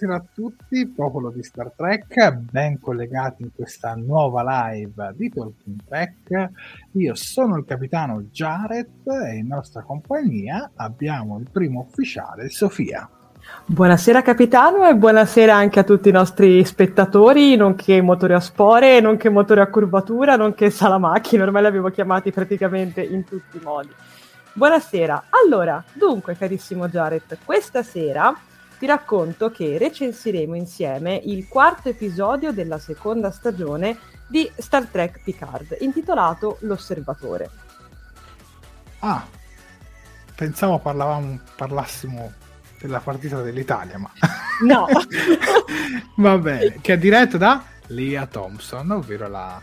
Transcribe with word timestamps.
Buonasera 0.00 0.14
a 0.14 0.34
tutti, 0.34 0.86
popolo 0.86 1.28
di 1.28 1.42
Star 1.42 1.72
Trek, 1.76 2.30
ben 2.32 2.80
collegati 2.80 3.42
in 3.42 3.50
questa 3.54 3.94
nuova 3.94 4.70
live 4.70 5.12
di 5.14 5.28
Talking 5.28 5.78
Trek. 5.86 6.50
Io 6.92 7.14
sono 7.14 7.58
il 7.58 7.66
capitano 7.66 8.22
Jared 8.30 8.88
e 9.06 9.36
in 9.36 9.48
nostra 9.48 9.82
compagnia 9.82 10.70
abbiamo 10.76 11.38
il 11.38 11.50
primo 11.52 11.86
ufficiale, 11.86 12.48
Sofia. 12.48 13.06
Buonasera 13.66 14.22
capitano 14.22 14.88
e 14.88 14.94
buonasera 14.94 15.54
anche 15.54 15.80
a 15.80 15.84
tutti 15.84 16.08
i 16.08 16.12
nostri 16.12 16.64
spettatori, 16.64 17.56
nonché 17.56 18.00
motori 18.00 18.32
a 18.32 18.40
spore, 18.40 19.00
nonché 19.00 19.28
motori 19.28 19.60
a 19.60 19.66
curvatura, 19.66 20.34
nonché 20.34 20.70
salamacchine, 20.70 21.42
ormai 21.42 21.60
li 21.60 21.68
abbiamo 21.68 21.90
chiamati 21.90 22.32
praticamente 22.32 23.02
in 23.02 23.22
tutti 23.24 23.58
i 23.58 23.60
modi. 23.62 23.90
Buonasera. 24.54 25.24
Allora, 25.44 25.84
dunque, 25.92 26.38
carissimo 26.38 26.88
Jared, 26.88 27.36
questa 27.44 27.82
sera 27.82 28.34
ti 28.80 28.86
racconto 28.86 29.50
che 29.50 29.76
recensiremo 29.76 30.56
insieme 30.56 31.20
il 31.24 31.46
quarto 31.48 31.90
episodio 31.90 32.50
della 32.50 32.78
seconda 32.78 33.30
stagione 33.30 33.98
di 34.26 34.50
Star 34.56 34.86
Trek 34.86 35.20
Picard, 35.22 35.76
intitolato 35.80 36.56
L'Osservatore. 36.60 37.50
Ah, 39.00 39.22
pensavo 40.34 40.78
parlavamo, 40.78 41.40
parlassimo 41.56 42.32
della 42.80 43.00
partita 43.00 43.42
dell'Italia, 43.42 43.98
ma... 43.98 44.10
No! 44.64 44.86
Va 46.16 46.38
bene, 46.38 46.78
che 46.80 46.94
è 46.94 46.98
diretto 46.98 47.36
da 47.36 47.62
Leah 47.88 48.24
Thompson, 48.24 48.92
ovvero 48.92 49.28
la 49.28 49.60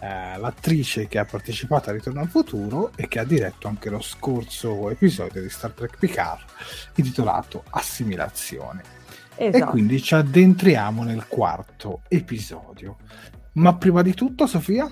eh, 0.00 0.38
l'attrice 0.38 1.06
che 1.06 1.18
ha 1.18 1.24
partecipato 1.24 1.90
a 1.90 1.92
Ritorno 1.92 2.20
al 2.20 2.28
futuro 2.28 2.92
e 2.96 3.06
che 3.06 3.18
ha 3.18 3.24
diretto 3.24 3.68
anche 3.68 3.90
lo 3.90 4.00
scorso 4.00 4.88
episodio 4.90 5.42
di 5.42 5.50
Star 5.50 5.72
Trek 5.72 5.98
Picard 5.98 6.40
intitolato 6.94 7.64
Assimilazione. 7.70 8.82
Esatto. 9.36 9.64
E 9.64 9.68
quindi 9.68 10.02
ci 10.02 10.14
addentriamo 10.14 11.02
nel 11.02 11.26
quarto 11.26 12.02
episodio. 12.08 12.96
Ma 13.52 13.74
prima 13.74 14.02
di 14.02 14.14
tutto, 14.14 14.46
Sofia? 14.46 14.90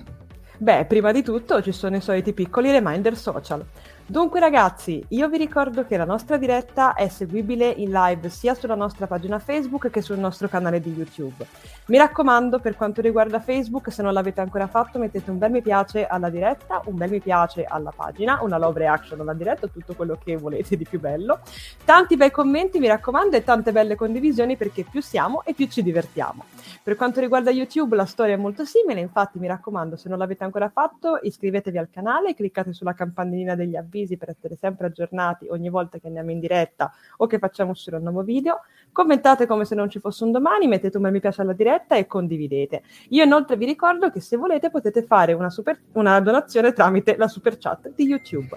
Beh, 0.56 0.84
prima 0.86 1.12
di 1.12 1.22
tutto 1.22 1.62
ci 1.62 1.72
sono 1.72 1.96
i 1.96 2.00
soliti 2.00 2.32
piccoli 2.32 2.70
reminder 2.70 3.16
social. 3.16 3.64
Dunque 4.10 4.40
ragazzi, 4.40 5.04
io 5.08 5.28
vi 5.28 5.36
ricordo 5.36 5.84
che 5.84 5.98
la 5.98 6.06
nostra 6.06 6.38
diretta 6.38 6.94
è 6.94 7.08
seguibile 7.08 7.68
in 7.68 7.90
live 7.90 8.30
sia 8.30 8.54
sulla 8.54 8.74
nostra 8.74 9.06
pagina 9.06 9.38
Facebook 9.38 9.90
che 9.90 10.00
sul 10.00 10.16
nostro 10.16 10.48
canale 10.48 10.80
di 10.80 10.94
YouTube. 10.94 11.44
Mi 11.88 11.98
raccomando, 11.98 12.58
per 12.58 12.74
quanto 12.74 13.02
riguarda 13.02 13.38
Facebook, 13.38 13.92
se 13.92 14.00
non 14.00 14.14
l'avete 14.14 14.40
ancora 14.40 14.66
fatto, 14.66 14.98
mettete 14.98 15.30
un 15.30 15.36
bel 15.36 15.50
mi 15.50 15.60
piace 15.60 16.06
alla 16.06 16.30
diretta, 16.30 16.80
un 16.86 16.96
bel 16.96 17.10
mi 17.10 17.20
piace 17.20 17.64
alla 17.64 17.92
pagina, 17.94 18.38
una 18.40 18.56
love 18.56 18.78
reaction 18.78 19.20
alla 19.20 19.34
diretta, 19.34 19.66
tutto 19.66 19.92
quello 19.92 20.18
che 20.22 20.38
volete 20.38 20.78
di 20.78 20.86
più 20.88 20.98
bello. 20.98 21.40
Tanti 21.84 22.16
bei 22.16 22.30
commenti, 22.30 22.78
mi 22.78 22.86
raccomando, 22.86 23.36
e 23.36 23.44
tante 23.44 23.72
belle 23.72 23.94
condivisioni 23.94 24.56
perché 24.56 24.84
più 24.90 25.02
siamo 25.02 25.44
e 25.44 25.52
più 25.52 25.66
ci 25.66 25.82
divertiamo. 25.82 26.44
Per 26.82 26.96
quanto 26.96 27.20
riguarda 27.20 27.50
YouTube, 27.50 27.94
la 27.94 28.06
storia 28.06 28.32
è 28.32 28.38
molto 28.38 28.64
simile, 28.64 29.00
infatti 29.00 29.38
mi 29.38 29.48
raccomando, 29.48 29.96
se 29.96 30.08
non 30.08 30.16
l'avete 30.16 30.44
ancora 30.44 30.70
fatto, 30.70 31.18
iscrivetevi 31.20 31.76
al 31.76 31.90
canale, 31.90 32.34
cliccate 32.34 32.72
sulla 32.72 32.94
campanellina 32.94 33.54
degli 33.54 33.76
avvisi 33.76 33.96
avvisi 33.98 34.16
per 34.16 34.30
essere 34.30 34.56
sempre 34.56 34.86
aggiornati 34.86 35.48
ogni 35.48 35.68
volta 35.68 35.98
che 35.98 36.06
andiamo 36.06 36.30
in 36.30 36.40
diretta 36.40 36.92
o 37.18 37.26
che 37.26 37.38
facciamo 37.38 37.72
uscire 37.72 37.96
un 37.96 38.02
nuovo 38.02 38.22
video. 38.22 38.60
Commentate 38.92 39.46
come 39.46 39.64
se 39.64 39.74
non 39.74 39.90
ci 39.90 39.98
fosse 39.98 40.24
un 40.24 40.32
domani, 40.32 40.66
mettete 40.66 40.96
un 40.96 41.02
bel 41.02 41.12
mi 41.12 41.20
piace 41.20 41.42
alla 41.42 41.52
diretta 41.52 41.96
e 41.96 42.06
condividete. 42.06 42.82
Io 43.10 43.24
inoltre 43.24 43.56
vi 43.56 43.66
ricordo 43.66 44.10
che 44.10 44.20
se 44.20 44.36
volete 44.36 44.70
potete 44.70 45.02
fare 45.02 45.32
una, 45.32 45.50
super, 45.50 45.78
una 45.92 46.20
donazione 46.20 46.72
tramite 46.72 47.16
la 47.16 47.28
super 47.28 47.58
chat 47.58 47.92
di 47.94 48.04
YouTube. 48.04 48.56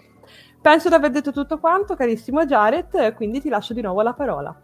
Penso 0.62 0.90
di 0.90 0.96
aver 0.96 1.10
detto 1.10 1.32
tutto 1.32 1.58
quanto, 1.60 1.96
carissimo 1.96 2.46
Jared, 2.46 3.16
quindi 3.16 3.42
ti 3.42 3.50
lascio 3.50 3.74
di 3.74 3.82
nuovo 3.82 4.02
la 4.02 4.14
parola. 4.14 4.62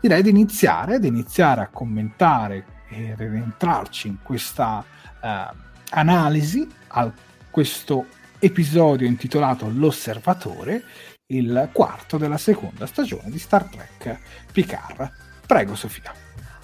Direi 0.00 0.22
di 0.22 0.30
iniziare, 0.30 0.98
di 0.98 1.08
iniziare 1.08 1.60
a 1.60 1.68
commentare 1.68 2.64
e 2.88 3.14
rientrarci 3.16 4.08
in 4.08 4.16
questa 4.22 4.84
uh, 5.22 5.56
analisi 5.90 6.68
a 6.88 7.10
questo 7.50 8.06
episodio 8.44 9.06
intitolato 9.06 9.70
L'Osservatore, 9.72 10.82
il 11.26 11.68
quarto 11.72 12.18
della 12.18 12.38
seconda 12.38 12.86
stagione 12.86 13.30
di 13.30 13.38
Star 13.38 13.68
Trek 13.68 14.18
Picard. 14.50 15.12
Prego 15.46 15.76
Sofia. 15.76 16.12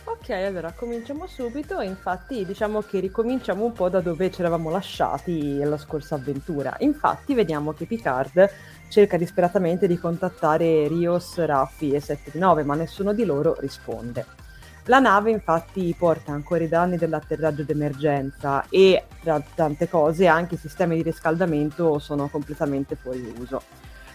Ok, 0.03 0.31
allora 0.31 0.73
cominciamo 0.73 1.29
subito. 1.29 1.81
Infatti, 1.81 2.45
diciamo 2.45 2.81
che 2.81 2.99
ricominciamo 2.99 3.65
un 3.65 3.73
po' 3.73 3.89
da 3.89 4.01
dove 4.01 4.29
ci 4.33 4.41
eravamo 4.41 4.71
lasciati 4.71 5.61
alla 5.63 5.79
scorsa 5.79 6.17
avventura. 6.17 6.75
Infatti, 6.81 7.33
vediamo 7.35 7.73
che 7.73 7.87
Picard 7.87 8.51
cerca 8.89 9.17
disperatamente 9.17 9.87
di 9.87 9.99
contattare 9.99 10.89
Rios, 10.89 11.37
Raffi 11.37 11.93
e 11.93 12.01
7-9, 12.01 12.65
ma 12.65 12.75
nessuno 12.75 13.13
di 13.13 13.25
loro 13.25 13.55
risponde. 13.61 14.27
La 14.89 15.01
nave 15.01 15.31
infatti 15.31 15.95
porta 15.99 16.33
ancora 16.33 16.65
i 16.65 16.69
danni 16.69 16.97
dell'atterraggio 16.97 17.63
d'emergenza 17.63 18.65
e 18.71 19.05
tra 19.21 19.39
tante 19.55 19.87
cose 19.87 20.27
anche 20.27 20.55
i 20.55 20.59
sistemi 20.59 20.97
di 20.97 21.03
riscaldamento 21.03 21.99
sono 21.99 22.29
completamente 22.29 22.97
fuori 22.97 23.35
uso. 23.39 23.61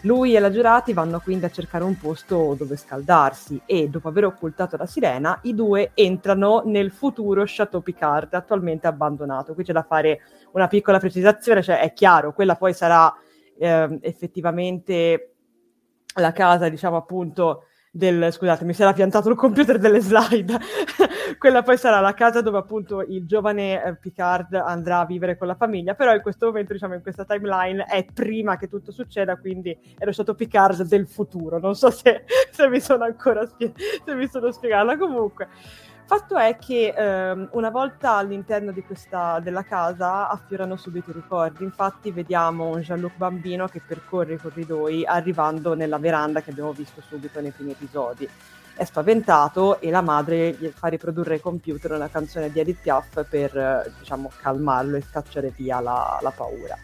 Lui 0.02 0.36
e 0.36 0.40
la 0.40 0.50
giurati 0.50 0.92
vanno 0.92 1.20
quindi 1.20 1.46
a 1.46 1.52
cercare 1.52 1.84
un 1.84 1.96
posto 1.96 2.56
dove 2.58 2.76
scaldarsi 2.76 3.62
e 3.68 3.88
dopo 3.88 4.08
aver 4.08 4.26
occultato 4.26 4.76
la 4.76 4.88
sirena 4.88 5.38
i 5.44 5.54
due 5.54 5.92
entrano 5.94 6.64
nel 6.66 6.92
futuro 6.92 7.44
Chateau 7.46 7.84
Picard 7.84 8.34
attualmente 8.34 8.88
abbandonato. 8.88 9.54
Qui 9.54 9.64
c'è 9.64 9.74
da 9.74 9.84
fare 9.84 10.22
una 10.54 10.68
piccola 10.68 10.98
precisazione, 10.98 11.62
cioè 11.62 11.82
è 11.82 11.94
chiaro, 11.94 12.34
quella 12.34 12.56
poi 12.56 12.74
sarà 12.74 13.14
eh, 13.60 14.00
effettivamente 14.02 15.36
la 16.16 16.32
casa, 16.32 16.68
diciamo 16.68 16.98
appunto, 16.98 17.66
del, 17.96 18.32
scusate, 18.32 18.66
mi 18.66 18.74
si 18.74 18.82
era 18.82 18.92
piantato 18.92 19.30
il 19.30 19.36
computer 19.36 19.78
delle 19.78 20.00
slide. 20.00 20.58
Quella 21.38 21.62
poi 21.62 21.78
sarà 21.78 22.00
la 22.00 22.16
casa 22.16 22.42
dove 22.42 22.58
appunto 22.58 23.02
il 23.02 23.28
giovane 23.28 23.84
eh, 23.84 23.96
Picard 23.98 24.56
andrà 24.56 25.00
a 25.00 25.06
vivere 25.06 25.38
con 25.38 25.46
la 25.46 25.54
famiglia, 25.54 25.94
però 25.94 26.12
in 26.12 26.22
questo 26.24 26.48
momento, 26.48 26.74
diciamo, 26.74 26.96
in 26.96 27.04
questa 27.04 27.24
timeline 27.24 27.86
è 27.86 28.04
prima 28.12 28.58
che 28.58 28.68
tutto 28.68 28.92
succeda, 28.92 29.38
quindi 29.38 29.78
è 29.96 30.06
lo 30.06 30.12
stato 30.12 30.34
Picard 30.34 30.82
del 30.84 31.08
futuro. 31.08 31.60
Non 31.60 31.76
so 31.76 31.92
se, 31.92 32.24
se 32.50 32.68
mi 32.68 32.80
sono 32.80 33.04
ancora 33.04 33.46
spie- 33.46 33.74
se 34.04 34.16
mi 34.16 34.28
sono 34.28 34.52
spiegata. 34.52 34.98
Comunque, 34.98 35.50
Fatto 36.16 36.38
è 36.38 36.58
che 36.58 36.94
ehm, 36.96 37.50
una 37.54 37.72
volta 37.72 38.18
all'interno 38.18 38.72
questa, 38.86 39.40
della 39.40 39.64
casa 39.64 40.30
affiorano 40.30 40.76
subito 40.76 41.10
i 41.10 41.14
ricordi, 41.14 41.64
infatti 41.64 42.12
vediamo 42.12 42.70
un 42.70 42.82
Jean-Luc 42.82 43.14
bambino 43.16 43.68
che 43.68 43.82
percorre 43.84 44.36
i 44.36 44.38
corridoi 44.38 45.04
arrivando 45.08 45.74
nella 45.74 45.98
veranda 45.98 46.42
che 46.42 46.52
abbiamo 46.52 46.72
visto 46.72 47.02
subito 47.02 47.42
nei 47.42 47.50
primi 47.50 47.72
episodi. 47.72 48.30
È 48.76 48.84
spaventato 48.84 49.82
e 49.82 49.90
la 49.90 50.02
madre 50.02 50.52
gli 50.52 50.68
fa 50.68 50.86
riprodurre 50.86 51.34
ai 51.34 51.42
computer 51.42 51.94
una 51.94 52.10
canzone 52.10 52.52
di 52.52 52.60
Edith 52.60 52.82
Piaf 52.84 53.26
per 53.28 53.92
diciamo, 53.98 54.30
calmarlo 54.40 54.98
e 54.98 55.02
scacciare 55.02 55.52
via 55.56 55.80
la, 55.80 56.20
la 56.22 56.30
paura. 56.30 56.78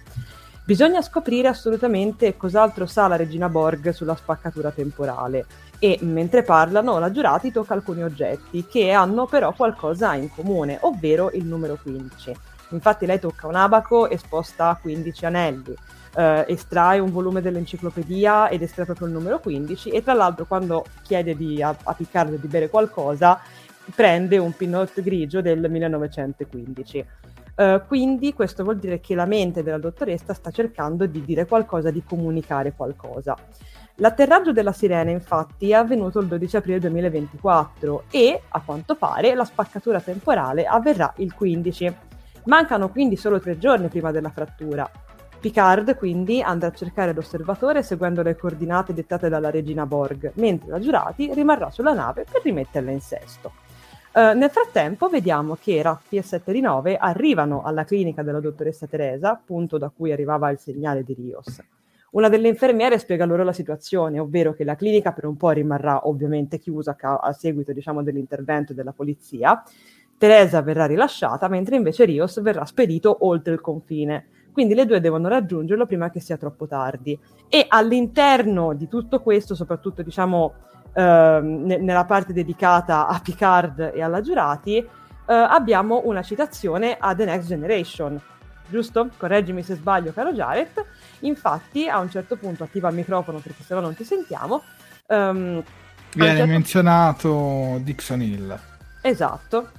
Bisogna 0.65 1.03
scoprire 1.03 1.47
assolutamente 1.47 2.35
cos'altro 2.35 2.87
sa 2.87 3.07
la 3.07 3.15
regina 3.15 3.47
Borg 3.47 3.89
sulla 3.89 4.15
spaccatura 4.15 4.71
temporale 4.71 5.45
e 5.79 5.97
mentre 6.01 6.43
parlano 6.43 6.99
la 6.99 7.11
Giurati 7.11 7.51
tocca 7.51 7.73
alcuni 7.73 8.03
oggetti 8.03 8.67
che 8.67 8.91
hanno 8.91 9.25
però 9.25 9.53
qualcosa 9.53 10.13
in 10.13 10.29
comune, 10.29 10.77
ovvero 10.81 11.31
il 11.31 11.45
numero 11.45 11.79
15. 11.81 12.35
Infatti 12.71 13.05
lei 13.05 13.19
tocca 13.19 13.47
un 13.47 13.55
abaco 13.55 14.07
e 14.09 14.17
sposta 14.17 14.77
15 14.79 15.25
anelli, 15.25 15.73
eh, 16.15 16.45
estrae 16.47 16.99
un 16.99 17.11
volume 17.11 17.41
dell'enciclopedia 17.41 18.49
ed 18.49 18.61
estrae 18.61 18.85
proprio 18.85 19.07
il 19.07 19.13
numero 19.13 19.39
15 19.39 19.89
e 19.89 20.03
tra 20.03 20.13
l'altro 20.13 20.45
quando 20.45 20.85
chiede 21.03 21.35
di, 21.35 21.63
a, 21.63 21.75
a 21.83 21.93
Piccardo 21.93 22.35
di 22.35 22.47
bere 22.47 22.69
qualcosa 22.69 23.39
prende 23.95 24.37
un 24.37 24.55
pinot 24.55 25.01
grigio 25.01 25.41
del 25.41 25.69
1915. 25.69 27.05
Uh, 27.55 27.81
quindi 27.87 28.33
questo 28.33 28.63
vuol 28.63 28.77
dire 28.77 29.01
che 29.01 29.15
la 29.15 29.25
mente 29.25 29.63
della 29.63 29.79
dottoressa 29.79 30.33
sta 30.33 30.49
cercando 30.49 31.05
di 31.05 31.25
dire 31.25 31.45
qualcosa, 31.45 31.91
di 31.91 32.03
comunicare 32.05 32.73
qualcosa. 32.73 33.35
L'atterraggio 34.01 34.53
della 34.53 34.71
sirena 34.71 35.11
infatti 35.11 35.71
è 35.71 35.73
avvenuto 35.73 36.19
il 36.19 36.27
12 36.27 36.55
aprile 36.55 36.79
2024 36.79 38.03
e, 38.09 38.41
a 38.47 38.61
quanto 38.63 38.95
pare, 38.95 39.35
la 39.35 39.43
spaccatura 39.43 39.99
temporale 39.99 40.63
avverrà 40.65 41.13
il 41.17 41.33
15. 41.33 41.95
Mancano 42.45 42.89
quindi 42.89 43.17
solo 43.17 43.41
tre 43.41 43.57
giorni 43.57 43.89
prima 43.89 44.11
della 44.11 44.29
frattura. 44.29 44.89
Picard 45.37 45.97
quindi 45.97 46.41
andrà 46.41 46.67
a 46.67 46.73
cercare 46.73 47.13
l'osservatore 47.13 47.83
seguendo 47.83 48.21
le 48.21 48.37
coordinate 48.37 48.93
dettate 48.93 49.27
dalla 49.27 49.49
regina 49.49 49.85
Borg, 49.85 50.31
mentre 50.35 50.69
la 50.69 50.79
Giurati 50.79 51.33
rimarrà 51.33 51.69
sulla 51.69 51.93
nave 51.93 52.23
per 52.29 52.41
rimetterla 52.41 52.91
in 52.91 53.01
sesto. 53.01 53.51
Uh, 54.13 54.33
nel 54.33 54.49
frattempo 54.49 55.09
vediamo 55.09 55.57
che 55.59 55.81
Raffi 55.81 56.15
e 56.15 56.21
7 56.21 56.53
di 56.53 56.61
9 56.61 56.95
arrivano 56.95 57.63
alla 57.63 57.83
clinica 57.83 58.23
della 58.23 58.39
dottoressa 58.39 58.87
Teresa, 58.87 59.39
punto 59.43 59.77
da 59.77 59.91
cui 59.93 60.13
arrivava 60.13 60.49
il 60.49 60.57
segnale 60.57 61.03
di 61.03 61.13
Rios. 61.13 61.61
Una 62.11 62.29
delle 62.29 62.47
infermiere 62.47 62.97
spiega 62.97 63.25
loro 63.25 63.43
la 63.43 63.53
situazione, 63.53 64.19
ovvero 64.19 64.53
che 64.53 64.63
la 64.63 64.75
clinica 64.75 65.11
per 65.11 65.25
un 65.25 65.37
po' 65.37 65.51
rimarrà 65.51 66.07
ovviamente 66.07 66.57
chiusa 66.57 66.95
a, 66.99 67.17
a 67.17 67.33
seguito 67.33 67.71
diciamo, 67.71 68.01
dell'intervento 68.01 68.73
della 68.73 68.93
polizia. 68.93 69.61
Teresa 70.17 70.61
verrà 70.61 70.85
rilasciata, 70.85 71.47
mentre 71.47 71.75
invece 71.75 72.05
Rios 72.05 72.41
verrà 72.41 72.65
spedito 72.65 73.25
oltre 73.27 73.53
il 73.53 73.61
confine. 73.61 74.25
Quindi 74.51 74.73
le 74.73 74.85
due 74.85 74.99
devono 74.99 75.27
raggiungerlo 75.27 75.85
prima 75.85 76.09
che 76.09 76.19
sia 76.19 76.35
troppo 76.35 76.67
tardi. 76.67 77.17
E 77.47 77.65
all'interno 77.67 78.73
di 78.73 78.87
tutto 78.87 79.21
questo, 79.21 79.55
soprattutto 79.55 80.01
diciamo 80.01 80.53
eh, 80.93 81.39
ne- 81.41 81.77
nella 81.77 82.05
parte 82.05 82.33
dedicata 82.33 83.07
a 83.07 83.19
Picard 83.23 83.91
e 83.93 84.01
alla 84.01 84.21
Giurati, 84.21 84.77
eh, 84.77 84.87
abbiamo 85.27 86.01
una 86.05 86.23
citazione 86.23 86.97
a 86.99 87.13
The 87.13 87.25
Next 87.25 87.47
Generation, 87.47 88.19
giusto? 88.69 89.09
Correggimi 89.17 89.63
se 89.63 89.75
sbaglio, 89.75 90.13
caro 90.13 90.31
Jared. 90.31 90.85
Infatti, 91.21 91.87
a 91.87 91.99
un 91.99 92.09
certo 92.09 92.37
punto 92.37 92.63
attiva 92.63 92.89
il 92.89 92.95
microfono 92.95 93.39
perché 93.39 93.63
se 93.63 93.73
no 93.73 93.81
non 93.81 93.95
ti 93.95 94.03
sentiamo. 94.03 94.63
Um, 95.07 95.63
Viene 96.13 96.37
certo... 96.37 96.51
menzionato 96.51 97.79
Dixon 97.81 98.21
Hill. 98.21 98.59
Esatto, 99.01 99.69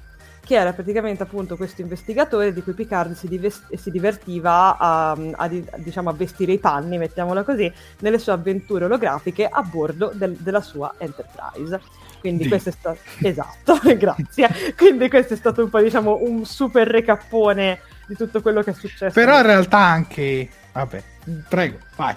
che 0.45 0.55
era 0.55 0.73
praticamente 0.73 1.23
appunto 1.23 1.57
questo 1.57 1.81
investigatore 1.81 2.53
di 2.53 2.63
cui 2.63 2.73
Picard 2.73 3.15
si, 3.15 3.29
divest- 3.29 3.75
si 3.75 3.91
divertiva 3.91 4.77
a, 4.77 5.11
a, 5.11 5.49
diciamo, 5.77 6.11
a, 6.11 6.13
vestire 6.13 6.53
i 6.53 6.59
panni, 6.59 6.99
mettiamola 6.99 7.43
così, 7.43 7.73
nelle 8.01 8.19
sue 8.19 8.33
avventure 8.33 8.85
olografiche 8.87 9.47
a 9.47 9.63
bordo 9.63 10.11
del- 10.15 10.37
della 10.37 10.61
sua 10.61 10.95
Enterprise. 10.99 11.81
Quindi 12.21 12.49
questo 12.49 12.69
è 12.69 12.73
stato... 12.73 12.99
Esatto, 13.23 13.81
grazie. 13.97 14.49
Quindi 14.77 15.09
questo 15.09 15.35
è 15.35 15.37
stato 15.37 15.63
un 15.63 15.71
po' 15.71 15.81
diciamo 15.81 16.19
un 16.23 16.45
super 16.45 16.87
recappone 16.87 17.81
di 18.11 18.17
tutto 18.17 18.43
quello 18.43 18.61
che 18.63 18.73
è 18.73 18.75
successo. 18.75 19.13
Però 19.15 19.37
in 19.37 19.47
realtà 19.47 19.79
anche... 19.79 20.49
Vabbè, 20.73 21.03
prego, 21.49 21.79
vai. 21.95 22.15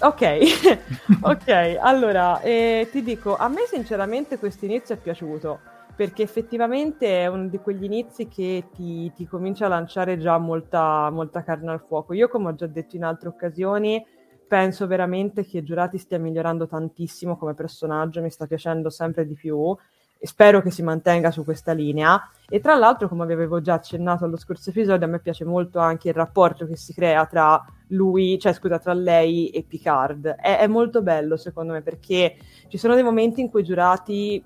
Ok, 0.00 0.38
ok, 1.22 1.78
allora 1.80 2.40
eh, 2.40 2.88
ti 2.90 3.02
dico, 3.02 3.36
a 3.36 3.46
me 3.46 3.66
sinceramente 3.68 4.36
questo 4.38 4.64
inizio 4.64 4.96
è 4.96 4.98
piaciuto 4.98 5.60
perché 5.94 6.24
effettivamente 6.24 7.22
è 7.22 7.28
uno 7.28 7.46
di 7.46 7.58
quegli 7.58 7.84
inizi 7.84 8.26
che 8.26 8.64
ti, 8.74 9.12
ti 9.14 9.26
comincia 9.28 9.66
a 9.66 9.68
lanciare 9.68 10.18
già 10.18 10.36
molta, 10.38 11.08
molta, 11.10 11.44
carne 11.44 11.70
al 11.70 11.84
fuoco. 11.86 12.12
Io, 12.14 12.28
come 12.28 12.48
ho 12.48 12.54
già 12.56 12.66
detto 12.66 12.96
in 12.96 13.04
altre 13.04 13.28
occasioni, 13.28 14.04
penso 14.48 14.88
veramente 14.88 15.46
che 15.46 15.62
Giurati 15.62 15.98
stia 15.98 16.18
migliorando 16.18 16.66
tantissimo 16.66 17.36
come 17.36 17.54
personaggio, 17.54 18.20
mi 18.20 18.30
sta 18.30 18.46
piacendo 18.46 18.90
sempre 18.90 19.24
di 19.24 19.34
più 19.34 19.76
e 20.18 20.26
spero 20.26 20.62
che 20.62 20.70
si 20.70 20.82
mantenga 20.82 21.30
su 21.30 21.44
questa 21.44 21.72
linea. 21.72 22.20
E 22.48 22.60
tra 22.60 22.74
l'altro, 22.76 23.08
come 23.08 23.26
vi 23.26 23.32
avevo 23.32 23.60
già 23.60 23.74
accennato 23.74 24.24
allo 24.24 24.36
scorso 24.36 24.70
episodio, 24.70 25.06
a 25.06 25.10
me 25.10 25.18
piace 25.18 25.44
molto 25.44 25.78
anche 25.78 26.08
il 26.08 26.14
rapporto 26.14 26.66
che 26.66 26.76
si 26.76 26.92
crea 26.92 27.26
tra 27.26 27.62
lui, 27.88 28.38
cioè 28.38 28.52
scusa, 28.52 28.78
tra 28.78 28.92
lei 28.92 29.48
e 29.48 29.62
Picard. 29.62 30.26
È, 30.26 30.58
è 30.58 30.66
molto 30.66 31.02
bello 31.02 31.36
secondo 31.36 31.72
me 31.72 31.82
perché 31.82 32.36
ci 32.68 32.78
sono 32.78 32.94
dei 32.94 33.02
momenti 33.02 33.40
in 33.40 33.50
cui 33.50 33.64
Giurati 33.64 34.42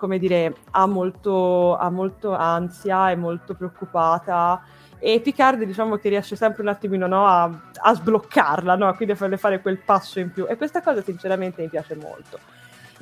come 0.00 0.18
dire, 0.18 0.56
ha 0.70 0.86
molto, 0.86 1.76
ha 1.76 1.90
molto 1.90 2.32
ansia, 2.32 3.10
è 3.10 3.14
molto 3.14 3.54
preoccupata 3.54 4.62
e 4.98 5.20
Picard 5.20 5.62
diciamo 5.64 5.96
che 5.96 6.10
riesce 6.10 6.36
sempre 6.36 6.62
un 6.62 6.68
attimino 6.68 7.06
no, 7.06 7.26
a, 7.26 7.70
a, 7.74 7.94
sbloccarla, 7.94 8.76
no? 8.76 8.94
quindi 8.94 9.14
a 9.14 9.16
farle 9.16 9.38
fare 9.38 9.60
quel 9.60 9.78
passo 9.78 10.20
in 10.20 10.30
più 10.30 10.46
e 10.46 10.56
questa 10.56 10.82
cosa 10.82 11.02
sinceramente 11.02 11.62
mi 11.62 11.68
piace 11.68 11.94
molto. 11.94 12.38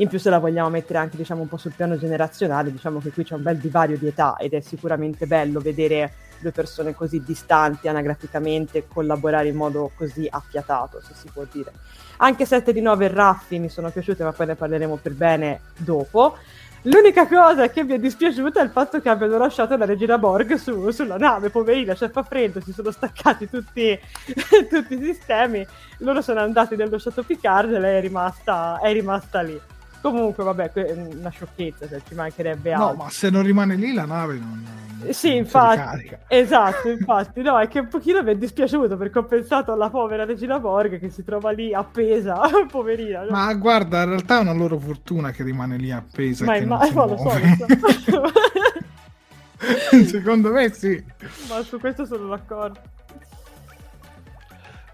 In 0.00 0.06
più 0.06 0.20
se 0.20 0.30
la 0.30 0.38
vogliamo 0.38 0.70
mettere 0.70 1.00
anche 1.00 1.16
diciamo, 1.16 1.42
un 1.42 1.48
po' 1.48 1.56
sul 1.56 1.72
piano 1.74 1.98
generazionale, 1.98 2.70
diciamo 2.70 3.00
che 3.00 3.10
qui 3.10 3.24
c'è 3.24 3.34
un 3.34 3.42
bel 3.42 3.56
divario 3.56 3.98
di 3.98 4.06
età 4.06 4.36
ed 4.38 4.52
è 4.52 4.60
sicuramente 4.60 5.26
bello 5.26 5.58
vedere 5.58 6.12
due 6.38 6.52
persone 6.52 6.94
così 6.94 7.20
distanti 7.24 7.88
anagraficamente 7.88 8.86
collaborare 8.86 9.48
in 9.48 9.56
modo 9.56 9.90
così 9.96 10.28
affiatato, 10.30 11.00
se 11.00 11.14
si 11.14 11.28
può 11.32 11.44
dire. 11.50 11.72
Anche 12.18 12.46
7 12.46 12.72
di 12.72 12.80
9 12.80 13.06
e 13.06 13.08
Raffi 13.08 13.58
mi 13.58 13.68
sono 13.68 13.90
piaciute, 13.90 14.22
ma 14.22 14.30
poi 14.30 14.46
ne 14.46 14.54
parleremo 14.54 15.00
per 15.02 15.14
bene 15.14 15.62
dopo. 15.76 16.36
L'unica 16.82 17.26
cosa 17.26 17.68
che 17.68 17.82
mi 17.82 17.94
è 17.94 17.98
dispiaciuta 17.98 18.60
è 18.60 18.62
il 18.62 18.70
fatto 18.70 19.00
che 19.00 19.08
abbiano 19.08 19.36
lasciato 19.36 19.76
la 19.76 19.84
regina 19.84 20.16
Borg 20.16 20.54
su, 20.54 20.90
sulla 20.90 21.16
nave, 21.16 21.50
poverina, 21.50 21.96
cioè 21.96 22.08
fa 22.08 22.22
freddo, 22.22 22.60
si 22.60 22.72
sono 22.72 22.92
staccati 22.92 23.50
tutti, 23.50 23.98
tutti 24.70 24.94
i 24.94 25.02
sistemi, 25.02 25.66
loro 25.98 26.22
sono 26.22 26.38
andati 26.38 26.76
nello 26.76 26.98
Chateau 26.98 27.24
Picard 27.24 27.72
e 27.72 27.80
lei 27.80 27.96
è 27.96 28.00
rimasta, 28.00 28.78
è 28.80 28.92
rimasta 28.92 29.40
lì. 29.40 29.60
Comunque, 30.00 30.44
vabbè, 30.44 30.72
è 30.72 30.92
una 30.92 31.30
sciocchezza, 31.30 31.88
cioè, 31.88 32.00
ci 32.06 32.14
mancherebbe 32.14 32.72
altro. 32.72 32.88
No, 32.88 33.04
ma 33.04 33.10
se 33.10 33.30
non 33.30 33.42
rimane 33.42 33.74
lì 33.74 33.92
la 33.92 34.04
nave 34.04 34.34
non, 34.34 34.64
non 35.00 35.12
Sì, 35.12 35.30
non 35.30 35.38
infatti. 35.38 36.16
Esatto, 36.28 36.88
infatti. 36.88 37.42
No, 37.42 37.58
è 37.58 37.66
che 37.66 37.80
un 37.80 37.88
pochino 37.88 38.22
mi 38.22 38.30
è 38.30 38.36
dispiaciuto 38.36 38.96
perché 38.96 39.18
ho 39.18 39.24
pensato 39.24 39.72
alla 39.72 39.90
povera 39.90 40.24
Regina 40.24 40.60
Borg 40.60 41.00
che 41.00 41.10
si 41.10 41.24
trova 41.24 41.50
lì 41.50 41.74
appesa, 41.74 42.40
poverina. 42.70 43.24
No? 43.24 43.30
Ma 43.30 43.52
guarda, 43.54 44.02
in 44.02 44.10
realtà 44.10 44.38
è 44.38 44.40
una 44.40 44.52
loro 44.52 44.78
fortuna 44.78 45.32
che 45.32 45.42
rimane 45.42 45.76
lì 45.76 45.90
appesa. 45.90 46.44
Ma, 46.44 46.60
ma, 46.60 46.78
ma 46.94 47.04
lo 47.06 47.16
so, 47.16 47.32
lo 47.32 47.88
so. 48.04 48.22
Secondo 50.06 50.52
me 50.52 50.72
sì. 50.72 51.02
Ma 51.48 51.62
su 51.62 51.80
questo 51.80 52.06
sono 52.06 52.28
d'accordo. 52.28 52.80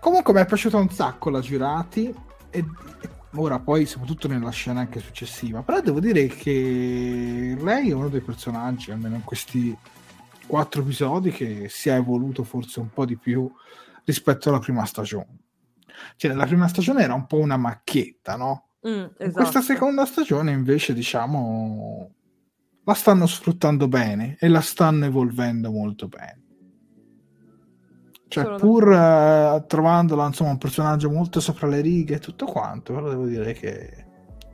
Comunque 0.01 0.33
mi 0.33 0.41
è 0.41 0.47
piaciuta 0.47 0.77
un 0.77 0.91
sacco 0.91 1.31
la 1.31 1.41
Girati 1.41 2.15
e, 2.51 2.59
e 2.59 3.09
ora 3.37 3.59
poi 3.59 3.87
soprattutto 3.87 4.29
nella 4.29 4.51
scena 4.51 4.81
anche 4.81 5.01
successiva, 5.01 5.63
però 5.63 5.81
devo 5.81 6.01
dire 6.01 6.27
che 6.27 7.57
lei 7.59 7.91
è 7.91 7.93
uno 7.93 8.09
dei 8.09 8.21
personaggi, 8.21 8.91
almeno 8.91 9.17
in 9.17 9.25
questi 9.25 9.77
quattro 10.47 10.83
episodi, 10.83 11.31
che 11.31 11.69
si 11.69 11.89
è 11.89 11.95
evoluto 11.95 12.45
forse 12.45 12.81
un 12.81 12.91
po' 12.91 13.05
di 13.05 13.17
più 13.17 13.51
rispetto 14.05 14.49
alla 14.49 14.59
prima 14.59 14.85
stagione. 14.85 15.39
Cioè, 16.17 16.31
nella 16.31 16.47
prima 16.47 16.69
stagione 16.69 17.03
era 17.03 17.15
un 17.15 17.27
po' 17.27 17.39
una 17.39 17.57
macchietta, 17.57 18.37
no? 18.37 18.69
Mm, 18.87 19.05
esatto. 19.17 19.33
questa 19.33 19.63
seconda 19.63 20.05
stagione 20.05 20.53
invece, 20.53 20.93
diciamo, 20.93 22.11
la 22.85 22.95
stanno 22.95 23.27
sfruttando 23.27 23.89
bene 23.89 24.37
e 24.39 24.49
la 24.49 24.61
stanno 24.61 25.07
evolvendo 25.07 25.71
molto 25.71 26.09
bene. 26.09 26.44
Cioè, 28.27 28.57
pur 28.57 28.89
uh, 28.89 29.65
trovandola 29.67 30.27
insomma 30.27 30.51
un 30.51 30.59
personaggio 30.59 31.11
molto 31.11 31.41
sopra 31.41 31.69
le 31.69 31.81
righe 31.81 32.15
e 32.15 32.19
tutto 32.19 32.47
quanto, 32.47 32.93
però 32.93 33.09
devo 33.09 33.27
dire 33.27 33.53
che, 33.53 34.07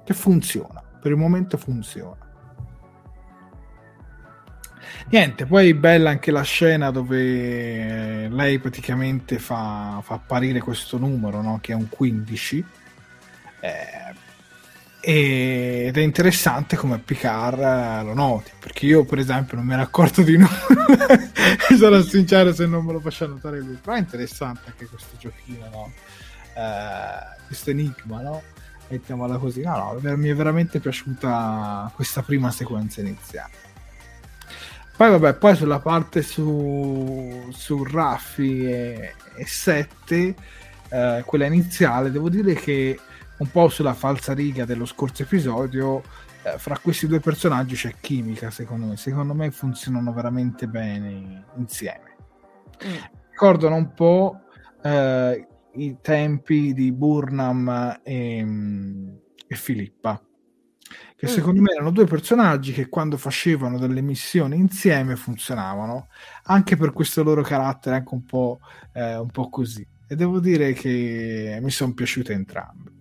che 0.04 0.14
funziona, 0.14 0.82
per 1.00 1.12
il 1.12 1.16
momento 1.16 1.56
funziona. 1.56 2.28
Niente, 5.08 5.46
poi 5.46 5.74
bella 5.74 6.10
anche 6.10 6.30
la 6.30 6.42
scena 6.42 6.90
dove 6.90 8.28
lei 8.28 8.58
praticamente 8.58 9.38
fa, 9.38 10.00
fa 10.02 10.14
apparire 10.14 10.60
questo 10.60 10.98
numero, 10.98 11.42
no? 11.42 11.58
che 11.60 11.72
è 11.72 11.74
un 11.74 11.88
15, 11.88 12.64
eh, 13.60 13.70
ed 15.00 15.96
è 15.96 16.00
interessante 16.00 16.76
come 16.76 16.98
Picard 16.98 18.04
lo 18.04 18.14
noti, 18.14 18.50
perché 18.58 18.86
io 18.86 19.04
per 19.04 19.18
esempio 19.18 19.56
non 19.56 19.64
mi 19.66 19.72
ero 19.72 19.82
accorto 19.82 20.22
di 20.22 20.36
nulla, 20.36 20.86
sarò 21.78 22.00
sincero 22.02 22.52
se 22.52 22.66
non 22.66 22.84
me 22.84 22.92
lo 22.92 23.00
faccia 23.00 23.26
notare 23.26 23.60
lui, 23.60 23.78
però 23.82 23.96
è 23.96 24.00
interessante 24.00 24.60
anche 24.66 24.86
questo 24.86 25.16
giochino, 25.18 25.68
no? 25.70 25.92
eh, 26.54 27.46
questo 27.46 27.70
enigma, 27.70 28.20
no? 28.20 28.42
mettiamola 28.88 29.38
così, 29.38 29.62
no, 29.62 29.98
no, 30.00 30.16
mi 30.16 30.28
è 30.28 30.34
veramente 30.34 30.80
piaciuta 30.80 31.90
questa 31.94 32.22
prima 32.22 32.50
sequenza 32.50 33.00
iniziale. 33.00 33.68
Poi 34.96 35.10
vabbè, 35.10 35.34
poi 35.34 35.56
sulla 35.56 35.78
parte 35.78 36.20
su, 36.20 37.48
su 37.50 37.84
Raffi 37.84 38.66
e, 38.66 39.14
e 39.34 39.46
7, 39.46 40.34
eh, 40.90 41.22
quella 41.24 41.46
iniziale, 41.46 42.10
devo 42.10 42.28
dire 42.28 42.52
che 42.52 42.98
un 43.40 43.50
po' 43.50 43.68
sulla 43.68 43.94
falsa 43.94 44.32
riga 44.34 44.64
dello 44.64 44.84
scorso 44.84 45.22
episodio, 45.22 46.02
eh, 46.42 46.58
fra 46.58 46.78
questi 46.78 47.06
due 47.06 47.20
personaggi 47.20 47.74
c'è 47.74 47.94
chimica, 48.00 48.50
secondo 48.50 48.86
me. 48.86 48.96
Secondo 48.96 49.34
me 49.34 49.50
funzionano 49.50 50.12
veramente 50.12 50.68
bene 50.68 51.44
insieme. 51.56 52.16
Mm. 52.84 52.96
Ricordano 53.30 53.76
un 53.76 53.92
po' 53.94 54.40
eh, 54.82 55.46
i 55.74 55.96
tempi 56.00 56.74
di 56.74 56.92
Burnham 56.92 58.00
e, 58.02 58.46
e 59.46 59.54
Filippa 59.54 60.22
che 61.16 61.26
mm. 61.26 61.34
secondo 61.34 61.60
me 61.60 61.72
erano 61.72 61.90
due 61.90 62.06
personaggi 62.06 62.72
che 62.72 62.88
quando 62.88 63.18
facevano 63.18 63.78
delle 63.78 64.00
missioni 64.00 64.56
insieme 64.56 65.16
funzionavano, 65.16 66.08
anche 66.44 66.76
per 66.76 66.92
questo 66.92 67.22
loro 67.22 67.42
carattere 67.42 67.96
anche 67.96 68.14
un 68.14 68.24
po', 68.24 68.60
eh, 68.94 69.16
un 69.16 69.30
po 69.30 69.50
così. 69.50 69.86
E 70.06 70.16
devo 70.16 70.40
dire 70.40 70.72
che 70.72 71.58
mi 71.60 71.70
sono 71.70 71.92
piaciute 71.92 72.32
entrambe. 72.32 72.99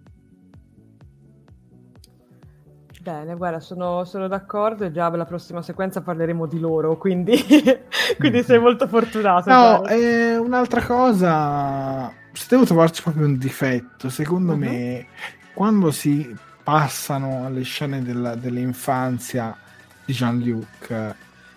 Bene, 3.10 3.36
guarda, 3.36 3.60
sono, 3.60 4.06
sono, 4.06 4.28
d'accordo 4.28 4.86
e 4.86 4.92
già 4.92 5.10
per 5.10 5.18
la 5.18 5.26
prossima 5.26 5.64
sequenza 5.64 6.00
parleremo 6.00 6.46
di 6.46 6.60
loro, 6.60 6.96
quindi, 6.96 7.34
quindi 8.20 8.44
sei 8.44 8.60
molto 8.60 8.88
fortunato. 8.88 9.50
No, 9.50 9.88
eh, 9.88 10.38
un'altra 10.38 10.84
cosa, 10.84 12.14
se 12.32 12.46
devo 12.50 12.66
trovarci 12.66 13.02
proprio 13.02 13.26
un 13.26 13.40
difetto, 13.40 14.10
secondo 14.10 14.52
uh-huh. 14.52 14.60
me, 14.60 15.08
quando 15.56 15.90
si 15.90 16.36
passano 16.62 17.48
alle 17.48 17.64
scene 17.64 18.04
della, 18.04 18.36
dell'infanzia 18.36 19.58
di 20.06 20.14
Jean-Luc. 20.14 21.16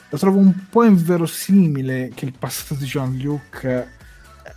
Lo 0.09 0.17
trovo 0.17 0.39
un 0.39 0.55
po' 0.71 0.85
inverosimile 0.85 2.13
che 2.15 2.25
il 2.25 2.33
passato 2.39 2.81
di 2.81 2.87
Jean-Luc 2.87 3.89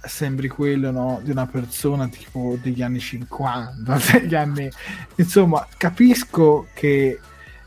sembri 0.08 0.48
quello 0.48 0.92
no, 0.92 1.20
di 1.24 1.32
una 1.32 1.46
persona 1.46 2.08
tipo 2.08 2.58
degli 2.62 2.82
anni 2.82 3.00
50, 3.00 4.00
degli 4.12 4.36
anni... 4.36 4.70
Insomma, 5.16 5.68
capisco 5.78 6.68
che, 6.74 7.20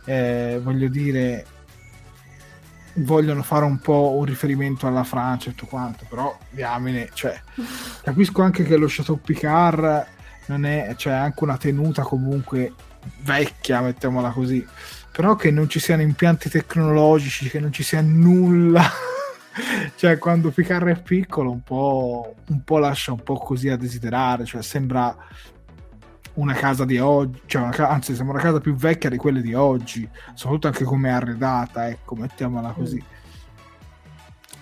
eh, 0.04 0.60
voglio 0.62 0.88
dire, 0.88 1.46
vogliono 2.94 3.42
fare 3.42 3.64
un 3.64 3.78
po' 3.78 4.14
un 4.16 4.24
riferimento 4.24 4.86
alla 4.86 5.04
Francia 5.04 5.50
e 5.50 5.54
tutto 5.54 5.66
quanto, 5.66 6.04
però 6.08 6.36
diamine, 6.50 7.10
cioè, 7.12 7.40
capisco 8.02 8.42
anche 8.42 8.64
che 8.64 8.76
lo 8.76 8.86
Chateau 8.88 9.20
Picard 9.20 10.06
non 10.46 10.64
è, 10.64 10.94
cioè 10.96 11.12
anche 11.12 11.44
una 11.44 11.56
tenuta 11.56 12.02
comunque 12.02 12.72
vecchia, 13.22 13.80
mettiamola 13.80 14.30
così, 14.30 14.66
però 15.12 15.36
che 15.36 15.50
non 15.50 15.68
ci 15.68 15.78
siano 15.78 16.02
impianti 16.02 16.48
tecnologici, 16.48 17.48
che 17.48 17.60
non 17.60 17.72
ci 17.72 17.82
sia 17.82 18.00
nulla. 18.00 18.82
cioè, 19.96 20.18
quando 20.18 20.50
Picard 20.50 20.88
è 20.88 21.00
piccolo, 21.00 21.50
un 21.50 21.62
po', 21.62 22.34
un 22.48 22.62
po' 22.62 22.78
lascia 22.78 23.12
un 23.12 23.22
po' 23.22 23.36
così 23.36 23.68
a 23.68 23.76
desiderare, 23.76 24.44
cioè 24.44 24.62
sembra 24.62 25.14
una 26.34 26.54
casa 26.54 26.84
di 26.84 26.98
oggi, 26.98 27.40
cioè 27.46 27.68
ca- 27.70 27.88
anzi 27.88 28.14
sembra 28.14 28.34
una 28.34 28.44
casa 28.44 28.60
più 28.60 28.74
vecchia 28.74 29.10
di 29.10 29.16
quelle 29.16 29.40
di 29.40 29.54
oggi, 29.54 30.08
soprattutto 30.34 30.68
anche 30.68 30.84
come 30.84 31.08
è 31.08 31.12
arredata, 31.12 31.88
ecco, 31.88 32.14
mettiamola 32.14 32.70
così. 32.72 33.02
Mm. 33.02 33.16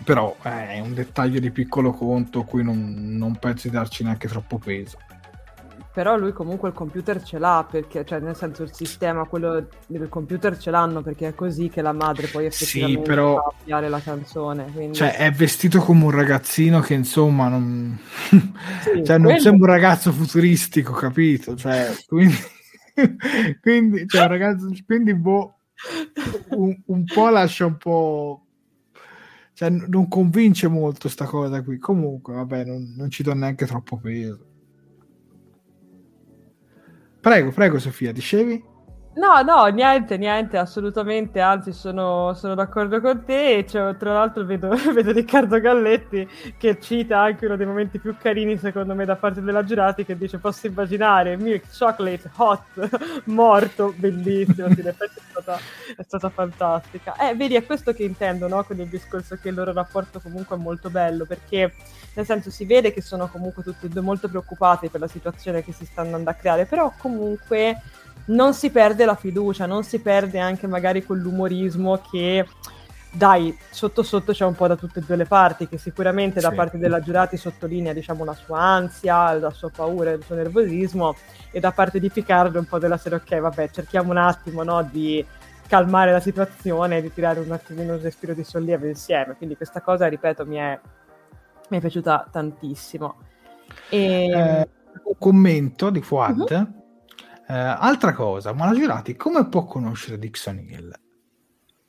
Però 0.05 0.37
eh, 0.43 0.69
è 0.69 0.81
un 0.81 0.95
dettaglio 0.95 1.41
di 1.41 1.51
piccolo 1.51 1.93
conto 1.93 2.45
cui 2.45 2.63
non, 2.63 3.17
non 3.17 3.37
penso 3.37 3.69
di 3.69 3.75
darci 3.75 4.05
neanche 4.05 4.29
troppo 4.29 4.59
peso 4.59 4.99
però 5.97 6.19
lui 6.19 6.35
comunque 6.35 6.69
il 6.69 6.75
computer 6.75 7.23
ce 7.23 7.39
l'ha 7.39 7.67
perché, 7.67 8.05
cioè 8.05 8.21
nel 8.21 8.37
senso 8.37 8.63
il 8.63 8.71
sistema, 8.71 9.25
quello 9.25 9.67
del 9.87 10.11
computer 10.11 10.59
ce 10.59 10.71
l'hanno 10.71 11.01
perché 11.01 11.29
è 11.29 11.35
così 11.35 11.71
che 11.71 11.81
la 11.81 11.95
madre 11.95 12.27
poi 12.27 12.45
effettivamente 12.45 13.01
sì, 13.01 13.09
però... 13.09 13.37
fa 13.37 13.55
avviare 13.59 13.89
la 13.89 14.01
canzone. 14.01 14.71
Quindi... 14.75 14.95
Cioè 14.95 15.17
è 15.17 15.31
vestito 15.31 15.81
come 15.81 16.05
un 16.05 16.11
ragazzino 16.11 16.81
che 16.81 16.93
insomma 16.93 17.49
non, 17.49 17.99
sì, 18.29 19.05
cioè, 19.07 19.17
non 19.17 19.39
sembra 19.39 19.73
un 19.73 19.79
ragazzo 19.79 20.13
futuristico, 20.13 20.93
capito? 20.93 21.57
Cioè, 21.57 21.95
quindi, 22.07 22.37
quindi, 23.63 24.07
cioè, 24.07 24.27
ragazzo, 24.27 24.69
quindi 24.85 25.15
boh, 25.15 25.61
un, 26.51 26.79
un 26.89 27.05
po' 27.05 27.31
lascia 27.31 27.65
un 27.65 27.79
po' 27.79 28.45
cioè, 29.55 29.71
non 29.71 30.09
convince 30.09 30.69
molto 30.69 31.09
sta 31.09 31.25
cosa 31.25 31.63
qui. 31.63 31.79
Comunque, 31.79 32.35
vabbè, 32.35 32.67
non, 32.67 32.93
non 32.99 33.11
ci 33.11 33.23
do 33.23 33.33
neanche 33.33 33.65
troppo 33.65 33.97
peso. 33.97 34.56
Prego, 37.27 37.53
prego 37.53 37.81
Sofia, 37.81 38.13
dicevi? 38.13 38.63
No, 39.17 39.41
no, 39.41 39.65
niente, 39.69 40.19
niente, 40.19 40.59
assolutamente, 40.59 41.41
anzi 41.41 41.73
sono, 41.73 42.35
sono 42.35 42.55
d'accordo 42.55 43.01
con 43.01 43.25
te 43.25 43.65
cioè, 43.67 43.97
tra 43.97 44.13
l'altro 44.13 44.45
vedo, 44.45 44.69
vedo, 44.93 45.11
Riccardo 45.11 45.59
Galletti 45.59 46.29
che 46.59 46.79
cita 46.79 47.21
anche 47.21 47.47
uno 47.47 47.57
dei 47.57 47.65
momenti 47.65 47.99
più 47.99 48.15
carini 48.19 48.59
secondo 48.59 48.95
me 48.95 49.07
da 49.07 49.17
parte 49.17 49.41
della 49.41 49.65
giurati 49.65 50.05
che 50.05 50.19
dice 50.19 50.37
posso 50.37 50.67
immaginare 50.67 51.39
milk 51.39 51.65
chocolate 51.79 52.31
hot 52.37 53.25
morto, 53.25 53.95
bellissimo, 53.97 54.69
sì, 54.69 54.81
in 54.81 54.87
effetti 54.89 55.19
è 55.19 55.23
stata, 55.31 55.59
è 55.97 56.03
stata 56.03 56.29
fantastica. 56.29 57.17
Eh, 57.17 57.35
vedi, 57.35 57.55
è 57.55 57.65
questo 57.65 57.95
che 57.95 58.03
intendo 58.03 58.49
no? 58.49 58.65
con 58.65 58.79
il 58.79 58.89
discorso 58.89 59.39
che 59.41 59.49
il 59.49 59.55
loro 59.55 59.73
rapporto 59.73 60.21
comunque 60.21 60.57
è 60.57 60.59
molto 60.59 60.91
bello 60.91 61.25
perché 61.25 61.73
nel 62.13 62.27
senso 62.27 62.51
si 62.51 62.67
vede 62.67 62.93
che 62.93 63.01
sono 63.01 63.29
comunque 63.29 63.63
tutti 63.63 63.87
e 63.87 63.89
due 63.89 64.03
molto 64.03 64.29
preoccupati 64.29 64.91
per 64.91 65.01
la 65.01 65.09
situazione 65.09 65.65
che 65.65 65.73
si 65.73 65.87
sta 65.87 66.03
andando 66.03 66.29
a 66.29 66.35
creare, 66.35 66.67
però 66.67 66.93
comunque 66.99 67.81
non 68.27 68.55
si 68.55 68.71
perde 68.71 69.05
la 69.05 69.15
fiducia, 69.15 69.67
non 69.67 69.85
si 69.85 70.01
perde 70.01 70.39
anche 70.39 70.67
magari 70.67 71.05
quell'umorismo 71.05 72.01
che 72.11 72.47
dai, 73.13 73.57
sotto 73.71 74.03
sotto 74.03 74.33
c'è 74.33 74.45
un 74.45 74.55
po' 74.55 74.67
da 74.67 74.77
tutte 74.77 74.99
e 74.99 75.03
due 75.03 75.17
le 75.17 75.25
parti, 75.25 75.69
che 75.69 75.79
sicuramente 75.79 76.41
sì. 76.41 76.47
da 76.47 76.53
parte 76.53 76.77
della 76.77 77.01
giurati 77.01 77.37
sottolinea 77.37 77.95
diciamo 77.95 78.25
la 78.25 78.35
sua 78.35 78.61
ansia, 78.61 79.33
la 79.35 79.51
sua 79.51 79.71
paura, 79.71 80.11
il 80.11 80.23
suo 80.23 80.35
nervosismo 80.35 81.15
e 81.51 81.59
da 81.61 81.73
parte 81.73 81.99
di 81.99 82.11
Picard 82.11 82.57
un 82.57 82.67
po' 82.67 82.79
della 82.79 82.99
serie 82.99 83.19
ok, 83.19 83.39
vabbè, 83.39 83.71
cerchiamo 83.71 84.11
un 84.11 84.19
attimo 84.19 84.63
no, 84.63 84.83
di 84.83 85.25
calmare 85.67 86.13
la 86.13 86.21
situazione 86.21 86.99
e 86.99 87.03
di 87.03 87.13
tirare 87.13 87.41
un 87.41 87.51
attimino 87.51 87.95
un 87.95 88.03
respiro 88.03 88.35
di 88.35 88.45
sollievo 88.45 88.87
insieme. 88.87 89.35
Quindi 89.37 89.57
questa 89.57 89.81
cosa, 89.81 90.07
ripeto, 90.09 90.45
mi 90.45 90.57
è, 90.57 90.79
mi 91.71 91.79
è 91.79 91.81
piaciuta 91.81 92.29
tantissimo. 92.31 93.15
E... 93.89 94.27
Eh, 94.27 94.69
un 95.05 95.15
commento 95.19 95.91
di 95.91 96.03
Fuad. 96.03 96.39
Uh-huh 96.51 96.85
eh, 97.49 97.55
altra 97.55 98.13
cosa, 98.13 98.53
ma 98.53 98.67
la 98.67 98.75
Giurati 98.75 99.17
come 99.17 99.49
può 99.49 99.65
conoscere 99.65 100.19
Dixon 100.19 100.59
Hill? 100.59 100.93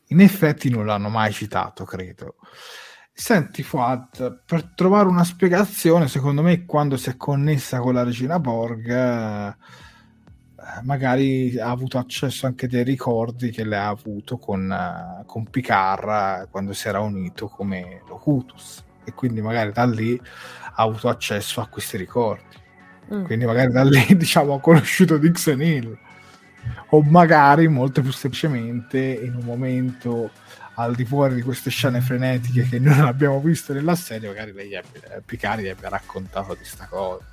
In 0.09 0.21
effetti 0.21 0.69
non 0.69 0.85
l'hanno 0.85 1.09
mai 1.09 1.33
citato, 1.33 1.83
credo. 1.83 2.35
Senti 3.11 3.63
Fuad, 3.63 4.43
per 4.45 4.73
trovare 4.75 5.07
una 5.07 5.23
spiegazione, 5.23 6.07
secondo 6.07 6.43
me 6.43 6.65
quando 6.65 6.97
si 6.97 7.09
è 7.09 7.17
connessa 7.17 7.79
con 7.79 7.95
la 7.95 8.03
regina 8.03 8.39
Borg, 8.39 8.87
eh, 8.87 9.55
magari 10.83 11.57
ha 11.57 11.69
avuto 11.69 11.97
accesso 11.97 12.45
anche 12.45 12.67
dei 12.67 12.83
ricordi 12.83 13.49
che 13.49 13.63
le 13.63 13.77
ha 13.77 13.87
avuto 13.87 14.37
con, 14.37 14.71
eh, 14.71 15.23
con 15.25 15.49
Picard 15.49 16.49
quando 16.49 16.73
si 16.73 16.87
era 16.87 16.99
unito 16.99 17.47
come 17.47 18.01
Locutus 18.07 18.83
e 19.03 19.13
quindi 19.13 19.41
magari 19.41 19.71
da 19.71 19.85
lì 19.85 20.19
ha 20.75 20.83
avuto 20.83 21.09
accesso 21.09 21.61
a 21.61 21.67
questi 21.67 21.97
ricordi. 21.97 22.65
Mm. 23.13 23.23
Quindi 23.23 23.45
magari 23.45 23.71
da 23.71 23.83
lì 23.83 24.05
diciamo 24.17 24.53
ho 24.53 24.59
conosciuto 24.59 25.17
Dixon 25.17 25.61
Hill. 25.61 25.97
O 26.89 27.01
magari 27.01 27.67
molto 27.67 28.01
più 28.01 28.11
semplicemente 28.11 28.99
in 28.99 29.35
un 29.35 29.43
momento 29.43 30.31
al 30.75 30.95
di 30.95 31.05
fuori 31.05 31.35
di 31.35 31.41
queste 31.41 31.69
scene 31.69 32.01
frenetiche 32.01 32.67
che 32.67 32.79
noi 32.79 32.95
non 32.95 33.07
abbiamo 33.07 33.39
visto 33.39 33.73
nella 33.73 33.95
serie, 33.95 34.27
magari 34.27 34.53
lei 34.53 34.75
abbia, 34.75 35.21
Picari 35.25 35.63
gli 35.63 35.69
abbia 35.69 35.89
raccontato 35.89 36.53
di 36.53 36.63
sta 36.63 36.85
cosa. 36.85 37.23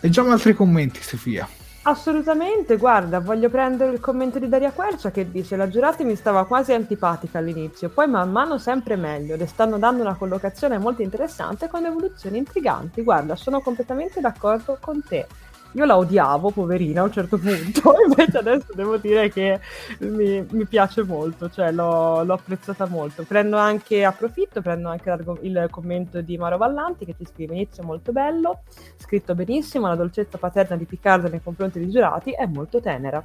Leggiamo 0.00 0.30
altri 0.32 0.54
commenti, 0.54 1.02
Sofia. 1.02 1.48
Assolutamente, 1.90 2.76
guarda, 2.76 3.18
voglio 3.18 3.50
prendere 3.50 3.90
il 3.90 3.98
commento 3.98 4.38
di 4.38 4.48
Daria 4.48 4.70
Quercia 4.70 5.10
che 5.10 5.28
dice 5.28 5.56
la 5.56 5.68
Giurati 5.68 6.04
mi 6.04 6.14
stava 6.14 6.46
quasi 6.46 6.72
antipatica 6.72 7.38
all'inizio, 7.38 7.88
poi 7.88 8.06
man 8.06 8.30
mano 8.30 8.58
sempre 8.58 8.94
meglio, 8.94 9.34
le 9.34 9.48
stanno 9.48 9.76
dando 9.76 10.02
una 10.02 10.14
collocazione 10.14 10.78
molto 10.78 11.02
interessante 11.02 11.66
con 11.66 11.84
evoluzioni 11.84 12.38
intriganti. 12.38 13.02
Guarda, 13.02 13.34
sono 13.34 13.60
completamente 13.60 14.20
d'accordo 14.20 14.78
con 14.80 15.02
te. 15.02 15.26
Io 15.72 15.84
la 15.84 15.96
odiavo, 15.96 16.50
poverina, 16.50 17.00
a 17.00 17.04
un 17.04 17.12
certo 17.12 17.38
punto, 17.38 17.94
invece 18.06 18.38
adesso 18.38 18.66
devo 18.74 18.96
dire 18.96 19.30
che 19.30 19.60
mi, 19.98 20.44
mi 20.50 20.64
piace 20.66 21.04
molto, 21.04 21.48
cioè 21.48 21.70
l'ho, 21.70 22.24
l'ho, 22.24 22.34
apprezzata 22.34 22.86
molto. 22.86 23.24
Prendo 23.24 23.56
anche, 23.56 24.04
approfitto, 24.04 24.62
prendo 24.62 24.88
anche 24.88 25.16
il 25.42 25.68
commento 25.70 26.20
di 26.20 26.36
Maro 26.36 26.56
Vallanti 26.56 27.04
che 27.04 27.16
ti 27.16 27.24
scrive 27.24 27.54
inizio 27.54 27.84
molto 27.84 28.10
bello, 28.10 28.62
scritto 28.96 29.34
benissimo, 29.34 29.86
la 29.86 29.94
dolcezza 29.94 30.38
paterna 30.38 30.76
di 30.76 30.86
Piccardo 30.86 31.28
nei 31.28 31.42
confronti 31.42 31.78
dei 31.78 31.90
giurati 31.90 32.32
è 32.32 32.46
molto 32.46 32.80
tenera. 32.80 33.22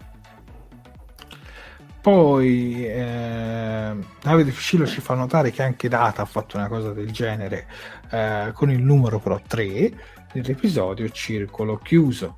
Poi 2.06 2.86
eh, 2.86 3.96
Davide 4.22 4.52
Fiscillo 4.52 4.86
ci 4.86 5.02
fa 5.02 5.16
notare 5.16 5.50
che 5.50 5.64
anche 5.64 5.90
Data 5.90 6.22
ha 6.22 6.26
fatto 6.26 6.56
una 6.56 6.68
cosa 6.68 6.94
del 6.94 7.12
genere 7.12 7.66
eh, 8.12 8.52
con 8.54 8.70
il 8.70 8.80
numero 8.80 9.18
però 9.18 9.42
3 9.48 9.92
nell'episodio 10.34 11.10
Circolo 11.10 11.78
Chiuso. 11.78 12.38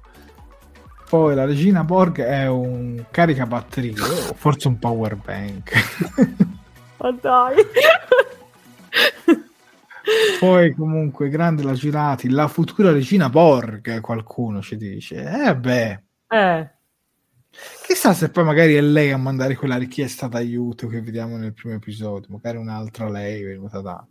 Poi 1.10 1.36
la 1.36 1.46
regina 1.46 1.84
Borg 1.84 2.22
è 2.22 2.48
un 2.48 3.06
caricabatterie 3.10 4.01
o 4.01 4.34
forse 4.34 4.67
un 4.67 4.77
power 4.77 5.15
bank. 5.15 5.72
Ma 6.98 7.12
dai! 7.22 7.56
Poi 10.39 10.74
comunque 10.74 11.29
grande 11.29 11.63
la 11.63 11.74
girati, 11.74 12.29
la 12.29 12.48
futura 12.48 12.91
regina 12.91 13.29
Borg, 13.29 14.00
qualcuno 14.01 14.62
ci 14.62 14.77
dice. 14.77 15.46
Eh 15.46 15.56
beh. 15.56 16.03
Eh. 16.29 16.72
Chissà 17.86 18.13
se 18.13 18.29
poi 18.29 18.44
magari 18.44 18.75
è 18.75 18.82
lei 18.82 19.12
a 19.12 19.17
mandare 19.17 19.56
quella 19.56 19.77
richiesta 19.77 20.27
d'aiuto 20.27 20.88
che 20.88 21.01
vediamo 21.01 21.38
nel 21.38 21.53
primo 21.53 21.75
episodio, 21.75 22.27
magari 22.29 22.58
un'altra 22.58 23.10
lei 23.10 23.44
venuta 23.44 23.82
da 23.82 24.06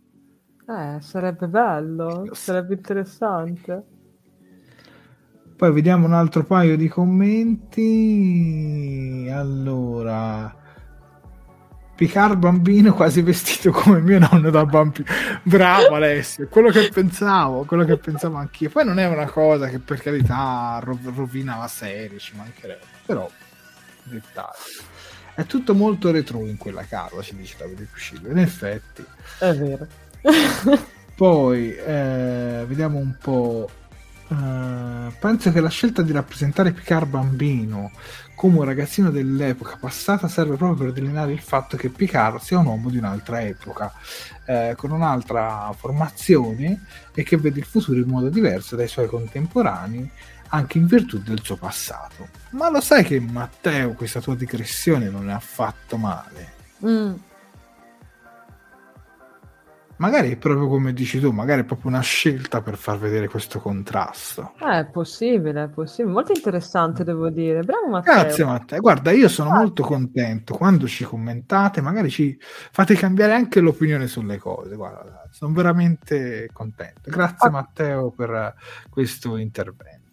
eh, 0.67 0.97
sarebbe 0.99 1.47
bello, 1.47 2.27
sarebbe 2.33 2.73
interessante. 2.75 3.83
Poi 5.55 5.71
vediamo 5.71 6.05
un 6.05 6.13
altro 6.13 6.43
paio 6.43 6.75
di 6.77 6.87
commenti. 6.87 7.81
Allora, 9.31 10.55
Picard 11.95 12.37
bambino 12.37 12.93
quasi 12.93 13.21
vestito 13.23 13.71
come 13.71 14.01
mio 14.01 14.19
nonno 14.19 14.51
da 14.51 14.65
bambino. 14.65 15.07
Bravo 15.41 15.95
Alessio, 15.95 16.47
quello 16.47 16.69
che 16.69 16.89
pensavo, 16.93 17.63
quello 17.63 17.85
che 17.85 17.97
pensavo 17.97 18.35
anch'io. 18.35 18.69
Poi 18.69 18.85
non 18.85 18.99
è 18.99 19.07
una 19.07 19.25
cosa 19.25 19.67
che 19.67 19.79
per 19.79 19.99
carità 19.99 20.79
rovina 20.83 21.57
la 21.57 21.67
serie, 21.67 22.19
ci 22.19 22.35
mancherebbe, 22.35 22.85
però 23.03 23.27
dettagli. 24.03 24.83
È 25.33 25.45
tutto 25.45 25.73
molto 25.73 26.11
retro 26.11 26.45
in 26.45 26.57
quella 26.57 26.83
casa, 26.83 27.19
ci 27.21 27.35
dice 27.35 27.55
Davide 27.57 27.87
Cuscillo. 27.91 28.29
In 28.29 28.37
effetti. 28.37 29.03
È 29.39 29.53
vero. 29.53 29.87
Poi 31.15 31.75
eh, 31.75 32.63
vediamo 32.67 32.97
un 32.97 33.15
po'. 33.19 33.69
Uh, 34.27 35.09
penso 35.19 35.53
che 35.53 35.61
la 35.61 35.69
scelta 35.69 36.01
di 36.01 36.11
rappresentare 36.11 36.73
Picard 36.73 37.07
bambino 37.07 37.91
come 38.37 38.57
un 38.57 38.65
ragazzino 38.65 39.09
dell'epoca 39.09 39.77
passata 39.79 40.27
serve 40.27 40.57
proprio 40.57 40.85
per 40.85 40.93
delineare 40.93 41.31
il 41.31 41.39
fatto 41.39 41.75
che 41.75 41.89
Picard 41.89 42.39
sia 42.39 42.59
un 42.59 42.67
uomo 42.67 42.91
di 42.91 42.97
un'altra 42.97 43.41
epoca, 43.41 43.91
eh, 44.45 44.75
con 44.77 44.91
un'altra 44.91 45.73
formazione 45.75 46.85
e 47.15 47.23
che 47.23 47.37
vede 47.37 47.59
il 47.59 47.65
futuro 47.65 47.97
in 47.97 48.07
modo 48.07 48.29
diverso 48.29 48.75
dai 48.75 48.87
suoi 48.87 49.07
contemporanei, 49.07 50.07
anche 50.49 50.77
in 50.77 50.85
virtù 50.85 51.17
del 51.17 51.41
suo 51.41 51.55
passato. 51.55 52.27
Ma 52.51 52.69
lo 52.69 52.79
sai 52.79 53.03
che 53.03 53.19
Matteo 53.19 53.93
questa 53.93 54.21
tua 54.21 54.35
digressione 54.35 55.09
non 55.09 55.31
è 55.31 55.33
affatto 55.33 55.97
male? 55.97 56.53
Mm 56.85 57.13
magari 59.97 60.31
è 60.31 60.37
proprio 60.37 60.67
come 60.67 60.93
dici 60.93 61.19
tu, 61.19 61.31
magari 61.31 61.61
è 61.61 61.63
proprio 61.63 61.91
una 61.91 62.01
scelta 62.01 62.61
per 62.61 62.77
far 62.77 62.97
vedere 62.97 63.27
questo 63.27 63.59
contrasto. 63.59 64.53
Eh, 64.59 64.79
è 64.79 64.85
possibile, 64.85 65.63
è 65.63 65.67
possibile. 65.67 66.13
Molto 66.13 66.31
interessante, 66.31 67.03
devo 67.03 67.29
dire. 67.29 67.61
Bravo 67.61 67.87
Matteo. 67.87 68.13
Grazie 68.13 68.45
Matteo. 68.45 68.79
Guarda, 68.79 69.11
io 69.11 69.27
sono 69.27 69.49
Grazie. 69.49 69.65
molto 69.65 69.83
contento 69.83 70.53
quando 70.55 70.87
ci 70.87 71.03
commentate, 71.03 71.81
magari 71.81 72.09
ci 72.09 72.37
fate 72.39 72.95
cambiare 72.95 73.33
anche 73.33 73.59
l'opinione 73.59 74.07
sulle 74.07 74.37
cose. 74.37 74.75
Guarda, 74.75 75.27
sono 75.31 75.53
veramente 75.53 76.49
contento. 76.53 77.09
Grazie 77.09 77.47
ah. 77.47 77.51
Matteo 77.51 78.11
per 78.11 78.53
questo 78.89 79.37
intervento. 79.37 80.05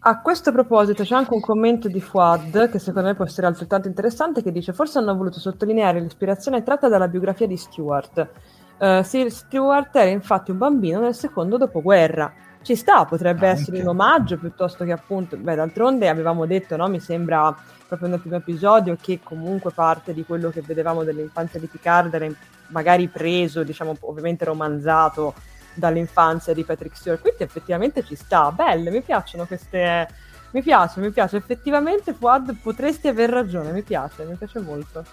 A 0.00 0.20
questo 0.20 0.52
proposito 0.52 1.02
c'è 1.02 1.14
anche 1.14 1.34
un 1.34 1.40
commento 1.40 1.88
di 1.88 2.00
Fuad 2.00 2.70
che 2.70 2.78
secondo 2.78 3.08
me 3.08 3.14
può 3.14 3.24
essere 3.24 3.48
altrettanto 3.48 3.88
interessante 3.88 4.42
che 4.42 4.52
dice 4.52 4.72
forse 4.72 4.98
hanno 4.98 5.14
voluto 5.16 5.40
sottolineare 5.40 6.00
l'ispirazione 6.00 6.62
tratta 6.62 6.88
dalla 6.88 7.08
biografia 7.08 7.48
di 7.48 7.56
Stewart 7.56 8.30
Uh, 8.78 9.02
Sir 9.02 9.30
Stewart 9.30 9.94
era 9.96 10.10
infatti 10.10 10.52
un 10.52 10.58
bambino 10.58 11.00
nel 11.00 11.14
secondo 11.14 11.56
dopoguerra. 11.56 12.32
Ci 12.62 12.76
sta, 12.76 13.04
potrebbe 13.04 13.48
Anche. 13.48 13.60
essere 13.60 13.80
un 13.80 13.88
omaggio 13.88 14.36
piuttosto 14.36 14.84
che 14.84 14.92
appunto, 14.92 15.36
beh, 15.36 15.54
d'altronde 15.54 16.08
avevamo 16.08 16.46
detto, 16.46 16.76
no? 16.76 16.88
Mi 16.88 17.00
sembra 17.00 17.54
proprio 17.86 18.08
nel 18.08 18.20
primo 18.20 18.36
episodio 18.36 18.96
che 19.00 19.20
comunque 19.22 19.70
parte 19.70 20.12
di 20.12 20.24
quello 20.24 20.50
che 20.50 20.60
vedevamo 20.60 21.02
dell'infanzia 21.02 21.58
di 21.58 21.66
Picard 21.66 22.12
era 22.12 22.28
magari 22.68 23.08
preso, 23.08 23.62
diciamo, 23.62 23.96
ovviamente 24.00 24.44
romanzato 24.44 25.34
dall'infanzia 25.74 26.52
di 26.52 26.64
Patrick 26.64 26.96
Stewart. 26.96 27.20
Quindi 27.22 27.42
effettivamente 27.42 28.04
ci 28.04 28.16
sta, 28.16 28.52
belle, 28.52 28.90
mi 28.90 29.00
piacciono 29.00 29.46
queste. 29.46 30.08
Mi 30.50 30.62
piace, 30.62 31.00
mi 31.00 31.10
piace. 31.10 31.36
Effettivamente, 31.36 32.12
Fuad, 32.12 32.56
potresti 32.62 33.08
aver 33.08 33.30
ragione, 33.30 33.70
mi 33.72 33.82
piace, 33.82 34.24
mi 34.24 34.34
piace 34.34 34.60
molto. 34.60 35.04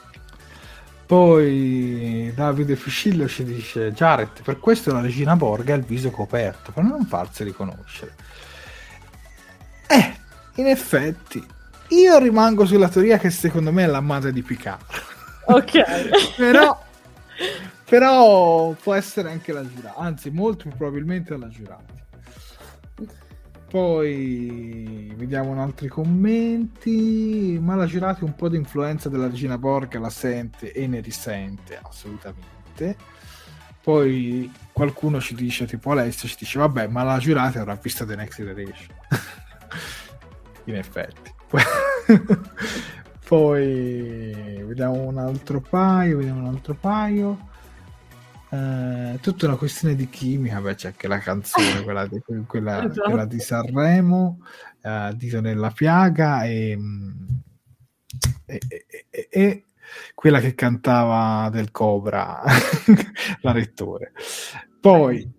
Poi 1.06 2.32
Davide 2.34 2.76
Fuscillo 2.76 3.28
ci 3.28 3.44
dice: 3.44 3.92
Jared, 3.92 4.42
per 4.44 4.60
questo 4.60 4.92
la 4.92 5.02
regina 5.02 5.36
Borga 5.36 5.74
ha 5.74 5.78
il 5.78 5.84
viso 5.84 6.10
coperto, 6.10 6.72
per 6.72 6.84
non 6.84 7.06
farsi 7.06 7.44
riconoscere. 7.44 8.14
Eh, 9.88 10.16
in 10.56 10.68
effetti, 10.68 11.46
io 11.90 12.18
rimango 12.18 12.66
sulla 12.66 12.90
teoria 12.90 13.20
che 13.20 13.30
secondo 13.30 13.72
me 13.72 13.84
è 13.84 13.88
la 13.88 14.02
madre 14.02 14.34
di 14.34 14.42
Picard. 14.42 14.84
Ok. 15.46 15.84
però, 16.36 16.84
però 17.86 18.72
può 18.72 18.94
essere 18.96 19.30
anche 19.30 19.54
la 19.54 19.66
giurata, 19.68 20.00
anzi, 20.00 20.32
molto 20.32 20.70
probabilmente 20.70 21.38
la 21.38 21.50
giurata. 21.50 21.94
Poi 23.76 25.12
vediamo 25.18 25.52
altri 25.62 25.90
commenti. 25.90 27.60
Ma 27.62 27.76
la 27.76 27.86
girate 27.86 28.24
un 28.24 28.34
po' 28.34 28.48
di 28.48 28.56
influenza 28.56 29.10
della 29.10 29.28
regina 29.28 29.58
Borga 29.58 30.00
la 30.00 30.10
sente 30.10 30.72
e 30.72 30.88
ne 30.88 31.02
risente 31.02 31.78
assolutamente. 31.84 32.96
Poi 33.84 34.50
qualcuno 34.72 35.20
ci 35.20 35.36
dice, 35.36 35.66
tipo 35.66 35.92
Alessio, 35.92 36.30
ci 36.30 36.38
dice: 36.40 36.58
Vabbè, 36.58 36.88
ma 36.88 37.04
la 37.04 37.18
giurata 37.18 37.60
avrà 37.60 37.76
visto 37.76 38.06
The 38.06 38.16
Next 38.16 38.38
Generation. 38.38 38.96
In 40.64 40.76
effetti. 40.76 41.34
Poi 43.28 44.64
vediamo 44.64 45.02
un 45.02 45.18
altro 45.18 45.60
paio. 45.60 46.20
Vediamo 46.20 46.40
un 46.40 46.48
altro 46.48 46.76
paio. 46.76 47.50
Eh, 48.56 49.20
tutta 49.20 49.48
una 49.48 49.58
questione 49.58 49.96
di 49.96 50.08
chimica, 50.08 50.62
beh, 50.62 50.76
c'è 50.76 50.88
anche 50.88 51.08
la 51.08 51.18
canzone, 51.18 51.84
quella 51.84 52.08
di, 52.08 52.22
quella, 52.48 52.86
esatto. 52.86 53.02
quella 53.02 53.26
di 53.26 53.40
Sanremo, 53.40 54.40
uh, 54.82 55.14
Dito 55.14 55.42
nella 55.42 55.72
piaga 55.72 56.46
e, 56.46 56.78
e, 58.46 58.60
e, 59.10 59.28
e, 59.30 59.64
quella 60.14 60.40
che 60.40 60.56
cantava 60.56 61.50
del 61.50 61.72
Cobra, 61.72 62.44
la 63.42 63.52
rettore. 63.52 64.14
Poi, 64.80 65.30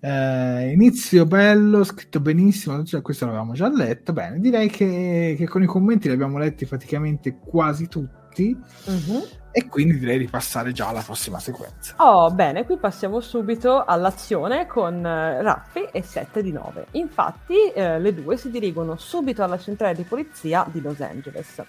eh, 0.00 0.70
inizio 0.72 1.24
bello, 1.24 1.84
scritto 1.84 2.20
benissimo, 2.20 2.84
cioè, 2.84 3.00
questo 3.00 3.24
l'avevamo 3.24 3.54
già 3.54 3.68
letto, 3.72 4.12
bene, 4.12 4.38
direi 4.38 4.68
che, 4.68 5.34
che, 5.38 5.46
con 5.46 5.62
i 5.62 5.66
commenti 5.66 6.08
li 6.08 6.14
abbiamo 6.14 6.38
letti 6.38 6.66
praticamente 6.66 7.38
quasi 7.38 7.88
tutti. 7.88 8.20
Uh-huh. 8.40 9.28
E 9.54 9.68
quindi 9.68 9.98
direi 9.98 10.18
di 10.18 10.28
passare 10.28 10.72
già 10.72 10.88
alla 10.88 11.02
prossima 11.02 11.38
sequenza. 11.38 11.94
Oh, 11.98 12.30
bene, 12.30 12.64
qui 12.64 12.78
passiamo 12.78 13.20
subito 13.20 13.84
all'azione 13.84 14.66
con 14.66 14.96
uh, 14.96 15.42
Raffi 15.42 15.88
e 15.92 16.02
7 16.02 16.42
di 16.42 16.52
9. 16.52 16.86
Infatti, 16.92 17.70
eh, 17.74 18.00
le 18.00 18.14
due 18.14 18.38
si 18.38 18.50
dirigono 18.50 18.96
subito 18.96 19.42
alla 19.42 19.58
centrale 19.58 19.94
di 19.94 20.04
polizia 20.04 20.66
di 20.70 20.80
Los 20.80 21.00
Angeles. 21.00 21.62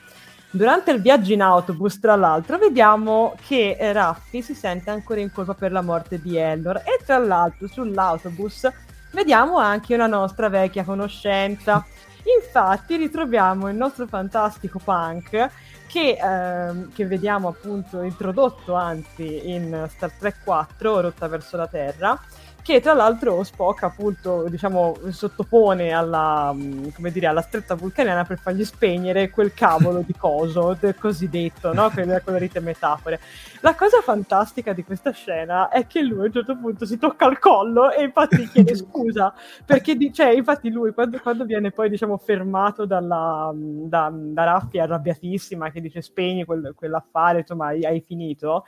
Durante 0.50 0.92
il 0.92 1.02
viaggio 1.02 1.34
in 1.34 1.42
autobus, 1.42 2.00
tra 2.00 2.16
l'altro, 2.16 2.58
vediamo 2.58 3.36
che 3.46 3.76
eh, 3.78 3.92
Raffi 3.92 4.42
si 4.42 4.54
sente 4.54 4.90
ancora 4.90 5.20
in 5.20 5.32
colpa 5.32 5.54
per 5.54 5.72
la 5.72 5.82
morte 5.82 6.22
di 6.22 6.38
Ellor 6.38 6.78
e 6.78 7.04
tra 7.04 7.18
l'altro 7.18 7.68
sull'autobus 7.68 8.70
vediamo 9.12 9.58
anche 9.58 9.94
una 9.94 10.08
nostra 10.08 10.48
vecchia 10.50 10.84
conoscenza. 10.84 11.84
Infatti 12.40 12.96
ritroviamo 12.96 13.68
il 13.68 13.76
nostro 13.76 14.08
fantastico 14.08 14.80
punk 14.82 15.50
che, 15.94 16.18
ehm, 16.20 16.92
che, 16.92 17.06
vediamo 17.06 17.50
appunto 17.50 18.02
introdotto 18.02 18.74
anzi 18.74 19.52
in 19.52 19.86
Star 19.92 20.12
Trek 20.12 20.44
4, 20.44 21.02
Rotta 21.02 21.28
verso 21.28 21.56
la 21.56 21.68
Terra, 21.68 22.20
che 22.64 22.82
tra 22.82 22.94
l'altro 22.94 23.44
Spock 23.44 23.84
appunto 23.84 24.48
diciamo 24.50 24.98
sottopone 25.10 25.92
alla, 25.92 26.52
come 26.96 27.12
dire, 27.12 27.28
alla 27.28 27.44
stretta 27.44 27.76
vulcaniana 27.76 28.26
per 28.26 28.40
fargli 28.40 28.66
spegnere 28.66 29.30
quel 29.30 29.54
cavolo 29.54 30.02
di 30.04 30.16
coso 30.18 30.76
cosiddetto, 30.98 31.74
no? 31.74 31.92
quelle 31.92 32.24
colorite 32.24 32.60
metafore. 32.60 33.20
La 33.64 33.76
cosa 33.76 34.02
fantastica 34.02 34.74
di 34.74 34.84
questa 34.84 35.12
scena 35.12 35.70
è 35.70 35.88
che 35.88 36.02
lui 36.02 36.20
a 36.20 36.26
un 36.26 36.34
certo 36.34 36.58
punto 36.58 36.86
si 36.86 36.98
tocca 36.98 37.30
il 37.30 37.40
collo 37.40 37.94
e 37.94 38.04
infatti 38.04 38.46
chiede 38.50 38.76
scusa 38.76 39.34
perché 39.66 39.96
di, 39.96 40.12
cioè, 40.12 40.32
infatti 40.32 40.70
lui 40.70 40.92
quando, 40.94 41.18
quando, 41.22 41.46
viene 41.46 41.72
poi 41.72 41.88
diciamo 41.88 42.18
fermato 42.18 42.86
dalla, 42.86 43.54
da, 43.56 44.12
da 44.14 44.44
Raffi 44.44 44.80
arrabbiatissima 44.80 45.72
che 45.72 45.80
dice 45.80 46.02
spegni 46.02 46.44
quel, 46.44 46.74
quell'affare 46.76 47.40
insomma 47.40 47.68
hai, 47.68 47.86
hai 47.86 48.02
finito 48.02 48.66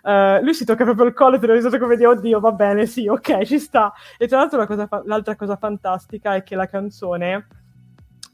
Uh, 0.00 0.40
lui 0.42 0.54
si 0.54 0.64
tocca 0.64 0.84
proprio 0.84 1.06
il 1.06 1.12
collo 1.12 1.36
e 1.36 1.38
te 1.40 1.46
lo 1.46 1.78
come 1.78 1.96
di 1.96 2.04
oddio, 2.04 2.38
va 2.38 2.52
bene, 2.52 2.86
sì, 2.86 3.08
ok, 3.08 3.42
ci 3.42 3.58
sta. 3.58 3.92
E 4.16 4.28
tra 4.28 4.38
l'altro 4.38 4.64
cosa 4.64 4.86
fa- 4.86 5.02
l'altra 5.04 5.34
cosa 5.34 5.56
fantastica 5.56 6.36
è 6.36 6.42
che 6.44 6.54
la 6.54 6.66
canzone 6.66 7.46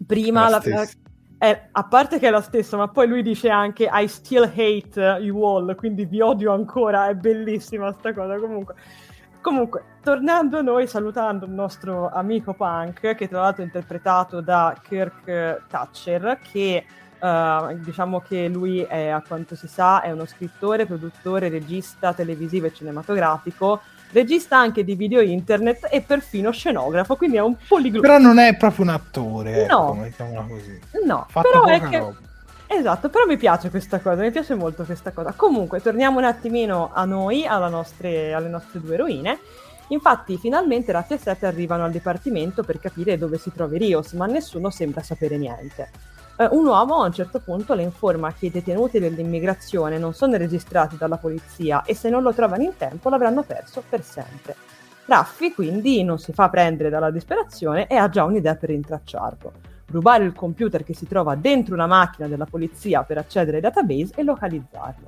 prima 0.07 0.49
la, 0.51 0.61
la, 0.63 0.87
è, 1.45 1.69
a 1.73 1.85
parte 1.85 2.19
che 2.19 2.29
è 2.29 2.31
la 2.31 2.41
stessa, 2.41 2.77
ma 2.77 2.89
poi 2.89 3.07
lui 3.07 3.23
dice 3.23 3.51
anche 3.51 3.89
I 3.93 4.09
still 4.09 4.45
hate 4.45 5.19
you 5.21 5.43
all, 5.45 5.75
quindi 5.75 6.05
vi 6.05 6.21
odio 6.21 6.53
ancora, 6.53 7.09
è 7.09 7.15
bellissima 7.15 7.93
sta 7.93 8.13
cosa 8.13 8.39
comunque. 8.39 8.75
Comunque, 9.41 9.83
tornando 10.03 10.57
a 10.59 10.63
noi, 10.63 10.87
salutando 10.87 11.45
il 11.45 11.51
nostro 11.51 12.09
amico 12.09 12.55
Punk, 12.55 13.15
che 13.15 13.29
tra 13.29 13.43
l'altro 13.43 13.63
è 13.63 13.67
interpretato 13.67 14.41
da 14.41 14.75
Kirk 14.83 15.67
Thatcher, 15.69 16.39
che 16.51 16.85
Uh, 17.25 17.79
diciamo 17.79 18.21
che 18.21 18.49
lui 18.49 18.81
è, 18.83 19.09
a 19.09 19.23
quanto 19.27 19.55
si 19.55 19.67
sa, 19.67 20.03
è 20.03 20.11
uno 20.11 20.27
scrittore, 20.27 20.85
produttore, 20.85 21.49
regista 21.49 22.13
televisivo 22.13 22.67
e 22.67 22.75
cinematografico, 22.75 23.81
regista 24.15 24.57
anche 24.57 24.85
di 24.85 24.95
video 24.95 25.21
internet 25.21 25.89
e 25.91 26.01
perfino 26.01 26.51
scenografo, 26.53 27.17
quindi 27.17 27.37
è 27.37 27.41
un 27.41 27.57
poliglota. 27.69 28.07
Però 28.07 28.19
non 28.19 28.39
è 28.39 28.57
proprio 28.57 28.85
un 28.85 28.91
attore, 28.93 29.67
no. 29.67 30.03
ecco, 30.03 30.47
così. 30.49 30.81
No, 31.05 31.27
Fatto 31.29 31.49
però 31.51 31.65
è 31.67 31.81
che... 31.89 31.99
Roba. 31.99 32.19
Esatto, 32.67 33.11
però 33.11 33.27
mi 33.27 33.37
piace 33.37 33.69
questa 33.69 34.01
cosa, 34.01 34.23
mi 34.23 34.31
piace 34.31 34.55
molto 34.55 34.85
questa 34.85 35.11
cosa. 35.11 35.35
Comunque, 35.37 35.83
torniamo 35.83 36.19
un 36.19 36.25
attimino 36.25 36.91
a 36.95 37.05
noi, 37.05 37.45
nostre, 37.47 38.33
alle 38.33 38.49
nostre 38.49 38.81
due 38.81 38.95
eroine. 38.95 39.39
Infatti, 39.89 40.39
finalmente 40.39 40.91
Raffi 40.91 41.13
e 41.13 41.19
Seth 41.19 41.45
arrivano 41.45 41.85
al 41.85 41.91
dipartimento 41.91 42.63
per 42.63 42.81
capire 42.81 43.19
dove 43.19 43.37
si 43.37 43.53
trovi 43.53 43.77
Rios, 43.79 44.13
ma 44.13 44.25
nessuno 44.27 44.71
sembra 44.71 45.03
sapere 45.03 45.37
niente 45.37 46.14
eh, 46.37 46.49
un 46.51 46.67
uomo 46.67 46.97
a 46.97 47.07
un 47.07 47.13
certo 47.13 47.39
punto 47.39 47.75
le 47.75 47.83
informa 47.83 48.33
che 48.33 48.47
i 48.47 48.51
detenuti 48.51 48.99
dell'immigrazione 48.99 49.99
non 49.99 50.15
sono 50.15 50.37
registrati 50.37 50.97
dalla 50.97 51.17
polizia 51.17 51.83
e 51.85 51.95
se 51.95 52.11
non 52.11 52.23
lo 52.23 52.33
trovano 52.33 52.65
in 52.65 52.77
tempo 52.77 53.09
l'avranno 53.09 53.45
perso 53.45 53.85
per 53.89 54.03
sempre. 54.03 54.57
Raffi 55.07 55.53
quindi 55.53 56.03
non 56.03 56.19
si 56.19 56.33
fa 56.33 56.49
prendere 56.49 56.91
dalla 56.91 57.11
disperazione 57.11 57.87
e 57.87 57.95
ha 57.95 58.09
già 58.09 58.25
un'idea 58.25 58.57
per 58.57 58.71
rintracciarlo. 58.71 59.53
Rubare 59.87 60.25
il 60.25 60.33
computer 60.33 60.83
che 60.83 60.95
si 60.95 61.07
trova 61.07 61.37
dentro 61.37 61.75
una 61.75 61.87
macchina 61.87 62.27
della 62.27 62.47
polizia 62.47 63.05
per 63.05 63.19
accedere 63.19 63.59
ai 63.59 63.63
database 63.63 64.15
e 64.17 64.25
localizzarlo. 64.25 65.05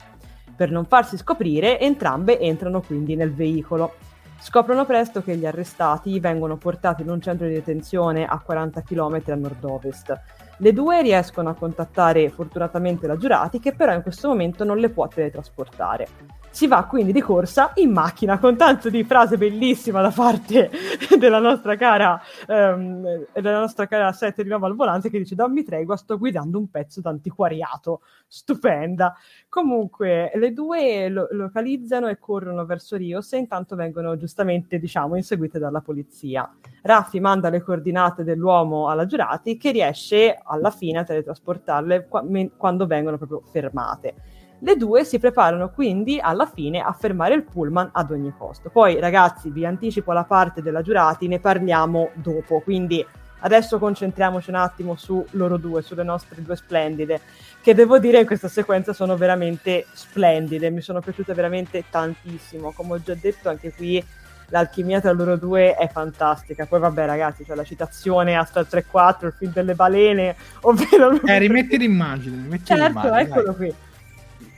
Per 0.54 0.70
non 0.70 0.84
farsi 0.84 1.16
scoprire, 1.16 1.80
entrambe 1.80 2.38
entrano 2.38 2.82
quindi 2.82 3.16
nel 3.16 3.34
veicolo. 3.34 3.94
Scoprono 4.38 4.84
presto 4.84 5.22
che 5.22 5.36
gli 5.36 5.46
arrestati 5.46 6.20
vengono 6.20 6.56
portati 6.56 7.02
in 7.02 7.10
un 7.10 7.20
centro 7.20 7.48
di 7.48 7.54
detenzione 7.54 8.26
a 8.26 8.38
40 8.38 8.82
km 8.82 9.22
a 9.26 9.34
nord-ovest 9.34 10.20
le 10.58 10.72
due 10.72 11.02
riescono 11.02 11.50
a 11.50 11.54
contattare 11.54 12.30
fortunatamente 12.30 13.06
la 13.06 13.16
Giurati, 13.16 13.60
che 13.60 13.74
però 13.74 13.92
in 13.92 14.02
questo 14.02 14.28
momento 14.28 14.64
non 14.64 14.78
le 14.78 14.88
può 14.88 15.06
teletrasportare. 15.06 16.08
Si 16.56 16.66
va 16.66 16.86
quindi 16.86 17.12
di 17.12 17.20
corsa 17.20 17.72
in 17.74 17.92
macchina 17.92 18.38
con 18.38 18.56
tanto 18.56 18.88
di 18.88 19.04
frase 19.04 19.36
bellissima 19.36 20.00
da 20.00 20.08
parte 20.10 20.70
della 21.18 21.38
nostra 21.38 21.76
cara, 21.76 22.18
um, 22.48 23.26
della 23.34 23.58
nostra 23.58 23.86
cara 23.86 24.10
Sette 24.12 24.42
di 24.42 24.48
nuovo 24.48 24.64
al 24.64 24.74
volante 24.74 25.10
che 25.10 25.18
dice 25.18 25.34
dammi 25.34 25.64
tregua, 25.64 25.98
sto 25.98 26.16
guidando 26.16 26.56
un 26.56 26.70
pezzo 26.70 27.02
d'antiquariato. 27.02 28.00
Stupenda. 28.26 29.14
Comunque 29.50 30.30
le 30.34 30.54
due 30.54 31.10
lo- 31.10 31.28
localizzano 31.32 32.08
e 32.08 32.18
corrono 32.18 32.64
verso 32.64 32.96
Rios 32.96 33.34
e 33.34 33.36
intanto 33.36 33.76
vengono 33.76 34.16
giustamente, 34.16 34.78
diciamo, 34.78 35.14
inseguite 35.14 35.58
dalla 35.58 35.82
polizia. 35.82 36.50
Raffi 36.80 37.20
manda 37.20 37.50
le 37.50 37.60
coordinate 37.60 38.24
dell'uomo 38.24 38.88
alla 38.88 39.04
Giurati 39.04 39.58
che 39.58 39.72
riesce 39.72 40.40
alla 40.42 40.70
fine 40.70 41.00
a 41.00 41.04
teletrasportarle 41.04 42.06
qua- 42.08 42.22
me- 42.22 42.52
quando 42.56 42.86
vengono 42.86 43.18
proprio 43.18 43.42
fermate. 43.44 44.14
Le 44.60 44.76
due 44.76 45.04
si 45.04 45.18
preparano 45.18 45.68
quindi 45.68 46.18
alla 46.18 46.46
fine 46.46 46.80
a 46.80 46.92
fermare 46.92 47.34
il 47.34 47.44
pullman 47.44 47.90
ad 47.92 48.10
ogni 48.10 48.32
costo. 48.36 48.70
Poi, 48.70 48.98
ragazzi, 48.98 49.50
vi 49.50 49.66
anticipo 49.66 50.12
la 50.12 50.24
parte 50.24 50.62
della 50.62 50.80
giurati, 50.80 51.28
ne 51.28 51.40
parliamo 51.40 52.10
dopo. 52.14 52.60
Quindi 52.60 53.04
adesso 53.40 53.78
concentriamoci 53.78 54.48
un 54.48 54.56
attimo 54.56 54.96
su 54.96 55.24
loro 55.32 55.58
due, 55.58 55.82
sulle 55.82 56.02
nostre 56.02 56.42
due 56.42 56.56
splendide, 56.56 57.20
che 57.60 57.74
devo 57.74 57.98
dire 57.98 58.20
in 58.20 58.26
questa 58.26 58.48
sequenza 58.48 58.94
sono 58.94 59.14
veramente 59.16 59.86
splendide, 59.92 60.70
mi 60.70 60.80
sono 60.80 61.00
piaciute 61.00 61.34
veramente 61.34 61.84
tantissimo. 61.90 62.72
Come 62.72 62.94
ho 62.94 63.02
già 63.02 63.14
detto, 63.14 63.50
anche 63.50 63.74
qui 63.74 64.02
l'alchimia 64.48 65.02
tra 65.02 65.12
loro 65.12 65.36
due 65.36 65.74
è 65.74 65.86
fantastica. 65.88 66.64
Poi 66.64 66.80
vabbè 66.80 67.04
ragazzi, 67.04 67.44
c'è 67.44 67.54
la 67.54 67.64
citazione 67.64 68.38
a 68.38 68.44
Star 68.44 68.64
Trek 68.64 68.86
4, 68.90 69.26
il 69.26 69.34
film 69.36 69.52
delle 69.52 69.74
balene, 69.74 70.34
ovvero... 70.62 71.20
Eh, 71.26 71.38
rimetti 71.38 71.76
l'immagine, 71.76 72.36
rimetti 72.42 72.64
certo, 72.64 72.86
l'immagine. 72.86 73.20
eccolo 73.20 73.44
dai. 73.44 73.54
qui 73.54 73.74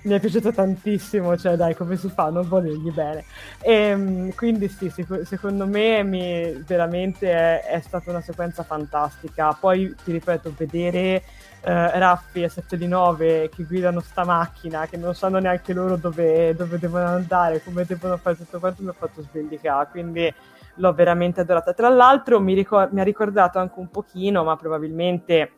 mi 0.03 0.15
è 0.15 0.21
piaciuto 0.21 0.53
tantissimo, 0.53 1.37
cioè 1.37 1.57
dai, 1.57 1.75
come 1.75 1.97
si 1.97 2.09
fa 2.09 2.25
a 2.25 2.31
non 2.31 2.49
volergli 2.49 2.91
bene. 2.93 3.25
E, 3.61 3.73
ehm, 3.73 4.35
quindi 4.35 4.69
sì, 4.69 4.91
sic- 4.91 5.23
secondo 5.23 5.67
me 5.67 6.03
mi, 6.03 6.63
veramente 6.67 7.31
è, 7.31 7.63
è, 7.65 7.81
stata 7.81 8.11
una 8.11 8.21
sequenza 8.21 8.63
fantastica. 8.63 9.53
Poi, 9.53 9.95
ti 10.05 10.13
ripeto, 10.13 10.53
vedere 10.57 11.23
eh, 11.63 11.99
Raffi 11.99 12.43
e 12.43 12.49
7 12.49 12.77
di 12.77 12.87
9 12.87 13.49
che 13.49 13.65
guidano 13.65 14.01
sta 14.01 14.25
macchina, 14.25 14.87
che 14.87 14.97
non 14.97 15.15
sanno 15.15 15.39
neanche 15.39 15.73
loro 15.73 15.97
dove, 15.97 16.55
dove 16.55 16.79
devono 16.79 17.07
andare, 17.07 17.63
come 17.63 17.85
devono 17.85 18.17
fare 18.17 18.37
tutto 18.37 18.59
quanto, 18.59 18.83
mi 18.83 18.91
ha 18.91 18.95
fatto 18.97 19.23
sbellicare, 19.23 19.89
quindi 19.91 20.33
l'ho 20.75 20.93
veramente 20.93 21.41
adorata. 21.41 21.73
Tra 21.73 21.89
l'altro 21.89 22.41
mi, 22.41 22.55
ricor- 22.55 22.93
mi 22.93 23.01
ha 23.01 23.05
ricordato 23.05 23.59
anche 23.59 23.79
un 23.79 23.91
pochino, 23.91 24.45
ma 24.45 24.57
probabilmente 24.57 25.53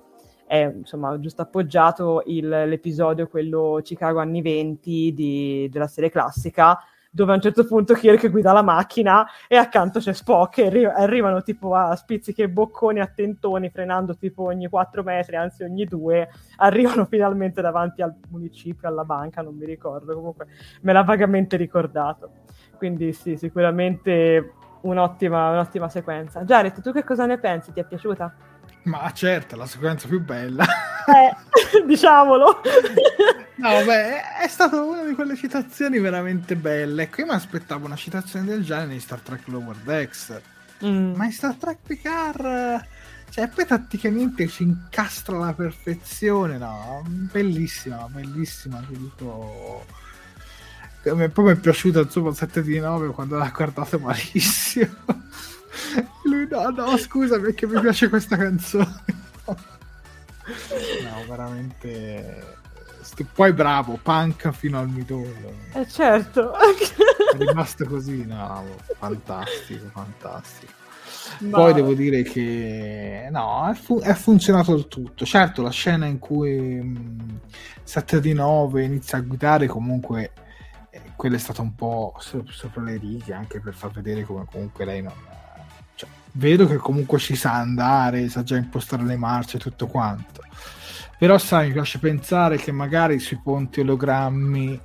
è 0.51 0.69
insomma 0.79 1.17
giusto 1.21 1.43
appoggiato 1.43 2.25
il, 2.27 2.49
l'episodio, 2.49 3.29
quello 3.29 3.79
Chicago 3.85 4.19
anni 4.19 4.43
20 4.43 5.13
di, 5.15 5.69
della 5.71 5.87
serie 5.87 6.11
classica, 6.11 6.77
dove 7.09 7.31
a 7.31 7.35
un 7.37 7.41
certo 7.41 7.65
punto 7.65 7.95
Kirk 7.95 8.29
guida 8.29 8.51
la 8.51 8.63
macchina 8.63 9.25
e 9.47 9.55
accanto 9.55 10.01
c'è 10.01 10.13
Spock 10.13 10.59
e 10.59 10.67
arri- 10.67 10.85
arrivano 10.87 11.43
tipo 11.43 11.77
a 11.77 11.95
spizziche 11.95 12.49
bocconi 12.49 12.99
a 12.99 13.07
tentoni 13.07 13.71
frenando 13.71 14.17
tipo 14.17 14.43
ogni 14.43 14.67
4 14.69 15.05
metri, 15.05 15.37
anzi 15.37 15.63
ogni 15.63 15.85
2, 15.85 16.29
arrivano 16.57 17.05
finalmente 17.05 17.61
davanti 17.61 18.03
al 18.03 18.13
municipio, 18.31 18.89
alla 18.89 19.05
banca, 19.05 19.43
non 19.43 19.55
mi 19.55 19.67
ricordo, 19.67 20.15
comunque 20.15 20.49
me 20.81 20.93
l'ha 20.93 21.05
vagamente 21.05 21.57
ricordato. 21.57 22.29
Quindi 22.77 23.13
sì, 23.13 23.37
sicuramente 23.37 24.55
un'ottima, 24.81 25.51
un'ottima 25.51 25.89
sequenza. 25.89 26.43
Jared, 26.43 26.83
tu 26.83 26.91
che 26.91 27.05
cosa 27.05 27.25
ne 27.27 27.39
pensi? 27.39 27.73
Ti 27.73 27.79
è 27.79 27.85
piaciuta? 27.85 28.50
Ma 28.83 29.11
certo, 29.12 29.57
la 29.57 29.66
sequenza 29.66 30.09
più 30.09 30.21
bella. 30.21 30.64
Eh, 31.11 31.83
diciamolo. 31.87 32.61
No, 33.57 33.85
beh, 33.85 34.38
è 34.43 34.47
stata 34.47 34.81
una 34.81 35.03
di 35.03 35.14
quelle 35.14 35.35
citazioni 35.35 35.99
veramente 35.99 36.55
belle. 36.55 37.05
Ecco, 37.05 37.23
io 37.23 37.27
mi 37.27 37.33
aspettavo 37.33 37.87
una 37.87 37.97
citazione 37.97 38.47
del 38.47 38.62
genere 38.62 38.95
in 38.95 39.01
Star 39.01 39.19
Trek 39.19 39.49
Lower 39.49 39.77
Decks. 39.77 40.40
Mm. 40.85 41.14
Ma 41.14 41.25
in 41.25 41.33
Star 41.33 41.55
Trek 41.55 41.79
Picard... 41.85 42.87
Cioè, 43.31 43.49
poi 43.49 43.64
tatticamente 43.64 44.49
ci 44.49 44.64
incastra 44.64 45.37
alla 45.37 45.53
perfezione, 45.53 46.59
no? 46.59 47.05
Bellissima, 47.07 48.07
bellissima, 48.09 48.83
ti 48.87 48.97
dico... 48.97 49.85
Poi 51.03 51.45
mi 51.45 51.51
è 51.53 51.57
piaciuta 51.57 52.01
insomma 52.01 52.33
7 52.33 52.62
di 52.62 52.79
9 52.79 53.09
quando 53.09 53.37
l'ha 53.37 53.51
guardato 53.55 53.99
malissimo. 53.99 54.97
Lui 56.25 56.47
no, 56.49 56.69
no, 56.71 56.97
scusa 56.97 57.38
perché 57.38 57.66
mi 57.66 57.81
piace 57.81 58.09
questa 58.09 58.37
canzone. 58.37 59.03
no, 59.47 61.25
veramente... 61.29 62.59
Poi 63.35 63.53
bravo, 63.53 63.99
punk 64.01 64.51
fino 64.53 64.79
al 64.79 64.88
midollo. 64.88 65.53
Eh 65.75 65.87
certo. 65.88 66.53
È 66.55 67.37
rimasto 67.37 67.85
così, 67.85 68.25
no, 68.25 68.64
fantastico, 68.99 69.88
fantastico. 69.93 70.73
Ma... 71.40 71.59
Poi 71.59 71.75
devo 71.75 71.95
dire 71.95 72.23
che 72.23 73.29
no, 73.31 73.69
è, 73.71 73.75
fu- 73.75 74.01
è, 74.01 74.14
funzionato 74.14 74.75
il 74.75 74.88
tutto. 74.88 75.25
Certo, 75.25 75.62
la 75.62 75.71
scena 75.71 76.07
in 76.07 76.19
cui 76.19 76.81
mh, 76.81 77.40
7 77.83 78.21
di 78.21 78.33
9 78.33 78.85
inizia 78.85 79.19
a 79.19 79.23
guidare 79.23 79.66
comunque 79.66 80.33
eh, 80.90 81.12
quella 81.16 81.37
è 81.37 81.38
stata 81.38 81.62
un 81.62 81.75
po' 81.75 82.14
so- 82.19 82.45
sopra 82.49 82.83
le 82.83 82.97
righe 82.97 83.33
anche 83.33 83.61
per 83.61 83.75
far 83.75 83.90
vedere 83.90 84.25
come 84.25 84.45
comunque 84.51 84.85
lei 84.85 85.03
non, 85.03 85.12
vedo 86.33 86.66
che 86.66 86.77
comunque 86.77 87.19
ci 87.19 87.35
sa 87.35 87.55
andare, 87.55 88.29
sa 88.29 88.43
già 88.43 88.57
impostare 88.57 89.05
le 89.05 89.16
marce 89.16 89.57
e 89.57 89.61
tutto 89.61 89.87
quanto. 89.87 90.43
Però 91.19 91.37
sai, 91.38 91.69
mi 91.69 91.75
piace 91.75 91.99
pensare 91.99 92.57
che 92.57 92.73
magari 92.73 93.19
sui 93.19 93.40
ponti 93.43 93.81
ologrammi 93.81 94.81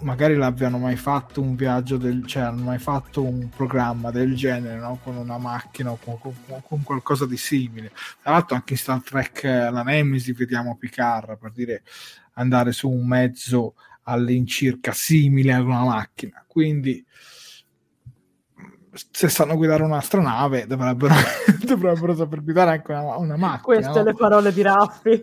magari 0.00 0.34
l'abbiano 0.34 0.78
mai 0.78 0.96
fatto 0.96 1.40
un 1.40 1.54
viaggio 1.54 1.96
del 1.96 2.26
cioè 2.26 2.42
hanno 2.42 2.64
mai 2.64 2.78
fatto 2.78 3.22
un 3.22 3.48
programma 3.48 4.10
del 4.10 4.34
genere 4.34 4.78
no? 4.78 4.98
con 5.02 5.16
una 5.16 5.38
macchina 5.38 5.90
o 5.90 5.96
con, 5.96 6.18
con, 6.18 6.34
con, 6.62 6.82
qualcosa 6.82 7.24
di 7.24 7.38
simile 7.38 7.92
tra 8.20 8.32
l'altro 8.32 8.56
anche 8.56 8.74
in 8.74 8.78
Star 8.78 9.00
Trek 9.02 9.42
la 9.44 9.82
Nemesis 9.82 10.36
vediamo 10.36 10.76
Picard 10.76 11.38
per 11.38 11.50
dire 11.52 11.82
andare 12.34 12.72
su 12.72 12.90
un 12.90 13.06
mezzo 13.06 13.74
all'incirca 14.02 14.92
simile 14.92 15.54
a 15.54 15.62
una 15.62 15.84
macchina 15.84 16.44
quindi 16.46 17.02
se 19.10 19.28
sanno 19.28 19.56
guidare 19.56 19.82
un'astronave 19.82 20.66
dovrebbero, 20.66 21.14
dovrebbero 21.64 22.14
saper 22.14 22.42
guidare 22.42 22.70
anche 22.70 22.92
una, 22.92 23.16
una 23.16 23.36
macchina 23.36 23.60
queste 23.60 23.98
no? 23.98 24.04
le 24.04 24.14
parole 24.14 24.52
di 24.52 24.62
Raffi 24.62 25.22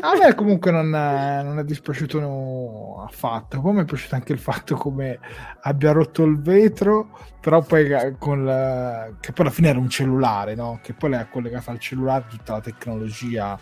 a 0.00 0.16
me 0.16 0.34
comunque 0.34 0.70
non 0.70 0.94
è, 0.94 1.42
non 1.42 1.58
è 1.58 1.64
dispiaciuto 1.64 3.02
affatto. 3.02 3.60
Poi 3.60 3.74
mi 3.74 3.82
è 3.82 3.84
piaciuto 3.84 4.14
anche 4.14 4.32
il 4.32 4.38
fatto 4.38 4.76
come 4.76 5.18
abbia 5.62 5.92
rotto 5.92 6.24
il 6.24 6.40
vetro, 6.40 7.18
però 7.40 7.62
poi 7.62 8.16
con 8.18 8.44
la, 8.44 9.10
che 9.20 9.32
poi 9.32 9.46
alla 9.46 9.54
fine 9.54 9.68
era 9.68 9.78
un 9.78 9.88
cellulare, 9.88 10.54
no? 10.54 10.80
Che 10.82 10.94
poi 10.94 11.10
le 11.10 11.16
ha 11.18 11.26
collegato 11.26 11.70
al 11.70 11.78
cellulare 11.78 12.24
tutta 12.28 12.54
la 12.54 12.60
tecnologia. 12.60 13.58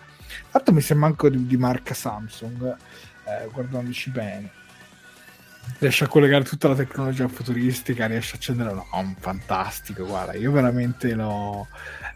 Tanto 0.51 0.73
mi 0.73 0.81
sembra 0.81 1.09
anche 1.09 1.31
di, 1.31 1.47
di 1.47 1.57
marca 1.57 1.95
Samsung, 1.95 2.77
eh, 3.25 3.49
guardandoci 3.53 4.11
bene. 4.11 4.51
Riesce 5.79 6.05
a 6.05 6.09
collegare 6.09 6.44
tutta 6.44 6.68
la 6.68 6.75
tecnologia 6.75 7.27
futuristica, 7.29 8.07
riesce 8.07 8.35
a 8.35 8.37
accendere. 8.37 8.72
No, 8.72 9.14
fantastico, 9.18 10.05
guarda, 10.05 10.35
io 10.35 10.53
veramente 10.53 11.14
l'ho, 11.14 11.66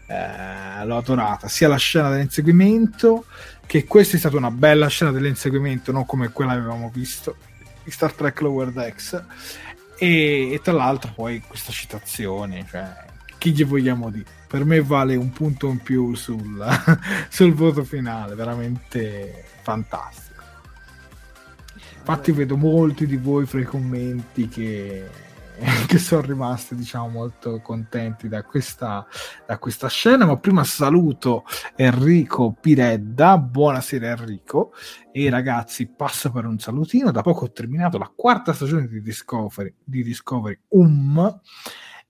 eh, 0.07 0.85
l'ho 0.85 0.97
adorata. 0.97 1.47
Sia 1.47 1.67
la 1.67 1.77
scena 1.77 2.09
dell'inseguimento 2.09 3.25
che 3.65 3.85
questa 3.85 4.15
è 4.15 4.19
stata 4.19 4.37
una 4.37 4.51
bella 4.51 4.87
scena 4.87 5.11
dell'inseguimento, 5.11 5.91
non 5.91 6.05
come 6.05 6.29
quella 6.29 6.53
che 6.53 6.59
avevamo 6.59 6.89
visto 6.93 7.35
in 7.83 7.91
Star 7.91 8.13
Trek 8.13 8.39
Lower 8.41 8.71
Decks. 8.71 9.23
E, 9.97 10.53
e 10.53 10.61
tra 10.61 10.73
l'altro 10.73 11.11
poi 11.13 11.41
questa 11.45 11.71
citazione, 11.71 12.65
cioè, 12.69 12.93
chi 13.37 13.51
gli 13.51 13.65
vogliamo 13.65 14.09
dire? 14.09 14.25
Per 14.47 14.63
me 14.63 14.81
vale 14.81 15.15
un 15.15 15.31
punto 15.31 15.67
in 15.67 15.79
più 15.79 16.15
sul, 16.15 16.65
sul 17.27 17.53
voto 17.53 17.83
finale, 17.83 18.35
veramente 18.35 19.43
fantastico. 19.61 20.26
Infatti 22.09 22.31
vedo 22.31 22.55
molti 22.55 23.05
di 23.05 23.17
voi 23.17 23.45
fra 23.45 23.59
i 23.59 23.65
commenti 23.65 24.47
che 24.47 25.09
che 25.87 25.97
sono 25.97 26.21
rimasti 26.21 26.73
diciamo 26.73 27.09
molto 27.09 27.59
contenti 27.59 28.29
da 28.29 28.43
questa, 28.43 29.05
da 29.45 29.57
questa 29.57 29.89
scena. 29.89 30.25
Ma 30.25 30.37
prima 30.37 30.63
saluto 30.63 31.43
Enrico 31.75 32.53
Piredda. 32.53 33.37
Buonasera 33.37 34.11
Enrico. 34.11 34.71
E 35.11 35.29
ragazzi 35.29 35.85
passo 35.87 36.31
per 36.31 36.45
un 36.45 36.57
salutino. 36.59 37.11
Da 37.11 37.21
poco 37.21 37.43
ho 37.43 37.51
terminato 37.51 37.97
la 37.97 38.09
quarta 38.15 38.53
stagione 38.53 38.87
di 38.87 39.01
Discovery, 39.01 39.73
di 39.83 40.01
Discovery 40.01 40.57
Um 40.69 41.41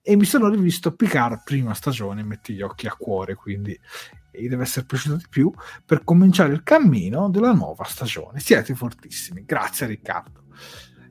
e 0.00 0.16
mi 0.16 0.24
sono 0.24 0.48
rivisto 0.48 0.94
Picard 0.94 1.42
prima 1.44 1.74
stagione 1.74 2.22
metti 2.22 2.54
gli 2.54 2.62
occhi 2.62 2.86
a 2.86 2.94
cuore 2.96 3.34
quindi 3.34 3.78
gli 4.30 4.48
deve 4.48 4.62
essere 4.62 4.86
piaciuto 4.86 5.16
di 5.16 5.26
più 5.28 5.52
per 5.84 6.04
cominciare 6.04 6.52
il 6.52 6.62
cammino 6.62 7.28
della 7.28 7.52
nuova 7.52 7.84
stagione. 7.84 8.40
Siete 8.40 8.74
fortissimi. 8.74 9.44
Grazie 9.44 9.86
Riccardo. 9.86 10.44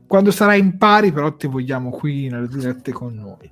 Quando 0.07 0.31
sarai 0.31 0.59
in 0.59 0.77
pari, 0.77 1.11
però, 1.11 1.35
ti 1.35 1.47
vogliamo 1.47 1.89
qui 1.89 2.29
nelle 2.29 2.47
dirette 2.47 2.93
con 2.93 3.13
noi. 3.13 3.51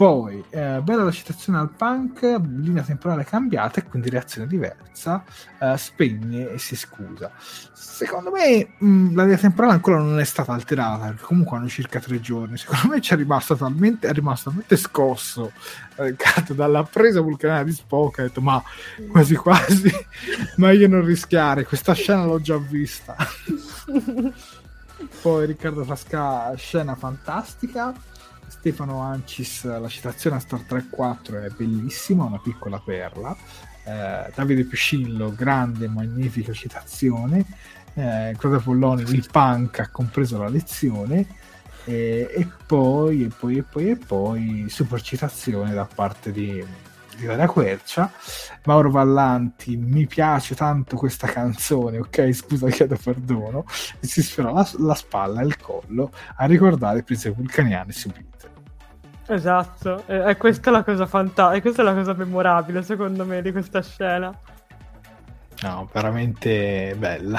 Poi, 0.00 0.42
eh, 0.48 0.80
bella 0.82 1.04
la 1.04 1.10
citazione 1.10 1.58
al 1.58 1.68
punk, 1.68 2.22
linea 2.22 2.82
temporale 2.82 3.22
cambiata 3.22 3.80
e 3.80 3.84
quindi 3.84 4.08
reazione 4.08 4.46
diversa, 4.46 5.22
eh, 5.58 5.76
spegne 5.76 6.52
e 6.52 6.58
si 6.58 6.74
scusa. 6.74 7.30
Secondo 7.36 8.30
me 8.30 8.76
mh, 8.78 8.86
mm, 8.86 9.14
la 9.14 9.24
linea 9.24 9.36
temporale 9.36 9.74
ancora 9.74 9.98
non 9.98 10.18
è 10.18 10.24
stata 10.24 10.54
alterata, 10.54 11.08
perché 11.08 11.24
comunque 11.24 11.58
hanno 11.58 11.68
circa 11.68 12.00
tre 12.00 12.18
giorni. 12.18 12.56
Secondo 12.56 12.94
me 12.94 13.02
ci 13.02 13.12
è 13.12 13.16
rimasto 13.18 13.54
talmente, 13.56 14.08
è 14.08 14.12
rimasto 14.12 14.48
talmente 14.48 14.78
scosso 14.78 15.52
eh, 15.96 16.16
dalla 16.54 16.82
presa 16.84 17.20
vulcanaria 17.20 17.64
di 17.64 17.72
Spock, 17.72 18.20
ha 18.20 18.22
detto 18.22 18.40
ma 18.40 18.62
quasi 19.10 19.34
quasi, 19.34 19.92
meglio 20.56 20.88
non 20.88 21.04
rischiare, 21.04 21.66
questa 21.66 21.92
scena 21.92 22.24
l'ho 22.24 22.40
già 22.40 22.56
vista. 22.56 23.16
Poi 25.20 25.44
Riccardo 25.44 25.84
Frasca, 25.84 26.54
scena 26.56 26.94
fantastica. 26.94 27.92
Stefano 28.60 29.00
Ancis, 29.00 29.64
la 29.64 29.88
citazione 29.88 30.36
a 30.36 30.38
Star 30.38 30.60
Trek 30.60 30.90
4 30.90 31.44
è 31.44 31.48
bellissima, 31.48 32.24
una 32.24 32.38
piccola 32.38 32.78
perla. 32.78 33.34
Eh, 33.84 34.30
Davide 34.34 34.64
Piscillo, 34.64 35.32
grande, 35.34 35.88
magnifica 35.88 36.52
citazione. 36.52 37.42
Eh, 37.94 38.36
Claudio 38.36 38.60
Polloni, 38.60 39.00
il 39.00 39.26
punk 39.32 39.78
ha 39.78 39.88
compreso 39.88 40.36
la 40.36 40.50
lezione. 40.50 41.26
Eh, 41.86 42.30
e 42.30 42.46
poi, 42.66 43.24
e 43.24 43.28
poi, 43.28 43.56
e 43.56 43.62
poi, 43.62 43.88
e 43.88 43.96
poi, 43.96 44.66
super 44.68 45.00
citazione 45.00 45.72
da 45.72 45.86
parte 45.86 46.30
di 46.30 46.62
di 47.20 47.26
Daria 47.26 47.46
Quercia. 47.46 48.10
Mauro 48.64 48.90
Vallanti, 48.90 49.76
mi 49.76 50.06
piace 50.06 50.54
tanto 50.54 50.96
questa 50.96 51.26
canzone, 51.26 51.98
ok, 51.98 52.32
scusa, 52.32 52.68
chiedo 52.68 52.96
perdono, 53.02 53.64
e 54.00 54.06
si 54.06 54.22
sfiora 54.22 54.52
la, 54.52 54.68
la 54.78 54.94
spalla 54.94 55.40
e 55.42 55.46
il 55.46 55.56
collo 55.58 56.10
a 56.36 56.46
ricordare 56.46 57.02
prese 57.02 57.30
vulcaniane 57.30 57.92
subite. 57.92 58.28
Esatto, 59.26 60.04
e, 60.06 60.36
questa 60.36 60.70
è 60.70 60.72
la 60.72 60.82
cosa 60.82 61.06
fantastica, 61.06 61.60
questa 61.60 61.82
è 61.82 61.84
la 61.84 61.94
cosa 61.94 62.14
memorabile 62.14 62.82
secondo 62.82 63.24
me 63.24 63.40
di 63.42 63.52
questa 63.52 63.80
scena. 63.80 64.36
No, 65.62 65.88
veramente 65.92 66.94
bella. 66.98 67.38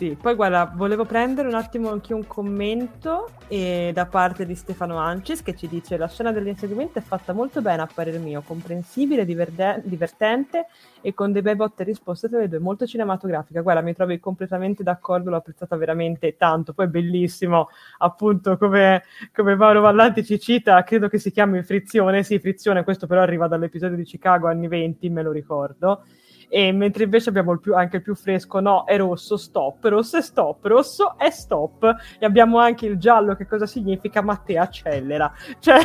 Sì, 0.00 0.16
poi 0.18 0.34
guarda, 0.34 0.72
volevo 0.74 1.04
prendere 1.04 1.46
un 1.46 1.52
attimo 1.52 1.90
anche 1.90 2.14
un 2.14 2.26
commento 2.26 3.32
eh, 3.48 3.90
da 3.92 4.06
parte 4.06 4.46
di 4.46 4.54
Stefano 4.54 4.96
Ancis 4.96 5.42
che 5.42 5.54
ci 5.54 5.68
dice 5.68 5.98
la 5.98 6.08
scena 6.08 6.32
dell'inseguimento 6.32 6.98
è 6.98 7.02
fatta 7.02 7.34
molto 7.34 7.60
bene 7.60 7.82
a 7.82 7.88
parer 7.92 8.18
mio, 8.18 8.40
comprensibile, 8.40 9.26
diverde- 9.26 9.82
divertente 9.84 10.68
e 11.02 11.12
con 11.12 11.32
dei 11.32 11.42
bei 11.42 11.54
botte 11.54 11.84
risposte 11.84 12.30
tra 12.30 12.38
le 12.38 12.48
due, 12.48 12.60
molto 12.60 12.86
cinematografica. 12.86 13.60
Guarda, 13.60 13.82
mi 13.82 13.92
trovi 13.92 14.18
completamente 14.18 14.82
d'accordo, 14.82 15.28
l'ho 15.28 15.36
apprezzata 15.36 15.76
veramente 15.76 16.34
tanto, 16.38 16.72
poi 16.72 16.88
bellissimo 16.88 17.68
appunto 17.98 18.56
come, 18.56 19.02
come 19.34 19.54
Mauro 19.54 19.82
Vallanti 19.82 20.24
ci 20.24 20.40
cita, 20.40 20.82
credo 20.82 21.08
che 21.08 21.18
si 21.18 21.30
chiami 21.30 21.62
Frizione, 21.62 22.22
sì, 22.22 22.38
Frizione, 22.38 22.84
questo 22.84 23.06
però 23.06 23.20
arriva 23.20 23.48
dall'episodio 23.48 23.98
di 23.98 24.04
Chicago 24.04 24.48
anni 24.48 24.66
20, 24.66 25.10
me 25.10 25.22
lo 25.22 25.30
ricordo 25.30 26.04
e 26.52 26.72
mentre 26.72 27.04
invece 27.04 27.28
abbiamo 27.28 27.52
il 27.52 27.60
più, 27.60 27.76
anche 27.76 27.98
il 27.98 28.02
più 28.02 28.16
fresco, 28.16 28.58
no, 28.58 28.84
è 28.84 28.96
rosso, 28.96 29.36
stop, 29.36 29.84
rosso 29.84 30.16
è 30.16 30.22
stop, 30.22 30.64
rosso 30.64 31.16
è 31.16 31.30
stop, 31.30 31.96
e 32.18 32.26
abbiamo 32.26 32.58
anche 32.58 32.86
il 32.86 32.98
giallo, 32.98 33.36
che 33.36 33.46
cosa 33.46 33.66
significa 33.66 34.20
Matteo 34.20 34.60
accelera, 34.60 35.32
cioè... 35.60 35.78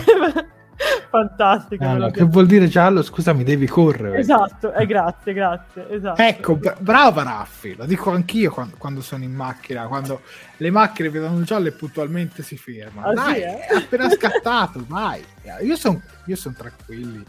Fantastico. 1.10 1.86
Ah, 1.86 2.12
che 2.12 2.26
vuol 2.26 2.48
dire 2.48 2.68
giallo? 2.68 3.02
Scusami, 3.02 3.46
devi 3.46 3.66
correre. 3.66 4.18
Esatto, 4.18 4.74
eh, 4.74 4.86
grazie, 4.86 5.32
grazie. 5.32 5.90
Esatto. 5.90 6.22
Ecco, 6.22 6.58
bra- 6.58 6.76
brava 6.78 7.24
Raffi, 7.24 7.76
lo 7.76 7.86
dico 7.86 8.12
anch'io 8.12 8.52
quando, 8.52 8.76
quando, 8.78 9.00
sono 9.00 9.24
in 9.24 9.34
macchina, 9.34 9.88
quando 9.88 10.20
le 10.58 10.72
macchine 10.72 11.10
vedono 11.10 11.38
il 11.38 11.46
giallo 11.46 11.70
e 11.70 11.72
puntualmente 11.72 12.44
si 12.44 12.58
fermano. 12.58 13.08
Ah, 13.08 13.14
dai, 13.14 13.36
sì, 13.36 13.42
eh? 13.42 13.66
è 13.68 13.76
appena 13.76 14.10
scattato, 14.12 14.84
vai. 14.86 15.24
Io 15.62 15.78
sono 15.78 16.02
son 16.34 16.54
tranquilli 16.54 17.24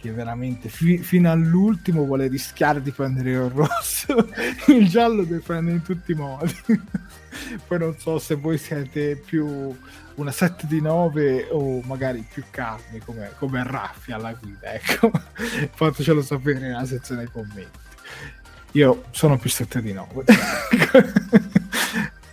che 0.00 0.10
veramente 0.12 0.68
fi- 0.68 0.98
fino 0.98 1.30
all'ultimo 1.30 2.04
vuole 2.04 2.26
rischiare 2.26 2.80
di 2.80 2.90
prendere 2.90 3.32
il 3.32 3.50
rosso, 3.50 4.28
il 4.68 4.88
giallo 4.88 5.22
deve 5.24 5.40
prendere 5.40 5.76
in 5.76 5.82
tutti 5.82 6.12
i 6.12 6.14
modi. 6.14 6.54
Poi 7.66 7.78
non 7.78 7.96
so 7.98 8.18
se 8.18 8.34
voi 8.34 8.58
siete 8.58 9.16
più 9.16 9.76
una 10.14 10.32
7 10.32 10.66
di 10.66 10.80
9 10.80 11.48
o 11.50 11.80
magari 11.82 12.26
più 12.30 12.44
calmi 12.50 12.98
come, 13.04 13.32
come 13.38 13.62
Raffi 13.62 14.12
alla 14.12 14.32
guida, 14.32 14.72
ecco. 14.72 15.10
Fatecelo 15.72 16.22
sapere 16.22 16.58
nella 16.58 16.86
sezione 16.86 17.22
dei 17.22 17.30
commenti. 17.30 17.78
Io 18.72 19.04
sono 19.10 19.36
più 19.36 19.50
7 19.50 19.82
di 19.82 19.92
9. 19.92 20.24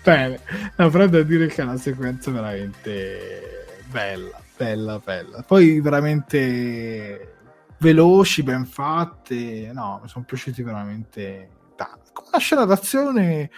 Bene, 0.03 0.39
no, 0.75 0.89
però 0.89 1.07
devo 1.07 1.27
dire 1.27 1.47
che 1.47 1.61
è 1.61 1.65
una 1.65 1.77
sequenza 1.77 2.31
veramente 2.31 3.81
bella, 3.87 4.39
bella, 4.55 4.99
bella. 4.99 5.41
Poi 5.41 5.81
veramente 5.81 7.36
veloci, 7.77 8.43
ben 8.43 8.65
fatte. 8.65 9.71
No, 9.73 9.99
mi 10.01 10.07
sono 10.07 10.25
piaciuti 10.25 10.63
veramente 10.63 11.49
tanto. 11.75 12.11
Come 12.13 12.27
una 12.29 12.39
scena 12.39 12.65
d'azione 12.65 13.49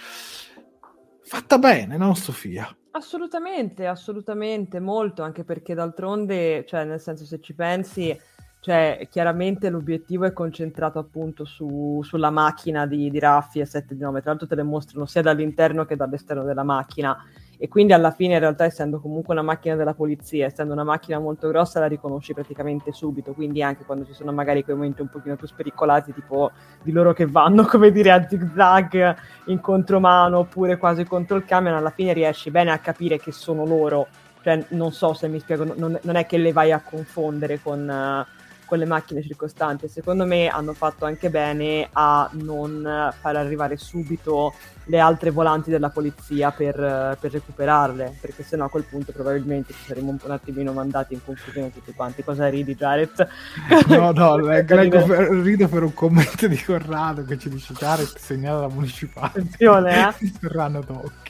fatta 1.22 1.58
bene, 1.58 1.98
no, 1.98 2.14
Sofia? 2.16 2.74
Assolutamente, 2.92 3.86
assolutamente, 3.86 4.80
molto, 4.80 5.22
anche 5.22 5.44
perché 5.44 5.74
d'altronde, 5.74 6.66
cioè, 6.68 6.86
nel 6.86 7.00
senso, 7.00 7.24
se 7.24 7.40
ci 7.40 7.54
pensi, 7.54 8.20
cioè, 8.62 9.08
chiaramente 9.10 9.70
l'obiettivo 9.70 10.26
è 10.26 10.34
concentrato 10.34 11.00
appunto 11.00 11.46
su, 11.46 12.02
sulla 12.04 12.30
macchina 12.32 12.86
di, 12.86 13.10
di 13.10 13.20
Raffi 13.20 13.60
e 13.60 13.66
7 13.66 13.96
di 13.96 14.02
9, 14.02 14.22
tra 14.22 14.32
l'altro 14.32 14.48
te 14.48 14.56
le 14.56 14.64
mostrano 14.64 15.06
sia 15.06 15.22
dall'interno 15.22 15.86
che 15.86 15.96
dall'esterno 15.96 16.44
della 16.44 16.64
macchina 16.64 17.16
e 17.62 17.68
quindi 17.68 17.92
alla 17.92 18.12
fine 18.12 18.36
in 18.36 18.40
realtà 18.40 18.64
essendo 18.64 19.02
comunque 19.02 19.34
una 19.34 19.44
macchina 19.44 19.76
della 19.76 19.94
polizia, 19.94 20.46
essendo 20.46 20.72
una 20.72 20.86
macchina 20.86 21.20
molto 21.20 21.50
grossa 21.50 21.82
la 21.82 21.88
riconosci 21.88 22.34
praticamente 22.34 22.94
subito, 22.94 23.34
quindi 23.34 23.62
anche 23.62 23.84
quando 23.84 24.06
ci 24.06 24.14
sono 24.14 24.32
magari 24.32 24.64
quei 24.64 24.78
momenti 24.78 25.02
un 25.02 25.10
pochino 25.10 25.36
più 25.36 25.46
spericolati 25.46 26.14
tipo 26.14 26.52
di 26.82 26.94
loro 26.94 27.12
che 27.12 27.26
vanno 27.26 27.66
come 27.68 27.92
dire 27.92 28.12
a 28.12 28.26
zigzag 28.26 29.16
in 29.48 29.60
contromano 29.60 30.40
oppure 30.40 30.78
quasi 30.78 31.04
contro 31.04 31.36
il 31.36 31.44
camion, 31.44 31.76
alla 31.76 31.90
fine 31.90 32.14
riesci 32.14 32.50
bene 32.50 32.72
a 32.72 32.78
capire 32.78 33.20
che 33.20 33.34
sono 33.34 33.66
loro, 33.66 34.08
cioè 34.42 34.64
non 34.70 34.94
so 34.94 35.14
se 35.14 35.28
mi 35.28 35.40
spiego, 35.40 35.66
non, 35.66 36.00
non 36.02 36.16
è 36.16 36.26
che 36.26 36.38
le 36.38 36.54
vai 36.54 36.72
a 36.72 36.82
confondere 36.82 37.60
con... 37.62 38.26
Uh, 38.26 38.38
con 38.70 38.78
le 38.78 38.86
macchine 38.86 39.24
circostanti. 39.24 39.90
Secondo 39.90 40.26
me 40.26 40.48
hanno 40.48 40.74
fatto 40.74 41.06
anche 41.06 41.30
bene 41.32 41.90
a 41.92 42.30
non 42.34 43.12
far 43.20 43.36
arrivare 43.36 43.76
subito 43.76 44.54
le 44.86 45.00
altre 45.00 45.32
volanti 45.32 45.70
della 45.70 45.90
polizia 45.90 46.52
per, 46.52 47.18
per 47.20 47.32
recuperarle, 47.32 48.18
perché 48.22 48.44
sennò 48.44 48.66
a 48.66 48.70
quel 48.70 48.84
punto 48.84 49.12
probabilmente 49.12 49.74
ci 49.74 49.86
saremmo 49.86 50.12
un, 50.12 50.18
po' 50.18 50.28
un 50.28 50.32
attimino 50.34 50.72
mandati 50.72 51.14
in 51.16 51.24
confusione 51.24 51.74
tutti 51.74 51.94
quanti. 51.94 52.24
Cosa 52.24 52.48
ridi, 52.48 52.76
Jared? 52.76 53.28
No, 53.90 54.12
no, 54.12 54.36
leggo 54.38 55.04
per, 55.04 55.30
rido 55.30 55.68
per 55.68 55.84
un 55.84 55.94
commento 55.94 56.48
di 56.48 56.62
Corrado 56.62 57.24
che 57.24 57.38
ci 57.38 57.50
dice 57.50 57.74
Jared 57.74 58.16
segnala 58.18 58.62
la 58.62 58.70
municipale. 58.70 59.28
Attenzione, 59.28 60.10
eh? 60.10 60.32
Serrano 60.40 60.82
d'occhio. 60.82 61.29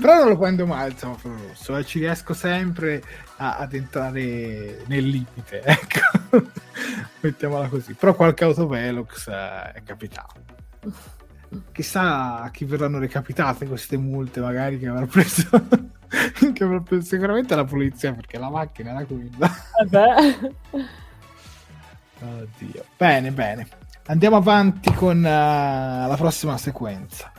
Però 0.00 0.18
non 0.18 0.28
lo 0.28 0.38
prendo 0.38 0.66
mai 0.66 0.88
il 0.88 0.96
semaforo 0.96 1.36
rosso, 1.48 1.76
eh. 1.76 1.84
ci 1.84 1.98
riesco 1.98 2.34
sempre 2.34 3.02
a, 3.36 3.56
ad 3.58 3.74
entrare 3.74 4.82
nel 4.86 5.04
limite, 5.04 5.62
ecco. 5.64 6.48
Mettiamola 7.20 7.68
così. 7.68 7.94
Però 7.94 8.14
qualche 8.14 8.44
autovelox 8.44 9.28
eh, 9.28 9.72
è 9.72 9.82
capitato. 9.82 10.42
Chissà 11.72 12.40
a 12.40 12.50
chi 12.50 12.64
verranno 12.64 12.98
recapitate 12.98 13.66
queste 13.66 13.96
multe, 13.96 14.40
magari 14.40 14.78
che 14.78 14.88
avrà 14.88 15.06
preso. 15.06 15.48
che 16.52 16.64
avrà 16.64 16.80
preso 16.80 17.06
sicuramente 17.06 17.54
la 17.54 17.64
polizia 17.64 18.12
perché 18.12 18.38
la 18.38 18.50
macchina 18.50 18.90
era 18.90 19.04
quella. 19.04 19.50
Vabbè. 19.82 20.38
Oddio. 22.20 22.84
Bene, 22.96 23.30
bene. 23.30 23.68
Andiamo 24.06 24.36
avanti 24.36 24.92
con 24.92 25.18
uh, 25.18 25.22
la 25.22 26.14
prossima 26.16 26.58
sequenza. 26.58 27.32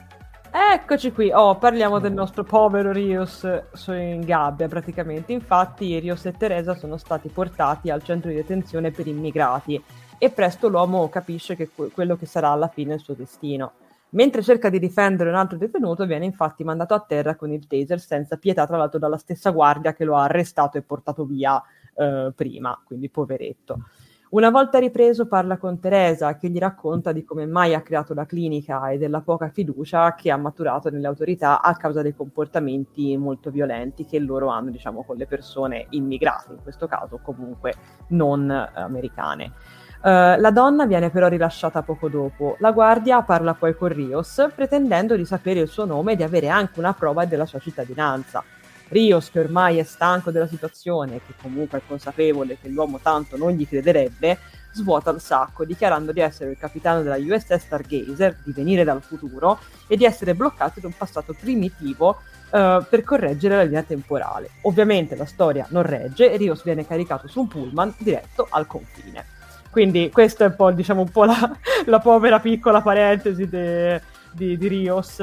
Eccoci 0.57 1.11
qui, 1.11 1.31
oh, 1.33 1.57
parliamo 1.57 1.99
del 1.99 2.13
nostro 2.13 2.45
povero 2.45 2.93
Rios 2.93 3.45
sono 3.73 3.99
in 3.99 4.21
gabbia 4.21 4.69
praticamente. 4.69 5.33
Infatti 5.33 5.99
Rios 5.99 6.25
e 6.27 6.31
Teresa 6.31 6.75
sono 6.75 6.95
stati 6.95 7.27
portati 7.27 7.89
al 7.89 8.01
centro 8.01 8.29
di 8.29 8.37
detenzione 8.37 8.91
per 8.91 9.05
immigrati 9.05 9.83
e 10.17 10.29
presto 10.29 10.69
l'uomo 10.69 11.09
capisce 11.09 11.57
che 11.57 11.69
que- 11.75 11.89
quello 11.89 12.15
che 12.15 12.25
sarà 12.25 12.51
alla 12.51 12.69
fine 12.69 12.93
il 12.93 13.01
suo 13.01 13.15
destino. 13.15 13.73
Mentre 14.11 14.41
cerca 14.43 14.69
di 14.69 14.79
difendere 14.79 15.29
un 15.29 15.35
altro 15.35 15.57
detenuto, 15.57 16.05
viene 16.05 16.23
infatti 16.23 16.63
mandato 16.63 16.93
a 16.93 17.03
terra 17.05 17.35
con 17.35 17.51
il 17.51 17.67
taser 17.67 17.99
senza 17.99 18.37
pietà, 18.37 18.65
tra 18.65 18.77
l'altro 18.77 18.97
dalla 18.97 19.17
stessa 19.17 19.49
guardia 19.49 19.93
che 19.93 20.05
lo 20.05 20.15
ha 20.15 20.23
arrestato 20.23 20.77
e 20.77 20.83
portato 20.83 21.25
via 21.25 21.61
eh, 21.95 22.31
prima, 22.33 22.81
quindi 22.85 23.09
poveretto. 23.09 23.89
Una 24.35 24.49
volta 24.49 24.79
ripreso 24.79 25.27
parla 25.27 25.55
con 25.55 25.79
Teresa 25.79 26.35
che 26.35 26.49
gli 26.49 26.57
racconta 26.57 27.13
di 27.13 27.23
come 27.23 27.45
mai 27.45 27.73
ha 27.73 27.81
creato 27.81 28.13
la 28.13 28.25
clinica 28.25 28.89
e 28.89 28.97
della 28.97 29.21
poca 29.21 29.47
fiducia 29.47 30.13
che 30.13 30.29
ha 30.29 30.35
maturato 30.35 30.89
nelle 30.89 31.07
autorità 31.07 31.61
a 31.61 31.73
causa 31.77 32.01
dei 32.01 32.13
comportamenti 32.13 33.15
molto 33.15 33.49
violenti 33.49 34.03
che 34.03 34.19
loro 34.19 34.49
hanno, 34.49 34.71
diciamo, 34.71 35.05
con 35.05 35.15
le 35.15 35.25
persone 35.25 35.85
immigrate, 35.91 36.51
in 36.51 36.61
questo 36.61 36.85
caso 36.85 37.21
comunque 37.23 37.75
non 38.09 38.51
eh, 38.51 38.71
americane. 38.77 39.53
Uh, 40.01 40.37
la 40.37 40.51
donna 40.51 40.85
viene 40.85 41.09
però 41.09 41.29
rilasciata 41.29 41.81
poco 41.81 42.09
dopo. 42.09 42.57
La 42.59 42.73
guardia 42.73 43.21
parla 43.21 43.53
poi 43.53 43.73
con 43.73 43.87
Rios, 43.87 44.49
pretendendo 44.53 45.15
di 45.15 45.23
sapere 45.23 45.61
il 45.61 45.69
suo 45.69 45.85
nome 45.85 46.11
e 46.11 46.15
di 46.17 46.23
avere 46.23 46.49
anche 46.49 46.77
una 46.79 46.93
prova 46.93 47.23
della 47.23 47.45
sua 47.45 47.59
cittadinanza. 47.59 48.43
Rios, 48.89 49.31
che 49.31 49.39
ormai 49.39 49.77
è 49.77 49.83
stanco 49.83 50.31
della 50.31 50.47
situazione 50.47 51.15
e 51.15 51.21
che 51.25 51.33
comunque 51.41 51.79
è 51.79 51.81
consapevole 51.87 52.57
che 52.61 52.69
l'uomo 52.69 52.99
tanto 53.01 53.37
non 53.37 53.51
gli 53.51 53.67
crederebbe, 53.67 54.37
svuota 54.75 55.09
il 55.11 55.21
sacco, 55.21 55.65
dichiarando 55.65 56.11
di 56.11 56.19
essere 56.19 56.51
il 56.51 56.57
capitano 56.57 57.01
della 57.01 57.17
USS 57.17 57.55
Stargazer, 57.55 58.37
di 58.43 58.51
venire 58.51 58.83
dal 58.83 59.01
futuro 59.01 59.59
e 59.87 59.95
di 59.95 60.03
essere 60.05 60.35
bloccato 60.35 60.79
da 60.79 60.87
un 60.87 60.93
passato 60.95 61.33
primitivo 61.33 62.17
uh, 62.51 62.83
per 62.87 63.03
correggere 63.03 63.55
la 63.55 63.63
linea 63.63 63.83
temporale. 63.83 64.49
Ovviamente 64.63 65.15
la 65.15 65.25
storia 65.25 65.65
non 65.69 65.83
regge 65.83 66.31
e 66.31 66.37
Rios 66.37 66.63
viene 66.63 66.85
caricato 66.85 67.27
su 67.27 67.39
un 67.39 67.47
pullman 67.47 67.93
diretto 67.97 68.47
al 68.49 68.67
confine. 68.67 69.25
Quindi 69.71 70.09
questa 70.11 70.45
è 70.45 70.47
un 70.47 70.55
po', 70.55 70.71
diciamo, 70.71 71.01
un 71.01 71.09
po 71.09 71.23
la, 71.23 71.57
la 71.87 71.99
povera 71.99 72.39
piccola 72.39 72.81
parentesi 72.81 73.47
de, 73.47 74.01
di, 74.31 74.57
di 74.57 74.67
Rios 74.67 75.21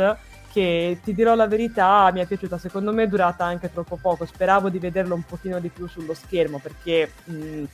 che 0.52 1.00
ti 1.02 1.14
dirò 1.14 1.34
la 1.34 1.46
verità, 1.46 2.10
mi 2.12 2.20
è 2.20 2.26
piaciuta, 2.26 2.58
secondo 2.58 2.92
me 2.92 3.04
è 3.04 3.08
durata 3.08 3.44
anche 3.44 3.72
troppo 3.72 3.96
poco, 3.96 4.26
speravo 4.26 4.68
di 4.68 4.78
vederlo 4.78 5.14
un 5.14 5.22
pochino 5.22 5.58
di 5.58 5.68
più 5.68 5.88
sullo 5.88 6.12
schermo 6.12 6.58
perché 6.58 7.10
mh, 7.24 7.64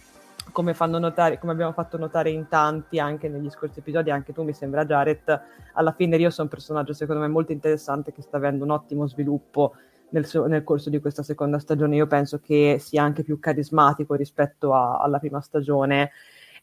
come, 0.52 0.74
notare, 0.78 1.38
come 1.38 1.52
abbiamo 1.52 1.72
fatto 1.72 1.98
notare 1.98 2.30
in 2.30 2.46
tanti 2.48 3.00
anche 3.00 3.28
negli 3.28 3.50
scorsi 3.50 3.80
episodi, 3.80 4.10
anche 4.10 4.32
tu 4.32 4.44
mi 4.44 4.52
sembra 4.52 4.84
Jared, 4.84 5.40
alla 5.72 5.92
fine 5.92 6.16
io 6.16 6.30
sono 6.30 6.48
un 6.48 6.54
personaggio 6.54 6.92
secondo 6.92 7.20
me 7.20 7.28
molto 7.28 7.50
interessante 7.52 8.12
che 8.12 8.22
sta 8.22 8.36
avendo 8.36 8.64
un 8.64 8.70
ottimo 8.70 9.08
sviluppo 9.08 9.74
nel, 10.10 10.24
suo, 10.24 10.46
nel, 10.46 10.62
corso 10.62 10.88
di 10.88 11.00
questa 11.00 11.22
seconda 11.22 11.58
stagione. 11.58 11.96
Io 11.96 12.06
penso 12.06 12.38
che 12.38 12.78
sia 12.78 13.02
anche 13.02 13.22
più 13.24 13.38
carismatico 13.38 14.14
rispetto 14.14 14.72
a, 14.72 14.98
alla 14.98 15.18
prima 15.18 15.40
stagione. 15.40 16.12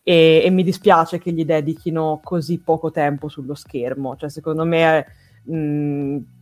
E, 0.01 0.41
e, 0.45 0.49
mi 0.49 0.63
dispiace 0.63 1.17
che 1.19 1.32
gli 1.32 1.45
dedichino 1.45 2.21
così 2.23 2.60
poco 2.60 2.91
tempo 2.91 3.28
sullo 3.28 3.56
schermo. 3.56 4.15
Cioè, 4.15 4.30
secondo 4.30 4.65
me 4.65 5.06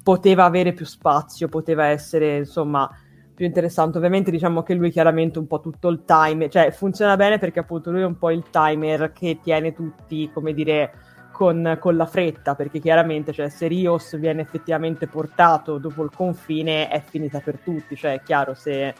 poteva 0.04 0.46
avere 0.46 0.74
più 0.74 0.86
spazio, 0.86 1.50
poteva 1.50 1.86
essere 1.86 2.38
insomma 2.38 2.90
più 3.34 3.46
interessante. 3.46 3.98
Ovviamente 3.98 4.32
diciamo 4.32 4.64
che 4.64 4.74
lui 4.74 4.92
chiaramente 4.92 5.40
un 5.40 5.48
po' 5.48 5.60
tutto 5.60 5.90
il 5.90 6.04
timer, 6.06 6.50
cioè 6.50 6.72
funziona 6.72 7.16
bene 7.16 7.40
perché 7.40 7.60
appunto 7.60 7.92
lui 7.92 8.02
è 8.02 8.06
un 8.06 8.18
po' 8.18 8.32
il 8.32 8.46
timer 8.50 9.12
che 9.12 9.40
tiene 9.42 9.74
tutti, 9.74 10.30
come 10.32 10.54
dire, 10.54 10.92
con, 11.32 11.78
con 11.80 11.98
la 11.98 12.06
fretta, 12.06 12.56
perché 12.56 12.80
chiaramente 12.80 13.34
cioè, 13.34 13.50
se 13.50 13.68
Rios 13.68 14.18
viene 14.18 14.42
effettivamente 14.42 15.08
portato 15.08 15.80
dopo 15.80 16.04
il 16.04 16.12
confine 16.16 16.88
è 16.88 17.02
finita 17.02 17.40
per 17.40 17.58
tutti, 17.58 17.96
cioè 17.96 18.14
è 18.14 18.22
chiaro 18.24 18.54
se... 18.54 18.94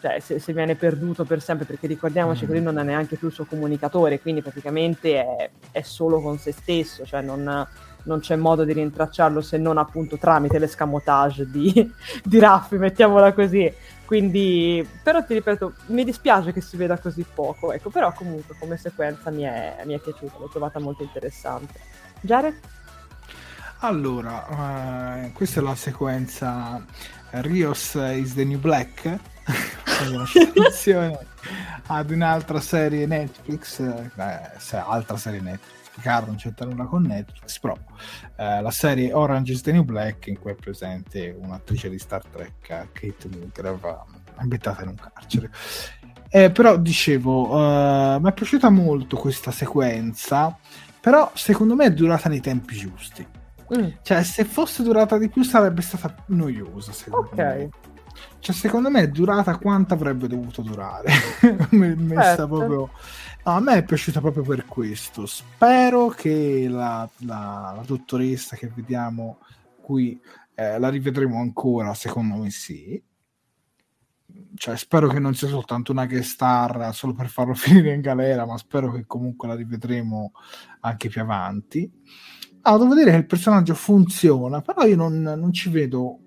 Cioè, 0.00 0.20
se, 0.20 0.38
se, 0.38 0.52
viene 0.52 0.76
perduto 0.76 1.24
per 1.24 1.42
sempre, 1.42 1.66
perché 1.66 1.88
ricordiamoci 1.88 2.46
che 2.46 2.52
lui 2.52 2.62
non 2.62 2.78
ha 2.78 2.84
neanche 2.84 3.16
più 3.16 3.26
il 3.26 3.34
suo 3.34 3.44
comunicatore, 3.44 4.20
quindi 4.20 4.40
praticamente 4.40 5.18
è, 5.18 5.50
è 5.72 5.82
solo 5.82 6.20
con 6.20 6.38
se 6.38 6.52
stesso, 6.52 7.04
cioè 7.04 7.22
non, 7.22 7.66
non 8.08 8.20
c'è 8.20 8.34
modo 8.34 8.64
di 8.64 8.72
rintracciarlo 8.72 9.40
se 9.40 9.58
non 9.58 9.78
appunto 9.78 10.16
tramite 10.16 10.58
l'escamotage 10.58 11.48
di, 11.48 11.92
di 12.24 12.38
Raffi, 12.40 12.76
mettiamola 12.76 13.32
così. 13.32 13.72
Quindi, 14.04 14.88
però 15.02 15.22
ti 15.22 15.34
ripeto, 15.34 15.74
mi 15.88 16.02
dispiace 16.02 16.52
che 16.52 16.62
si 16.62 16.78
veda 16.78 16.98
così 16.98 17.24
poco, 17.32 17.72
ecco, 17.72 17.90
però 17.90 18.10
comunque 18.14 18.56
come 18.58 18.78
sequenza 18.78 19.30
mi 19.30 19.42
è, 19.42 19.82
mi 19.84 19.94
è 19.94 19.98
piaciuta, 19.98 20.38
l'ho 20.38 20.48
trovata 20.48 20.80
molto 20.80 21.02
interessante. 21.02 21.78
Jared? 22.22 22.54
Allora, 23.80 25.26
uh, 25.26 25.32
questa 25.32 25.60
è 25.60 25.62
la 25.62 25.74
sequenza 25.74 26.82
Rios 27.30 27.94
is 27.94 28.34
the 28.34 28.44
New 28.44 28.58
Black, 28.58 29.18
ad 31.86 32.10
un'altra 32.10 32.60
serie 32.60 33.06
Netflix, 33.06 33.80
eh, 33.80 34.10
altra 34.72 35.18
serie 35.18 35.40
Netflix 35.40 35.78
Picard 35.98 36.28
non 36.28 36.36
c'entra 36.36 36.64
nulla 36.64 36.84
con 36.84 37.02
Netflix, 37.02 37.58
però 37.58 37.76
eh, 38.36 38.62
la 38.62 38.70
serie 38.70 39.12
Orange 39.12 39.52
is 39.52 39.62
the 39.62 39.72
New 39.72 39.82
Black 39.82 40.28
in 40.28 40.38
cui 40.38 40.52
è 40.52 40.54
presente 40.54 41.36
un'attrice 41.36 41.90
di 41.90 41.98
Star 41.98 42.24
Trek, 42.24 42.88
Kate 42.92 43.28
Mulgrave, 43.28 43.98
ambientata 44.36 44.82
in 44.82 44.88
un 44.88 44.94
carcere. 44.94 45.50
Eh, 46.30 46.50
però 46.50 46.76
dicevo, 46.76 47.48
uh, 47.48 48.20
mi 48.20 48.28
è 48.28 48.32
piaciuta 48.32 48.70
molto 48.70 49.16
questa 49.16 49.50
sequenza, 49.50 50.56
però 51.00 51.30
secondo 51.34 51.74
me 51.74 51.86
è 51.86 51.92
durata 51.92 52.28
nei 52.28 52.40
tempi 52.40 52.76
giusti. 52.76 53.26
Mm. 53.76 53.88
Cioè, 54.02 54.22
se 54.22 54.44
fosse 54.44 54.82
durata 54.82 55.18
di 55.18 55.28
più 55.28 55.42
sarebbe 55.42 55.82
stata 55.82 56.14
noiosa, 56.26 56.92
secondo 56.92 57.30
okay. 57.32 57.58
me. 57.58 57.70
Cioè, 58.38 58.54
secondo 58.54 58.90
me 58.90 59.02
è 59.02 59.08
durata 59.08 59.56
quanto 59.56 59.94
avrebbe 59.94 60.28
dovuto 60.28 60.62
durare. 60.62 61.10
Messa 61.70 62.22
certo. 62.22 62.46
proprio 62.46 62.90
a 63.54 63.60
me 63.60 63.76
è 63.76 63.84
piaciuta 63.84 64.20
proprio 64.20 64.42
per 64.42 64.64
questo. 64.66 65.26
Spero 65.26 66.08
che 66.08 66.66
la, 66.68 67.08
la, 67.18 67.72
la 67.76 67.82
dottoressa 67.86 68.56
che 68.56 68.70
vediamo 68.74 69.38
qui 69.80 70.20
eh, 70.54 70.78
la 70.78 70.88
rivedremo 70.88 71.38
ancora, 71.38 71.94
secondo 71.94 72.36
me 72.36 72.50
sì. 72.50 73.02
Cioè, 74.54 74.76
spero 74.76 75.08
che 75.08 75.18
non 75.18 75.34
sia 75.34 75.48
soltanto 75.48 75.92
una 75.92 76.06
guest 76.06 76.32
star 76.32 76.94
solo 76.94 77.14
per 77.14 77.28
farlo 77.28 77.54
finire 77.56 77.94
in 77.94 78.00
galera, 78.00 78.44
ma 78.44 78.58
spero 78.58 78.92
che 78.92 79.06
comunque 79.06 79.48
la 79.48 79.54
rivedremo 79.54 80.32
anche 80.80 81.08
più 81.08 81.20
avanti. 81.20 81.90
Allora, 82.62 82.82
devo 82.82 82.94
dire 82.96 83.10
che 83.12 83.16
il 83.16 83.26
personaggio 83.26 83.74
funziona, 83.74 84.60
però 84.60 84.84
io 84.84 84.96
non, 84.96 85.22
non 85.22 85.52
ci 85.52 85.70
vedo 85.70 86.18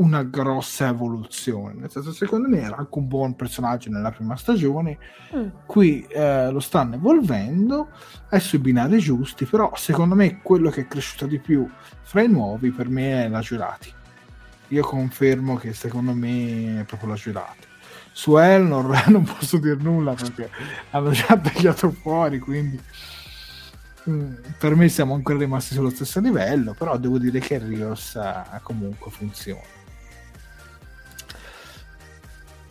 una 0.00 0.22
grossa 0.22 0.88
evoluzione. 0.88 1.74
Nel 1.74 1.90
senso, 1.90 2.12
secondo 2.12 2.48
me 2.48 2.60
era 2.60 2.76
anche 2.76 2.98
un 2.98 3.06
buon 3.06 3.36
personaggio 3.36 3.90
nella 3.90 4.10
prima 4.10 4.34
stagione. 4.36 4.98
Mm. 5.36 5.48
Qui 5.66 6.06
eh, 6.08 6.50
lo 6.50 6.60
stanno 6.60 6.94
evolvendo, 6.94 7.88
è 8.28 8.38
sui 8.38 8.58
binari 8.58 8.98
giusti, 8.98 9.44
però 9.44 9.72
secondo 9.76 10.14
me 10.14 10.40
quello 10.42 10.70
che 10.70 10.82
è 10.82 10.86
cresciuto 10.86 11.26
di 11.26 11.38
più 11.38 11.68
fra 12.02 12.22
i 12.22 12.28
nuovi 12.28 12.70
per 12.70 12.88
me 12.88 13.26
è 13.26 13.28
la 13.28 13.40
Giurati. 13.40 13.92
io 14.68 14.82
confermo 14.82 15.56
che 15.56 15.72
secondo 15.74 16.14
me 16.14 16.80
è 16.80 16.84
proprio 16.84 17.10
la 17.10 17.16
giurata. 17.16 17.68
Su 18.12 18.36
Elnor 18.36 19.08
non 19.08 19.24
posso 19.24 19.58
dire 19.58 19.76
nulla 19.76 20.14
perché 20.14 20.50
hanno 20.90 21.10
già 21.10 21.36
tagliato 21.36 21.90
fuori, 21.90 22.38
quindi 22.38 22.80
mm, 24.08 24.34
per 24.58 24.74
me 24.74 24.88
siamo 24.88 25.14
ancora 25.14 25.38
rimasti 25.38 25.74
sullo 25.74 25.90
stesso 25.90 26.20
livello, 26.20 26.72
però 26.72 26.96
devo 26.96 27.18
dire 27.18 27.38
che 27.38 27.58
Rios 27.58 28.18
comunque 28.62 29.10
funziona. 29.10 29.79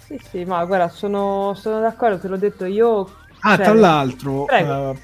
Sì, 0.09 0.19
sì, 0.27 0.43
ma 0.43 0.65
guarda, 0.65 0.89
sono, 0.89 1.53
sono 1.53 1.79
d'accordo, 1.79 2.17
te 2.17 2.27
l'ho 2.27 2.37
detto 2.37 2.65
io. 2.65 3.07
Ah, 3.41 3.55
cioè... 3.55 3.65
tra 3.65 3.73
l'altro, 3.75 4.45
uh, 4.45 4.65
no, 4.65 4.95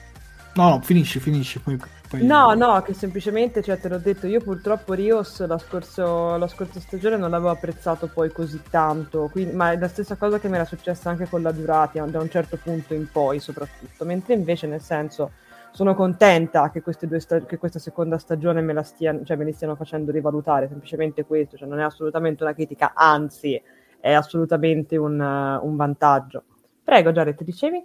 no, 0.55 0.79
finisci, 0.81 1.19
finisci. 1.19 1.59
Poi, 1.59 1.79
poi... 2.09 2.25
No, 2.25 2.55
no, 2.55 2.81
che 2.81 2.95
semplicemente, 2.95 3.61
cioè, 3.61 3.77
te 3.79 3.87
l'ho 3.87 3.99
detto, 3.99 4.25
io 4.25 4.41
purtroppo 4.41 4.93
Rios 4.93 5.45
la, 5.45 5.59
scorso, 5.59 6.37
la 6.37 6.47
scorsa 6.47 6.79
stagione 6.79 7.17
non 7.17 7.29
l'avevo 7.29 7.51
apprezzato 7.51 8.07
poi 8.07 8.31
così 8.31 8.59
tanto, 8.67 9.29
quindi, 9.31 9.53
ma 9.53 9.73
è 9.73 9.77
la 9.77 9.87
stessa 9.87 10.15
cosa 10.15 10.39
che 10.39 10.49
mi 10.49 10.55
era 10.55 10.65
successa 10.65 11.11
anche 11.11 11.29
con 11.29 11.43
la 11.43 11.51
Durati, 11.51 12.01
da 12.03 12.19
un 12.19 12.29
certo 12.31 12.57
punto 12.57 12.95
in 12.95 13.07
poi 13.11 13.39
soprattutto, 13.39 14.05
mentre 14.05 14.33
invece 14.33 14.65
nel 14.65 14.81
senso 14.81 15.33
sono 15.71 15.93
contenta 15.93 16.71
che, 16.71 16.81
sta- 17.19 17.41
che, 17.41 17.57
questa 17.57 17.79
seconda 17.79 18.17
stagione 18.17 18.61
me 18.61 18.73
la, 18.73 18.81
stia- 18.81 19.23
cioè, 19.23 19.37
me 19.37 19.45
li 19.45 19.53
stiano 19.53 19.75
facendo 19.75 20.11
rivalutare, 20.11 20.67
semplicemente 20.67 21.25
questo, 21.25 21.57
cioè 21.57 21.67
non 21.67 21.79
è 21.79 21.83
assolutamente 21.83 22.41
una 22.41 22.55
critica, 22.55 22.93
anzi 22.95 23.61
è 24.05 24.13
assolutamente 24.13 24.97
un, 24.97 25.19
un 25.19 25.75
vantaggio. 25.75 26.43
Prego, 26.83 27.11
Jared, 27.11 27.41
dicevi? 27.41 27.83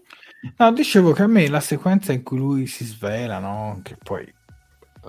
No, 0.59 0.71
dicevo 0.71 1.13
che 1.13 1.23
a 1.23 1.27
me 1.27 1.49
la 1.49 1.61
sequenza 1.61 2.13
in 2.13 2.23
cui 2.23 2.37
lui 2.37 2.67
si 2.67 2.85
svela, 2.85 3.39
no? 3.39 3.81
che 3.83 3.97
poi 3.97 4.31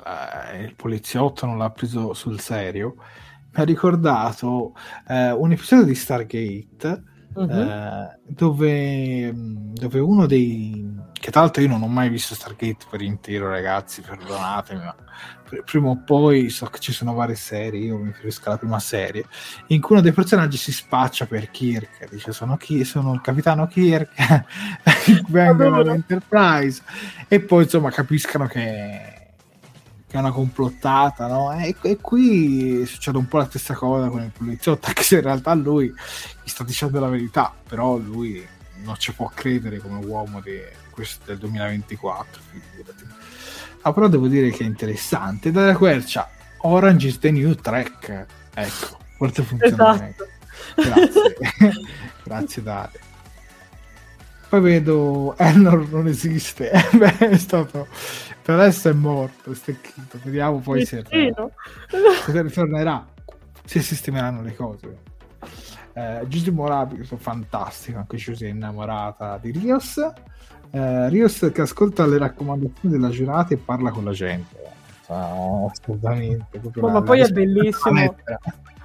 eh, 0.05 0.63
il 0.63 0.73
poliziotto 0.73 1.45
non 1.45 1.57
l'ha 1.57 1.69
preso 1.69 2.13
sul 2.13 2.39
serio, 2.39 2.95
mi 2.95 3.61
ha 3.61 3.63
ricordato 3.63 4.73
eh, 5.05 5.31
un 5.31 5.51
episodio 5.51 5.83
di 5.83 5.95
Stargate 5.95 7.03
eh, 7.35 8.19
dove, 8.27 9.33
dove, 9.33 9.99
uno 9.99 10.25
dei... 10.25 10.95
che 11.11 11.29
tra 11.29 11.41
l'altro 11.41 11.61
io 11.61 11.67
non 11.67 11.81
ho 11.81 11.87
mai 11.87 12.07
visto 12.07 12.35
Stargate 12.35 12.85
per 12.89 13.01
intero, 13.01 13.49
ragazzi, 13.49 14.01
perdonatemi, 14.01 14.79
ma 14.81 14.95
prima 15.65 15.89
o 15.89 15.97
poi 15.97 16.49
so 16.49 16.65
che 16.67 16.79
ci 16.79 16.91
sono 16.91 17.13
varie 17.13 17.35
serie, 17.35 17.85
io 17.85 17.97
mi 17.97 18.07
riferisco 18.07 18.47
alla 18.47 18.57
prima 18.57 18.79
serie, 18.79 19.25
in 19.67 19.81
cui 19.81 19.95
uno 19.95 20.03
dei 20.03 20.13
personaggi 20.13 20.57
si 20.57 20.71
spaccia 20.71 21.25
per 21.25 21.51
Kirk, 21.51 22.09
dice 22.09 22.31
sono, 22.31 22.57
chi, 22.57 22.83
sono 22.83 23.13
il 23.13 23.21
capitano 23.21 23.67
Kirk, 23.67 24.11
vengono 25.29 25.77
all'Enterprise 25.77 26.81
e 27.27 27.39
poi 27.39 27.63
insomma 27.63 27.89
capiscono 27.91 28.47
che 28.47 29.19
che 30.11 30.17
è 30.17 30.19
una 30.19 30.31
complottata, 30.31 31.25
no? 31.27 31.53
E, 31.53 31.73
e, 31.83 31.95
qui 32.01 32.85
succede 32.85 33.17
un 33.17 33.27
po' 33.29 33.37
la 33.37 33.45
stessa 33.45 33.73
cosa 33.75 34.09
con 34.09 34.21
il 34.21 34.31
poliziotto, 34.37 34.87
anche 34.91 35.03
se 35.03 35.15
in 35.15 35.21
realtà 35.21 35.53
lui 35.53 35.87
gli 35.87 36.49
sta 36.49 36.65
dicendo 36.65 36.99
la 36.99 37.07
verità, 37.07 37.53
però 37.65 37.95
lui 37.95 38.45
non 38.83 38.95
ci 38.97 39.13
può 39.13 39.31
credere 39.33 39.77
come 39.77 40.05
uomo 40.05 40.41
di, 40.41 40.59
questo 40.91 41.23
del 41.25 41.37
2024, 41.37 42.41
figurati. 42.51 43.20
Ah, 43.81 43.93
però 43.93 44.07
devo 44.07 44.27
dire 44.27 44.49
che 44.51 44.63
è 44.63 44.67
interessante. 44.67 45.51
Dalla 45.51 45.75
quercia, 45.75 46.29
Orange 46.59 47.07
is 47.07 47.19
the 47.19 47.31
new 47.31 47.53
track. 47.55 48.25
Ecco, 48.53 48.97
forse 49.17 49.43
funziona 49.43 49.93
esatto. 49.93 50.27
Grazie. 50.75 51.35
Grazie 52.23 52.63
Dale. 52.63 52.99
Poi 54.49 54.61
vedo 54.61 55.35
Elnor 55.37 55.87
non 55.89 56.07
esiste. 56.07 56.71
Beh, 56.93 57.17
è 57.17 57.37
stato 57.37 57.87
per 58.41 58.59
adesso 58.59 58.89
è 58.89 58.93
morto, 58.93 59.53
stecchito. 59.53 60.19
Vediamo 60.23 60.59
poi 60.59 60.85
se, 60.85 61.03
se 61.07 62.41
ritornerà, 62.41 63.05
se 63.63 63.81
sistemeranno 63.81 64.41
le 64.41 64.55
cose. 64.55 64.97
Eh, 65.93 66.25
Giusy 66.27 66.49
Morabi, 66.49 66.95
questo 66.95 67.17
fantastico, 67.17 67.99
anche 67.99 68.17
Giusy 68.17 68.45
è 68.45 68.49
innamorata 68.49 69.37
di 69.37 69.51
Rios. 69.51 69.99
Eh, 70.71 71.09
Rios 71.09 71.49
che 71.53 71.61
ascolta 71.61 72.05
le 72.05 72.17
raccomandazioni 72.17 72.95
della 72.95 73.09
giurata 73.09 73.53
e 73.53 73.57
parla 73.57 73.91
con 73.91 74.05
la 74.05 74.11
gente. 74.11 74.55
Ah, 75.07 75.65
assolutamente. 75.69 76.61
Ma, 76.75 76.91
ma 76.91 77.01
poi 77.01 77.19
è 77.19 77.27
bellissimo. 77.27 78.15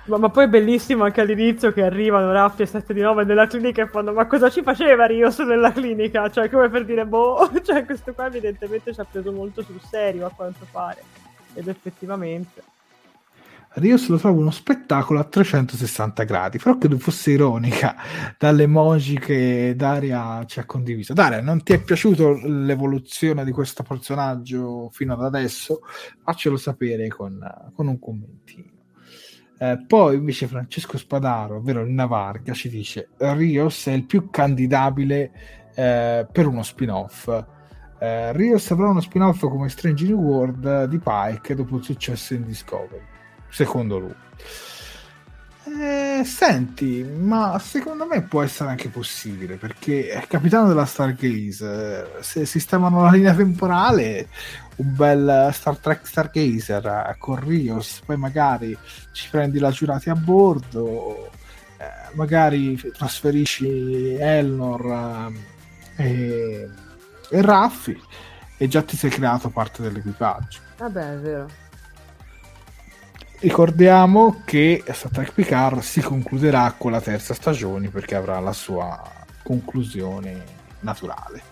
Ma, 0.06 0.18
ma, 0.18 0.28
poi 0.28 0.44
è 0.44 0.48
bellissimo 0.48 1.04
anche 1.04 1.20
all'inizio 1.20 1.72
che 1.72 1.82
arrivano 1.82 2.32
Raffi 2.32 2.62
e 2.62 2.66
7 2.66 2.92
di 2.94 3.00
9 3.00 3.24
nella 3.24 3.48
clinica 3.48 3.82
e 3.82 3.88
fanno 3.88 4.12
ma 4.12 4.26
cosa 4.26 4.50
ci 4.50 4.62
faceva 4.62 5.04
Rios 5.06 5.38
nella 5.40 5.72
clinica? 5.72 6.30
Cioè 6.30 6.48
come 6.48 6.68
per 6.68 6.84
dire 6.84 7.04
boh, 7.06 7.50
cioè 7.62 7.84
questo 7.84 8.12
qua 8.12 8.26
evidentemente 8.26 8.94
ci 8.94 9.00
ha 9.00 9.06
preso 9.10 9.32
molto 9.32 9.62
sul 9.62 9.80
serio 9.80 10.26
a 10.26 10.30
quanto 10.30 10.64
pare 10.70 11.02
ed 11.54 11.66
effettivamente. 11.66 12.62
Rios 13.76 14.08
lo 14.08 14.16
trovo 14.16 14.40
uno 14.40 14.50
spettacolo 14.50 15.18
a 15.20 15.24
360 15.24 16.24
gradi, 16.24 16.58
però 16.58 16.78
credo 16.78 16.98
fosse 16.98 17.32
ironica 17.32 17.94
dalle 18.38 18.62
emoji 18.62 19.18
che 19.18 19.74
Daria 19.76 20.44
ci 20.46 20.60
ha 20.60 20.64
condiviso. 20.64 21.12
Daria, 21.12 21.42
non 21.42 21.62
ti 21.62 21.74
è 21.74 21.82
piaciuto 21.82 22.40
l'evoluzione 22.42 23.44
di 23.44 23.52
questo 23.52 23.82
personaggio 23.82 24.88
fino 24.92 25.12
ad 25.12 25.22
adesso? 25.22 25.80
Faccelo 26.22 26.56
sapere 26.56 27.08
con, 27.08 27.38
con 27.74 27.86
un 27.86 27.98
commentino. 27.98 28.70
Eh, 29.58 29.84
poi 29.86 30.16
invece 30.16 30.46
Francesco 30.46 30.96
Spadaro, 30.98 31.56
ovvero 31.56 31.82
il 31.82 31.90
Navarca, 31.90 32.52
ci 32.52 32.68
dice 32.68 33.08
Rios 33.18 33.86
è 33.86 33.92
il 33.92 34.04
più 34.04 34.28
candidabile 34.30 35.32
eh, 35.74 36.26
per 36.30 36.46
uno 36.46 36.62
spin-off. 36.62 37.28
Eh, 37.98 38.32
Rios 38.32 38.70
avrà 38.70 38.88
uno 38.88 39.00
spin-off 39.00 39.40
come 39.40 39.68
Strange 39.68 40.04
New 40.06 40.18
World 40.18 40.84
di 40.84 40.98
Pike 40.98 41.54
dopo 41.54 41.76
il 41.76 41.84
successo 41.84 42.34
in 42.34 42.44
Discovery, 42.44 43.02
secondo 43.48 43.98
lui. 43.98 44.14
Eh, 45.68 46.24
senti, 46.24 47.02
ma 47.02 47.58
secondo 47.58 48.06
me 48.06 48.22
può 48.22 48.40
essere 48.40 48.70
anche 48.70 48.88
possibile 48.88 49.56
perché 49.56 50.08
è 50.08 50.24
capitano 50.26 50.68
della 50.68 50.86
Stargaze. 50.86 52.18
Eh, 52.18 52.22
se 52.22 52.46
sistemano 52.46 53.02
la 53.02 53.10
linea 53.10 53.34
temporale, 53.34 54.28
un 54.76 54.94
bel 54.94 55.50
Star 55.52 55.76
Trek 55.78 56.06
Stargazer 56.06 56.86
eh, 56.86 57.16
con 57.18 57.44
Rios, 57.44 58.00
poi 58.06 58.16
magari 58.16 58.78
ci 59.10 59.28
prendi 59.28 59.58
la 59.58 59.70
giurati 59.70 60.08
a 60.08 60.14
bordo, 60.14 61.30
eh, 61.78 62.14
magari 62.14 62.80
trasferisci 62.96 64.14
Elnor 64.14 65.32
eh, 65.96 66.04
e, 66.04 66.68
e 67.28 67.42
Raffi 67.42 68.00
e 68.56 68.68
già 68.68 68.82
ti 68.82 68.96
sei 68.96 69.10
creato 69.10 69.50
parte 69.50 69.82
dell'equipaggio. 69.82 70.60
Vabbè, 70.78 71.12
è 71.12 71.18
vero. 71.18 71.65
Ricordiamo 73.38 74.42
che 74.46 74.82
Star 74.92 75.10
Trek 75.10 75.32
Picard 75.34 75.80
si 75.80 76.00
concluderà 76.00 76.74
con 76.76 76.90
la 76.90 77.02
terza 77.02 77.34
stagione 77.34 77.90
perché 77.90 78.14
avrà 78.14 78.40
la 78.40 78.54
sua 78.54 79.02
conclusione 79.42 80.42
naturale. 80.80 81.42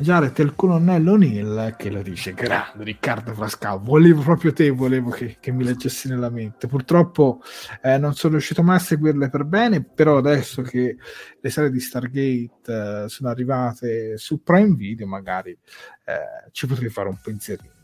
Jared 0.00 0.36
è 0.36 0.42
il 0.42 0.54
colonnello 0.54 1.12
O'Neill 1.12 1.74
che 1.76 1.90
lo 1.90 2.02
dice 2.02 2.32
grande 2.32 2.84
Riccardo 2.84 3.34
Frascal 3.34 3.80
volevo 3.80 4.22
proprio 4.22 4.52
te 4.52 4.70
volevo 4.70 5.10
che, 5.10 5.38
che 5.40 5.50
mi 5.50 5.64
leggessi 5.64 6.06
nella 6.08 6.30
mente 6.30 6.68
purtroppo 6.68 7.42
eh, 7.82 7.98
non 7.98 8.14
sono 8.14 8.34
riuscito 8.34 8.62
mai 8.62 8.76
a 8.76 8.78
seguirle 8.78 9.28
per 9.28 9.42
bene 9.42 9.82
però 9.82 10.18
adesso 10.18 10.62
che 10.62 10.96
le 11.40 11.50
serie 11.50 11.70
di 11.70 11.80
Stargate 11.80 12.50
eh, 13.04 13.08
sono 13.08 13.28
arrivate 13.28 14.16
su 14.18 14.40
Prime 14.40 14.76
Video 14.76 15.08
magari 15.08 15.50
eh, 15.50 16.48
ci 16.52 16.68
potrei 16.68 16.90
fare 16.90 17.08
un 17.08 17.18
pensierino 17.20 17.77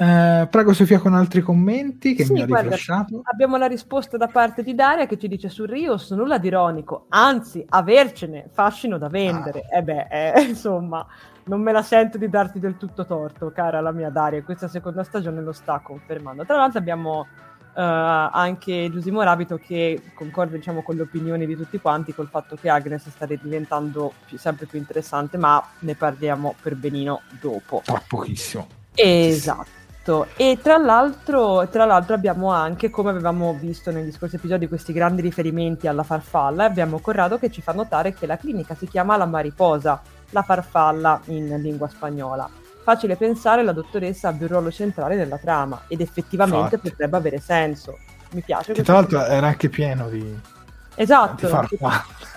eh, 0.00 0.46
prego 0.48 0.72
Sofia 0.72 1.00
con 1.00 1.12
altri 1.12 1.40
commenti 1.40 2.14
che 2.14 2.24
sì, 2.24 2.32
mi 2.32 2.42
ha 2.42 2.44
riflasciato. 2.44 3.22
Abbiamo 3.24 3.56
la 3.56 3.66
risposta 3.66 4.16
da 4.16 4.28
parte 4.28 4.62
di 4.62 4.76
Daria 4.76 5.06
che 5.06 5.18
ci 5.18 5.26
dice 5.26 5.48
su 5.48 5.64
Rios 5.64 6.12
nulla 6.12 6.38
di 6.38 6.46
ironico, 6.46 7.06
anzi 7.08 7.64
avercene 7.68 8.48
fascino 8.52 8.96
da 8.96 9.08
vendere. 9.08 9.64
Ah. 9.68 9.74
E 9.74 9.78
eh 9.78 9.82
beh, 9.82 10.06
eh, 10.08 10.42
insomma, 10.46 11.04
non 11.46 11.60
me 11.62 11.72
la 11.72 11.82
sento 11.82 12.16
di 12.16 12.28
darti 12.28 12.60
del 12.60 12.76
tutto 12.76 13.04
torto, 13.06 13.50
cara 13.50 13.80
la 13.80 13.90
mia 13.90 14.08
Daria, 14.08 14.40
questa 14.44 14.68
seconda 14.68 15.02
stagione 15.02 15.42
lo 15.42 15.50
sta 15.50 15.80
confermando. 15.82 16.44
Tra 16.44 16.58
l'altro 16.58 16.78
abbiamo 16.78 17.18
uh, 17.22 17.26
anche 17.74 18.88
Giusimo 18.92 19.20
Rabito 19.22 19.56
che 19.56 20.00
concorda 20.14 20.54
diciamo, 20.54 20.82
con 20.82 20.94
le 20.94 21.02
opinioni 21.02 21.44
di 21.44 21.56
tutti 21.56 21.80
quanti 21.80 22.14
col 22.14 22.28
fatto 22.28 22.54
che 22.54 22.68
Agnes 22.68 23.08
sta 23.08 23.26
diventando 23.26 24.12
più, 24.26 24.38
sempre 24.38 24.66
più 24.66 24.78
interessante, 24.78 25.36
ma 25.38 25.60
ne 25.80 25.96
parliamo 25.96 26.54
per 26.62 26.76
benino 26.76 27.22
dopo. 27.40 27.82
Tra 27.84 28.00
pochissimo. 28.06 28.64
Esatto. 28.94 29.77
Esatto, 30.08 30.26
e 30.36 30.58
tra 30.62 30.78
l'altro, 30.78 31.68
tra 31.68 31.84
l'altro 31.84 32.14
abbiamo 32.14 32.50
anche, 32.50 32.88
come 32.88 33.10
avevamo 33.10 33.52
visto 33.52 33.90
negli 33.90 34.10
scorsi 34.10 34.36
episodi, 34.36 34.66
questi 34.66 34.94
grandi 34.94 35.20
riferimenti 35.20 35.86
alla 35.86 36.02
farfalla, 36.02 36.64
abbiamo 36.64 36.98
Corrado 36.98 37.38
che 37.38 37.50
ci 37.50 37.60
fa 37.60 37.72
notare 37.72 38.14
che 38.14 38.26
la 38.26 38.38
clinica 38.38 38.74
si 38.74 38.88
chiama 38.88 39.18
La 39.18 39.26
Mariposa, 39.26 40.00
la 40.30 40.42
farfalla 40.42 41.20
in 41.26 41.60
lingua 41.60 41.88
spagnola. 41.88 42.48
Facile 42.82 43.16
pensare 43.16 43.62
la 43.62 43.72
dottoressa 43.72 44.28
abbia 44.28 44.46
un 44.46 44.52
ruolo 44.52 44.70
centrale 44.70 45.14
nella 45.14 45.36
trama 45.36 45.82
ed 45.88 46.00
effettivamente 46.00 46.76
Infatti. 46.76 46.88
potrebbe 46.88 47.16
avere 47.18 47.38
senso. 47.38 47.98
Mi 48.30 48.40
piace. 48.40 48.72
Che 48.72 48.82
tra 48.82 48.94
l'altro 48.94 49.22
era 49.24 49.46
anche 49.46 49.68
pieno 49.68 50.08
di... 50.08 50.56
Esatto, 50.94 51.68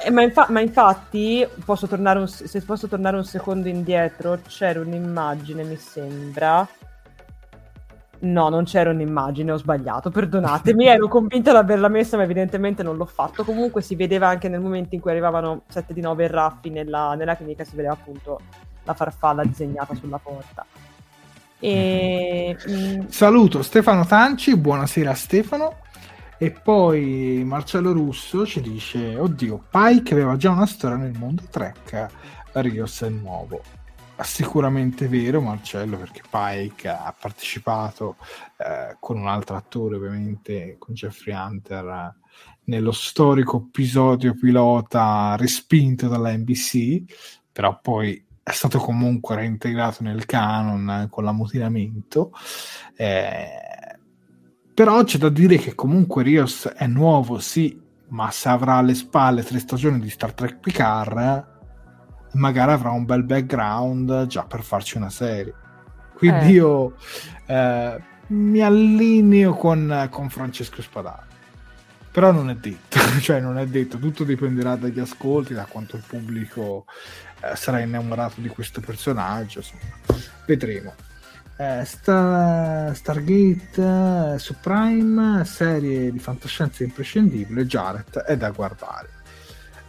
eh, 0.03 0.11
ma, 0.11 0.22
infa- 0.22 0.45
ma, 0.49 0.59
infatti 0.59 1.47
posso 1.65 1.88
un, 1.89 2.28
se 2.28 2.61
posso 2.61 2.88
tornare 2.88 3.17
un 3.17 3.26
secondo 3.26 3.67
indietro, 3.67 4.39
c'era 4.47 4.80
un'immagine, 4.80 5.63
mi 5.63 5.78
sembra, 5.78 6.67
No, 8.22 8.49
non 8.49 8.65
c'era 8.65 8.91
un'immagine, 8.91 9.51
ho 9.51 9.57
sbagliato, 9.57 10.11
perdonatemi, 10.11 10.86
ero 10.86 11.07
convinta 11.07 11.51
di 11.51 11.57
averla 11.57 11.88
messa, 11.88 12.17
ma 12.17 12.24
evidentemente 12.24 12.84
non 12.84 12.95
l'ho 12.95 13.05
fatto. 13.05 13.43
Comunque 13.43 13.82
si 13.82 13.95
vedeva 13.95 14.28
anche 14.28 14.47
nel 14.47 14.59
momento 14.59 14.93
in 14.93 15.01
cui 15.01 15.09
arrivavano 15.09 15.63
7 15.67 15.93
di 15.93 16.01
9 16.01 16.28
raffi 16.28 16.69
nella, 16.69 17.15
nella 17.15 17.36
clinica, 17.36 17.63
si 17.63 17.76
vedeva 17.76 17.93
appunto 17.93 18.39
la 18.84 18.93
farfalla 18.93 19.43
disegnata 19.43 19.95
sulla 19.95 20.19
porta. 20.19 20.65
E... 21.59 22.55
Mm. 22.69 23.07
Saluto 23.07 23.63
Stefano 23.63 24.05
Tanci, 24.05 24.55
buonasera 24.55 25.13
Stefano. 25.15 25.78
E 26.38 26.51
poi 26.51 27.43
Marcello 27.45 27.91
Russo 27.91 28.45
ci 28.45 28.61
dice: 28.61 29.15
Oddio, 29.17 29.63
Pike 29.69 30.13
aveva 30.13 30.36
già 30.38 30.51
una 30.51 30.65
storia 30.65 30.97
nel 30.97 31.13
mondo 31.17 31.43
Trek, 31.49 32.07
Rios 32.53 33.01
è 33.01 33.09
nuovo 33.09 33.80
sicuramente 34.24 35.07
vero 35.07 35.41
Marcello 35.41 35.97
perché 35.97 36.22
Pike 36.30 36.88
ha 36.88 37.15
partecipato 37.17 38.17
eh, 38.57 38.97
con 38.99 39.17
un 39.17 39.28
altro 39.28 39.55
attore 39.55 39.95
ovviamente 39.95 40.76
con 40.78 40.93
Jeffrey 40.93 41.36
Hunter 41.36 41.86
eh, 41.86 42.15
nello 42.65 42.91
storico 42.91 43.65
episodio 43.67 44.36
pilota 44.36 45.36
respinto 45.38 46.07
dalla 46.07 46.36
NBC 46.36 47.03
però 47.51 47.80
poi 47.82 48.24
è 48.43 48.51
stato 48.51 48.80
comunque 48.80 49.36
reintegrato 49.36 50.03
nel 50.03 50.26
canon 50.26 50.89
eh, 50.89 51.07
con 51.09 51.24
l'ammutinamento. 51.24 52.32
Eh, 52.95 53.97
però 54.74 55.03
c'è 55.03 55.17
da 55.17 55.30
dire 55.30 55.57
che 55.57 55.76
comunque 55.76 56.24
Rios 56.24 56.67
è 56.67 56.88
nuovo 56.88 57.39
sì 57.39 57.80
ma 58.09 58.30
se 58.32 58.49
avrà 58.49 58.76
alle 58.76 58.93
spalle 58.95 59.43
tre 59.43 59.59
stagioni 59.59 59.99
di 59.99 60.09
Star 60.09 60.34
Trek 60.34 60.57
Picard 60.59 61.51
magari 62.34 62.71
avrà 62.71 62.91
un 62.91 63.05
bel 63.05 63.23
background 63.23 64.27
già 64.27 64.43
per 64.43 64.63
farci 64.63 64.97
una 64.97 65.09
serie. 65.09 65.53
Quindi 66.13 66.45
eh. 66.45 66.51
io 66.51 66.95
eh, 67.47 68.01
mi 68.27 68.61
allineo 68.61 69.53
con, 69.53 70.07
con 70.09 70.29
Francesco 70.29 70.82
Spadano. 70.82 71.29
Però 72.11 72.32
non 72.32 72.49
è 72.49 72.55
detto, 72.55 72.99
cioè 73.21 73.39
non 73.39 73.57
è 73.57 73.65
detto, 73.65 73.97
tutto 73.97 74.23
dipenderà 74.23 74.75
dagli 74.75 74.99
ascolti, 74.99 75.53
da 75.53 75.65
quanto 75.65 75.95
il 75.95 76.03
pubblico 76.05 76.86
eh, 77.41 77.55
sarà 77.55 77.79
innamorato 77.79 78.41
di 78.41 78.49
questo 78.49 78.82
personaggio, 78.82 79.59
insomma, 79.59 80.19
vedremo. 80.45 80.93
Eh, 81.57 81.86
Star, 81.86 82.95
Stargate 82.95 84.34
eh, 84.34 84.39
su 84.39 84.55
Prime, 84.59 85.45
serie 85.45 86.11
di 86.11 86.19
fantascienza 86.19 86.84
imprescindibile, 86.84 87.65
Jared 87.65 88.17
è 88.19 88.36
da 88.36 88.49
guardare 88.49 89.20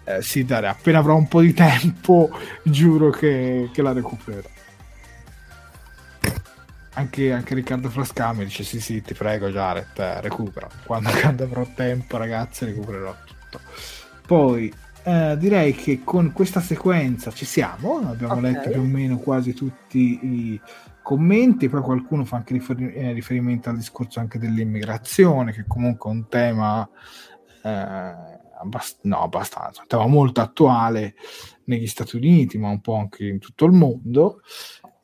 eh, 0.04 0.22
sì, 0.22 0.44
dare, 0.44 0.68
appena 0.68 0.98
avrò 0.98 1.16
un 1.16 1.28
po' 1.28 1.40
di 1.40 1.52
tempo, 1.52 2.30
giuro 2.64 3.10
che, 3.10 3.70
che 3.72 3.82
la 3.82 3.92
recupererò. 3.92 4.48
Anche, 6.94 7.32
anche, 7.32 7.54
Riccardo 7.54 7.88
Frascami 7.88 8.44
dice: 8.44 8.64
Sì, 8.64 8.80
sì, 8.80 9.00
ti 9.00 9.14
prego, 9.14 9.48
Jared, 9.48 9.86
eh, 9.96 10.20
recupera. 10.20 10.68
Quando, 10.84 11.10
quando, 11.20 11.44
avrò 11.44 11.66
tempo, 11.74 12.16
ragazzi, 12.16 12.64
recupererò 12.64 13.14
tutto. 13.24 13.60
Poi 14.26 14.72
eh, 15.04 15.36
direi 15.38 15.74
che 15.74 16.02
con 16.04 16.32
questa 16.32 16.60
sequenza 16.60 17.30
ci 17.30 17.44
siamo. 17.44 18.06
Abbiamo 18.06 18.34
okay. 18.34 18.52
letto 18.52 18.70
più 18.70 18.80
o 18.80 18.84
meno 18.84 19.18
quasi 19.18 19.54
tutti 19.54 20.18
i 20.22 20.60
commenti. 21.00 21.68
Poi 21.68 21.80
qualcuno 21.80 22.24
fa 22.24 22.36
anche 22.36 22.52
rifer- 22.54 22.94
eh, 22.94 23.12
riferimento 23.12 23.70
al 23.70 23.76
discorso 23.76 24.20
anche 24.20 24.38
dell'immigrazione, 24.38 25.52
che 25.52 25.64
comunque 25.66 26.10
è 26.10 26.12
un 26.12 26.28
tema. 26.28 26.88
Eh, 27.62 28.40
abbast- 28.62 29.00
no, 29.02 29.22
abbastanza, 29.22 29.84
tema 29.86 30.06
molto 30.06 30.40
attuale 30.40 31.14
negli 31.64 31.86
Stati 31.86 32.16
Uniti, 32.16 32.58
ma 32.58 32.68
un 32.68 32.80
po' 32.80 32.96
anche 32.96 33.26
in 33.26 33.38
tutto 33.38 33.64
il 33.66 33.72
mondo. 33.72 34.40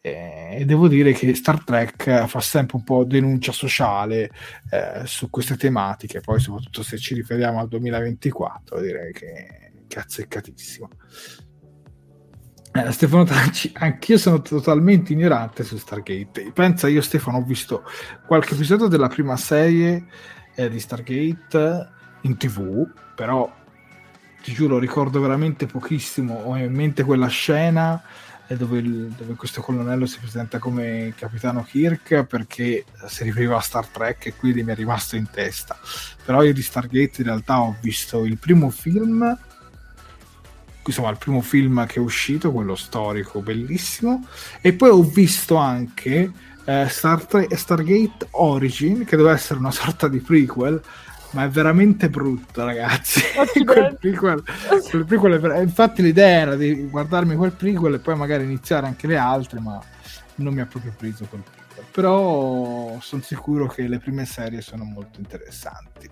E 0.00 0.62
devo 0.64 0.88
dire 0.88 1.12
che 1.12 1.34
Star 1.34 1.64
Trek 1.64 2.26
fa 2.26 2.40
sempre 2.40 2.76
un 2.78 2.84
po' 2.84 3.04
denuncia 3.04 3.52
sociale 3.52 4.30
eh, 4.70 5.02
su 5.04 5.28
queste 5.28 5.56
tematiche, 5.56 6.20
poi 6.20 6.40
soprattutto 6.40 6.82
se 6.82 6.96
ci 6.98 7.14
riferiamo 7.14 7.58
al 7.58 7.68
2024, 7.68 8.80
direi 8.80 9.12
che, 9.12 9.72
che 9.86 9.96
è 9.96 10.00
azzeccatissimo. 10.00 10.88
Eh, 12.72 12.92
Stefano 12.92 13.24
Tanci, 13.24 13.72
anch'io 13.74 14.18
sono 14.18 14.40
totalmente 14.40 15.12
ignorante 15.12 15.64
su 15.64 15.76
Stargate. 15.76 16.52
Pensa, 16.52 16.86
io 16.88 17.02
Stefano 17.02 17.38
ho 17.38 17.42
visto 17.42 17.82
qualche 18.26 18.54
episodio 18.54 18.86
della 18.86 19.08
prima 19.08 19.36
serie 19.36 20.06
eh, 20.54 20.68
di 20.68 20.78
Stargate 20.78 21.96
in 22.22 22.36
tv, 22.36 22.86
però 23.14 23.50
ti 24.42 24.52
giuro 24.52 24.78
ricordo 24.78 25.20
veramente 25.20 25.66
pochissimo, 25.66 26.34
ho 26.34 26.56
in 26.56 26.72
mente 26.72 27.02
quella 27.02 27.28
scena 27.28 28.02
dove, 28.56 28.78
il, 28.78 29.08
dove, 29.08 29.34
questo 29.34 29.60
colonnello 29.60 30.06
si 30.06 30.18
presenta 30.18 30.58
come 30.58 31.12
capitano 31.16 31.62
Kirk 31.62 32.24
perché 32.24 32.84
si 33.06 33.24
riferiva 33.24 33.56
a 33.56 33.60
Star 33.60 33.86
Trek 33.86 34.26
e 34.26 34.34
quindi 34.34 34.62
mi 34.62 34.72
è 34.72 34.74
rimasto 34.74 35.16
in 35.16 35.28
testa. 35.30 35.76
Però 36.24 36.42
io 36.42 36.52
di 36.52 36.62
Stargate 36.62 37.14
in 37.18 37.24
realtà 37.24 37.60
ho 37.60 37.76
visto 37.80 38.24
il 38.24 38.38
primo 38.38 38.70
film, 38.70 39.36
insomma 40.84 41.10
il 41.10 41.18
primo 41.18 41.40
film 41.42 41.84
che 41.86 41.96
è 41.96 42.02
uscito, 42.02 42.52
quello 42.52 42.74
storico 42.74 43.40
bellissimo, 43.40 44.26
e 44.62 44.72
poi 44.72 44.88
ho 44.88 45.02
visto 45.02 45.56
anche 45.56 46.32
eh, 46.64 46.86
Star 46.88 47.24
Tre- 47.26 47.54
Stargate 47.54 48.28
Origin, 48.30 49.04
che 49.04 49.16
doveva 49.16 49.34
essere 49.34 49.58
una 49.58 49.70
sorta 49.70 50.08
di 50.08 50.20
prequel, 50.20 50.80
ma 51.30 51.44
è 51.44 51.48
veramente 51.48 52.08
brutto, 52.08 52.64
ragazzi. 52.64 53.20
quel 53.64 53.96
prequel, 53.98 54.42
quel 54.90 55.04
prequel 55.04 55.38
ver- 55.38 55.62
infatti 55.62 56.02
l'idea 56.02 56.40
era 56.40 56.56
di 56.56 56.88
guardarmi 56.88 57.34
quel 57.36 57.52
prequel 57.52 57.94
e 57.94 57.98
poi 57.98 58.16
magari 58.16 58.44
iniziare 58.44 58.86
anche 58.86 59.06
le 59.06 59.16
altre, 59.16 59.60
ma 59.60 59.80
non 60.36 60.54
mi 60.54 60.60
ha 60.60 60.66
proprio 60.66 60.92
preso 60.96 61.26
quel 61.26 61.42
prequel. 61.42 61.86
Però 61.90 62.98
sono 63.00 63.22
sicuro 63.22 63.66
che 63.66 63.86
le 63.86 63.98
prime 63.98 64.24
serie 64.24 64.60
sono 64.60 64.84
molto 64.84 65.20
interessanti. 65.20 66.10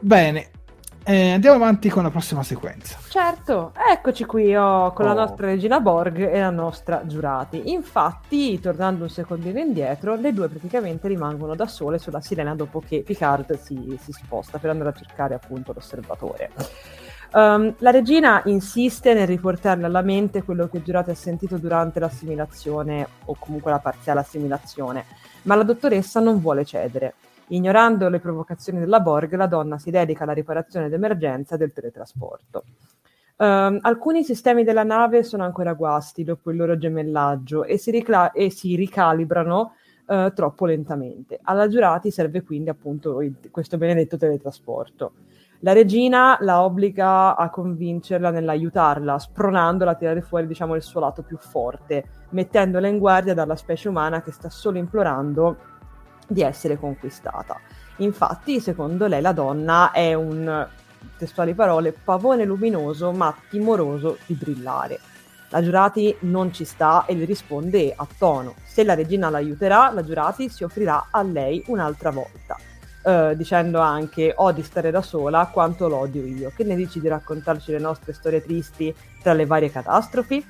Bene, 0.00 0.50
eh, 1.04 1.32
andiamo 1.32 1.56
avanti 1.56 1.90
con 1.90 2.02
la 2.02 2.10
prossima 2.10 2.42
sequenza. 2.42 2.98
Certo, 3.08 3.72
eccoci 3.90 4.24
qui 4.24 4.54
oh, 4.54 4.92
con 4.92 5.04
oh. 5.04 5.08
la 5.08 5.14
nostra 5.14 5.46
regina 5.46 5.80
Borg 5.80 6.18
e 6.18 6.40
la 6.40 6.50
nostra 6.50 7.02
giurati. 7.04 7.70
Infatti, 7.70 8.58
tornando 8.58 9.04
un 9.04 9.10
secondino 9.10 9.58
indietro, 9.58 10.14
le 10.14 10.32
due 10.32 10.48
praticamente 10.48 11.06
rimangono 11.08 11.54
da 11.54 11.66
sole 11.66 11.98
sulla 11.98 12.20
sirena 12.20 12.54
dopo 12.54 12.82
che 12.86 13.02
Picard 13.02 13.58
si, 13.58 13.98
si 14.00 14.12
sposta 14.12 14.58
per 14.58 14.70
andare 14.70 14.90
a 14.90 14.94
cercare 14.94 15.34
appunto 15.34 15.72
l'osservatore. 15.72 16.50
Um, 17.34 17.74
la 17.78 17.90
regina 17.90 18.42
insiste 18.44 19.12
nel 19.12 19.26
riportarle 19.26 19.86
alla 19.86 20.02
mente 20.02 20.44
quello 20.44 20.68
che 20.68 20.82
Giurati 20.82 21.10
ha 21.10 21.16
sentito 21.16 21.58
durante 21.58 21.98
l'assimilazione 21.98 23.06
o 23.24 23.34
comunque 23.36 23.72
la 23.72 23.80
parziale 23.80 24.20
assimilazione, 24.20 25.04
ma 25.42 25.56
la 25.56 25.64
dottoressa 25.64 26.20
non 26.20 26.40
vuole 26.40 26.64
cedere. 26.64 27.14
Ignorando 27.48 28.08
le 28.08 28.20
provocazioni 28.20 28.78
della 28.78 29.00
Borg, 29.00 29.34
la 29.34 29.46
donna 29.46 29.78
si 29.78 29.90
dedica 29.90 30.24
alla 30.24 30.32
riparazione 30.32 30.88
d'emergenza 30.88 31.56
del 31.56 31.72
teletrasporto. 31.72 32.64
Uh, 33.36 33.78
alcuni 33.80 34.22
sistemi 34.22 34.62
della 34.62 34.84
nave 34.84 35.24
sono 35.24 35.42
ancora 35.42 35.72
guasti 35.74 36.22
dopo 36.22 36.52
il 36.52 36.56
loro 36.56 36.78
gemellaggio 36.78 37.64
e 37.64 37.78
si, 37.78 37.90
ricla- 37.90 38.30
e 38.30 38.48
si 38.50 38.76
ricalibrano 38.76 39.72
uh, 40.06 40.32
troppo 40.32 40.66
lentamente. 40.66 41.40
Alla 41.42 41.66
giurati 41.68 42.10
serve 42.12 42.42
quindi 42.42 42.70
appunto 42.70 43.20
il, 43.20 43.34
questo 43.50 43.76
benedetto 43.76 44.16
teletrasporto. 44.16 45.12
La 45.60 45.72
regina 45.72 46.36
la 46.40 46.62
obbliga 46.62 47.36
a 47.36 47.48
convincerla 47.48 48.30
nell'aiutarla, 48.30 49.18
spronandola 49.18 49.92
a 49.92 49.94
tirare 49.94 50.20
fuori 50.20 50.46
diciamo, 50.46 50.74
il 50.74 50.82
suo 50.82 51.00
lato 51.00 51.22
più 51.22 51.38
forte, 51.38 52.04
mettendola 52.30 52.86
in 52.86 52.98
guardia 52.98 53.34
dalla 53.34 53.56
specie 53.56 53.88
umana 53.88 54.20
che 54.20 54.30
sta 54.30 54.50
solo 54.50 54.78
implorando 54.78 55.56
di 56.26 56.42
essere 56.42 56.78
conquistata. 56.78 57.58
Infatti, 57.98 58.60
secondo 58.60 59.06
lei, 59.06 59.20
la 59.20 59.32
donna 59.32 59.92
è 59.92 60.14
un, 60.14 60.66
testuali 61.16 61.54
parole, 61.54 61.92
pavone 61.92 62.44
luminoso 62.44 63.12
ma 63.12 63.34
timoroso 63.48 64.18
di 64.26 64.34
brillare. 64.34 64.98
La 65.50 65.62
Giurati 65.62 66.16
non 66.20 66.52
ci 66.52 66.64
sta 66.64 67.04
e 67.06 67.14
le 67.14 67.24
risponde 67.24 67.92
a 67.94 68.06
tono. 68.18 68.54
Se 68.64 68.82
la 68.82 68.94
regina 68.94 69.30
l'aiuterà, 69.30 69.90
la 69.92 70.02
Giurati 70.02 70.48
si 70.48 70.64
offrirà 70.64 71.08
a 71.10 71.22
lei 71.22 71.62
un'altra 71.68 72.10
volta. 72.10 72.58
Uh, 73.04 73.34
dicendo 73.34 73.80
anche 73.80 74.32
odi 74.34 74.62
stare 74.62 74.90
da 74.90 75.02
sola 75.02 75.46
quanto 75.52 75.88
l'odio 75.88 76.24
io. 76.24 76.50
Che 76.56 76.64
ne 76.64 76.74
dici 76.74 77.00
di 77.00 77.06
raccontarci 77.08 77.70
le 77.70 77.78
nostre 77.78 78.14
storie 78.14 78.42
tristi 78.42 78.92
tra 79.22 79.34
le 79.34 79.44
varie 79.44 79.70
catastrofi? 79.70 80.44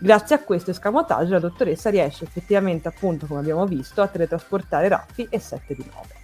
Grazie 0.00 0.36
a 0.36 0.42
questo 0.44 0.70
escamotage 0.70 1.32
la 1.32 1.40
dottoressa 1.40 1.90
riesce 1.90 2.22
effettivamente, 2.22 2.86
appunto, 2.86 3.26
come 3.26 3.40
abbiamo 3.40 3.66
visto, 3.66 4.00
a 4.00 4.06
teletrasportare 4.06 4.86
Raffi 4.86 5.26
e 5.28 5.40
7 5.40 5.74
di 5.74 5.84
9. 5.84 6.16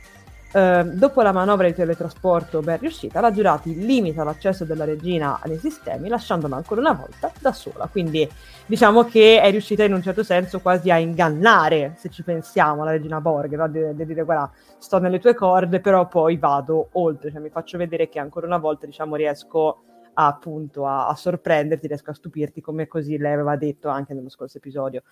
Uh, 0.55 0.97
dopo 0.97 1.20
la 1.22 1.33
manovra 1.33 1.66
di 1.66 1.75
teletrasporto 1.75 2.61
ben 2.61 2.79
riuscita, 2.79 3.20
la 3.20 3.33
Giurati 3.33 3.75
limita 3.75 4.22
l'accesso 4.22 4.64
della 4.64 4.85
regina 4.85 5.41
nei 5.47 5.59
sistemi, 5.59 6.09
lasciandola 6.09 6.55
ancora 6.55 6.81
una 6.81 6.93
volta 6.93 7.33
da 7.41 7.53
sola. 7.53 7.89
Quindi 7.91 8.31
diciamo 8.64 9.03
che 9.03 9.41
è 9.41 9.51
riuscita 9.51 9.83
in 9.83 9.93
un 9.93 10.03
certo 10.03 10.22
senso 10.22 10.61
quasi 10.61 10.93
a 10.93 10.99
ingannare, 10.99 11.95
se 11.97 12.09
ci 12.11 12.22
pensiamo, 12.22 12.85
la 12.85 12.93
regina 12.93 13.20
Borg, 13.20 13.57
no? 13.57 13.66
di, 13.66 13.81
di, 13.97 14.07
dire 14.07 14.22
guarda, 14.22 14.53
sto 14.79 15.01
nelle 15.01 15.18
tue 15.18 15.35
corde, 15.35 15.81
però 15.81 16.07
poi 16.07 16.37
vado 16.37 16.91
oltre, 16.93 17.33
cioè 17.33 17.41
mi 17.41 17.51
faccio 17.51 17.77
vedere 17.77 18.09
che 18.09 18.20
ancora 18.20 18.47
una 18.47 18.59
volta 18.59 18.87
diciamo, 18.87 19.16
riesco 19.16 19.83
a, 20.14 20.26
appunto 20.26 20.86
a, 20.86 21.08
a, 21.08 21.14
sorprenderti, 21.14 21.86
riesco 21.86 22.10
a 22.10 22.14
stupirti 22.14 22.60
come 22.60 22.86
così 22.86 23.18
lei 23.18 23.32
aveva 23.32 23.56
detto 23.56 23.88
anche 23.88 24.14
nello 24.14 24.28
scorso 24.28 24.58
episodio. 24.58 25.02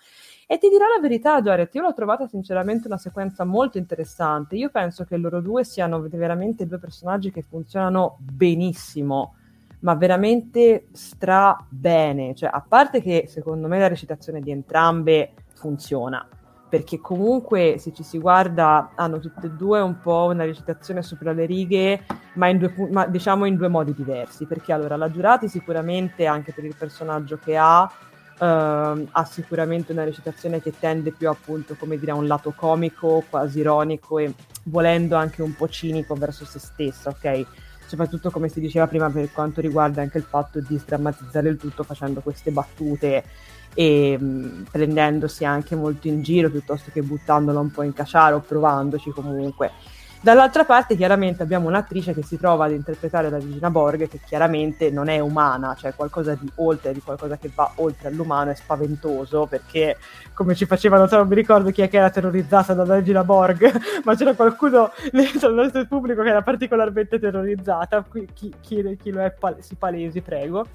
E 0.47 0.57
ti 0.57 0.69
dirò 0.69 0.85
la 0.87 0.99
verità, 0.99 1.41
Jared, 1.41 1.69
io 1.71 1.81
l'ho 1.81 1.93
trovata 1.93 2.27
sinceramente 2.27 2.87
una 2.87 2.97
sequenza 2.97 3.43
molto 3.43 3.77
interessante. 3.77 4.55
Io 4.55 4.69
penso 4.69 5.03
che 5.03 5.17
loro 5.17 5.41
due 5.41 5.63
siano 5.63 6.01
veramente 6.01 6.65
due 6.65 6.79
personaggi 6.79 7.31
che 7.31 7.41
funzionano 7.41 8.17
benissimo, 8.19 9.35
ma 9.79 9.95
veramente 9.95 10.87
stra 10.91 11.57
bene. 11.69 12.33
Cioè, 12.33 12.49
a 12.51 12.63
parte 12.67 13.01
che 13.01 13.25
secondo 13.27 13.67
me 13.67 13.79
la 13.79 13.87
recitazione 13.87 14.41
di 14.41 14.51
entrambe 14.51 15.33
funziona 15.53 16.27
perché 16.73 16.99
comunque 16.99 17.75
se 17.77 17.93
ci 17.93 18.01
si 18.01 18.17
guarda 18.17 18.93
hanno 18.95 19.19
tutte 19.19 19.45
e 19.45 19.51
due 19.51 19.79
un 19.79 19.99
po' 19.99 20.29
una 20.31 20.43
recitazione 20.43 21.03
sopra 21.03 21.31
le 21.31 21.45
righe, 21.45 22.03
ma, 22.33 22.47
in 22.47 22.57
due, 22.57 22.73
ma 22.89 23.05
diciamo 23.05 23.45
in 23.45 23.57
due 23.57 23.67
modi 23.67 23.93
diversi, 23.93 24.47
perché 24.47 24.73
allora 24.73 24.95
la 24.95 25.11
Giurati 25.11 25.47
sicuramente 25.47 26.25
anche 26.25 26.51
per 26.51 26.63
il 26.63 26.73
personaggio 26.75 27.37
che 27.37 27.55
ha, 27.55 27.87
Uh, 28.35 29.07
ha 29.11 29.25
sicuramente 29.25 29.91
una 29.91 30.03
recitazione 30.03 30.59
che 30.59 30.73
tende 30.77 31.11
più 31.11 31.29
appunto 31.29 31.75
come 31.77 31.99
dire 31.99 32.11
a 32.11 32.15
un 32.15 32.25
lato 32.25 32.51
comico, 32.55 33.23
quasi 33.29 33.59
ironico 33.59 34.17
e 34.17 34.33
volendo 34.63 35.15
anche 35.15 35.43
un 35.43 35.53
po' 35.53 35.69
cinico 35.69 36.15
verso 36.15 36.43
se 36.43 36.57
stessa, 36.57 37.11
ok? 37.11 37.45
Soprattutto 37.93 38.31
come 38.31 38.49
si 38.49 38.59
diceva 38.59 38.87
prima 38.87 39.07
per 39.11 39.31
quanto 39.31 39.61
riguarda 39.61 40.01
anche 40.01 40.17
il 40.17 40.23
fatto 40.23 40.59
di 40.59 40.79
sdrammatizzare 40.79 41.47
il 41.47 41.57
tutto 41.57 41.83
facendo 41.83 42.21
queste 42.21 42.49
battute 42.49 43.23
e 43.75 44.17
mh, 44.17 44.65
prendendosi 44.71 45.45
anche 45.45 45.75
molto 45.75 46.07
in 46.07 46.23
giro 46.23 46.49
piuttosto 46.49 46.89
che 46.91 47.03
buttandolo 47.03 47.59
un 47.59 47.69
po' 47.69 47.83
in 47.83 47.93
caciara 47.93 48.33
o 48.33 48.39
provandoci 48.39 49.11
comunque. 49.11 49.69
Dall'altra 50.23 50.63
parte 50.63 50.95
chiaramente 50.95 51.43
abbiamo 51.43 51.67
un'attrice 51.67 52.13
che 52.13 52.23
si 52.23 52.37
trova 52.37 52.63
ad 52.63 52.71
interpretare 52.71 53.29
la 53.29 53.39
Regina 53.39 53.69
Borg 53.69 54.07
che 54.07 54.21
chiaramente 54.25 54.89
non 54.89 55.09
è 55.09 55.19
umana, 55.19 55.75
cioè 55.77 55.93
qualcosa 55.93 56.33
di 56.33 56.49
oltre, 56.55 56.93
di 56.93 57.01
qualcosa 57.01 57.35
che 57.35 57.51
va 57.53 57.69
oltre 57.75 58.07
all'umano, 58.07 58.51
è 58.51 58.55
spaventoso 58.55 59.47
perché 59.47 59.97
come 60.33 60.55
ci 60.55 60.65
facevano, 60.65 61.09
non 61.11 61.27
mi 61.27 61.35
ricordo 61.35 61.71
chi 61.71 61.81
è 61.81 61.89
che 61.89 61.97
era 61.97 62.09
terrorizzata 62.09 62.73
dalla 62.73 62.95
Regina 62.95 63.25
Borg, 63.25 63.69
ma 64.05 64.15
c'era 64.15 64.33
qualcuno 64.33 64.91
nel 65.11 65.29
nostro 65.53 65.85
pubblico 65.87 66.23
che 66.23 66.29
era 66.29 66.41
particolarmente 66.41 67.19
terrorizzata, 67.19 68.05
chi, 68.33 68.55
chi, 68.61 68.97
chi 68.97 69.11
lo 69.11 69.19
è 69.19 69.31
pal- 69.37 69.57
si 69.59 69.75
palesi 69.75 70.21
prego. 70.21 70.65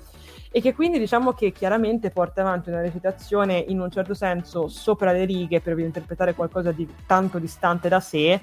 E 0.51 0.61
che 0.61 0.75
quindi 0.75 0.99
diciamo 0.99 1.33
che 1.33 1.53
chiaramente 1.53 2.11
porta 2.11 2.41
avanti 2.43 2.69
una 2.69 2.81
recitazione 2.81 3.59
in 3.69 3.81
un 3.81 3.91
certo 3.91 4.15
senso 4.15 4.69
sopra 4.69 5.13
le 5.13 5.25
righe 5.25 5.61
per 5.61 5.79
interpretare 5.79 6.35
qualcosa 6.35 6.73
di 6.73 6.89
tanto 7.07 7.39
distante 7.39 7.89
da 7.89 8.01
sé, 8.01 8.41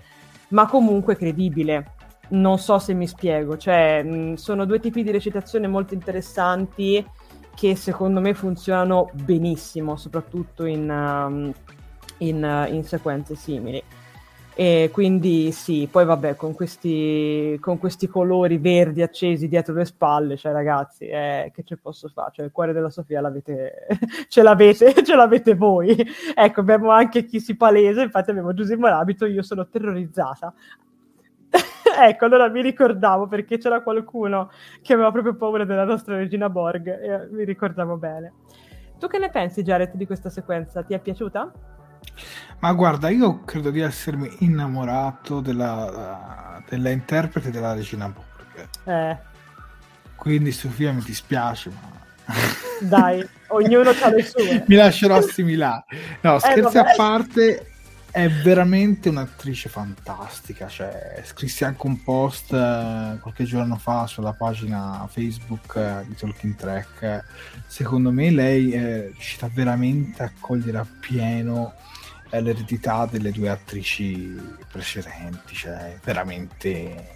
ma 0.50 0.68
comunque 0.68 1.16
credibile. 1.16 1.93
Non 2.28 2.58
so 2.58 2.80
se 2.80 2.93
mi 2.93 3.08
spiego, 3.08 3.56
cioè 3.58 4.02
mh, 4.04 4.34
sono 4.36 4.66
due 4.66 4.80
tipi 4.80 5.04
di 5.04 5.12
recitazione 5.12 5.68
molto 5.68 5.93
interessanti 5.93 7.06
che 7.56 7.76
secondo 7.76 8.20
me 8.20 8.34
funzionano 8.34 9.12
benissimo, 9.14 9.96
soprattutto 9.96 10.66
in, 10.66 10.89
um, 10.89 11.54
in, 12.18 12.43
uh, 12.43 12.74
in 12.74 12.84
sequenze 12.84 13.36
simili. 13.36 13.82
E 14.58 14.89
quindi 14.93 15.51
sì, 15.51 15.86
poi 15.91 16.06
vabbè, 16.06 16.38
con 16.38 16.53
questi, 16.53 17.58
con 17.60 17.78
questi 17.78 18.08
colori 18.08 18.58
verdi 18.58 19.01
accesi 19.01 19.49
dietro 19.49 19.74
le 19.74 19.84
spalle, 19.84 20.38
cioè 20.38 20.53
ragazzi, 20.53 21.08
eh, 21.08 21.51
che 21.53 21.64
ce 21.66 21.76
posso 21.76 22.08
fare? 22.08 22.32
Cioè 22.36 22.45
il 22.45 22.53
cuore 22.53 22.72
della 22.72 22.89
Sofia 22.89 23.20
l'avete, 23.20 23.86
ce, 24.30 24.41
l'avete, 24.43 24.93
ce 25.03 25.14
l'avete 25.14 25.56
voi. 25.56 25.93
Ecco, 26.34 26.62
abbiamo 26.62 26.89
anche 26.91 27.26
chi 27.26 27.41
si 27.41 27.58
palesa, 27.58 28.01
infatti 28.01 28.30
abbiamo 28.30 28.53
Giuseppe 28.53 28.89
l'abito, 28.89 29.26
io 29.26 29.43
sono 29.43 29.68
terrorizzata. 29.68 30.53
ecco, 32.08 32.24
allora 32.26 32.47
mi 32.47 32.62
ricordavo 32.62 33.28
perché 33.28 33.58
c'era 33.58 33.82
qualcuno 33.82 34.51
che 34.82 34.93
aveva 34.93 35.12
proprio 35.12 35.36
paura 35.36 35.66
della 35.66 35.84
nostra 35.84 36.16
regina 36.16 36.49
Borg 36.49 36.88
e 36.88 37.28
mi 37.30 37.43
ricordavo 37.43 37.97
bene. 37.97 38.34
Tu 38.97 39.08
che 39.08 39.18
ne 39.18 39.30
pensi, 39.30 39.64
Jared, 39.64 39.95
di 39.95 40.06
questa 40.06 40.30
sequenza? 40.30 40.82
Ti 40.82 40.93
è 40.93 40.99
piaciuta? 40.99 41.51
Ma 42.60 42.74
guarda, 42.74 43.10
io 43.10 43.43
credo 43.43 43.70
di 43.70 43.80
essermi 43.80 44.38
innamorato 44.39 45.39
della, 45.39 46.62
della 46.68 46.89
interprete 46.89 47.51
della 47.51 47.74
Regina 47.74 48.10
Borg. 48.10 48.68
Eh. 48.86 49.18
Quindi 50.16 50.51
Sofia 50.51 50.91
mi 50.91 51.03
dispiace, 51.03 51.70
ma... 51.70 52.03
Dai, 52.82 53.28
ognuno 53.47 53.89
ha 53.89 54.10
le 54.10 54.24
sue. 54.24 54.64
mi 54.68 54.76
lascerò 54.76 55.16
assimilare. 55.16 55.86
No, 56.22 56.38
eh, 56.38 56.39
scherzi 56.39 56.78
eh, 56.78 56.80
a 56.80 56.93
parte, 56.95 57.72
è 58.10 58.30
veramente 58.30 59.10
un'attrice 59.10 59.70
fantastica. 59.70 60.68
Cioè, 60.68 61.22
scrissi 61.26 61.66
anche 61.66 61.86
un 61.86 62.01
post 62.01 62.51
eh, 62.51 63.18
qualche 63.22 63.43
giorno 63.43 63.76
fa 63.76 64.08
sulla 64.08 64.34
pagina 64.34 65.08
Facebook 65.12 65.76
eh, 65.76 66.06
di 66.08 66.16
Talking 66.16 66.56
Track. 66.56 67.24
Secondo 67.68 68.12
me 68.12 68.32
lei 68.32 68.72
è 68.72 69.01
riuscita 69.12 69.49
veramente 69.53 70.24
a 70.24 70.32
cogliere 70.39 70.80
appieno 70.80 71.74
è 72.36 72.41
l'eredità 72.41 73.07
delle 73.09 73.31
due 73.31 73.49
attrici 73.49 74.36
precedenti, 74.71 75.55
cioè 75.55 75.97
veramente 76.03 77.13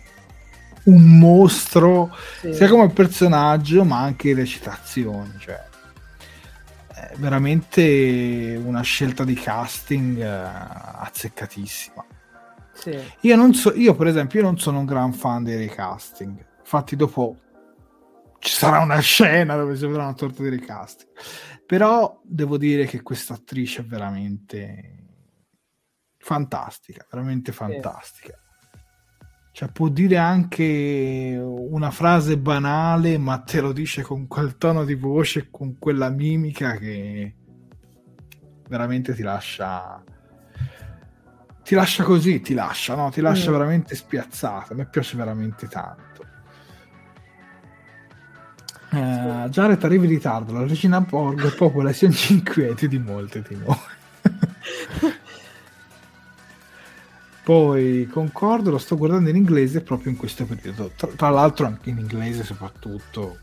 un 0.84 1.18
mostro 1.18 2.16
sì. 2.40 2.54
sia 2.54 2.70
come 2.70 2.90
personaggio 2.90 3.84
ma 3.84 4.00
anche 4.00 4.34
recitazioni, 4.34 5.34
cioè 5.40 5.68
è 6.88 7.16
veramente 7.18 8.60
una 8.64 8.82
scelta 8.82 9.24
di 9.24 9.34
casting 9.34 10.18
uh, 10.18 11.02
azzeccatissima. 11.02 12.06
Sì. 12.74 12.98
Io, 13.22 13.36
non 13.36 13.54
so, 13.54 13.74
io 13.74 13.94
per 13.96 14.08
esempio 14.08 14.40
io 14.40 14.46
non 14.46 14.58
sono 14.58 14.80
un 14.80 14.86
gran 14.86 15.12
fan 15.12 15.44
dei 15.44 15.58
recasting, 15.58 16.46
infatti 16.60 16.96
dopo 16.96 17.38
ci 18.40 18.54
sarà 18.54 18.80
una 18.80 19.00
scena 19.00 19.58
dove 19.58 19.76
si 19.76 19.86
vedrà 19.86 20.04
una 20.04 20.14
torta 20.14 20.42
di 20.44 20.50
recasting. 20.50 21.10
Però 21.66 22.20
devo 22.24 22.58
dire 22.58 22.86
che 22.86 23.02
questa 23.02 23.36
attrice 23.36 23.82
è 23.82 23.86
veramente 23.86 24.99
fantastica, 26.20 27.06
veramente 27.10 27.52
fantastica. 27.52 28.38
Cioè, 29.52 29.70
può 29.70 29.90
dire 29.90 30.18
anche 30.18 31.38
una 31.42 31.92
frase 31.92 32.38
banale, 32.38 33.18
ma 33.18 33.40
te 33.40 33.60
lo 33.60 33.74
dice 33.74 34.04
con 34.04 34.28
quel 34.28 34.58
tono 34.58 34.86
di 34.86 34.96
voce, 34.96 35.50
con 35.50 35.78
quella 35.78 36.10
mimica 36.10 36.78
che 36.78 37.36
veramente 38.70 39.14
ti 39.14 39.22
lascia. 39.22 40.02
Ti 41.62 41.76
lascia 41.76 42.04
così, 42.04 42.40
ti 42.42 42.54
lascia, 42.54 42.96
no? 42.96 43.10
Ti 43.10 43.22
lascia 43.22 43.50
mm. 43.50 43.54
veramente 43.54 43.96
spiazzata. 43.96 44.74
A 44.74 44.78
me 44.78 44.88
piace 44.88 45.18
veramente 45.18 45.68
tanto. 45.68 46.26
Eh, 48.92 49.48
Jared 49.50 49.84
arriva 49.84 50.04
in 50.06 50.10
ritardo. 50.10 50.54
La 50.54 50.66
regina 50.66 51.02
Borg 51.02 51.54
popola 51.56 51.92
sia 51.92 52.10
inquieti 52.30 52.88
di 52.88 52.98
molte 52.98 53.42
di 53.42 53.56
noi. 53.56 53.78
Poi 57.50 58.08
concordo, 58.12 58.70
lo 58.70 58.78
sto 58.78 58.96
guardando 58.96 59.32
in 59.32 59.36
inglese 59.36 59.82
proprio 59.82 60.12
in 60.12 60.18
questo 60.18 60.46
periodo. 60.46 60.92
Tra, 60.96 61.08
tra 61.08 61.30
l'altro 61.30 61.66
anche 61.66 61.90
in 61.90 61.98
inglese 61.98 62.44
soprattutto 62.44 63.38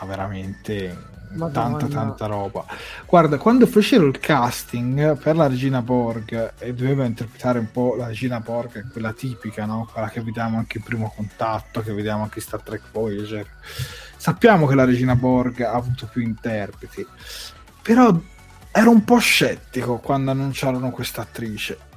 ha 0.00 0.06
veramente 0.06 0.96
Madonna. 1.32 1.76
tanta 1.76 1.86
tanta 1.86 2.24
roba. 2.24 2.64
Guarda, 3.04 3.36
quando 3.36 3.66
fecero 3.66 4.06
il 4.06 4.18
casting 4.18 5.18
per 5.18 5.36
la 5.36 5.48
Regina 5.48 5.82
Borg 5.82 6.54
e 6.56 6.72
doveva 6.72 7.04
interpretare 7.04 7.58
un 7.58 7.70
po' 7.70 7.94
la 7.94 8.06
Regina 8.06 8.40
Borg, 8.40 8.90
quella 8.90 9.12
tipica, 9.12 9.66
no? 9.66 9.86
quella 9.92 10.08
che 10.08 10.22
vediamo 10.22 10.56
anche 10.56 10.78
in 10.78 10.84
primo 10.84 11.12
contatto, 11.14 11.82
che 11.82 11.92
vediamo 11.92 12.22
anche 12.22 12.38
in 12.38 12.44
Star 12.46 12.62
Trek 12.62 12.84
Voyager. 12.90 13.46
Sappiamo 14.16 14.66
che 14.66 14.74
la 14.74 14.86
Regina 14.86 15.14
Borg 15.14 15.60
ha 15.60 15.72
avuto 15.72 16.08
più 16.10 16.22
interpreti, 16.22 17.06
però 17.82 18.18
ero 18.72 18.90
un 18.90 19.04
po' 19.04 19.18
scettico 19.18 19.98
quando 19.98 20.30
annunciarono 20.30 20.90
questa 20.90 21.20
attrice 21.20 21.92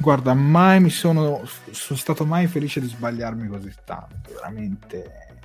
Guarda, 0.00 0.32
mai 0.32 0.80
mi 0.80 0.88
sono, 0.88 1.42
sono 1.72 1.98
stato 1.98 2.24
mai 2.24 2.46
felice 2.46 2.80
di 2.80 2.88
sbagliarmi 2.88 3.48
così 3.48 3.70
tanto, 3.84 4.30
veramente 4.32 5.42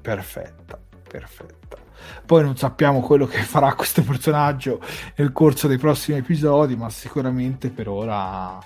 perfetta, 0.00 0.78
perfetta. 1.08 1.76
Poi 2.24 2.44
non 2.44 2.56
sappiamo 2.56 3.00
quello 3.00 3.26
che 3.26 3.38
farà 3.38 3.74
questo 3.74 4.02
personaggio 4.04 4.80
nel 5.16 5.32
corso 5.32 5.66
dei 5.66 5.78
prossimi 5.78 6.18
episodi, 6.18 6.76
ma 6.76 6.88
sicuramente 6.88 7.70
per 7.70 7.88
ora 7.88 8.60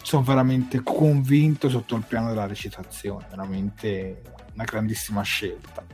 sono 0.00 0.22
veramente 0.22 0.82
convinto 0.82 1.68
sotto 1.68 1.94
il 1.94 2.04
piano 2.08 2.28
della 2.28 2.46
recitazione, 2.46 3.26
veramente 3.28 4.22
una 4.54 4.64
grandissima 4.64 5.20
scelta. 5.20 5.84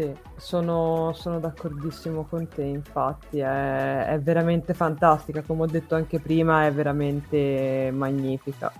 Sì, 0.00 0.16
sono, 0.36 1.12
sono 1.14 1.40
d'accordissimo 1.40 2.24
con 2.24 2.48
te, 2.48 2.62
infatti, 2.62 3.40
è, 3.40 4.06
è 4.06 4.18
veramente 4.18 4.72
fantastica, 4.72 5.42
come 5.42 5.64
ho 5.64 5.66
detto 5.66 5.94
anche 5.94 6.20
prima, 6.20 6.64
è 6.64 6.72
veramente 6.72 7.90
magnifica. 7.92 8.72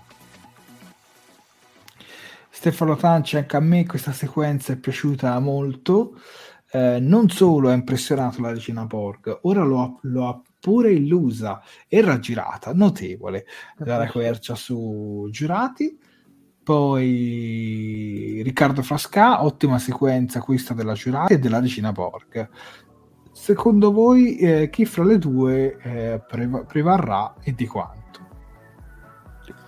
Stefano 2.49 2.95
Tanci, 2.95 3.37
anche 3.37 3.55
a 3.55 3.59
me 3.59 3.85
questa 3.85 4.13
sequenza 4.13 4.73
è 4.73 4.77
piaciuta 4.77 5.37
molto. 5.37 6.19
Eh, 6.71 6.97
non 6.99 7.29
solo 7.29 7.69
ha 7.69 7.73
impressionato 7.73 8.41
la 8.41 8.49
regina 8.49 8.85
Borg, 8.85 9.41
ora 9.43 9.61
lo 9.61 9.79
ha, 9.79 9.95
lo 10.01 10.27
ha 10.27 10.41
pure 10.59 10.91
illusa 10.91 11.61
e 11.87 12.01
raggirata, 12.01 12.73
notevole, 12.73 13.45
la 13.77 14.09
quercia 14.09 14.55
su 14.55 15.27
giurati 15.29 15.99
poi 16.71 18.39
Riccardo 18.45 18.81
Frasca, 18.81 19.43
ottima 19.43 19.77
sequenza 19.77 20.39
questa 20.39 20.73
della 20.73 20.93
giurata 20.93 21.33
e 21.33 21.37
della 21.37 21.59
Regina 21.59 21.91
Borg. 21.91 22.47
Secondo 23.33 23.91
voi 23.91 24.37
eh, 24.37 24.69
chi 24.69 24.85
fra 24.85 25.03
le 25.03 25.17
due 25.17 25.77
eh, 25.81 26.21
prev- 26.25 26.65
prevarrà 26.65 27.33
e 27.43 27.53
di 27.53 27.67
quanto? 27.67 28.19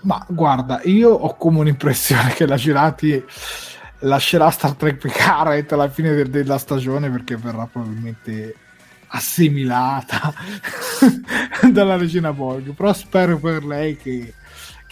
Ma 0.03 0.25
guarda, 0.29 0.79
io 0.83 1.09
ho 1.09 1.35
come 1.35 1.59
un'impressione 1.59 2.31
che 2.31 2.45
la 2.45 2.55
Girati 2.55 3.21
lascerà 3.99 4.49
Star 4.49 4.71
Trek 4.75 4.95
Picard 4.95 5.69
alla 5.73 5.89
fine 5.89 6.13
de- 6.13 6.29
della 6.29 6.57
stagione 6.57 7.09
perché 7.11 7.35
verrà 7.35 7.65
probabilmente 7.65 8.55
assimilata 9.07 10.33
dalla 11.69 11.97
regina 11.97 12.33
Borg 12.33 12.73
però 12.73 12.93
spero 12.93 13.37
per 13.37 13.63
lei 13.63 13.95
che, 13.95 14.33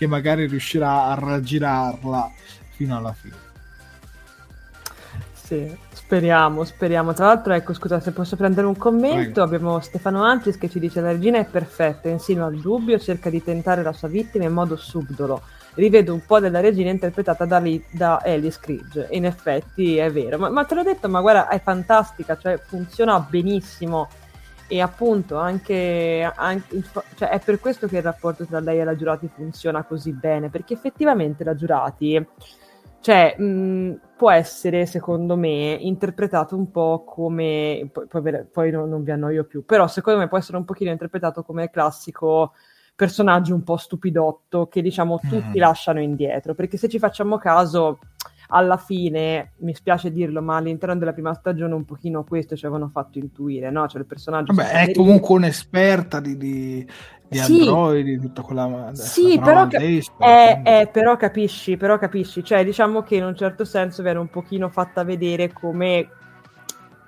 che 0.02 0.08
magari 0.08 0.48
riuscirà 0.48 1.04
a 1.04 1.14
raggirarla 1.14 2.32
fino 2.72 2.98
alla 2.98 3.14
fine 3.14 3.36
sì, 5.34 5.78
speriamo, 5.92 6.64
speriamo. 6.64 7.14
Tra 7.14 7.28
l'altro, 7.28 7.54
ecco, 7.54 7.74
scusa 7.74 8.00
se 8.00 8.12
posso 8.12 8.36
prendere 8.36 8.66
un 8.66 8.78
commento, 8.78 9.32
Prego. 9.32 9.44
abbiamo 9.44 9.80
Stefano 9.82 10.24
Antris 10.24 10.58
che 10.58 10.70
ci 10.70 10.80
dice 10.80 11.02
la 11.02 11.12
regina 11.12 11.40
è 11.40 11.46
perfetta, 11.46 12.08
insinua 12.08 12.50
il 12.50 12.62
dubbio, 12.62 12.98
cerca 12.98 13.30
di 13.30 13.44
tentare 13.44 13.84
la 13.84 13.92
sua 13.92 14.08
vittima 14.08 14.46
in 14.46 14.54
modo 14.54 14.78
subdolo. 14.78 15.42
Rivedo 15.74 16.14
un 16.14 16.26
po' 16.26 16.40
della 16.40 16.62
regina 16.62 16.90
interpretata 16.90 17.44
da, 17.44 17.60
Lee, 17.60 17.84
da 17.92 18.22
Alice 18.24 18.60
Cridge. 18.62 19.08
In 19.12 19.26
effetti 19.26 19.98
è 19.98 20.10
vero, 20.10 20.38
ma, 20.38 20.50
ma 20.50 20.64
te 20.64 20.74
l'ho 20.74 20.84
detto, 20.84 21.10
ma 21.10 21.20
guarda, 21.20 21.50
è 21.50 21.62
fantastica, 21.62 22.38
cioè 22.38 22.58
funziona 22.58 23.20
benissimo 23.20 24.08
e 24.72 24.80
appunto 24.80 25.36
anche, 25.36 26.32
anche 26.34 26.82
cioè 27.16 27.28
è 27.28 27.40
per 27.40 27.60
questo 27.60 27.88
che 27.88 27.98
il 27.98 28.04
rapporto 28.04 28.46
tra 28.46 28.62
lei 28.62 28.80
e 28.80 28.86
la 28.86 28.96
Giurati 28.96 29.30
funziona 29.34 29.84
così 29.84 30.14
bene 30.14 30.50
perché 30.50 30.74
effettivamente 30.74 31.44
la 31.44 31.56
Giurati 31.56 32.26
cioè, 33.02 33.36
mh, 33.36 34.00
può 34.16 34.32
essere, 34.32 34.86
secondo 34.86 35.36
me, 35.36 35.76
interpretato 35.80 36.56
un 36.56 36.70
po' 36.70 37.04
come, 37.04 37.90
poi, 37.92 38.06
poi, 38.08 38.46
poi 38.46 38.72
non, 38.72 38.88
non, 38.90 39.04
vi 39.04 39.10
annoio 39.10 39.44
più, 39.44 39.66
però 39.66 39.88
secondo 39.88 40.20
me 40.20 40.28
può 40.28 40.38
essere 40.38 40.58
un 40.58 40.66
pochino 40.66 40.92
interpretato 40.92 41.42
come 41.42 41.64
il 41.64 41.70
classico 41.72 42.54
personaggio 42.96 43.56
un 43.56 43.64
po' 43.64 43.78
stupidotto 43.78 44.68
che 44.68 44.84
diciamo 44.84 45.18
tutti 45.18 45.58
mm. 45.58 45.62
lasciano 45.62 46.00
indietro, 46.00 46.54
perché 46.54 46.78
se 46.78 46.88
ci 46.88 47.00
facciamo 47.00 47.40
caso, 47.40 47.98
alla 48.54 48.78
fine, 48.78 49.54
mi 49.60 49.74
spiace 49.74 50.12
dirlo, 50.12 50.42
ma 50.42 50.58
all'interno 50.58 50.98
della 50.98 51.14
prima 51.14 51.34
stagione 51.34 51.74
un 51.74 51.86
pochino 51.86 52.26
questo 52.26 52.56
ci 52.58 52.66
avevano 52.66 52.90
fatto 52.90 53.18
intuire, 53.18 53.72
no? 53.72 53.88
Cioè 53.88 54.02
il 54.02 54.08
personaggio... 54.08 54.54
Vabbè, 54.54 54.88
è 54.88 54.94
comunque 54.94 55.36
un'esperta 55.36 56.20
di, 56.20 56.36
di, 56.36 56.86
di 57.30 57.38
sì. 57.38 57.60
Android, 57.60 58.06
di 58.06 58.20
tutta 58.20 58.42
quella... 58.42 58.90
Sì, 58.94 59.40
però, 59.42 59.68
ca- 59.68 59.80
è, 59.80 60.62
è, 60.64 60.90
però 60.92 61.16
capisci, 61.16 61.78
però 61.78 61.98
capisci, 61.98 62.44
cioè 62.44 62.66
diciamo 62.66 63.04
che 63.04 63.16
in 63.16 63.24
un 63.24 63.36
certo 63.38 63.64
senso 63.64 64.04
viene 64.04 64.20
un 64.20 64.30
pochino 64.30 64.68
fatta 64.68 65.06
vedere 65.06 65.54
come 65.54 66.10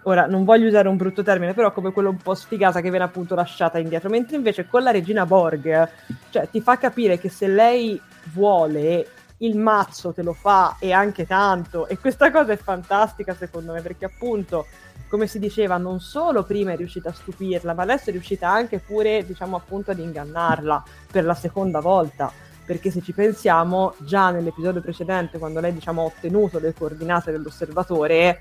ora 0.04 0.26
non 0.26 0.46
voglio 0.46 0.68
usare 0.68 0.88
un 0.88 0.96
brutto 0.96 1.24
termine, 1.24 1.54
però 1.54 1.74
come 1.74 1.92
quello 1.92 2.10
un 2.10 2.18
po' 2.18 2.36
sfigata 2.36 2.80
che 2.80 2.90
viene 2.90 3.06
appunto 3.06 3.36
lasciata 3.36 3.80
indietro, 3.80 4.10
mentre 4.10 4.38
invece 4.38 4.66
con 4.68 4.82
la 4.82 4.92
regina 4.92 5.26
Borg, 5.26 5.90
cioè 6.30 6.48
ti 6.50 6.62
fa 6.62 6.78
capire 6.78 7.18
che 7.20 7.28
se 7.30 7.48
lei 7.48 8.00
vuole 8.34 9.08
il 9.44 9.58
mazzo 9.58 10.14
te 10.14 10.24
lo 10.24 10.34
fa 10.34 10.78
e 10.80 10.92
anche 10.92 11.26
tanto. 11.26 11.88
E 11.88 11.98
questa 11.98 12.32
cosa 12.32 12.54
è 12.54 12.58
fantastica 12.58 13.36
secondo 13.36 13.74
me 13.74 13.82
perché 13.82 14.06
appunto 14.06 14.66
come 15.08 15.28
si 15.28 15.38
diceva 15.38 15.78
non 15.78 16.00
solo 16.00 16.44
prima 16.44 16.72
è 16.72 16.76
riuscita 16.76 17.10
a 17.10 17.14
stupirla 17.14 17.74
ma 17.74 17.84
adesso 17.84 18.10
è 18.10 18.12
riuscita 18.12 18.50
anche 18.50 18.80
pure 18.80 19.24
diciamo 19.26 19.56
appunto 19.56 19.92
ad 19.92 20.00
ingannarla 20.00 20.84
per 21.12 21.26
la 21.26 21.36
seconda 21.36 21.80
volta. 21.80 22.32
Perché 22.66 22.92
se 22.92 23.02
ci 23.02 23.12
pensiamo 23.12 23.94
già 23.98 24.32
nell'episodio 24.32 24.82
precedente 24.82 25.38
quando 25.38 25.60
lei 25.60 25.74
diciamo 25.74 26.02
ha 26.02 26.06
ottenuto 26.06 26.60
le 26.60 26.74
coordinate 26.74 27.32
dell'osservatore 27.32 28.40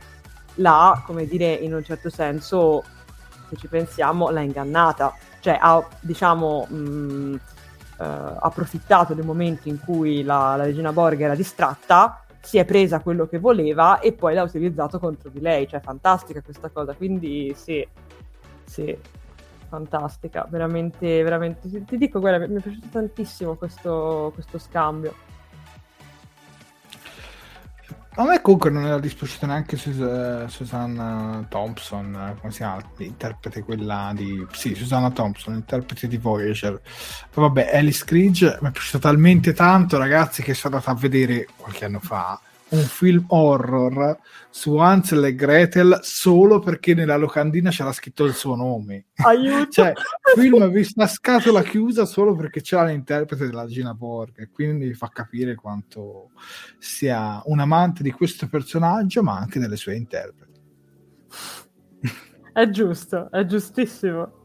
l'ha 0.57 1.03
come 1.05 1.27
dire 1.27 1.53
in 1.53 1.75
un 1.75 1.83
certo 1.83 2.11
senso 2.11 2.85
se 3.49 3.57
ci 3.57 3.67
pensiamo 3.67 4.31
l'ha 4.31 4.41
ingannata. 4.41 5.13
Cioè 5.41 5.59
ha 5.61 5.85
diciamo 6.01 6.67
mh, 6.67 7.35
eh, 7.35 7.41
approfittato 8.03 9.15
del 9.15 9.25
momento 9.25 9.69
in 9.69 9.79
cui 9.81 10.23
la, 10.23 10.57
la 10.57 10.65
regina 10.65 10.93
Borg 10.93 11.21
era 11.21 11.35
distratta, 11.35 12.25
si 12.41 12.59
è 12.59 12.65
presa 12.65 13.01
quello 13.01 13.27
che 13.27 13.39
voleva 13.39 14.01
e 14.01 14.13
poi 14.13 14.35
l'ha 14.35 14.43
utilizzato 14.43 14.99
contro 14.99 15.31
di 15.31 15.41
lei. 15.41 15.69
Cioè, 15.69 15.81
fantastica 15.81 16.43
questa 16.43 16.69
cosa. 16.71 16.95
Quindi, 16.95 17.55
sì, 17.57 17.87
sì, 18.65 18.97
fantastica. 19.69 20.47
Veramente, 20.49 21.23
veramente. 21.23 21.85
Ti 21.85 21.97
dico, 21.97 22.21
guarda, 22.21 22.47
mi 22.47 22.57
è 22.57 22.61
piaciuto 22.61 22.89
tantissimo 22.91 23.55
questo, 23.55 24.31
questo 24.35 24.59
scambio. 24.59 25.15
A 28.15 28.25
me 28.25 28.43
comunque 28.43 28.69
non 28.69 28.85
era 28.85 28.99
dispiaciuta 28.99 29.47
neanche 29.47 29.79
Sus- 29.79 30.45
Susanna 30.45 31.47
Thompson, 31.49 32.37
come 32.39 32.53
si 32.53 32.59
chiama? 32.59 32.83
L'interprete 32.97 33.63
quella 33.63 34.13
di... 34.15 34.47
Sì, 34.53 34.75
Susanna 34.75 35.11
Thompson, 35.11 35.55
interprete 35.55 36.09
di 36.09 36.19
Voyager. 36.19 36.79
Poi 37.31 37.45
vabbè, 37.45 37.75
Alice 37.75 38.05
Cridge 38.05 38.59
mi 38.61 38.69
è 38.69 38.71
piaciuta 38.71 38.99
talmente 38.99 39.55
tanto, 39.55 39.97
ragazzi, 39.97 40.43
che 40.43 40.53
sono 40.53 40.75
andata 40.75 40.93
a 40.93 41.01
vedere 41.01 41.47
qualche 41.57 41.87
anno 41.87 42.01
fa 42.01 42.39
un 42.73 42.83
film 42.83 43.25
horror 43.29 44.19
su 44.51 44.77
Hansel 44.77 45.25
e 45.25 45.35
Gretel 45.35 46.01
solo 46.03 46.59
perché 46.59 46.95
nella 46.95 47.17
locandina 47.17 47.71
c'era 47.71 47.93
scritto 47.93 48.25
il 48.25 48.35
suo 48.35 48.55
nome. 48.57 49.07
Aiuto! 49.17 49.71
cioè, 49.71 49.93
film 50.35 50.69
visto 50.71 51.03
a 51.03 51.07
scatola 51.07 51.63
chiusa 51.63 52.05
solo 52.05 52.35
perché 52.35 52.61
c'era 52.61 52.85
l'interprete 52.85 53.47
della 53.47 53.67
Gina 53.67 53.95
Borg 53.95 54.39
e 54.39 54.49
quindi 54.51 54.93
fa 54.95 55.09
capire 55.09 55.55
quanto 55.55 56.31
sia 56.79 57.41
un 57.45 57.61
amante 57.61 58.03
di 58.03 58.11
questo 58.11 58.49
personaggio 58.49 59.23
ma 59.23 59.37
anche 59.37 59.59
delle 59.59 59.77
sue 59.77 59.97
interpreti. 59.97 60.61
È 62.53 62.69
giusto, 62.69 63.31
è 63.31 63.45
giustissimo 63.47 64.42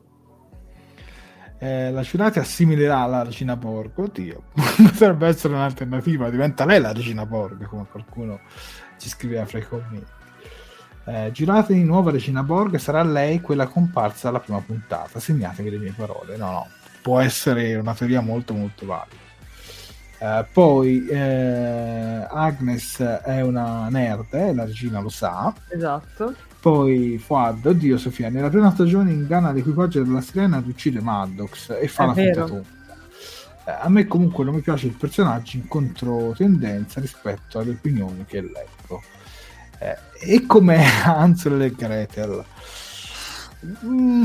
eh, 1.59 1.91
la 1.91 2.01
Giurati 2.01 2.39
assimilerà 2.39 3.05
la 3.05 3.23
regina 3.23 3.55
Borg. 3.55 3.91
Oddio, 3.95 4.43
potrebbe 4.53 5.27
essere 5.27 5.53
un'alternativa, 5.53 6.29
diventa 6.29 6.65
lei 6.65 6.79
la 6.79 6.93
regina 6.93 7.25
Borg, 7.25 7.65
come 7.65 7.85
qualcuno 7.89 8.39
ci 8.97 9.09
scriveva 9.09 9.45
fra 9.45 9.59
i 9.59 9.67
commenti. 9.67 10.11
Eh, 11.05 11.31
Giurati 11.31 11.73
di 11.73 11.83
nuova 11.83 12.11
regina 12.11 12.43
Borg 12.43 12.75
sarà 12.75 13.01
lei 13.01 13.41
quella 13.41 13.67
comparsa 13.67 14.29
alla 14.29 14.39
prima 14.39 14.59
puntata. 14.59 15.19
Segnatevi 15.19 15.69
le 15.69 15.77
mie 15.77 15.93
parole. 15.95 16.37
No, 16.37 16.51
no, 16.51 16.67
può 17.01 17.19
essere 17.19 17.75
una 17.75 17.93
teoria 17.93 18.21
molto, 18.21 18.53
molto 18.53 18.85
valida. 18.85 19.25
Eh, 20.19 20.45
poi 20.51 21.07
eh, 21.07 22.27
Agnes 22.29 22.99
è 22.99 23.41
una 23.41 23.87
nerd, 23.89 24.33
eh, 24.33 24.53
la 24.53 24.65
regina 24.65 24.99
lo 24.99 25.09
sa. 25.09 25.53
Esatto 25.69 26.35
poi 26.67 27.17
Fuad, 27.17 27.65
oddio 27.65 27.97
Sofia, 27.97 28.27
nella 28.27 28.49
prima 28.49 28.69
stagione 28.71 29.09
inganna 29.11 29.53
l'equipaggio 29.53 30.03
della 30.03 30.19
sirena 30.19 30.57
ad 30.57 30.67
uccidere 30.67 31.01
Maddox 31.01 31.77
e 31.79 31.87
fa 31.87 32.03
È 32.03 32.07
la 32.07 32.13
finta 32.13 32.43
tonda. 32.43 32.67
Eh, 33.65 33.71
a 33.71 33.87
me 33.87 34.05
comunque 34.05 34.43
non 34.43 34.55
mi 34.55 34.59
piace 34.59 34.87
il 34.87 34.97
personaggio 34.97 35.55
in 35.55 35.65
controtendenza 35.69 36.99
rispetto 36.99 37.59
alle 37.59 37.69
opinioni 37.71 38.25
che 38.25 38.41
leggo. 38.41 39.01
Eh, 39.79 39.97
e 40.19 40.45
come 40.45 40.83
Hansel 41.05 41.61
e 41.61 41.71
Gretel. 41.71 42.43
Mm, 43.85 44.23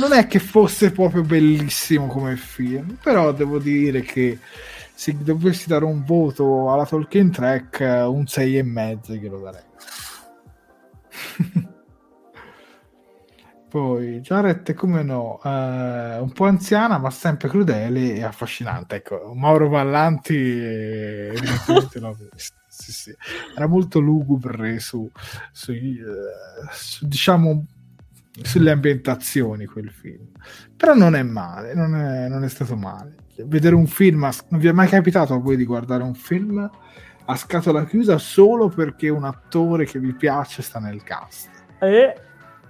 non 0.00 0.12
è 0.12 0.26
che 0.26 0.38
fosse 0.38 0.90
proprio 0.90 1.22
bellissimo 1.22 2.08
come 2.08 2.36
film, 2.36 2.98
però 3.02 3.32
devo 3.32 3.58
dire 3.58 4.02
che 4.02 4.38
se 4.92 5.16
dovessi 5.18 5.66
dare 5.66 5.86
un 5.86 6.04
voto 6.04 6.70
alla 6.70 6.84
Tolkien 6.84 7.30
Track, 7.30 7.80
un 7.80 8.24
6,5 8.24 9.18
glielo 9.18 9.40
darei. 9.40 9.68
Poi 13.70 14.18
Jared, 14.18 14.74
come 14.74 15.04
no, 15.04 15.40
eh, 15.44 16.18
un 16.18 16.32
po' 16.34 16.46
anziana 16.46 16.98
ma 16.98 17.08
sempre 17.10 17.48
crudele 17.48 18.14
e 18.14 18.24
affascinante. 18.24 18.96
Ecco, 18.96 19.32
Mauro 19.36 19.68
Vallanti 19.68 21.30
l'ho 21.66 22.16
visto. 22.32 22.58
Sì, 22.70 22.92
sì. 22.92 23.14
Era 23.54 23.66
molto 23.66 23.98
lugubre 23.98 24.78
su, 24.78 25.10
su, 25.52 25.72
eh, 25.72 25.98
su, 26.70 27.06
diciamo 27.06 27.66
sulle 28.42 28.70
ambientazioni 28.70 29.66
quel 29.66 29.90
film. 29.90 30.28
Però 30.76 30.94
non 30.94 31.14
è 31.14 31.22
male, 31.22 31.74
non 31.74 31.94
è, 31.94 32.28
non 32.28 32.42
è 32.42 32.48
stato 32.48 32.76
male. 32.76 33.16
Vedere 33.44 33.74
un 33.74 33.86
film, 33.86 34.26
non 34.48 34.60
vi 34.60 34.68
è 34.68 34.72
mai 34.72 34.88
capitato 34.88 35.34
a 35.34 35.38
voi 35.38 35.56
di 35.56 35.64
guardare 35.64 36.04
un 36.04 36.14
film 36.14 36.70
a 37.26 37.36
scatola 37.36 37.84
chiusa 37.84 38.16
solo 38.18 38.68
perché 38.68 39.08
un 39.08 39.24
attore 39.24 39.84
che 39.84 39.98
vi 39.98 40.14
piace 40.14 40.62
sta 40.62 40.78
nel 40.78 41.02
cast? 41.02 41.50
Eh 41.80 42.14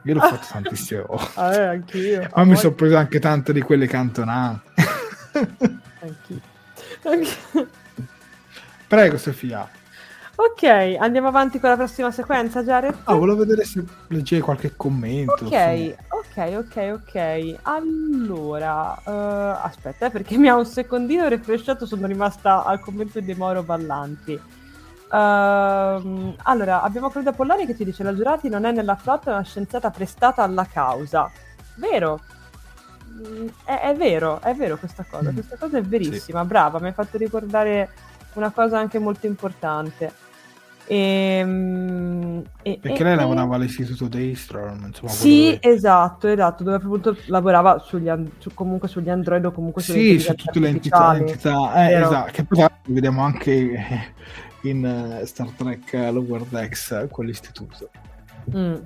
io 0.03 0.15
l'ho 0.15 0.21
fatto 0.21 0.47
tantissime 0.51 1.03
volte. 1.07 1.31
Ah, 1.35 1.55
eh, 1.55 1.67
anch'io. 1.67 2.29
Ma 2.35 2.45
mi 2.45 2.57
sono 2.57 2.75
preso 2.75 2.97
anche 2.97 3.19
tante 3.19 3.53
di 3.53 3.61
quelle 3.61 3.87
cantonate. 3.87 4.61
anch'io. 6.01 6.41
anch'io. 7.03 7.69
Prego, 8.87 9.19
Sofia. 9.19 9.69
Ok, 10.43 10.97
andiamo 10.99 11.29
avanti 11.29 11.61
con 11.61 11.69
la 11.69 11.77
prossima 11.77 12.11
sequenza, 12.11 12.63
Jared. 12.63 13.01
Ah, 13.05 13.15
volevo 13.15 13.41
vedere 13.41 13.63
se 13.65 13.85
leggevi 14.09 14.41
qualche 14.41 14.73
commento. 14.75 15.45
Ok. 15.45 15.95
Ok, 16.09 16.37
ok, 16.57 17.01
ok. 17.03 17.57
Allora, 17.63 18.99
uh, 19.05 19.67
aspetta, 19.67 20.07
eh, 20.07 20.11
perché 20.11 20.39
mi 20.39 20.49
ha 20.49 20.57
un 20.57 20.65
secondino 20.65 21.29
refresciato, 21.29 21.85
sono 21.85 22.07
rimasta 22.07 22.65
al 22.65 22.81
commento 22.81 23.21
di 23.21 23.35
Moro 23.35 23.63
Ballanti. 23.63 24.41
Uh, 25.11 26.37
allora, 26.45 26.83
abbiamo 26.83 27.11
Claudia 27.11 27.33
Pollari 27.33 27.67
che 27.67 27.75
ci 27.75 27.85
dice 27.85 28.05
la 28.05 28.15
Giurati 28.15 28.49
non 28.49 28.65
è 28.65 28.71
nella 28.71 28.95
flotta, 28.95 29.31
è 29.31 29.35
una 29.35 29.43
scienziata 29.43 29.91
prestata 29.91 30.45
alla 30.45 30.67
causa. 30.67 31.29
Vero, 31.75 32.21
mm, 33.13 33.49
è, 33.65 33.81
è, 33.81 33.95
vero, 33.97 34.41
è 34.41 34.55
vero 34.55 34.77
questa 34.77 35.05
cosa, 35.09 35.31
mm. 35.31 35.35
questa 35.35 35.57
cosa 35.57 35.79
è 35.79 35.83
verissima, 35.83 36.43
sì. 36.43 36.47
brava, 36.47 36.79
mi 36.79 36.87
hai 36.87 36.93
fatto 36.93 37.19
ricordare 37.19 37.91
una 38.35 38.51
cosa 38.51 38.79
anche 38.79 39.01
molto 39.01 39.27
importante. 39.27 40.13
E, 40.87 40.97
ehm, 40.97 42.43
e, 42.63 42.79
Perché 42.81 43.01
e, 43.01 43.05
lei 43.05 43.17
lavorava 43.17 43.57
all'istituto 43.57 44.07
Daystrom, 44.07 44.87
insomma. 44.87 45.11
Sì, 45.11 45.59
dove... 45.61 45.75
esatto, 45.75 46.29
esatto, 46.29 46.63
dove 46.63 46.77
appunto 46.77 47.17
lavorava 47.27 47.79
sugli, 47.81 48.09
su, 48.39 48.55
comunque 48.55 48.87
sugli 48.87 49.09
Android 49.09 49.45
o 49.45 49.51
comunque 49.51 49.83
Sì, 49.83 50.21
su 50.21 50.35
tutte 50.35 50.61
le 50.61 50.69
entità, 50.69 51.17
entità 51.17 51.89
eh, 51.89 51.95
esatto, 51.95 52.31
che 52.31 52.45
poi 52.45 52.65
vediamo 52.87 53.23
anche 53.23 54.13
in 54.63 55.19
uh, 55.21 55.25
Star 55.25 55.51
Trek 55.51 55.93
Lower 55.93 56.43
Decks, 56.45 57.09
quell'istituto. 57.11 57.91
Mm. 58.55 58.77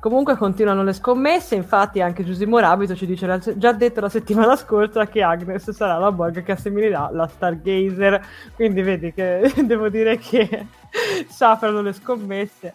Comunque 0.00 0.34
continuano 0.36 0.82
le 0.82 0.94
scommesse, 0.94 1.54
infatti 1.54 2.00
anche 2.00 2.24
Giusy 2.24 2.46
Morabito 2.46 2.96
ci 2.96 3.04
dice, 3.04 3.38
già 3.56 3.72
detto 3.72 4.00
la 4.00 4.08
settimana 4.08 4.56
scorsa 4.56 5.06
che 5.06 5.22
Agnes 5.22 5.70
sarà 5.72 5.98
la 5.98 6.10
Borg 6.10 6.42
che 6.42 6.52
assomiglierà 6.52 7.10
la 7.12 7.26
Stargazer, 7.26 8.26
quindi 8.54 8.80
vedi 8.80 9.12
che 9.12 9.52
devo 9.62 9.90
dire 9.90 10.16
che 10.16 10.66
saprano 11.28 11.82
le 11.82 11.92
scommesse. 11.92 12.74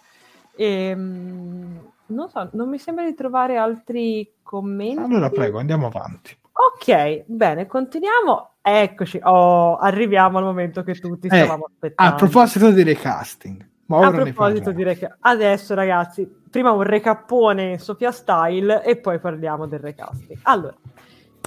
E, 0.55 0.65
ehm, 0.65 1.91
non 2.07 2.29
so, 2.29 2.47
non 2.53 2.69
mi 2.69 2.77
sembra 2.77 3.05
di 3.05 3.15
trovare 3.15 3.57
altri 3.57 4.33
commenti. 4.43 5.01
Allora 5.01 5.31
prego, 5.31 5.57
andiamo 5.57 5.87
avanti. 5.87 6.37
Ok, 6.57 7.25
bene, 7.25 7.67
continuiamo. 7.67 8.51
Eccoci, 8.61 9.19
oh, 9.21 9.75
arriviamo 9.75 10.37
al 10.37 10.45
momento 10.45 10.83
che 10.83 10.93
tutti 10.95 11.27
eh, 11.27 11.35
stavamo 11.35 11.65
aspettando. 11.65 12.13
A 12.13 12.15
proposito 12.15 12.71
di 12.71 12.81
recasting. 12.81 13.69
Ma 13.87 14.07
a 14.07 14.11
proposito 14.11 14.71
di 14.71 14.83
recasting, 14.83 15.17
adesso 15.19 15.73
ragazzi, 15.73 16.25
prima 16.49 16.71
un 16.71 16.83
recappone 16.83 17.77
Sofia 17.77 18.11
Style 18.11 18.83
e 18.83 18.95
poi 18.95 19.19
parliamo 19.19 19.67
del 19.67 19.79
recasting. 19.79 20.39
Allora, 20.43 20.75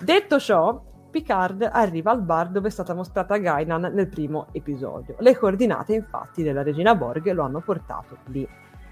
detto 0.03 0.39
ciò, 0.39 0.79
Picard 1.11 1.67
arriva 1.73 2.11
al 2.11 2.21
bar 2.21 2.51
dove 2.51 2.69
è 2.69 2.71
stata 2.71 2.93
mostrata 2.93 3.39
Gainan 3.39 3.91
nel 3.95 4.09
primo 4.09 4.49
episodio. 4.53 5.17
Le 5.21 5.35
coordinate 5.39 5.95
infatti 5.95 6.43
della 6.43 6.63
regina 6.63 6.95
Borg 6.95 7.33
lo 7.33 7.45
hanno 7.45 7.61
portato 7.61 8.19
lì. 8.27 8.47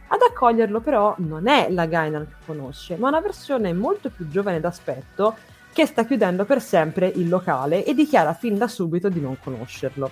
Ad 0.09 0.21
accoglierlo 0.31 0.81
però 0.81 1.15
non 1.19 1.47
è 1.47 1.69
la 1.69 1.85
Gainan 1.85 2.27
che 2.27 2.47
conosce, 2.47 2.97
ma 2.97 3.09
una 3.09 3.21
versione 3.21 3.75
molto 3.75 4.09
più 4.09 4.27
giovane 4.29 4.61
d'aspetto 4.61 5.37
che 5.77 5.85
sta 5.85 6.07
chiudendo 6.07 6.47
per 6.47 6.63
sempre 6.63 7.07
il 7.07 7.29
locale 7.29 7.85
e 7.85 7.93
dichiara 7.93 8.33
fin 8.33 8.57
da 8.57 8.67
subito 8.67 9.11
di 9.11 9.21
non 9.21 9.37
conoscerlo. 9.39 10.11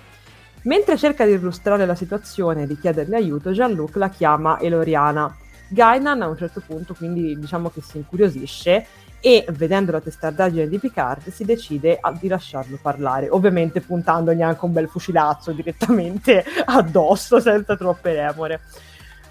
Mentre 0.65 0.95
cerca 0.95 1.25
di 1.25 1.31
illustrare 1.31 1.87
la 1.87 1.95
situazione 1.95 2.61
e 2.61 2.67
di 2.67 2.77
chiederle 2.77 3.15
aiuto, 3.15 3.49
Jean-Luc 3.49 3.95
la 3.95 4.09
chiama 4.09 4.59
Eloriana, 4.59 5.35
Gainan 5.69 6.21
a 6.21 6.27
un 6.27 6.37
certo 6.37 6.61
punto 6.63 6.93
quindi 6.93 7.35
diciamo 7.39 7.71
che 7.71 7.81
si 7.81 7.97
incuriosisce 7.97 8.85
e 9.19 9.43
vedendo 9.53 9.91
la 9.91 10.01
testardaggine 10.01 10.67
di 10.67 10.77
Picard 10.77 11.29
si 11.29 11.43
decide 11.43 11.97
a, 11.99 12.11
di 12.11 12.27
lasciarlo 12.27 12.77
parlare, 12.79 13.27
ovviamente 13.29 13.81
puntandogli 13.81 14.43
anche 14.43 14.65
un 14.65 14.71
bel 14.71 14.87
fucilazzo 14.87 15.51
direttamente 15.51 16.45
addosso 16.63 17.39
senza 17.39 17.75
troppe 17.75 18.13
remore. 18.13 18.61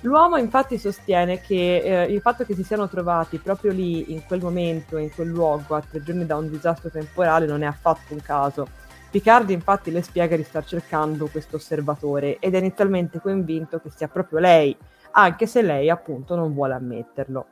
L'uomo 0.04 0.36
infatti 0.36 0.76
sostiene 0.76 1.40
che 1.40 1.78
eh, 1.78 2.12
il 2.12 2.20
fatto 2.20 2.44
che 2.44 2.54
si 2.54 2.62
siano 2.62 2.88
trovati 2.88 3.38
proprio 3.38 3.72
lì, 3.72 4.12
in 4.12 4.22
quel 4.26 4.42
momento, 4.42 4.98
in 4.98 5.10
quel 5.10 5.28
luogo, 5.28 5.74
a 5.74 5.80
tre 5.80 6.02
giorni 6.02 6.26
da 6.26 6.36
un 6.36 6.50
disastro 6.50 6.90
temporale, 6.90 7.46
non 7.46 7.62
è 7.62 7.66
affatto 7.66 8.12
un 8.12 8.20
caso. 8.20 8.68
Picard 9.10 9.48
infatti 9.48 9.90
le 9.90 10.02
spiega 10.02 10.36
di 10.36 10.42
star 10.42 10.66
cercando 10.66 11.28
questo 11.28 11.56
osservatore 11.56 12.38
ed 12.38 12.54
è 12.54 12.58
inizialmente 12.58 13.18
convinto 13.18 13.80
che 13.80 13.88
sia 13.88 14.08
proprio 14.08 14.40
lei 14.40 14.76
anche 15.12 15.46
se 15.46 15.62
lei 15.62 15.88
appunto 15.88 16.34
non 16.34 16.52
vuole 16.52 16.74
ammetterlo. 16.74 17.46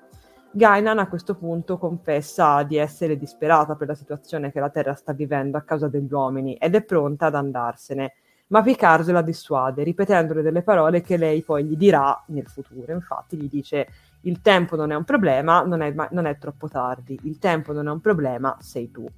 Gainan 0.51 0.99
a 0.99 1.09
questo 1.09 1.35
punto 1.35 1.79
confessa 1.79 2.63
di 2.65 2.77
essere 2.77 3.17
disperata 3.17 3.77
per 3.77 3.89
la 3.89 3.95
situazione 3.95 4.53
che 4.53 4.61
la 4.61 4.69
Terra 4.69 4.93
sta 4.93 5.15
vivendo 5.15 5.57
a 5.57 5.63
causa 5.63 5.89
degli 5.89 6.13
uomini 6.13 6.55
ed 6.57 6.75
è 6.75 6.83
pronta 6.83 7.27
ad 7.27 7.35
andarsene, 7.35 8.13
ma 8.53 8.61
Picard 8.61 9.11
la 9.11 9.23
dissuade, 9.23 9.83
ripetendole 9.83 10.43
delle 10.43 10.61
parole 10.61 11.01
che 11.01 11.17
lei 11.17 11.43
poi 11.43 11.65
gli 11.65 11.75
dirà 11.75 12.23
nel 12.27 12.47
futuro. 12.47 12.93
Infatti 12.93 13.39
gli 13.39 13.49
dice 13.49 13.89
il 14.23 14.43
tempo 14.43 14.77
non 14.77 14.93
è 14.93 14.95
un 14.95 15.05
problema, 15.05 15.63
non 15.63 15.81
è, 15.81 15.93
non 16.11 16.27
è 16.27 16.37
troppo 16.37 16.69
tardi, 16.69 17.19
il 17.23 17.39
tempo 17.39 17.73
non 17.73 17.89
è 17.89 17.91
un 17.91 18.01
problema, 18.01 18.55
sei 18.61 18.91
tu. 18.91 19.09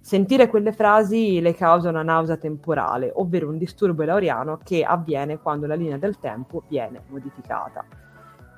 Sentire 0.00 0.46
quelle 0.46 0.72
frasi 0.72 1.40
le 1.40 1.52
causa 1.52 1.88
una 1.88 2.04
nausea 2.04 2.36
temporale, 2.36 3.10
ovvero 3.12 3.48
un 3.48 3.58
disturbo 3.58 4.04
elauriano 4.04 4.60
che 4.62 4.84
avviene 4.84 5.40
quando 5.40 5.66
la 5.66 5.74
linea 5.74 5.98
del 5.98 6.20
tempo 6.20 6.62
viene 6.68 7.02
modificata. 7.08 7.84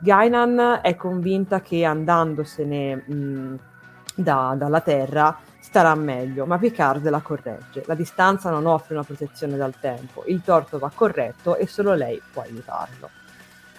Gainan 0.01 0.81
è 0.83 0.95
convinta 0.95 1.63
che 1.63 1.87
andandosene 1.87 2.97
mh, 2.97 3.59
da, 4.15 4.55
dalla 4.59 4.83
Terra 4.83 5.39
starà 5.69 5.95
meglio, 5.95 6.47
ma 6.47 6.57
Picard 6.57 7.07
la 7.11 7.21
corregge. 7.21 7.83
La 7.85 7.95
distanza 7.95 8.49
non 8.49 8.65
offre 8.65 8.95
una 8.95 9.05
protezione 9.05 9.59
dal 9.59 9.79
tempo, 9.79 10.25
il 10.27 10.41
torto 10.43 10.79
va 10.79 10.91
corretto 10.93 11.57
e 11.57 11.67
solo 11.67 11.93
lei 11.93 12.19
può 12.33 12.41
aiutarlo. 12.41 13.11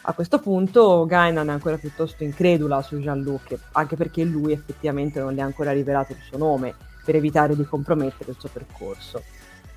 A 0.02 0.14
questo 0.14 0.40
punto 0.40 1.08
Gainan 1.08 1.50
è 1.50 1.52
ancora 1.52 1.78
piuttosto 1.78 2.24
incredula 2.24 2.84
su 2.84 2.98
Jean-Luc, 2.98 3.58
anche 3.72 3.96
perché 3.96 4.24
lui 4.24 4.52
effettivamente 4.52 5.20
non 5.20 5.34
le 5.34 5.42
ha 5.42 5.46
ancora 5.46 5.72
rivelato 5.72 6.12
il 6.12 6.20
suo 6.22 6.38
nome 6.38 6.76
per 7.04 7.16
evitare 7.16 7.56
di 7.56 7.66
compromettere 7.66 8.30
il 8.30 8.38
suo 8.40 8.50
percorso. 8.54 9.24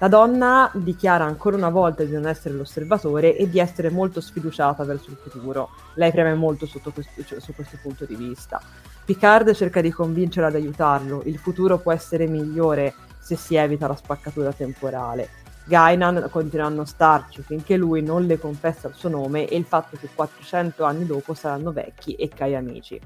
La 0.03 0.09
donna 0.09 0.69
dichiara 0.75 1.23
ancora 1.23 1.57
una 1.57 1.69
volta 1.69 2.03
di 2.03 2.11
non 2.11 2.27
essere 2.27 2.55
l'osservatore 2.55 3.37
e 3.37 3.49
di 3.49 3.61
essere 3.61 3.89
molto 3.89 4.21
sfiduciata 4.21 4.83
verso 4.83 5.11
il 5.11 5.17
futuro. 5.17 5.69
Lei 5.95 6.11
preme 6.11 6.35
molto 6.35 6.67
questo, 6.67 7.23
cioè, 7.25 7.39
su 7.39 7.55
questo 7.55 7.79
punto 7.81 8.05
di 8.05 8.17
vista. 8.17 8.61
Picard 9.05 9.53
cerca 9.53 9.81
di 9.81 9.93
convincerla 9.93 10.49
ad 10.49 10.57
aiutarlo. 10.57 11.23
Il 11.27 11.39
futuro 11.39 11.79
può 11.79 11.93
essere 11.93 12.27
migliore 12.27 12.95
se 13.21 13.37
si 13.37 13.55
evita 13.55 13.87
la 13.87 13.95
spaccatura 13.95 14.53
temporale. 14.53 15.29
Gainan 15.67 16.27
continua 16.33 16.67
a 16.67 16.71
non 16.71 16.87
starci 16.87 17.43
finché 17.43 17.77
lui 17.77 18.03
non 18.03 18.27
le 18.27 18.41
confessa 18.41 18.89
il 18.89 18.95
suo 18.95 19.09
nome 19.09 19.47
e 19.47 19.57
il 19.57 19.65
fatto 19.65 19.97
che 19.97 20.09
400 20.13 20.83
anni 20.83 21.07
dopo 21.07 21.33
saranno 21.33 21.71
vecchi 21.71 22.15
e 22.15 22.27
cari 22.27 22.57
amici. 22.57 23.01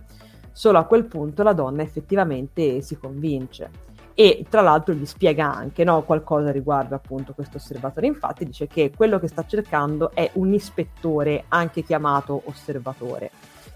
Solo 0.51 0.78
a 0.78 0.84
quel 0.84 1.05
punto 1.05 1.42
la 1.42 1.53
donna 1.53 1.82
effettivamente 1.82 2.80
si 2.80 2.97
convince 2.97 3.84
e 4.18 4.46
tra 4.48 4.62
l'altro 4.62 4.94
gli 4.94 5.04
spiega 5.04 5.54
anche 5.54 5.84
no, 5.84 6.00
qualcosa 6.00 6.50
riguardo 6.50 6.94
appunto 6.94 7.34
questo 7.34 7.58
osservatore. 7.58 8.06
Infatti 8.06 8.46
dice 8.46 8.66
che 8.66 8.90
quello 8.96 9.18
che 9.18 9.28
sta 9.28 9.44
cercando 9.46 10.10
è 10.14 10.30
un 10.34 10.54
ispettore, 10.54 11.44
anche 11.48 11.82
chiamato 11.82 12.40
osservatore. 12.46 13.30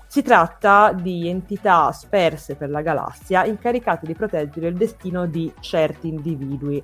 Si 0.07 0.23
tratta 0.23 0.95
di 0.95 1.29
entità 1.29 1.93
sperse 1.93 2.55
per 2.55 2.71
la 2.71 2.81
galassia 2.81 3.45
incaricate 3.45 4.07
di 4.07 4.15
proteggere 4.15 4.69
il 4.69 4.77
destino 4.77 5.27
di 5.27 5.53
certi 5.61 6.09
individui. 6.09 6.83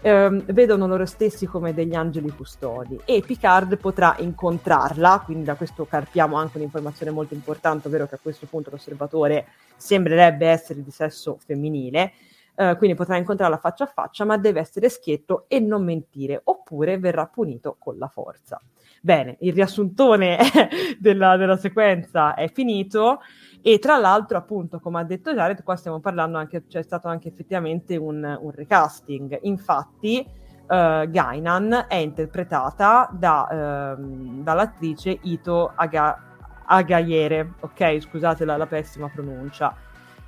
Ehm, 0.00 0.42
vedono 0.46 0.86
loro 0.86 1.04
stessi 1.04 1.44
come 1.44 1.74
degli 1.74 1.94
angeli 1.94 2.30
custodi 2.30 2.98
e 3.04 3.20
Picard 3.20 3.76
potrà 3.76 4.16
incontrarla, 4.20 5.20
quindi 5.22 5.44
da 5.44 5.54
questo 5.54 5.84
carpiamo 5.84 6.34
anche 6.34 6.56
un'informazione 6.56 7.12
molto 7.12 7.34
importante, 7.34 7.88
ovvero 7.88 8.06
che 8.06 8.14
a 8.14 8.20
questo 8.22 8.46
punto 8.46 8.70
l'osservatore 8.70 9.48
sembrerebbe 9.76 10.46
essere 10.46 10.82
di 10.82 10.90
sesso 10.90 11.36
femminile 11.44 12.12
eh, 12.56 12.76
quindi 12.76 12.96
potrà 12.96 13.16
incontrarla 13.16 13.58
faccia 13.58 13.84
a 13.84 13.88
faccia, 13.88 14.24
ma 14.24 14.38
deve 14.38 14.60
essere 14.60 14.88
schietto 14.88 15.44
e 15.46 15.60
non 15.60 15.84
mentire, 15.84 16.40
oppure 16.42 16.98
verrà 16.98 17.26
punito 17.26 17.76
con 17.78 17.98
la 17.98 18.08
forza. 18.08 18.60
Bene, 19.02 19.36
il 19.40 19.52
riassuntone 19.52 20.38
della, 20.98 21.36
della 21.36 21.56
sequenza 21.56 22.34
è 22.34 22.50
finito 22.50 23.20
e 23.62 23.78
tra 23.78 23.98
l'altro, 23.98 24.38
appunto, 24.38 24.80
come 24.80 25.00
ha 25.00 25.04
detto 25.04 25.32
Jared, 25.32 25.62
qua 25.62 25.76
stiamo 25.76 26.00
parlando 26.00 26.38
anche, 26.38 26.66
c'è 26.66 26.82
stato 26.82 27.08
anche 27.08 27.28
effettivamente 27.28 27.96
un, 27.96 28.38
un 28.40 28.50
recasting. 28.50 29.38
Infatti, 29.42 30.26
uh, 30.26 31.08
Gainan 31.08 31.86
è 31.88 31.96
interpretata 31.96 33.08
da, 33.12 33.96
uh, 33.98 34.42
dall'attrice 34.42 35.18
Ito 35.22 35.72
Aga- 35.74 36.36
Agaiere, 36.64 37.54
ok? 37.60 38.00
Scusate 38.00 38.44
la, 38.44 38.56
la 38.56 38.66
pessima 38.66 39.08
pronuncia 39.08 39.85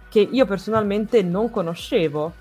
che 0.08 0.20
io 0.20 0.46
personalmente 0.46 1.22
non 1.22 1.50
conoscevo. 1.50 2.32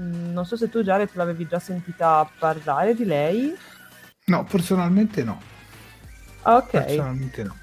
Mm, 0.00 0.32
non 0.32 0.44
so 0.44 0.56
se 0.56 0.68
tu 0.68 0.82
Jared 0.82 1.10
l'avevi 1.12 1.46
già 1.46 1.58
sentita 1.58 2.28
parlare 2.38 2.94
di 2.94 3.04
lei. 3.04 3.54
No, 4.26 4.44
personalmente 4.44 5.22
no. 5.24 5.40
Ok. 6.42 6.70
Personalmente 6.70 7.42
no. 7.42 7.56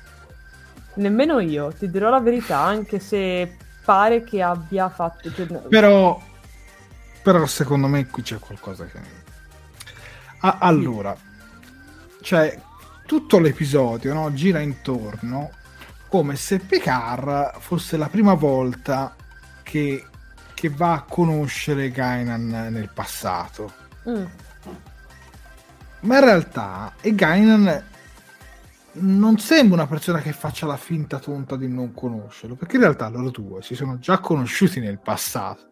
Nemmeno 0.95 1.39
io, 1.39 1.71
ti 1.71 1.89
dirò 1.89 2.09
la 2.09 2.19
verità, 2.19 2.59
anche 2.59 2.99
se 2.99 3.57
pare 3.83 4.23
che 4.23 4.41
abbia 4.41 4.89
fatto... 4.89 5.31
Cioè, 5.31 5.45
però, 5.69 6.21
però 7.23 7.45
secondo 7.45 7.87
me 7.87 8.07
qui 8.07 8.21
c'è 8.23 8.39
qualcosa 8.39 8.85
che... 8.85 8.99
Ah, 10.39 10.57
allora, 10.59 11.15
cioè, 12.21 12.59
tutto 13.05 13.39
l'episodio 13.39 14.13
no, 14.13 14.33
gira 14.33 14.59
intorno 14.59 15.51
come 16.07 16.35
se 16.35 16.59
Picard 16.59 17.59
fosse 17.59 17.95
la 17.95 18.09
prima 18.09 18.33
volta 18.33 19.15
che, 19.71 20.05
che 20.53 20.67
va 20.67 20.95
a 20.95 21.03
conoscere 21.03 21.91
Gainan 21.91 22.67
nel 22.71 22.89
passato. 22.93 23.71
Mm. 24.09 24.25
Ma 26.01 26.17
in 26.17 26.25
realtà 26.25 26.95
e 26.99 27.15
Gainan 27.15 27.85
non 28.93 29.37
sembra 29.37 29.75
una 29.75 29.87
persona 29.87 30.19
che 30.19 30.33
faccia 30.33 30.65
la 30.65 30.75
finta 30.75 31.19
tonta 31.19 31.55
di 31.55 31.69
non 31.69 31.93
conoscerlo, 31.93 32.55
perché 32.55 32.75
in 32.75 32.81
realtà 32.81 33.07
loro 33.07 33.29
due 33.29 33.61
si 33.61 33.75
sono 33.75 33.97
già 33.97 34.19
conosciuti 34.19 34.81
nel 34.81 34.99
passato. 34.99 35.69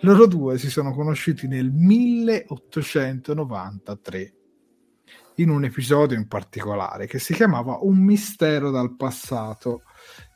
Loro 0.00 0.26
due 0.26 0.58
si 0.58 0.68
sono 0.68 0.92
conosciuti 0.92 1.48
nel 1.48 1.70
1893 1.70 4.34
in 5.36 5.48
un 5.48 5.64
episodio 5.64 6.14
in 6.14 6.28
particolare 6.28 7.06
che 7.06 7.18
si 7.18 7.32
chiamava 7.32 7.78
Un 7.80 8.04
mistero 8.04 8.70
dal 8.70 8.94
passato, 8.96 9.84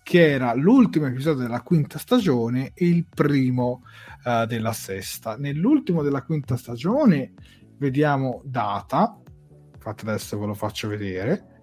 che 0.09 0.31
era 0.31 0.55
l'ultimo 0.55 1.05
episodio 1.05 1.43
della 1.43 1.61
quinta 1.61 1.99
stagione 1.99 2.71
e 2.73 2.89
il 2.89 3.05
primo 3.05 3.83
uh, 4.25 4.47
della 4.47 4.73
sesta. 4.73 5.37
Nell'ultimo 5.37 6.03
della 6.03 6.23
quinta 6.23 6.57
stagione 6.57 7.35
vediamo 7.77 8.41
Data, 8.43 9.21
infatti 9.75 10.09
adesso 10.09 10.39
ve 10.39 10.47
lo 10.47 10.55
faccio 10.55 10.89
vedere, 10.89 11.61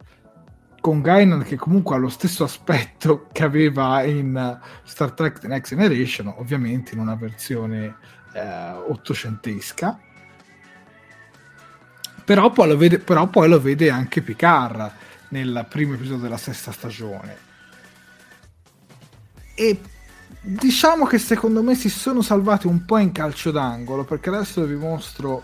con 0.80 1.02
Guinan 1.02 1.42
che 1.42 1.56
comunque 1.56 1.96
ha 1.96 1.98
lo 1.98 2.08
stesso 2.08 2.44
aspetto 2.44 3.30
che 3.34 3.44
aveva 3.44 4.04
in 4.04 4.60
Star 4.84 5.14
Trek 5.14 5.40
The 5.40 5.48
Next 5.48 5.74
Generation, 5.74 6.28
ovviamente 6.38 6.94
in 6.94 7.00
una 7.00 7.16
versione 7.16 7.96
eh, 8.32 8.74
ottocentesca. 8.74 10.00
Però 12.24 12.52
poi, 12.52 12.78
vede, 12.78 13.00
però 13.00 13.26
poi 13.26 13.50
lo 13.50 13.60
vede 13.60 13.90
anche 13.90 14.22
Picard 14.22 14.92
nel 15.30 15.66
primo 15.68 15.96
episodio 15.96 16.22
della 16.22 16.38
sesta 16.38 16.72
stagione. 16.72 17.45
E 19.56 19.80
diciamo 20.42 21.06
che 21.06 21.18
secondo 21.18 21.64
me 21.64 21.76
si 21.76 21.90
sono 21.90 22.22
salvati 22.22 22.68
un 22.68 22.86
po' 22.86 22.98
in 22.98 23.12
calcio 23.12 23.52
d'angolo, 23.52 24.04
perché 24.04 24.30
adesso 24.30 24.64
vi 24.66 24.76
mostro 24.76 25.44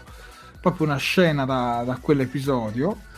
proprio 0.59 0.85
una 0.85 0.97
scena 0.97 1.45
da, 1.45 1.83
da 1.85 1.97
quell'episodio. 1.99 3.09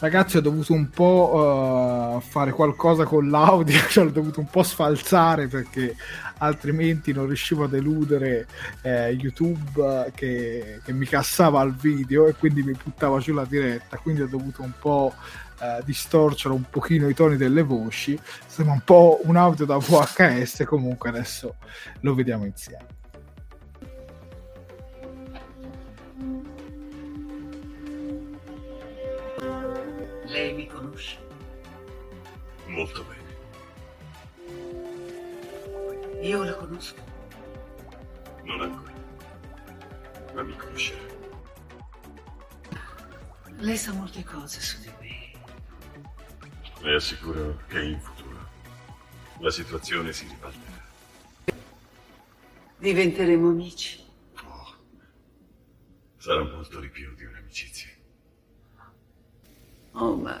Ragazzi 0.00 0.36
ho 0.36 0.40
dovuto 0.40 0.72
un 0.74 0.90
po' 0.90 2.14
uh, 2.16 2.20
fare 2.20 2.52
qualcosa 2.52 3.04
con 3.04 3.28
l'audio, 3.30 3.80
cioè 3.90 4.04
l'ho 4.04 4.10
dovuto 4.10 4.38
un 4.40 4.48
po' 4.48 4.62
sfalzare 4.62 5.48
perché 5.48 5.96
altrimenti 6.38 7.12
non 7.12 7.26
riuscivo 7.26 7.64
a 7.64 7.68
deludere 7.68 8.46
eh, 8.82 9.10
YouTube 9.10 10.12
che, 10.14 10.80
che, 10.84 10.92
mi 10.92 11.04
cassava 11.04 11.60
il 11.62 11.74
video 11.74 12.28
e 12.28 12.34
quindi 12.34 12.62
mi 12.62 12.76
buttava 12.80 13.18
giù 13.18 13.34
la 13.34 13.44
diretta, 13.44 13.96
quindi 13.96 14.22
ho 14.22 14.28
dovuto 14.28 14.62
un 14.62 14.72
po' 14.78 15.12
eh, 15.60 15.82
distorcere 15.84 16.54
un 16.54 16.64
pochino 16.68 17.08
i 17.08 17.14
toni 17.14 17.36
delle 17.36 17.62
voci, 17.62 18.18
sembra 18.46 18.74
un 18.74 18.82
po' 18.82 19.20
un 19.24 19.36
audio 19.36 19.64
da 19.64 19.76
VHS, 19.76 20.64
comunque 20.64 21.08
adesso 21.08 21.56
lo 22.00 22.14
vediamo 22.14 22.44
insieme. 22.44 22.96
Lei 30.26 30.54
mi 30.54 30.66
conosce? 30.66 31.18
Molto 32.66 33.04
bene. 33.04 33.18
Io 36.20 36.42
la 36.42 36.54
conosco. 36.54 37.02
Non 38.44 38.60
ancora. 38.60 38.92
Ma 40.34 40.42
mi 40.42 40.56
conoscerà. 40.56 41.00
Lei 43.60 43.76
sa 43.76 43.92
molte 43.92 44.22
cose 44.22 44.60
su 44.60 44.80
di 44.80 44.86
me. 44.86 44.97
Le 46.80 46.94
assicuro 46.94 47.60
che 47.66 47.82
in 47.82 48.00
futuro 48.00 48.48
la 49.40 49.50
situazione 49.50 50.12
si 50.12 50.26
ribalterà. 50.26 50.86
Diventeremo 52.78 53.48
amici. 53.48 54.04
Oh, 54.44 54.76
sarà 56.16 56.44
molto 56.44 56.78
di 56.80 56.88
più 56.88 57.14
di 57.14 57.24
un'amicizia. 57.24 57.88
Oh, 59.92 60.16
ma 60.16 60.40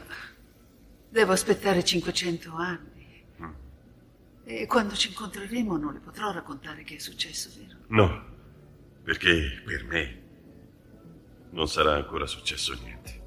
devo 1.08 1.32
aspettare 1.32 1.82
500 1.82 2.54
anni. 2.54 3.24
Mm. 3.42 3.52
E 4.44 4.66
quando 4.66 4.94
ci 4.94 5.08
incontreremo 5.08 5.76
non 5.76 5.92
le 5.94 5.98
potrò 5.98 6.30
raccontare 6.30 6.84
che 6.84 6.96
è 6.96 6.98
successo, 6.98 7.50
vero? 7.56 7.78
No, 7.88 8.24
perché 9.02 9.60
per 9.64 9.84
me 9.84 10.22
non 11.50 11.66
sarà 11.68 11.94
ancora 11.94 12.26
successo 12.26 12.74
niente. 12.74 13.17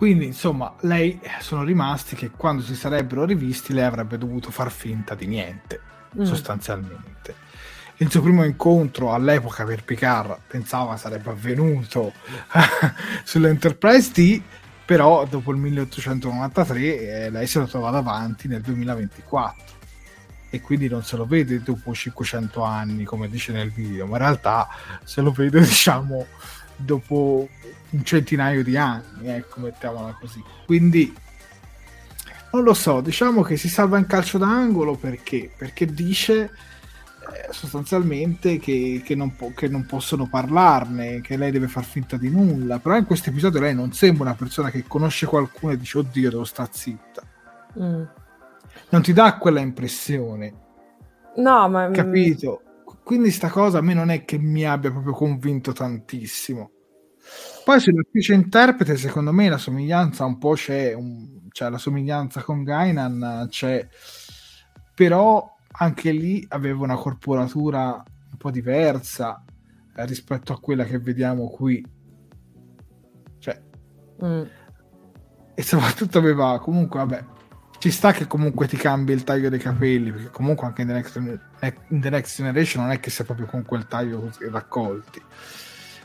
Quindi, 0.00 0.24
insomma, 0.24 0.76
lei 0.80 1.20
sono 1.40 1.62
rimasti 1.62 2.16
che 2.16 2.30
quando 2.30 2.62
si 2.62 2.74
sarebbero 2.74 3.26
rivisti 3.26 3.74
lei 3.74 3.84
avrebbe 3.84 4.16
dovuto 4.16 4.50
far 4.50 4.70
finta 4.70 5.14
di 5.14 5.26
niente, 5.26 5.78
mm. 6.18 6.22
sostanzialmente 6.22 7.34
il 7.98 8.10
suo 8.10 8.22
primo 8.22 8.42
incontro 8.44 9.12
all'epoca 9.12 9.62
per 9.64 9.84
Picard 9.84 10.38
pensava 10.46 10.96
sarebbe 10.96 11.28
avvenuto 11.28 12.14
sull'Enterprise 13.24 14.10
D 14.12 14.42
però 14.86 15.26
dopo 15.26 15.50
il 15.50 15.58
1893 15.58 17.24
eh, 17.26 17.30
lei 17.30 17.46
se 17.46 17.58
lo 17.58 17.66
trova 17.66 17.90
davanti 17.90 18.48
nel 18.48 18.62
2024 18.62 19.64
e 20.48 20.62
quindi 20.62 20.88
non 20.88 21.04
se 21.04 21.16
lo 21.18 21.26
vede 21.26 21.62
dopo 21.62 21.92
500 21.92 22.62
anni 22.62 23.04
come 23.04 23.28
dice 23.28 23.52
nel 23.52 23.70
video 23.70 24.06
ma 24.06 24.16
in 24.16 24.22
realtà 24.22 24.66
se 25.04 25.20
lo 25.20 25.30
vede 25.30 25.60
diciamo 25.60 26.26
dopo 26.80 27.48
un 27.90 28.04
centinaio 28.04 28.62
di 28.62 28.76
anni 28.76 29.28
ecco 29.28 29.60
mettiamola 29.60 30.16
così 30.18 30.42
quindi 30.66 31.14
non 32.52 32.62
lo 32.62 32.74
so 32.74 33.00
diciamo 33.00 33.42
che 33.42 33.56
si 33.56 33.68
salva 33.68 33.98
in 33.98 34.06
calcio 34.06 34.38
d'angolo 34.38 34.96
perché 34.96 35.50
perché 35.56 35.86
dice 35.86 36.50
eh, 37.32 37.52
sostanzialmente 37.52 38.58
che, 38.58 39.02
che, 39.04 39.14
non 39.14 39.36
po- 39.36 39.52
che, 39.54 39.68
non 39.68 39.86
possono 39.86 40.26
parlarne, 40.26 41.20
che 41.20 41.36
lei 41.36 41.52
deve 41.52 41.68
far 41.68 41.84
finta 41.84 42.16
di 42.16 42.28
nulla. 42.28 42.78
Però 42.78 42.96
in 42.96 43.04
questo 43.04 43.30
episodio 43.30 43.60
lei 43.60 43.74
non 43.74 43.92
sembra 43.92 44.24
una 44.24 44.34
persona 44.34 44.70
che 44.70 44.84
conosce 44.86 45.26
qualcuno 45.26 45.72
e 45.72 45.76
dice 45.76 45.98
oddio 45.98 46.30
devo 46.30 46.44
stare 46.44 46.70
zitta. 46.72 47.22
Mm. 47.78 48.02
Non 48.88 49.02
ti 49.02 49.12
dà 49.12 49.36
quella 49.36 49.60
impressione. 49.60 50.52
No, 51.36 51.68
ma... 51.68 51.88
Mm, 51.88 51.92
Capito? 51.92 52.62
Quindi 53.10 53.32
sta 53.32 53.48
cosa 53.48 53.78
a 53.78 53.80
me 53.80 53.92
non 53.92 54.10
è 54.10 54.24
che 54.24 54.38
mi 54.38 54.64
abbia 54.64 54.92
proprio 54.92 55.14
convinto 55.14 55.72
tantissimo. 55.72 56.70
Poi 57.64 57.80
sull'attrice 57.80 58.34
interprete, 58.34 58.96
secondo 58.96 59.32
me 59.32 59.48
la 59.48 59.58
somiglianza 59.58 60.24
un 60.24 60.38
po' 60.38 60.52
c'è, 60.52 60.92
un... 60.92 61.48
cioè 61.50 61.70
la 61.70 61.78
somiglianza 61.78 62.40
con 62.44 62.62
Gainan 62.62 63.48
c'è, 63.50 63.84
però 64.94 65.56
anche 65.72 66.12
lì 66.12 66.46
aveva 66.50 66.84
una 66.84 66.94
corporatura 66.94 68.00
un 68.30 68.36
po' 68.38 68.52
diversa 68.52 69.42
eh, 69.96 70.06
rispetto 70.06 70.52
a 70.52 70.60
quella 70.60 70.84
che 70.84 71.00
vediamo 71.00 71.48
qui. 71.48 71.84
Cioè, 73.40 73.60
mm. 74.24 74.42
e 75.52 75.62
soprattutto 75.64 76.16
aveva 76.18 76.60
comunque, 76.60 77.00
vabbè, 77.00 77.24
ci 77.80 77.90
sta 77.90 78.12
che 78.12 78.26
comunque 78.26 78.68
ti 78.68 78.76
cambi 78.76 79.14
il 79.14 79.24
taglio 79.24 79.48
dei 79.48 79.58
capelli, 79.58 80.12
perché 80.12 80.28
comunque 80.28 80.66
anche 80.66 80.82
in 80.82 80.88
The 80.88 80.92
Next, 80.92 81.16
in 81.16 82.00
The 82.00 82.10
Next 82.10 82.36
Generation 82.36 82.84
non 82.84 82.92
è 82.92 83.00
che 83.00 83.08
sia 83.08 83.24
proprio 83.24 83.46
con 83.46 83.64
quel 83.64 83.88
taglio 83.88 84.30
raccolti. 84.50 85.22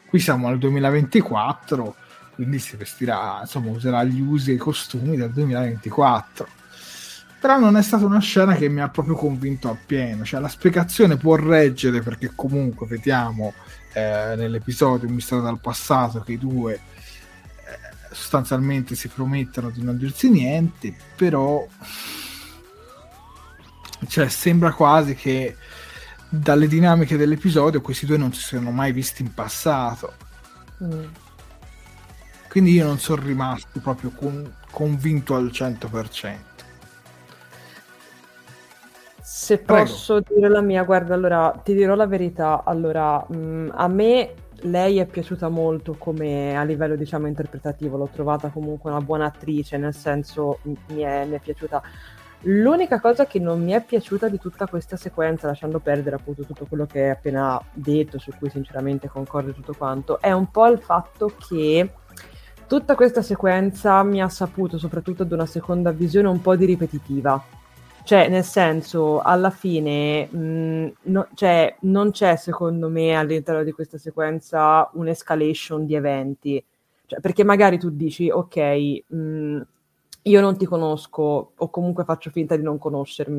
Qui 0.07 0.19
siamo 0.19 0.47
al 0.47 0.57
2024, 0.57 1.95
quindi 2.36 2.59
si 2.59 2.78
vestirà, 2.78 3.39
insomma, 3.41 3.71
userà 3.71 4.05
gli 4.05 4.21
usi 4.21 4.51
e 4.51 4.53
i 4.53 4.57
costumi 4.57 5.17
del 5.17 5.32
2024 5.32 6.47
però 7.38 7.59
non 7.59 7.78
è 7.78 7.84
stata 7.84 8.05
una 8.05 8.17
scena 8.17 8.55
che 8.55 8.69
mi 8.69 8.82
ha 8.82 8.89
proprio 8.89 9.13
convinto 9.13 9.69
appieno, 9.69 10.23
cioè 10.23 10.39
la 10.39 10.47
spiegazione 10.47 11.15
può 11.15 11.36
reggere 11.36 12.01
perché 12.01 12.32
comunque 12.34 12.88
vediamo 12.88 13.53
eh, 13.93 14.34
nell'episodio 14.36 15.07
mistero 15.09 15.41
dal 15.41 15.59
passato 15.59 16.21
che 16.21 16.32
i 16.32 16.38
due 16.39 16.80
sostanzialmente 18.16 18.95
si 18.95 19.09
promettono 19.09 19.70
di 19.70 19.84
non 19.84 19.97
dirsi 19.97 20.30
niente, 20.30 20.95
però 21.16 21.68
cioè, 24.07 24.30
sembra 24.30 24.72
quasi 24.72 25.16
che 25.16 25.55
dalle 26.30 26.68
dinamiche 26.68 27.18
dell'episodio 27.18 27.82
questi 27.82 28.05
due 28.05 28.18
non 28.18 28.34
si 28.34 28.41
siano 28.41 28.72
mai 28.72 28.93
visti 28.93 29.22
in 29.22 29.34
passato. 29.34 30.13
Mm. 30.84 31.03
Quindi 32.49 32.72
io 32.72 32.86
non 32.86 32.99
sono 32.99 33.22
rimasto 33.22 33.80
proprio 33.82 34.11
con, 34.11 34.55
convinto 34.72 35.36
al 35.36 35.47
100%. 35.47 36.36
Se 39.22 39.57
posso 39.57 40.22
Prego. 40.22 40.39
dire 40.39 40.49
la 40.53 40.61
mia, 40.61 40.84
guarda, 40.84 41.13
allora 41.13 41.51
ti 41.63 41.74
dirò 41.74 41.95
la 41.95 42.07
verità. 42.07 42.63
Allora, 42.63 43.26
mh, 43.28 43.36
mm, 43.36 43.70
a 43.74 43.88
me 43.88 44.34
lei 44.62 44.99
è 44.99 45.06
piaciuta 45.06 45.49
molto 45.49 45.95
come 45.97 46.58
a 46.58 46.64
livello, 46.64 46.95
diciamo, 46.95 47.28
interpretativo. 47.28 47.97
L'ho 47.97 48.10
trovata 48.12 48.49
comunque 48.49 48.91
una 48.91 49.01
buona 49.01 49.26
attrice, 49.26 49.78
nel 49.78 49.93
senso 49.93 50.60
mi 50.64 51.01
è, 51.01 51.26
mi 51.26 51.36
è 51.36 51.39
piaciuta. 51.39 51.82
L'unica 52.47 52.99
cosa 52.99 53.26
che 53.26 53.39
non 53.39 53.64
mi 53.64 53.72
è 53.72 53.84
piaciuta 53.84 54.28
di 54.30 54.38
tutta 54.38 54.68
questa 54.68 54.97
sequenza, 54.97 55.47
lasciando 55.47 55.80
perdere 55.80 56.18
appunto 56.18 56.43
tutto 56.43 56.66
quello 56.66 56.86
che 56.86 57.03
hai 57.03 57.10
appena 57.10 57.62
detto, 57.74 58.20
su 58.20 58.32
cui 58.38 58.49
sinceramente 58.49 59.08
concordo 59.08 59.51
tutto 59.51 59.74
quanto, 59.74 60.22
è 60.22 60.32
un 60.32 60.51
po' 60.51 60.68
il 60.68 60.80
fatto 60.80 61.34
che 61.47 61.91
tutta 62.68 62.95
questa 62.95 63.22
sequenza 63.22 64.03
mi 64.03 64.22
ha 64.22 64.30
saputo, 64.30 64.78
soprattutto 64.78 65.24
ad 65.24 65.32
una 65.32 65.45
seconda 65.47 65.91
visione, 65.91 66.28
un 66.28 66.41
po' 66.41 66.56
di 66.56 66.66
ripetitiva 66.66 67.55
Cioè, 68.06 68.28
nel 68.30 68.43
senso, 68.43 69.20
alla 69.22 69.49
fine, 69.49 70.28
mh, 70.28 70.93
no, 71.06 71.28
cioè, 71.34 71.76
non 71.82 72.12
c'è 72.12 72.36
secondo 72.36 72.88
me 72.88 73.16
all'interno 73.16 73.64
di 73.64 73.72
questa 73.72 73.97
sequenza 73.97 74.88
un'escalation 74.93 75.88
di 75.88 75.95
eventi. 75.95 76.64
Cioè, 77.08 77.20
perché 77.20 77.43
magari 77.43 77.80
tu 77.80 77.89
dici, 77.89 78.30
ok, 78.30 79.03
mh, 79.08 79.62
io 80.24 80.41
non 80.41 80.56
ti 80.56 80.66
conosco 80.66 81.53
o 81.56 81.70
comunque 81.72 82.03
faccio 82.03 82.30
finta 82.30 82.56
di 82.56 82.62
non, 82.62 82.78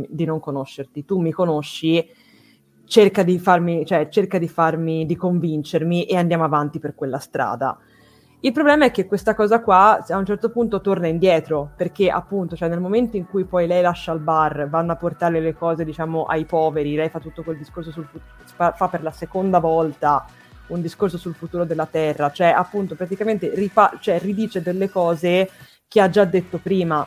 di 0.09 0.25
non 0.25 0.41
conoscerti, 0.41 1.05
tu 1.05 1.21
mi 1.21 1.31
conosci, 1.31 2.05
cerca 2.87 3.23
di 3.23 3.39
farmi, 3.39 3.87
cioè, 3.87 4.09
cerca 4.09 4.39
di 4.39 4.49
farmi, 4.49 5.07
di 5.07 5.15
convincermi 5.15 6.07
e 6.07 6.17
andiamo 6.17 6.43
avanti 6.45 6.81
per 6.81 6.97
quella 6.97 7.19
strada. 7.19 7.79
Il 8.41 8.53
problema 8.53 8.85
è 8.85 8.91
che 8.91 9.07
questa 9.07 9.35
cosa 9.35 9.61
qua 9.61 10.05
a 10.07 10.17
un 10.17 10.27
certo 10.27 10.51
punto 10.51 10.81
torna 10.81 11.09
indietro, 11.09 11.71
perché 11.75 12.11
appunto, 12.11 12.55
cioè 12.55 12.69
nel 12.69 12.81
momento 12.81 13.17
in 13.17 13.27
cui 13.27 13.45
poi 13.45 13.67
lei 13.67 13.81
lascia 13.83 14.13
il 14.13 14.21
bar, 14.21 14.69
vanno 14.69 14.93
a 14.93 14.97
portare 14.97 15.41
le 15.41 15.55
cose, 15.55 15.85
diciamo, 15.85 16.25
ai 16.25 16.45
poveri, 16.45 16.95
lei 16.95 17.09
fa 17.09 17.19
tutto 17.19 17.43
quel 17.43 17.57
discorso 17.57 17.91
sul 17.91 18.05
futuro, 18.05 18.73
fa 18.73 18.89
per 18.89 19.03
la 19.03 19.11
seconda 19.11 19.59
volta 19.59 20.25
un 20.69 20.81
discorso 20.81 21.17
sul 21.17 21.35
futuro 21.35 21.65
della 21.65 21.87
Terra, 21.87 22.31
cioè 22.31 22.49
appunto 22.49 22.95
praticamente 22.95 23.51
ripa- 23.55 23.97
cioè, 24.01 24.19
ridice 24.21 24.61
delle 24.63 24.91
cose 24.91 25.51
che 25.89 26.01
ha 26.01 26.11
già 26.11 26.25
detto 26.25 26.59
prima. 26.59 27.07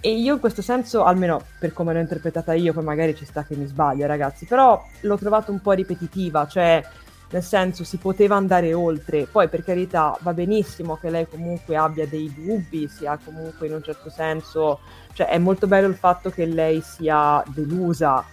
E 0.00 0.10
io 0.10 0.34
in 0.34 0.40
questo 0.40 0.60
senso, 0.60 1.04
almeno 1.04 1.40
per 1.58 1.72
come 1.72 1.94
l'ho 1.94 2.00
interpretata 2.00 2.52
io, 2.52 2.74
poi 2.74 2.84
magari 2.84 3.14
ci 3.14 3.24
sta 3.24 3.44
che 3.44 3.56
mi 3.56 3.64
sbaglio 3.64 4.06
ragazzi, 4.06 4.44
però 4.44 4.82
l'ho 5.00 5.16
trovato 5.16 5.50
un 5.50 5.60
po' 5.60 5.72
ripetitiva, 5.72 6.46
cioè 6.46 6.82
nel 7.30 7.42
senso 7.42 7.84
si 7.84 7.96
poteva 7.96 8.36
andare 8.36 8.72
oltre. 8.74 9.26
Poi 9.26 9.48
per 9.48 9.64
carità 9.64 10.16
va 10.20 10.32
benissimo 10.32 10.96
che 10.96 11.10
lei 11.10 11.28
comunque 11.28 11.76
abbia 11.76 12.06
dei 12.06 12.32
dubbi, 12.32 12.88
sia 12.88 13.18
comunque 13.22 13.66
in 13.66 13.74
un 13.74 13.82
certo 13.82 14.10
senso, 14.10 14.80
cioè 15.12 15.28
è 15.28 15.38
molto 15.38 15.66
bello 15.66 15.88
il 15.88 15.96
fatto 15.96 16.30
che 16.30 16.46
lei 16.46 16.80
sia 16.80 17.42
delusa 17.46 18.24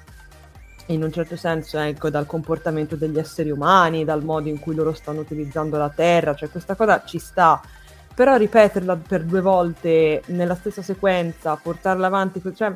in 0.87 1.03
un 1.03 1.11
certo 1.11 1.35
senso 1.35 1.79
ecco, 1.79 2.09
dal 2.09 2.25
comportamento 2.25 2.95
degli 2.95 3.17
esseri 3.17 3.49
umani, 3.49 4.03
dal 4.03 4.23
modo 4.23 4.49
in 4.49 4.59
cui 4.59 4.75
loro 4.75 4.93
stanno 4.93 5.21
utilizzando 5.21 5.77
la 5.77 5.89
terra, 5.89 6.35
cioè 6.35 6.49
questa 6.49 6.75
cosa 6.75 7.03
ci 7.05 7.17
sta. 7.19 7.61
Però 8.13 8.35
ripeterla 8.35 8.97
per 8.97 9.23
due 9.23 9.39
volte 9.39 10.21
nella 10.27 10.55
stessa 10.55 10.81
sequenza, 10.81 11.55
portarla 11.55 12.07
avanti, 12.07 12.41
cioè 12.53 12.73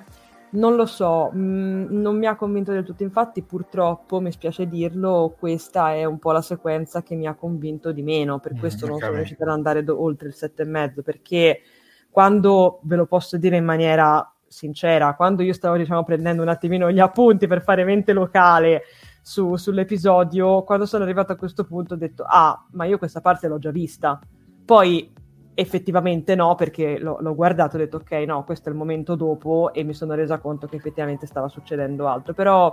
non 0.56 0.76
lo 0.76 0.86
so, 0.86 1.30
mh, 1.32 1.38
mm, 1.38 1.86
non 2.02 2.18
mi 2.18 2.26
ha 2.26 2.36
convinto 2.36 2.72
del 2.72 2.84
tutto, 2.84 3.04
infatti 3.04 3.44
purtroppo, 3.44 4.20
mi 4.20 4.32
spiace 4.32 4.68
dirlo, 4.68 5.36
questa 5.38 5.94
è 5.94 6.04
un 6.06 6.20
po' 6.20 6.32
la 6.32 6.42
sequenza 6.42 7.04
che 7.04 7.16
mi 7.16 7.28
ha 7.28 7.36
convinto 7.36 7.92
di 7.92 8.02
meno, 8.02 8.40
per 8.40 8.56
mm, 8.56 8.60
questo 8.60 8.86
mm, 8.86 8.90
non 8.90 9.00
sono 9.00 9.14
riuscita 9.14 9.44
ad 9.44 9.50
andare 9.50 9.84
do- 9.84 10.02
oltre 10.02 10.28
il 10.28 10.34
sette 10.34 10.64
e 10.64 10.66
mezzo, 10.66 11.02
perché 11.02 11.62
quando, 12.10 12.80
ve 12.84 12.96
lo 12.96 13.06
posso 13.06 13.38
dire 13.38 13.58
in 13.58 13.66
maniera 13.66 14.28
sincera, 14.48 15.16
quando 15.16 15.44
io 15.44 15.54
stavo 15.54 15.76
diciamo 15.76 16.04
prendendo 16.04 16.42
un 16.42 16.48
attimino 16.48 16.90
gli 16.92 17.00
appunti 17.00 17.46
per 17.46 17.62
fare 17.62 17.84
mente 17.84 18.14
locale 18.14 18.84
su, 19.22 19.56
sull'episodio, 19.56 20.64
quando 20.64 20.86
sono 20.86 21.04
arrivato 21.04 21.32
a 21.32 21.36
questo 21.36 21.66
punto 21.66 21.96
ho 21.96 21.98
detto, 21.98 22.24
ah, 22.28 22.66
ma 22.72 22.86
io 22.86 22.98
questa 22.98 23.22
parte 23.22 23.48
l'ho 23.48 23.58
già 23.58 23.72
vista. 23.72 24.20
Poi 24.64 25.12
effettivamente 25.56 26.36
no, 26.36 26.54
perché 26.56 27.00
l'ho, 27.00 27.18
l'ho, 27.20 27.34
guardato 27.34 27.78
e 27.78 27.82
ho 27.82 27.84
detto 27.84 27.98
ok, 27.98 28.12
no, 28.28 28.44
questo 28.44 28.70
è 28.70 28.72
il 28.72 28.78
momento 28.78 29.16
dopo 29.16 29.74
e 29.74 29.84
mi 29.84 29.94
sono 29.94 30.14
resa 30.14 30.38
conto 30.38 30.68
che 30.68 30.76
effettivamente 30.76 31.26
stava 31.26 31.48
succedendo 31.48 32.08
altro, 32.08 32.34
però 32.34 32.72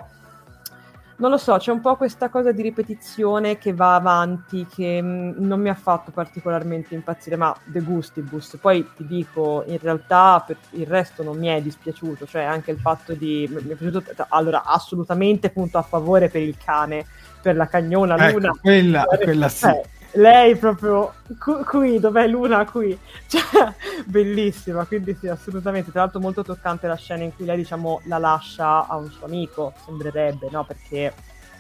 non 1.23 1.31
lo 1.31 1.37
so, 1.37 1.57
c'è 1.57 1.71
un 1.71 1.81
po' 1.81 1.95
questa 1.95 2.31
cosa 2.31 2.51
di 2.51 2.63
ripetizione 2.63 3.57
che 3.57 3.73
va 3.73 3.95
avanti 3.95 4.67
che 4.67 5.01
mh, 5.01 5.07
mm, 5.07 5.33
non 5.47 5.61
mi 5.61 5.69
ha 5.69 5.75
fatto 5.75 6.11
particolarmente 6.11 6.95
impazzire, 6.95 7.37
ma 7.37 7.55
de 7.65 7.81
gustibus. 7.81 8.59
Poi 8.61 8.89
ti 8.97 9.07
dico, 9.07 9.63
in 9.67 9.79
realtà 9.81 10.43
per 10.45 10.57
il 10.71 10.87
resto 10.87 11.23
non 11.23 11.39
mi 11.39 11.47
è 11.47 11.63
dispiaciuto, 11.63 12.27
cioè 12.27 12.43
anche 12.43 12.73
il 12.73 12.79
fatto 12.79 13.13
di... 13.15 13.49
mi 13.49 13.71
è 13.71 13.75
piaciuto, 13.75 14.03
allora 14.31 14.65
assolutamente 14.65 15.51
punto 15.51 15.79
a 15.79 15.83
favore 15.83 16.29
per 16.29 16.43
il 16.43 16.57
cane, 16.57 17.07
per 17.41 17.55
la 17.55 17.67
cagnona 17.67 18.17
ecco, 18.17 18.39
Luna. 18.39 18.59
Quella, 18.61 19.05
quella 19.05 19.49
sì. 19.49 19.67
Eh, 19.67 19.83
lei 20.13 20.57
proprio 20.57 21.15
qui, 21.65 21.99
dov'è 21.99 22.27
Luna? 22.27 22.65
Qui. 22.65 22.99
Cioè, 23.33 23.75
bellissima 24.05 24.85
quindi 24.85 25.17
sì 25.19 25.29
assolutamente. 25.29 25.91
Tra 25.91 26.03
l'altro 26.03 26.21
molto 26.21 26.43
toccante 26.43 26.87
la 26.87 26.97
scena 26.97 27.23
in 27.23 27.35
cui 27.35 27.47
lei 27.47 27.57
diciamo 27.57 28.03
la 28.05 28.19
lascia 28.19 28.87
a 28.87 28.97
un 28.97 29.11
suo 29.11 29.27
amico. 29.27 29.73
Sembrerebbe 29.85 30.49
no? 30.51 30.65
Perché 30.65 31.13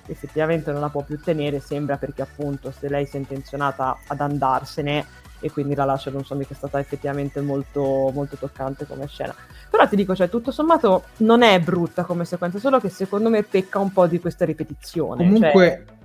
effettivamente 0.06 0.72
non 0.72 0.80
la 0.80 0.88
può 0.88 1.02
più 1.02 1.20
tenere 1.20 1.60
sembra 1.60 1.96
perché 1.96 2.22
appunto 2.22 2.72
se 2.76 2.88
lei 2.88 3.06
si 3.06 3.16
è 3.16 3.18
intenzionata 3.20 3.98
ad 4.08 4.20
andarsene 4.20 5.06
e 5.38 5.50
quindi 5.50 5.74
la 5.74 5.84
lascia 5.84 6.08
ad 6.08 6.16
un 6.16 6.24
suo 6.24 6.34
amico 6.34 6.52
è 6.52 6.56
stata 6.56 6.78
effettivamente 6.78 7.40
molto, 7.40 8.10
molto 8.12 8.36
toccante 8.36 8.86
come 8.86 9.06
scena. 9.06 9.34
Però 9.70 9.88
ti 9.88 9.96
dico 9.96 10.14
cioè 10.14 10.28
tutto 10.28 10.50
sommato 10.50 11.04
non 11.18 11.42
è 11.42 11.58
brutta 11.60 12.04
come 12.04 12.24
sequenza 12.24 12.58
solo 12.58 12.80
che 12.80 12.88
secondo 12.90 13.30
me 13.30 13.42
pecca 13.42 13.78
un 13.78 13.92
po' 13.92 14.06
di 14.06 14.20
questa 14.20 14.44
ripetizione 14.44 15.24
comunque 15.24 15.84
cioè 15.86 16.00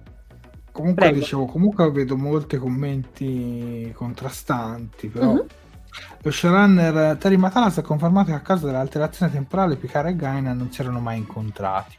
comunque 0.77 1.05
Prego. 1.05 1.19
dicevo, 1.19 1.45
comunque 1.45 1.89
vedo 1.89 2.15
molti 2.15 2.57
commenti 2.57 3.91
contrastanti, 3.95 5.07
però 5.07 5.31
uh-huh. 5.31 5.45
lo 6.21 6.31
showrunner 6.31 7.17
Terry 7.17 7.35
Matalas 7.35 7.79
ha 7.79 7.81
confermato 7.81 8.27
che 8.27 8.35
a 8.35 8.41
causa 8.41 8.67
dell'alterazione 8.67 9.31
temporale 9.31 9.75
Picard 9.75 10.09
e 10.09 10.15
Gaina 10.15 10.53
non 10.53 10.71
si 10.71 10.81
erano 10.81 10.99
mai 10.99 11.17
incontrati. 11.17 11.97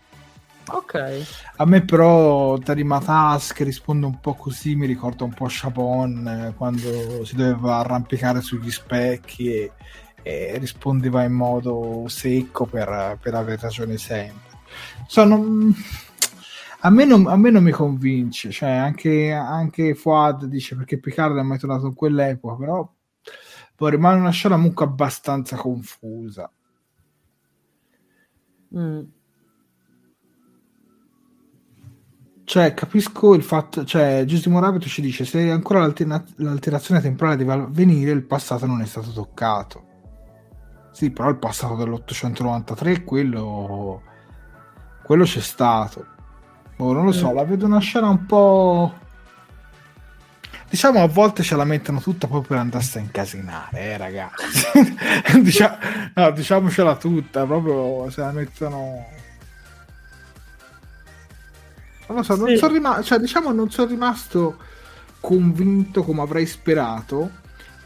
Ok. 0.71 1.27
A 1.57 1.65
me 1.65 1.83
però 1.83 2.57
Terry 2.59 2.85
Matalas 2.85 3.53
che 3.53 3.65
risponde 3.65 4.07
un 4.07 4.21
po' 4.21 4.35
così 4.35 4.77
mi 4.77 4.87
ricorda 4.87 5.25
un 5.25 5.33
po' 5.33 5.47
Chapon 5.49 6.29
eh, 6.29 6.55
quando 6.57 7.25
si 7.25 7.35
doveva 7.35 7.79
arrampicare 7.79 8.43
sugli 8.43 8.71
specchi 8.71 9.55
e, 9.55 9.73
e 10.23 10.57
rispondeva 10.59 11.25
in 11.25 11.33
modo 11.33 12.05
secco 12.07 12.67
per, 12.67 13.19
per 13.21 13.35
avere 13.35 13.59
ragione 13.61 13.97
sempre. 13.97 14.47
Sono 15.07 15.73
a 16.81 16.91
me, 16.91 17.05
non, 17.05 17.27
a 17.27 17.37
me 17.37 17.51
non 17.51 17.65
mi 17.65 17.73
convince, 17.73 18.51
cioè 18.51 18.71
anche, 18.71 19.33
anche 19.33 19.95
Fuad 19.95 20.45
dice 20.45 20.77
perché 20.77 20.99
Picard 21.01 21.37
è 21.37 21.43
mai 21.43 21.59
tornato 21.59 21.87
in 21.87 21.95
quell'epoca, 21.95 22.57
però 22.57 22.93
poi 23.75 23.91
rimane 23.91 24.21
una 24.21 24.31
scena 24.31 24.55
comunque 24.55 24.85
abbastanza 24.85 25.57
confusa. 25.57 26.51
Mm. 28.77 29.01
Cioè, 32.45 32.73
capisco 32.75 33.35
il 33.35 33.43
fatto, 33.43 33.85
cioè, 33.85 34.25
Giusimo 34.25 34.59
Rabbit 34.59 34.87
ci 34.87 35.03
dice 35.03 35.25
se 35.25 35.51
ancora 35.51 35.81
l'alterazione 35.81 37.01
temporale 37.01 37.37
deve 37.37 37.53
avvenire, 37.53 38.11
il 38.13 38.25
passato 38.25 38.67
non 38.67 38.81
è 38.81 38.87
stato 38.87 39.11
toccato. 39.11 39.87
Sì, 40.93 41.11
però 41.11 41.29
il 41.29 41.39
passato 41.39 41.75
dell'893, 41.77 43.05
quello, 43.05 44.03
quello 45.05 45.25
c'è 45.25 45.41
stato. 45.41 46.17
Oh, 46.79 46.93
non 46.93 47.05
lo 47.05 47.13
so, 47.13 47.31
mm. 47.31 47.35
la 47.35 47.45
vedo 47.45 47.67
una 47.67 47.81
scena 47.81 48.09
un 48.09 48.25
po'. 48.25 49.07
Diciamo 50.71 51.03
a 51.03 51.09
volte 51.09 51.43
ce 51.43 51.57
la 51.57 51.65
mettono 51.65 52.01
tutta 52.01 52.27
proprio 52.27 52.51
per 52.51 52.59
andarsi 52.59 52.99
a 52.99 53.01
incasinare, 53.01 53.81
eh, 53.81 53.97
ragazzi. 53.97 54.67
diciamo, 55.43 55.77
no, 56.15 56.31
diciamocela 56.31 56.97
tutta, 56.97 57.47
proprio 57.47 58.09
se 58.11 58.21
la 58.21 58.31
mettono. 58.31 59.07
Non 62.07 62.17
lo 62.19 62.23
so, 62.23 62.35
sì. 62.35 62.41
non 62.41 62.57
sono 62.57 62.73
rimasto, 62.73 63.03
cioè, 63.03 63.19
diciamo, 63.19 63.53
non 63.53 63.71
sono 63.71 63.89
rimasto 63.89 64.57
convinto 65.21 66.05
come 66.05 66.23
avrei 66.23 66.47
sperato 66.47 67.31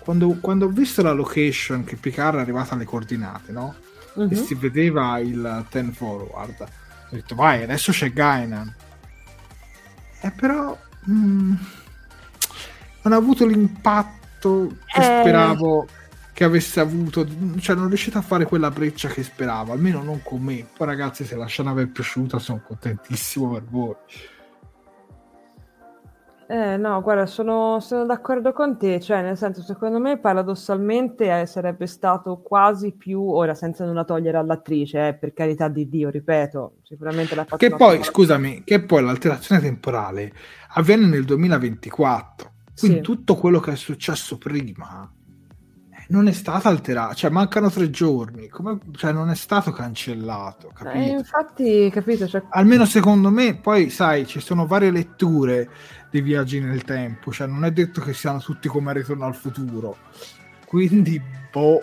quando, 0.00 0.36
quando 0.40 0.66
ho 0.66 0.68
visto 0.68 1.02
la 1.02 1.12
location 1.12 1.84
che 1.84 1.96
Picard 1.96 2.36
è 2.36 2.40
arrivata 2.40 2.74
alle 2.74 2.84
coordinate, 2.84 3.52
no? 3.52 3.74
Uh-huh. 4.14 4.24
E 4.24 4.34
mhm. 4.34 4.44
si 4.44 4.54
vedeva 4.54 5.18
il 5.18 5.64
ten 5.70 5.92
forward. 5.92 6.60
Ho 6.60 7.14
detto, 7.14 7.34
vai, 7.34 7.62
adesso 7.62 7.90
c'è 7.90 8.12
Gainan 8.12 8.80
eh, 10.22 10.30
però 10.30 10.76
mh, 11.04 11.12
mm, 11.12 11.54
non 13.02 13.12
ha 13.12 13.16
avuto 13.16 13.44
l'impatto 13.46 14.76
che 14.86 15.00
eh... 15.00 15.20
speravo 15.20 15.86
che 16.32 16.44
avesse 16.44 16.80
avuto, 16.80 17.26
cioè 17.58 17.76
non 17.76 17.88
riuscito 17.88 18.16
a 18.16 18.22
fare 18.22 18.46
quella 18.46 18.70
breccia 18.70 19.08
che 19.08 19.22
speravo, 19.22 19.72
almeno 19.72 20.02
non 20.02 20.22
con 20.22 20.42
me. 20.42 20.66
Poi 20.74 20.86
ragazzi, 20.86 21.24
se 21.24 21.36
la 21.36 21.44
scena 21.44 21.74
vi 21.74 21.82
è 21.82 21.86
piaciuta, 21.86 22.38
sono 22.38 22.62
contentissimo 22.66 23.52
per 23.52 23.64
voi. 23.64 23.94
Eh, 26.52 26.76
no, 26.76 27.00
guarda, 27.00 27.24
sono, 27.24 27.80
sono 27.80 28.04
d'accordo 28.04 28.52
con 28.52 28.76
te, 28.76 29.00
cioè 29.00 29.22
nel 29.22 29.38
senso, 29.38 29.62
secondo 29.62 29.98
me 29.98 30.18
paradossalmente 30.18 31.40
eh, 31.40 31.46
sarebbe 31.46 31.86
stato 31.86 32.42
quasi 32.42 32.92
più, 32.92 33.22
ora 33.26 33.54
senza 33.54 33.86
nulla 33.86 34.04
togliere 34.04 34.36
all'attrice, 34.36 35.08
eh, 35.08 35.14
per 35.14 35.32
carità 35.32 35.68
di 35.68 35.88
Dio, 35.88 36.10
ripeto, 36.10 36.80
sicuramente 36.82 37.34
fatto... 37.34 37.56
Che 37.56 37.70
poi, 37.70 37.96
cosa. 37.96 38.10
scusami, 38.10 38.64
che 38.66 38.82
poi 38.82 39.02
l'alterazione 39.02 39.62
temporale 39.62 40.30
avviene 40.74 41.06
nel 41.06 41.24
2024, 41.24 42.50
quindi 42.78 42.98
sì. 42.98 43.02
tutto 43.02 43.34
quello 43.36 43.58
che 43.58 43.72
è 43.72 43.76
successo 43.76 44.36
prima 44.36 45.10
non 46.08 46.28
è 46.28 46.32
stato 46.32 46.68
alterato, 46.68 47.14
cioè 47.14 47.30
mancano 47.30 47.70
tre 47.70 47.88
giorni, 47.88 48.48
come, 48.48 48.78
cioè 48.96 49.12
non 49.12 49.30
è 49.30 49.34
stato 49.34 49.72
cancellato, 49.72 50.68
eh, 50.68 50.72
capito? 50.74 51.04
Eh, 51.04 51.08
infatti, 51.08 51.90
capito? 51.90 52.28
Cioè... 52.28 52.42
Almeno 52.50 52.84
secondo 52.84 53.30
me, 53.30 53.56
poi 53.56 53.88
sai, 53.88 54.26
ci 54.26 54.40
sono 54.40 54.66
varie 54.66 54.90
letture 54.90 55.70
dei 56.12 56.20
viaggi 56.20 56.60
nel 56.60 56.84
tempo, 56.84 57.32
cioè 57.32 57.46
non 57.46 57.64
è 57.64 57.72
detto 57.72 58.02
che 58.02 58.12
siano 58.12 58.38
tutti 58.38 58.68
come 58.68 58.92
Ritorno 58.92 59.24
al 59.24 59.34
futuro, 59.34 59.96
quindi 60.66 61.20
boh. 61.50 61.82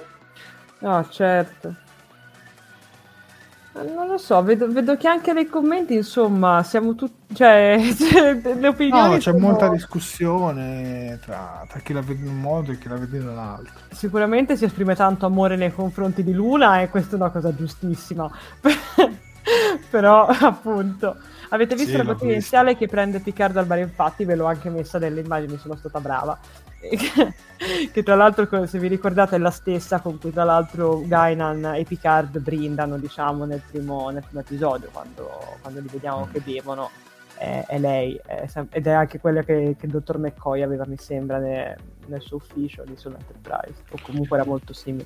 No, 0.81 1.09
certo. 1.09 1.75
Non 3.71 4.07
lo 4.07 4.17
so, 4.17 4.41
vedo, 4.43 4.67
vedo, 4.71 4.97
che 4.97 5.07
anche 5.07 5.31
nei 5.31 5.47
commenti, 5.47 5.95
insomma, 5.95 6.61
siamo 6.63 6.95
tutti. 6.95 7.33
Cioè, 7.33 7.79
cioè, 7.97 8.33
le 8.55 8.67
opinioni. 8.67 9.09
No, 9.09 9.15
c'è 9.15 9.21
sono... 9.21 9.39
molta 9.39 9.69
discussione 9.69 11.19
tra, 11.23 11.65
tra, 11.67 11.79
chi 11.79 11.93
la 11.93 12.01
vede 12.01 12.23
in 12.23 12.29
un 12.29 12.39
modo 12.39 12.71
e 12.71 12.77
chi 12.77 12.87
la 12.87 12.97
vede 12.97 13.17
in 13.17 13.27
un 13.27 13.37
altro. 13.37 13.73
Sicuramente 13.91 14.57
si 14.57 14.65
esprime 14.65 14.95
tanto 14.95 15.25
amore 15.25 15.55
nei 15.55 15.73
confronti 15.73 16.23
di 16.23 16.33
Luna 16.33 16.81
e 16.81 16.89
questa 16.89 17.13
è 17.13 17.19
una 17.19 17.29
cosa 17.29 17.55
giustissima. 17.55 18.29
Però, 19.89 20.25
appunto, 20.27 21.15
avete 21.49 21.75
visto 21.75 21.91
sì, 21.91 21.97
la 21.97 22.03
batteria 22.03 22.33
iniziale 22.33 22.75
che 22.75 22.87
prende 22.87 23.19
Picard 23.19 23.57
al 23.57 23.65
bar? 23.65 23.79
Infatti, 23.79 24.25
ve 24.25 24.35
l'ho 24.35 24.45
anche 24.45 24.69
messa 24.69 24.99
nelle 24.99 25.21
immagini, 25.21 25.57
sono 25.57 25.75
stata 25.75 25.99
brava. 25.99 26.37
che 27.91 28.03
tra 28.03 28.15
l'altro, 28.15 28.65
se 28.65 28.79
vi 28.79 28.87
ricordate, 28.87 29.35
è 29.35 29.39
la 29.39 29.51
stessa 29.51 29.99
con 29.99 30.17
cui 30.17 30.31
tra 30.31 30.45
l'altro 30.45 31.01
Gainan 31.05 31.75
e 31.75 31.83
Picard 31.83 32.39
brindano, 32.39 32.97
diciamo, 32.97 33.45
nel 33.45 33.61
primo, 33.69 34.09
nel 34.09 34.23
primo 34.23 34.41
episodio, 34.41 34.89
quando, 34.91 35.29
quando, 35.61 35.79
li 35.79 35.89
vediamo 35.91 36.27
che 36.31 36.39
bevono. 36.39 36.89
È, 37.35 37.63
è 37.67 37.79
lei, 37.79 38.19
è 38.25 38.45
ed 38.71 38.85
è 38.85 38.91
anche 38.91 39.17
quella 39.19 39.43
che, 39.43 39.75
che 39.79 39.85
il 39.85 39.91
dottor 39.91 40.17
McCoy 40.17 40.61
aveva, 40.61 40.85
mi 40.85 40.97
sembra, 40.97 41.37
ne, 41.37 41.77
nel 42.07 42.21
suo 42.21 42.35
ufficio 42.35 42.83
lì 42.83 42.97
sull'Enterprise, 42.97 43.83
o 43.91 43.97
comunque 44.03 44.37
era 44.37 44.45
molto 44.45 44.73
simile. 44.73 45.05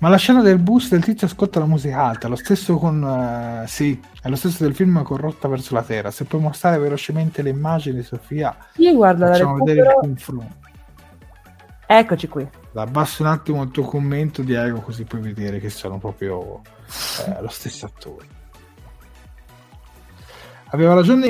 Ma 0.00 0.08
la 0.08 0.16
scena 0.16 0.40
del 0.40 0.58
bus 0.58 0.88
del 0.88 1.04
tizio 1.04 1.26
ascolta 1.26 1.60
la 1.60 1.66
musica 1.66 2.02
alta, 2.02 2.26
lo 2.26 2.36
stesso 2.36 2.78
con... 2.78 3.02
Uh, 3.02 3.66
sì, 3.66 4.00
è 4.22 4.30
lo 4.30 4.36
stesso 4.36 4.64
del 4.64 4.74
film 4.74 5.02
Corrotta 5.02 5.46
verso 5.46 5.74
la 5.74 5.82
Terra. 5.82 6.10
Se 6.10 6.24
puoi 6.24 6.40
mostrare 6.40 6.78
velocemente 6.78 7.42
le 7.42 7.50
immagini, 7.50 8.02
Sofia, 8.02 8.56
sì, 8.72 8.94
guarda, 8.94 9.26
facciamo 9.26 9.58
recupero... 9.58 9.74
vedere 9.74 9.88
il 9.88 10.00
confronto. 10.00 10.68
Eccoci 11.86 12.28
qui. 12.28 12.48
Abbasso 12.72 13.22
un 13.22 13.28
attimo 13.28 13.62
il 13.62 13.70
tuo 13.70 13.82
commento, 13.82 14.40
Diego, 14.40 14.80
così 14.80 15.04
puoi 15.04 15.20
vedere 15.20 15.58
che 15.58 15.68
sono 15.68 15.98
proprio 15.98 16.62
eh, 17.26 17.42
lo 17.42 17.48
stesso 17.48 17.84
attore. 17.84 18.26
Aveva 20.68 20.94
ragione 20.94 21.26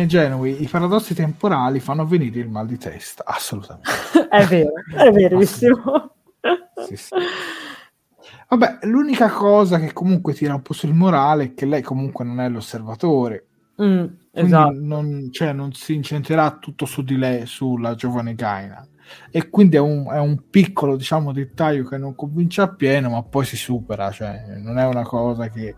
eh, 0.00 0.04
Genui, 0.08 0.60
i 0.60 0.66
paradossi 0.66 1.14
temporali 1.14 1.78
fanno 1.78 2.04
venire 2.04 2.40
il 2.40 2.48
mal 2.48 2.66
di 2.66 2.78
testa, 2.78 3.22
assolutamente. 3.24 3.90
è 4.28 4.44
vero, 4.46 4.72
è 4.96 5.10
verissimo. 5.12 6.14
sì, 6.88 6.96
sì. 6.96 7.14
Vabbè, 8.52 8.80
l'unica 8.82 9.30
cosa 9.30 9.78
che 9.78 9.94
comunque 9.94 10.34
tira 10.34 10.54
un 10.54 10.60
po' 10.60 10.74
sul 10.74 10.92
morale 10.92 11.44
è 11.44 11.54
che 11.54 11.64
lei 11.64 11.80
comunque 11.80 12.22
non 12.22 12.38
è 12.38 12.50
l'osservatore. 12.50 13.46
Mm, 13.82 14.04
esatto. 14.30 14.78
Non, 14.78 15.28
cioè, 15.32 15.54
non 15.54 15.72
si 15.72 15.94
incentrerà 15.94 16.58
tutto 16.58 16.84
su 16.84 17.02
di 17.02 17.16
lei, 17.16 17.46
sulla 17.46 17.94
giovane 17.94 18.34
Gaina 18.34 18.86
e 19.30 19.48
quindi 19.48 19.76
è 19.76 19.80
un, 19.80 20.06
è 20.10 20.18
un, 20.18 20.48
piccolo 20.50 20.96
diciamo 20.96 21.32
dettaglio 21.32 21.84
che 21.84 21.98
non 21.98 22.14
convince 22.14 22.60
appieno 22.62 23.10
ma 23.10 23.22
poi 23.22 23.44
si 23.44 23.56
supera 23.56 24.10
cioè 24.10 24.56
non 24.58 24.78
è 24.78 24.86
una 24.86 25.02
cosa 25.02 25.48
che, 25.48 25.74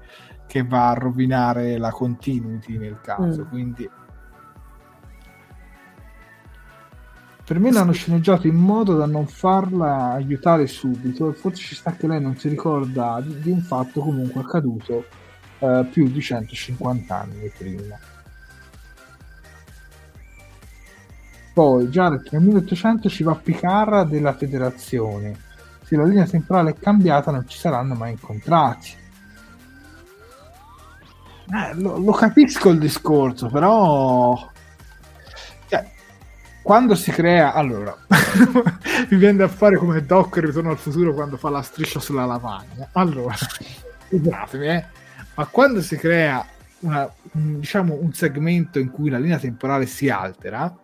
che 0.47 0.63
va 0.63 0.91
a 0.91 0.95
rovinare 0.95 1.79
la 1.79 1.91
continuity 1.91 2.77
nel 2.77 3.01
caso 3.01 3.43
mm. 3.45 3.49
quindi 3.49 3.91
per 7.45 7.59
me 7.59 7.71
l'hanno 7.71 7.93
sceneggiato 7.93 8.47
in 8.47 8.57
modo 8.57 8.97
da 8.97 9.07
non 9.07 9.27
farla 9.27 10.13
aiutare 10.13 10.67
subito 10.67 11.31
e 11.31 11.35
forse 11.35 11.63
ci 11.63 11.75
sta 11.75 11.93
che 11.93 12.07
lei 12.07 12.21
non 12.21 12.37
si 12.37 12.49
ricorda 12.49 13.21
di, 13.23 13.41
di 13.41 13.51
un 13.51 13.61
fatto 13.61 14.01
comunque 14.01 14.41
accaduto 14.41 15.05
eh, 15.59 15.87
più 15.91 16.09
di 16.09 16.21
150 16.21 17.15
anni 17.15 17.53
prima 17.57 17.99
Poi 21.55 21.87
Jared 21.87 22.27
nel 22.33 22.43
1800 22.43 23.09
ci 23.09 23.23
va 23.23 23.37
Picarra 23.37 24.03
della 24.03 24.33
federazione. 24.35 25.39
Se 25.85 25.95
la 25.95 26.03
linea 26.03 26.27
temporale 26.27 26.71
è 26.71 26.75
cambiata 26.77 27.31
non 27.31 27.47
ci 27.47 27.57
saranno 27.57 27.95
mai 27.95 28.11
incontrati. 28.11 28.91
Eh, 31.47 31.75
lo, 31.81 31.99
lo, 31.99 32.11
capisco 32.11 32.71
il 32.71 32.81
discorso, 32.81 33.47
però... 33.47 34.51
Quando 36.65 36.95
si 36.95 37.11
crea... 37.11 37.53
Allora, 37.53 37.95
mi 39.11 39.19
viene 39.19 39.37
da 39.37 39.49
fare 39.49 39.77
come 39.77 40.03
Doc 40.07 40.39
Ritorno 40.39 40.71
al 40.71 40.79
futuro 40.79 41.13
quando 41.13 41.37
fa 41.37 41.51
la 41.51 41.61
striscia 41.61 42.01
sulla 42.01 42.25
lavagna. 42.25 42.89
Allora, 42.93 43.35
scusatemi, 44.09 44.69
eh, 44.69 44.85
ma 45.35 45.45
quando 45.45 45.83
si 45.83 45.97
crea 45.97 46.43
una, 46.81 47.07
diciamo, 47.33 47.99
un 48.01 48.15
segmento 48.15 48.79
in 48.79 48.91
cui 48.91 49.11
la 49.11 49.19
linea 49.19 49.39
temporale 49.39 49.85
si 49.85 50.09
altera, 50.09 50.75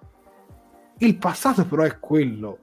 il 0.98 1.16
passato 1.16 1.64
però 1.64 1.84
è 1.84 1.98
quello. 1.98 2.58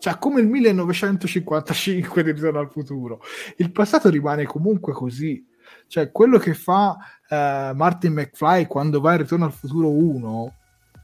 Cioè, 0.00 0.18
come 0.18 0.40
il 0.40 0.48
1955 0.48 2.24
di 2.24 2.32
Ritorno 2.32 2.58
al 2.58 2.70
futuro. 2.72 3.20
Il 3.58 3.70
passato 3.70 4.08
rimane 4.08 4.44
comunque 4.44 4.92
così. 4.92 5.46
Cioè, 5.86 6.10
quello 6.10 6.38
che 6.38 6.54
fa 6.54 6.96
uh, 7.28 7.76
Martin 7.76 8.14
McFly 8.14 8.66
quando 8.66 9.00
va 9.00 9.12
in 9.12 9.18
Ritorno 9.18 9.44
al 9.44 9.52
futuro 9.52 9.88
1 9.88 10.54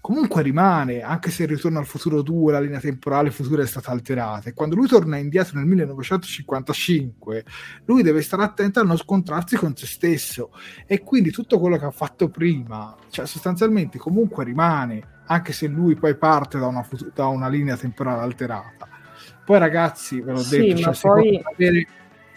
comunque 0.06 0.40
rimane, 0.40 1.02
anche 1.02 1.32
se 1.32 1.42
il 1.42 1.48
Ritorno 1.48 1.80
al 1.80 1.84
futuro 1.84 2.22
2, 2.22 2.52
la 2.52 2.60
linea 2.60 2.78
temporale 2.78 3.32
futura 3.32 3.64
è 3.64 3.66
stata 3.66 3.90
alterata. 3.90 4.48
E 4.48 4.52
quando 4.52 4.76
lui 4.76 4.86
torna 4.86 5.16
indietro 5.16 5.58
nel 5.58 5.66
1955, 5.66 7.44
lui 7.86 8.04
deve 8.04 8.22
stare 8.22 8.44
attento 8.44 8.78
a 8.78 8.84
non 8.84 8.96
scontrarsi 8.96 9.56
con 9.56 9.74
se 9.74 9.84
stesso. 9.84 10.52
E 10.86 11.02
quindi 11.02 11.32
tutto 11.32 11.58
quello 11.58 11.76
che 11.76 11.86
ha 11.86 11.90
fatto 11.90 12.28
prima, 12.28 12.94
cioè 13.10 13.26
sostanzialmente 13.26 13.98
comunque 13.98 14.44
rimane 14.44 15.24
anche 15.26 15.52
se 15.52 15.66
lui 15.66 15.96
poi 15.96 16.16
parte 16.16 16.60
da 16.60 16.68
una, 16.68 16.86
da 17.12 17.26
una 17.26 17.48
linea 17.48 17.76
temporale 17.76 18.22
alterata. 18.22 18.88
Poi 19.44 19.58
ragazzi, 19.58 20.20
ve 20.20 20.30
l'ho 20.30 20.38
sì, 20.38 20.58
detto, 20.58 20.82
cioè, 20.82 20.94
si 20.94 21.00
poi... 21.00 21.42
avere 21.52 21.86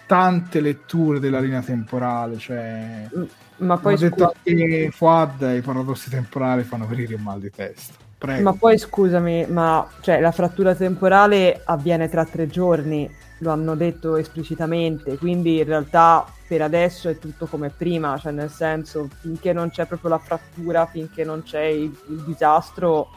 tante 0.07 0.59
letture 0.59 1.19
della 1.19 1.39
linea 1.39 1.61
temporale, 1.61 2.39
cioè... 2.39 3.07
Mm, 3.15 3.23
ma 3.59 3.77
poi 3.77 3.93
ho 3.93 3.97
detto 3.97 4.33
anche 4.45 4.89
Fuad, 4.91 5.41
i 5.55 5.61
paradossi 5.61 6.09
temporali 6.09 6.63
fanno 6.63 6.85
venire 6.87 7.15
un 7.15 7.21
mal 7.21 7.39
di 7.39 7.49
testa. 7.49 7.93
Prego. 8.17 8.43
Ma 8.43 8.53
poi 8.53 8.77
scusami, 8.77 9.45
ma 9.47 9.87
cioè, 10.01 10.19
la 10.19 10.31
frattura 10.31 10.75
temporale 10.75 11.61
avviene 11.63 12.09
tra 12.09 12.25
tre 12.25 12.47
giorni, 12.47 13.09
lo 13.39 13.51
hanno 13.51 13.75
detto 13.75 14.17
esplicitamente, 14.17 15.17
quindi 15.17 15.59
in 15.59 15.63
realtà 15.63 16.25
per 16.45 16.61
adesso 16.61 17.07
è 17.07 17.17
tutto 17.17 17.45
come 17.45 17.69
prima, 17.69 18.17
cioè 18.17 18.33
nel 18.33 18.49
senso 18.49 19.07
finché 19.21 19.53
non 19.53 19.69
c'è 19.69 19.85
proprio 19.85 20.09
la 20.09 20.17
frattura, 20.17 20.85
finché 20.85 21.23
non 21.23 21.43
c'è 21.43 21.63
il, 21.63 21.97
il 22.09 22.23
disastro, 22.25 23.07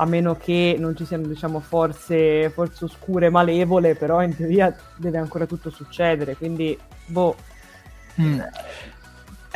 a 0.00 0.04
meno 0.04 0.36
che 0.36 0.76
non 0.78 0.96
ci 0.96 1.04
siano 1.04 1.26
diciamo 1.26 1.60
forze, 1.60 2.50
forze 2.50 2.86
oscure 2.86 3.30
malevole, 3.30 3.94
però 3.94 4.22
in 4.22 4.34
teoria 4.34 4.74
deve 4.96 5.18
ancora 5.18 5.46
tutto 5.46 5.70
succedere, 5.70 6.36
quindi 6.36 6.76
boh. 7.06 7.36
Mm. 8.20 8.40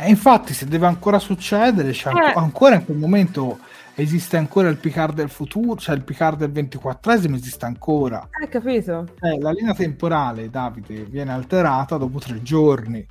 E 0.03 0.09
infatti 0.09 0.53
se 0.53 0.65
deve 0.65 0.85
ancora 0.85 1.17
succedere, 1.17 1.91
c'è 1.91 2.09
eh. 2.09 2.33
ancora 2.35 2.75
in 2.75 2.83
quel 2.83 2.97
momento 2.97 3.59
esiste 3.95 4.35
ancora 4.35 4.67
il 4.67 4.75
Picard 4.75 5.15
del 5.15 5.29
futuro, 5.29 5.79
cioè 5.79 5.95
il 5.95 6.03
Picard 6.03 6.43
del 6.43 6.51
24esimo 6.51 7.35
esiste 7.35 7.63
ancora. 7.63 8.27
Hai 8.31 8.49
capito? 8.49 9.07
Eh, 9.21 9.39
la 9.39 9.51
linea 9.51 9.73
temporale, 9.73 10.49
Davide, 10.49 11.05
viene 11.05 11.31
alterata 11.31 11.95
dopo 11.95 12.19
tre 12.19 12.41
giorni. 12.41 13.05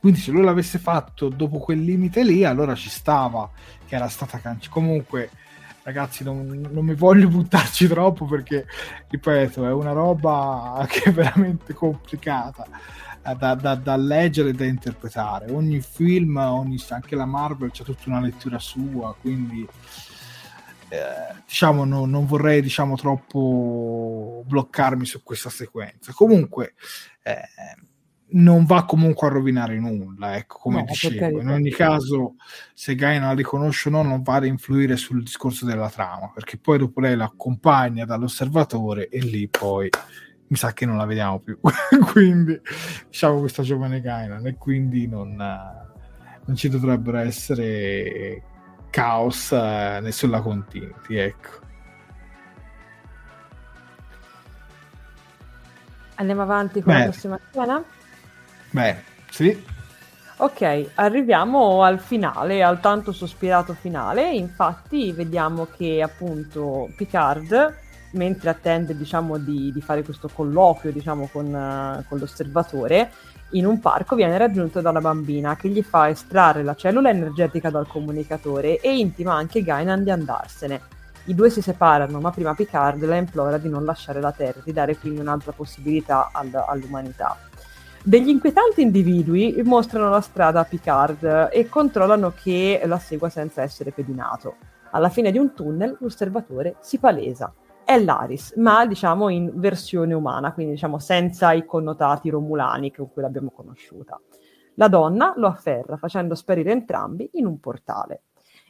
Quindi 0.00 0.18
se 0.18 0.32
lui 0.32 0.42
l'avesse 0.42 0.78
fatto 0.78 1.28
dopo 1.28 1.58
quel 1.58 1.78
limite 1.80 2.24
lì, 2.24 2.44
allora 2.44 2.74
ci 2.74 2.88
stava, 2.88 3.48
che 3.86 3.94
era 3.94 4.08
stata 4.08 4.38
cancellata. 4.38 4.70
Comunque, 4.70 5.30
ragazzi, 5.84 6.24
non, 6.24 6.68
non, 6.72 6.84
mi 6.84 6.94
voglio 6.94 7.28
buttarci 7.28 7.86
troppo 7.86 8.24
perché, 8.24 8.66
ripeto, 9.08 9.64
è 9.64 9.70
una 9.70 9.92
roba 9.92 10.84
che 10.90 11.04
è 11.04 11.12
veramente 11.12 11.72
complicata 11.72 12.66
da, 13.34 13.54
da, 13.54 13.74
da, 13.74 13.96
leggere 13.96 14.50
e 14.50 14.52
da 14.52 14.64
interpretare. 14.64 15.50
Ogni 15.50 15.80
film, 15.80 16.36
ogni, 16.36 16.76
anche 16.90 17.16
la 17.16 17.26
Marvel, 17.26 17.70
c'è 17.70 17.84
tutta 17.84 18.04
una 18.06 18.20
lettura 18.20 18.58
sua, 18.58 19.14
quindi 19.20 19.66
eh, 20.88 21.42
diciamo 21.44 21.84
no, 21.84 22.04
non 22.04 22.26
vorrei 22.26 22.62
diciamo 22.62 22.96
troppo 22.96 24.44
bloccarmi 24.46 25.04
su 25.04 25.22
questa 25.22 25.50
sequenza. 25.50 26.12
Comunque 26.12 26.74
eh, 27.22 27.40
non 28.28 28.64
va 28.64 28.84
comunque 28.84 29.28
a 29.28 29.30
rovinare 29.30 29.78
nulla, 29.78 30.36
ecco, 30.36 30.58
come 30.58 30.80
no, 30.80 30.84
dicevo. 30.84 31.40
In 31.40 31.48
ogni 31.48 31.70
caso, 31.70 32.34
se 32.74 32.94
Gaia 32.94 33.20
la 33.20 33.32
riconosce 33.32 33.88
o 33.88 33.92
no, 33.92 34.02
non 34.02 34.22
va 34.22 34.36
ad 34.36 34.46
influire 34.46 34.96
sul 34.96 35.22
discorso 35.22 35.64
della 35.64 35.90
trama, 35.90 36.30
perché 36.32 36.56
poi 36.56 36.78
dopo 36.78 37.00
lei 37.00 37.16
l'accompagna 37.16 38.04
dall'osservatore 38.04 39.08
e 39.08 39.20
lì 39.20 39.48
poi 39.48 39.88
mi 40.48 40.56
sa 40.56 40.72
che 40.72 40.86
non 40.86 40.96
la 40.96 41.06
vediamo 41.06 41.40
più. 41.40 41.58
quindi, 42.12 42.60
diciamo, 43.08 43.40
questa 43.40 43.62
giovane 43.62 44.00
Gainan, 44.00 44.46
e 44.46 44.56
quindi 44.56 45.08
non, 45.08 45.34
non 45.36 46.56
ci 46.56 46.68
dovrebbero 46.68 47.18
essere 47.18 48.42
caos 48.90 49.52
eh, 49.52 49.98
né 50.02 50.12
sulla 50.12 50.40
continuity, 50.40 51.16
ecco. 51.16 51.64
Andiamo 56.16 56.42
avanti 56.42 56.80
con 56.80 56.92
Beh. 56.92 56.98
la 56.98 57.04
prossima 57.04 57.38
scena? 57.50 57.84
Beh, 58.70 58.96
sì. 59.30 59.64
Ok, 60.38 60.90
arriviamo 60.94 61.82
al 61.82 61.98
finale, 61.98 62.62
al 62.62 62.80
tanto 62.80 63.12
sospirato 63.12 63.74
finale. 63.74 64.32
Infatti, 64.32 65.12
vediamo 65.12 65.66
che 65.66 66.02
appunto 66.02 66.90
Picard 66.94 67.84
mentre 68.12 68.50
attende 68.50 68.96
diciamo, 68.96 69.38
di, 69.38 69.72
di, 69.72 69.80
fare 69.80 70.02
questo 70.02 70.28
colloquio 70.32 70.92
diciamo, 70.92 71.28
con, 71.30 71.46
uh, 71.46 72.04
con, 72.08 72.18
l'osservatore, 72.18 73.10
in 73.50 73.66
un 73.66 73.78
parco 73.78 74.16
viene 74.16 74.38
raggiunto 74.38 74.80
da 74.80 74.90
una 74.90 75.00
bambina 75.00 75.56
che 75.56 75.68
gli 75.68 75.82
fa 75.82 76.08
estrarre 76.08 76.62
la 76.62 76.74
cellula 76.74 77.10
energetica 77.10 77.70
dal 77.70 77.86
comunicatore 77.86 78.80
e 78.80 78.96
intima 78.96 79.34
anche 79.34 79.62
Gainan 79.62 80.02
di 80.02 80.10
andarsene. 80.10 80.80
I 81.26 81.34
due 81.34 81.50
si 81.50 81.60
separano, 81.60 82.20
ma 82.20 82.30
prima 82.30 82.54
Picard 82.54 83.04
la 83.04 83.16
implora 83.16 83.58
di 83.58 83.68
non 83.68 83.84
lasciare 83.84 84.20
la 84.20 84.32
Terra, 84.32 84.60
di 84.64 84.72
dare 84.72 84.96
quindi 84.96 85.20
un'altra 85.20 85.52
possibilità 85.52 86.30
al, 86.32 86.50
all'umanità. 86.54 87.36
Degli 88.00 88.28
inquietanti 88.28 88.82
individui 88.82 89.60
mostrano 89.64 90.08
la 90.08 90.20
strada 90.20 90.60
a 90.60 90.64
Picard 90.64 91.48
e 91.50 91.68
controllano 91.68 92.32
che 92.40 92.80
la 92.84 93.00
segua 93.00 93.28
senza 93.28 93.62
essere 93.62 93.90
pedinato. 93.90 94.54
Alla 94.92 95.08
fine 95.08 95.32
di 95.32 95.38
un 95.38 95.52
tunnel 95.52 95.96
l'osservatore 95.98 96.76
si 96.80 96.98
palesa. 96.98 97.52
È 97.86 97.96
l'Aris, 98.00 98.54
ma 98.56 98.84
diciamo 98.84 99.28
in 99.28 99.52
versione 99.54 100.12
umana, 100.12 100.52
quindi 100.52 100.72
diciamo 100.72 100.98
senza 100.98 101.52
i 101.52 101.64
connotati 101.64 102.28
romulani 102.30 102.90
con 102.90 103.08
cui 103.12 103.22
l'abbiamo 103.22 103.52
conosciuta. 103.52 104.20
La 104.74 104.88
donna 104.88 105.34
lo 105.36 105.46
afferra 105.46 105.96
facendo 105.96 106.34
sparire 106.34 106.72
entrambi 106.72 107.30
in 107.34 107.46
un 107.46 107.60
portale. 107.60 108.22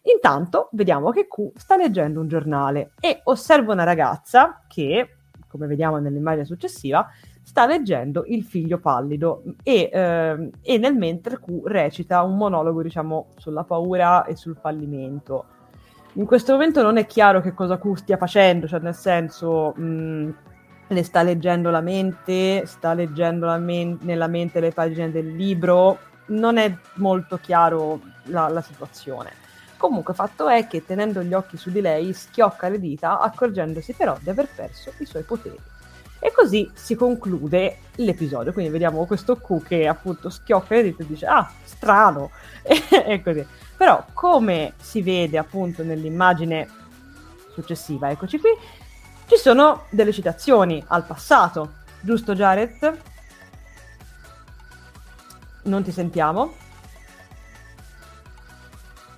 Intanto 0.03 0.69
vediamo 0.73 1.13
che 1.13 1.29
Q 1.29 1.53
sta 1.55 1.79
leggendo 1.79 2.21
un 2.21 2.29
giornale 2.29 2.93
e 3.01 3.21
osserva 3.25 3.73
una 3.73 3.85
ragazza 3.85 4.61
che, 4.69 5.17
come 5.49 5.67
vediamo 5.67 5.97
nell'immagine 5.97 6.45
successiva, 6.45 7.09
sta 7.43 7.65
leggendo 7.65 8.25
Il 8.27 8.45
figlio 8.45 8.79
pallido 8.81 9.45
e, 9.63 9.89
eh, 9.91 10.51
e 10.61 10.77
nel 10.77 10.95
mentre 10.95 11.41
Q 11.41 11.63
recita 11.65 12.23
un 12.23 12.37
monologo, 12.37 12.83
diciamo, 12.83 13.29
sulla 13.39 13.65
paura 13.65 14.27
e 14.27 14.37
sul 14.37 14.57
fallimento. 14.57 15.47
In 16.17 16.25
questo 16.25 16.53
momento 16.53 16.81
non 16.81 16.97
è 16.97 17.05
chiaro 17.05 17.43
che 17.43 17.53
cosa 17.53 17.79
Q 17.79 17.95
stia 17.95 18.17
facendo, 18.17 18.67
cioè 18.67 18.81
nel 18.81 18.95
senso 18.95 19.75
mh, 19.77 20.35
le 20.89 21.03
sta 21.03 21.23
leggendo 21.23 21.69
la 21.69 21.83
mente, 21.83 22.65
sta 22.65 22.95
leggendo 22.95 23.47
men- 23.59 23.99
nella 24.01 24.27
mente 24.27 24.61
le 24.61 24.71
pagine 24.71 25.11
del 25.11 25.35
libro, 25.35 25.99
non 26.29 26.57
è 26.57 26.75
molto 26.95 27.37
chiaro 27.37 28.01
la, 28.25 28.49
la 28.49 28.63
situazione. 28.63 29.31
Comunque 29.77 30.15
fatto 30.15 30.49
è 30.49 30.67
che 30.67 30.87
tenendo 30.87 31.23
gli 31.23 31.35
occhi 31.35 31.59
su 31.59 31.71
di 31.71 31.83
lei 31.83 32.15
schiocca 32.15 32.71
le 32.71 32.81
dita 32.81 33.21
accorgendosi 33.21 33.93
però 33.93 34.17
di 34.19 34.31
aver 34.31 34.49
perso 34.55 34.93
i 35.01 35.05
suoi 35.05 35.23
poteri. 35.23 35.59
E 36.19 36.33
così 36.33 36.71
si 36.73 36.95
conclude 36.95 37.77
l'episodio. 37.97 38.55
Quindi 38.55 38.73
vediamo 38.73 39.05
questo 39.05 39.37
Q 39.37 39.63
che 39.63 39.87
appunto 39.87 40.31
schiocca 40.31 40.77
le 40.77 40.83
dita 40.85 41.03
e 41.03 41.07
dice: 41.07 41.27
Ah, 41.27 41.51
strano! 41.63 42.31
e 42.65 43.23
così. 43.23 43.47
Però, 43.77 44.05
come 44.13 44.75
si 44.81 45.03
vede 45.03 45.39
appunto 45.39 45.83
nell'immagine 45.83 46.69
successiva, 47.53 48.11
eccoci 48.11 48.39
qui, 48.39 48.51
ci 49.27 49.37
sono 49.37 49.85
delle 49.91 50.13
citazioni 50.13 50.83
al 50.89 51.05
passato. 51.05 51.75
Giusto, 52.01 52.35
Jared? 52.35 52.99
Non 55.65 55.83
ti 55.83 55.91
sentiamo? 55.91 56.55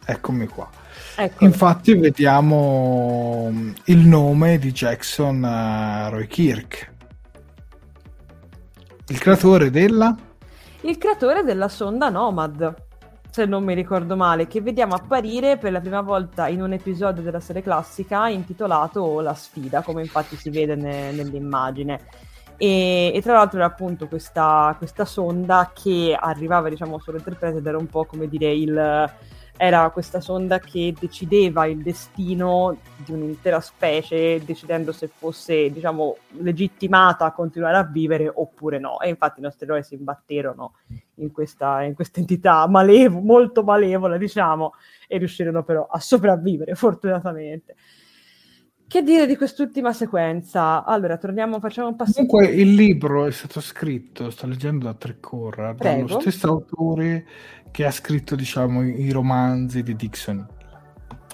Eccomi 0.04 0.46
qua. 0.48 0.68
Ecco. 1.16 1.44
Infatti 1.44 1.94
vediamo 1.94 3.48
mm, 3.50 3.72
il 3.84 3.98
nome 3.98 4.58
di 4.58 4.72
Jackson 4.72 5.42
uh, 5.42 6.10
Roy 6.10 6.26
Kirk, 6.26 6.92
il 9.08 9.18
creatore 9.18 9.70
della... 9.70 10.16
Il 10.82 10.96
creatore 10.96 11.42
della 11.42 11.68
sonda 11.68 12.08
Nomad, 12.08 12.87
se 13.38 13.46
non 13.46 13.62
mi 13.62 13.72
ricordo 13.72 14.16
male, 14.16 14.48
che 14.48 14.60
vediamo 14.60 14.96
apparire 14.96 15.58
per 15.58 15.70
la 15.70 15.78
prima 15.78 16.00
volta 16.00 16.48
in 16.48 16.60
un 16.60 16.72
episodio 16.72 17.22
della 17.22 17.38
serie 17.38 17.62
classica 17.62 18.26
intitolato 18.26 19.20
La 19.20 19.32
sfida, 19.34 19.80
come 19.82 20.02
infatti 20.02 20.34
si 20.34 20.50
vede 20.50 20.74
ne- 20.74 21.12
nell'immagine. 21.12 22.00
E, 22.56 23.12
e, 23.14 23.22
tra 23.22 23.34
l'altro 23.34 23.58
era 23.58 23.68
appunto 23.68 24.08
questa, 24.08 24.74
questa 24.76 25.04
sonda 25.04 25.70
che 25.72 26.16
arrivava 26.18 26.68
diciamo 26.68 26.98
sull'Enterprise 26.98 27.58
ed 27.58 27.66
era 27.66 27.78
un 27.78 27.86
po' 27.86 28.06
come 28.06 28.28
dire 28.28 28.52
il 28.52 29.08
era 29.58 29.90
questa 29.90 30.20
sonda 30.20 30.60
che 30.60 30.94
decideva 30.98 31.66
il 31.66 31.82
destino 31.82 32.78
di 33.04 33.12
un'intera 33.12 33.60
specie, 33.60 34.40
decidendo 34.44 34.92
se 34.92 35.08
fosse, 35.08 35.70
diciamo, 35.70 36.16
legittimata 36.38 37.24
a 37.24 37.32
continuare 37.32 37.76
a 37.76 37.82
vivere 37.82 38.30
oppure 38.32 38.78
no. 38.78 39.00
E 39.00 39.08
infatti 39.08 39.40
i 39.40 39.42
nostri 39.42 39.66
eroi 39.66 39.82
si 39.82 39.94
imbatterono 39.94 40.74
in 41.16 41.32
questa, 41.32 41.82
in 41.82 41.94
questa 41.94 42.20
entità 42.20 42.66
malevo, 42.68 43.18
molto 43.18 43.64
malevola, 43.64 44.16
diciamo, 44.16 44.74
e 45.08 45.18
riuscirono 45.18 45.64
però 45.64 45.88
a 45.90 45.98
sopravvivere, 45.98 46.76
fortunatamente. 46.76 47.74
Che 48.88 49.02
dire 49.02 49.26
di 49.26 49.36
quest'ultima 49.36 49.92
sequenza? 49.92 50.82
Allora, 50.82 51.18
torniamo, 51.18 51.60
facciamo 51.60 51.88
un 51.88 51.96
passo. 51.96 52.24
Comunque, 52.24 52.46
il 52.46 52.72
libro 52.72 53.26
è 53.26 53.30
stato 53.30 53.60
scritto, 53.60 54.30
sto 54.30 54.46
leggendo 54.46 54.86
da 54.86 54.94
Trecorra, 54.94 55.74
dallo 55.74 56.18
stesso 56.20 56.48
autore 56.48 57.26
che 57.70 57.84
ha 57.84 57.90
scritto, 57.90 58.34
diciamo, 58.34 58.82
i 58.82 59.10
romanzi 59.10 59.82
di 59.82 59.94
Dixon. 59.94 60.46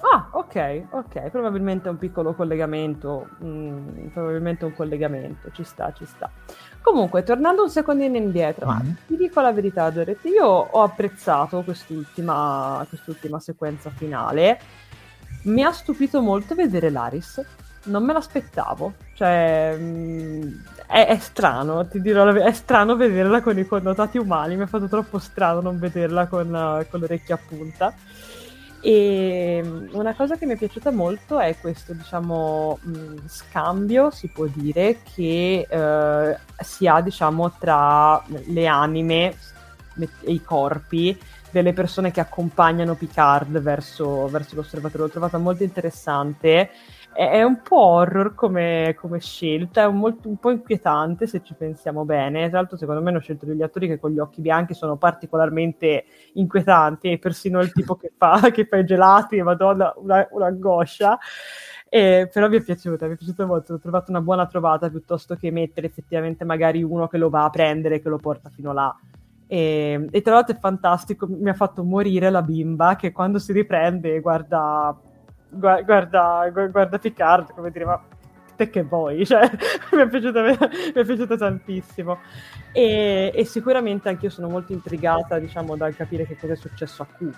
Ah, 0.01 0.27
ok, 0.31 0.83
ok, 0.91 1.29
probabilmente 1.29 1.89
un 1.89 1.97
piccolo 1.97 2.33
collegamento, 2.33 3.29
mm, 3.43 4.07
probabilmente 4.13 4.65
un 4.65 4.73
collegamento, 4.73 5.49
ci 5.51 5.63
sta, 5.63 5.91
ci 5.93 6.05
sta. 6.05 6.29
Comunque, 6.81 7.23
tornando 7.23 7.63
un 7.63 7.69
secondino 7.69 8.15
indietro, 8.15 8.71
mm-hmm. 8.71 8.93
ti 9.07 9.17
dico 9.17 9.41
la 9.41 9.51
verità, 9.51 9.89
Doret, 9.89 10.23
io 10.25 10.45
ho 10.45 10.83
apprezzato 10.83 11.63
quest'ultima, 11.63 12.85
quest'ultima 12.87 13.39
sequenza 13.39 13.89
finale, 13.89 14.59
mi 15.43 15.63
ha 15.63 15.71
stupito 15.71 16.21
molto 16.21 16.55
vedere 16.55 16.89
Laris, 16.89 17.43
non 17.85 18.03
me 18.03 18.13
l'aspettavo, 18.13 18.93
cioè 19.13 19.75
mm, 19.77 20.51
è, 20.87 21.07
è, 21.07 21.17
strano, 21.17 21.87
ti 21.87 22.01
dirò, 22.01 22.31
è 22.31 22.53
strano 22.53 22.95
vederla 22.95 23.41
con 23.41 23.57
i 23.57 23.65
connotati 23.65 24.17
umani, 24.17 24.55
mi 24.55 24.63
ha 24.63 24.67
fatto 24.67 24.87
troppo 24.87 25.19
strano 25.19 25.61
non 25.61 25.79
vederla 25.79 26.27
con, 26.27 26.47
uh, 26.47 26.89
con 26.89 26.99
le 26.99 27.05
orecchie 27.05 27.33
a 27.33 27.39
punta. 27.45 27.93
E 28.81 29.61
mm, 29.63 29.87
una 29.93 30.13
cosa 30.13 30.37
che 30.37 30.45
mi 30.45 30.53
è 30.53 30.57
piaciuta 30.57 30.91
molto 30.91 31.39
è 31.39 31.57
questo, 31.59 31.93
diciamo, 31.93 32.79
mm, 32.87 33.17
scambio, 33.27 34.11
si 34.11 34.27
può 34.27 34.45
dire, 34.45 34.99
che 35.15 35.67
uh, 35.69 36.63
si 36.63 36.87
ha, 36.87 37.01
diciamo, 37.01 37.51
tra 37.57 38.23
le 38.27 38.67
anime 38.67 39.35
e 39.97 40.31
i 40.31 40.41
corpi 40.43 41.17
delle 41.49 41.73
persone 41.73 42.11
che 42.11 42.19
accompagnano 42.19 42.95
Picard 42.95 43.59
verso, 43.59 44.27
verso 44.27 44.55
l'osservatore. 44.55 45.03
L'ho 45.03 45.09
trovata 45.09 45.37
molto 45.37 45.63
interessante 45.63 46.69
è 47.15 47.41
un 47.43 47.61
po' 47.61 47.79
horror 47.79 48.35
come, 48.35 48.93
come 48.99 49.21
scelta, 49.21 49.83
è 49.83 49.85
un, 49.85 49.97
molto, 49.97 50.27
un, 50.27 50.35
po' 50.35 50.51
inquietante 50.51 51.27
se 51.27 51.41
ci 51.41 51.53
pensiamo 51.53 52.03
bene. 52.03 52.49
Tra 52.49 52.59
l'altro, 52.59 52.75
secondo 52.75 53.01
me 53.01 53.09
hanno 53.09 53.19
scelto 53.19 53.45
degli 53.45 53.61
attori 53.61 53.87
che 53.87 53.97
con 53.97 54.11
gli 54.11 54.19
occhi 54.19 54.41
bianchi 54.41 54.73
sono 54.73 54.97
particolarmente 54.97 56.03
inquietanti, 56.33 57.11
e 57.11 57.17
persino 57.17 57.61
il 57.61 57.71
tipo 57.71 57.95
che 57.95 58.11
fa, 58.17 58.41
che 58.51 58.65
fa 58.65 58.77
i 58.77 58.85
gelati, 58.85 59.41
madonna, 59.41 59.93
una, 59.95 60.27
un'angoscia. 60.29 61.17
Eh, 61.87 62.29
però 62.33 62.49
mi 62.49 62.57
è 62.57 62.61
piaciuta, 62.61 63.07
mi 63.07 63.13
è 63.13 63.17
piaciuta 63.17 63.45
molto, 63.45 63.75
ho 63.75 63.79
trovato 63.79 64.11
una 64.11 64.19
buona 64.19 64.45
trovata 64.47 64.89
piuttosto 64.89 65.35
che 65.35 65.51
mettere 65.51 65.87
effettivamente 65.87 66.43
magari 66.43 66.83
uno 66.83 67.07
che 67.07 67.17
lo 67.17 67.29
va 67.29 67.45
a 67.45 67.49
prendere 67.49 67.95
e 67.95 68.01
che 68.01 68.09
lo 68.09 68.17
porta 68.17 68.49
fino 68.49 68.73
là. 68.73 68.93
E, 69.47 70.07
e 70.11 70.21
tra 70.21 70.33
l'altro 70.33 70.55
è 70.55 70.59
fantastico, 70.59 71.27
mi 71.29 71.49
ha 71.49 71.53
fatto 71.53 71.83
morire 71.83 72.29
la 72.29 72.41
bimba 72.41 72.97
che 72.97 73.13
quando 73.13 73.39
si 73.39 73.53
riprende 73.53 74.19
guarda 74.19 74.99
guarda, 75.55 76.49
guarda 76.49 76.97
Picard 76.99 77.53
come 77.53 77.71
dire 77.71 77.85
ma 77.85 78.01
te 78.55 78.69
che 78.69 78.83
vuoi? 78.83 79.25
Cioè, 79.25 79.49
mi, 79.91 80.01
è 80.01 80.07
piaciuta, 80.07 80.41
mi 80.41 80.55
è 80.93 81.05
piaciuta 81.05 81.37
tantissimo. 81.37 82.19
E, 82.71 83.31
e 83.33 83.45
sicuramente 83.45 84.09
anche 84.09 84.25
io 84.25 84.31
sono 84.31 84.49
molto 84.49 84.73
intrigata 84.73 85.39
diciamo 85.39 85.77
dal 85.77 85.95
capire 85.95 86.25
che 86.25 86.37
cosa 86.37 86.53
è 86.53 86.57
successo 86.57 87.03
a 87.03 87.05
Q 87.05 87.31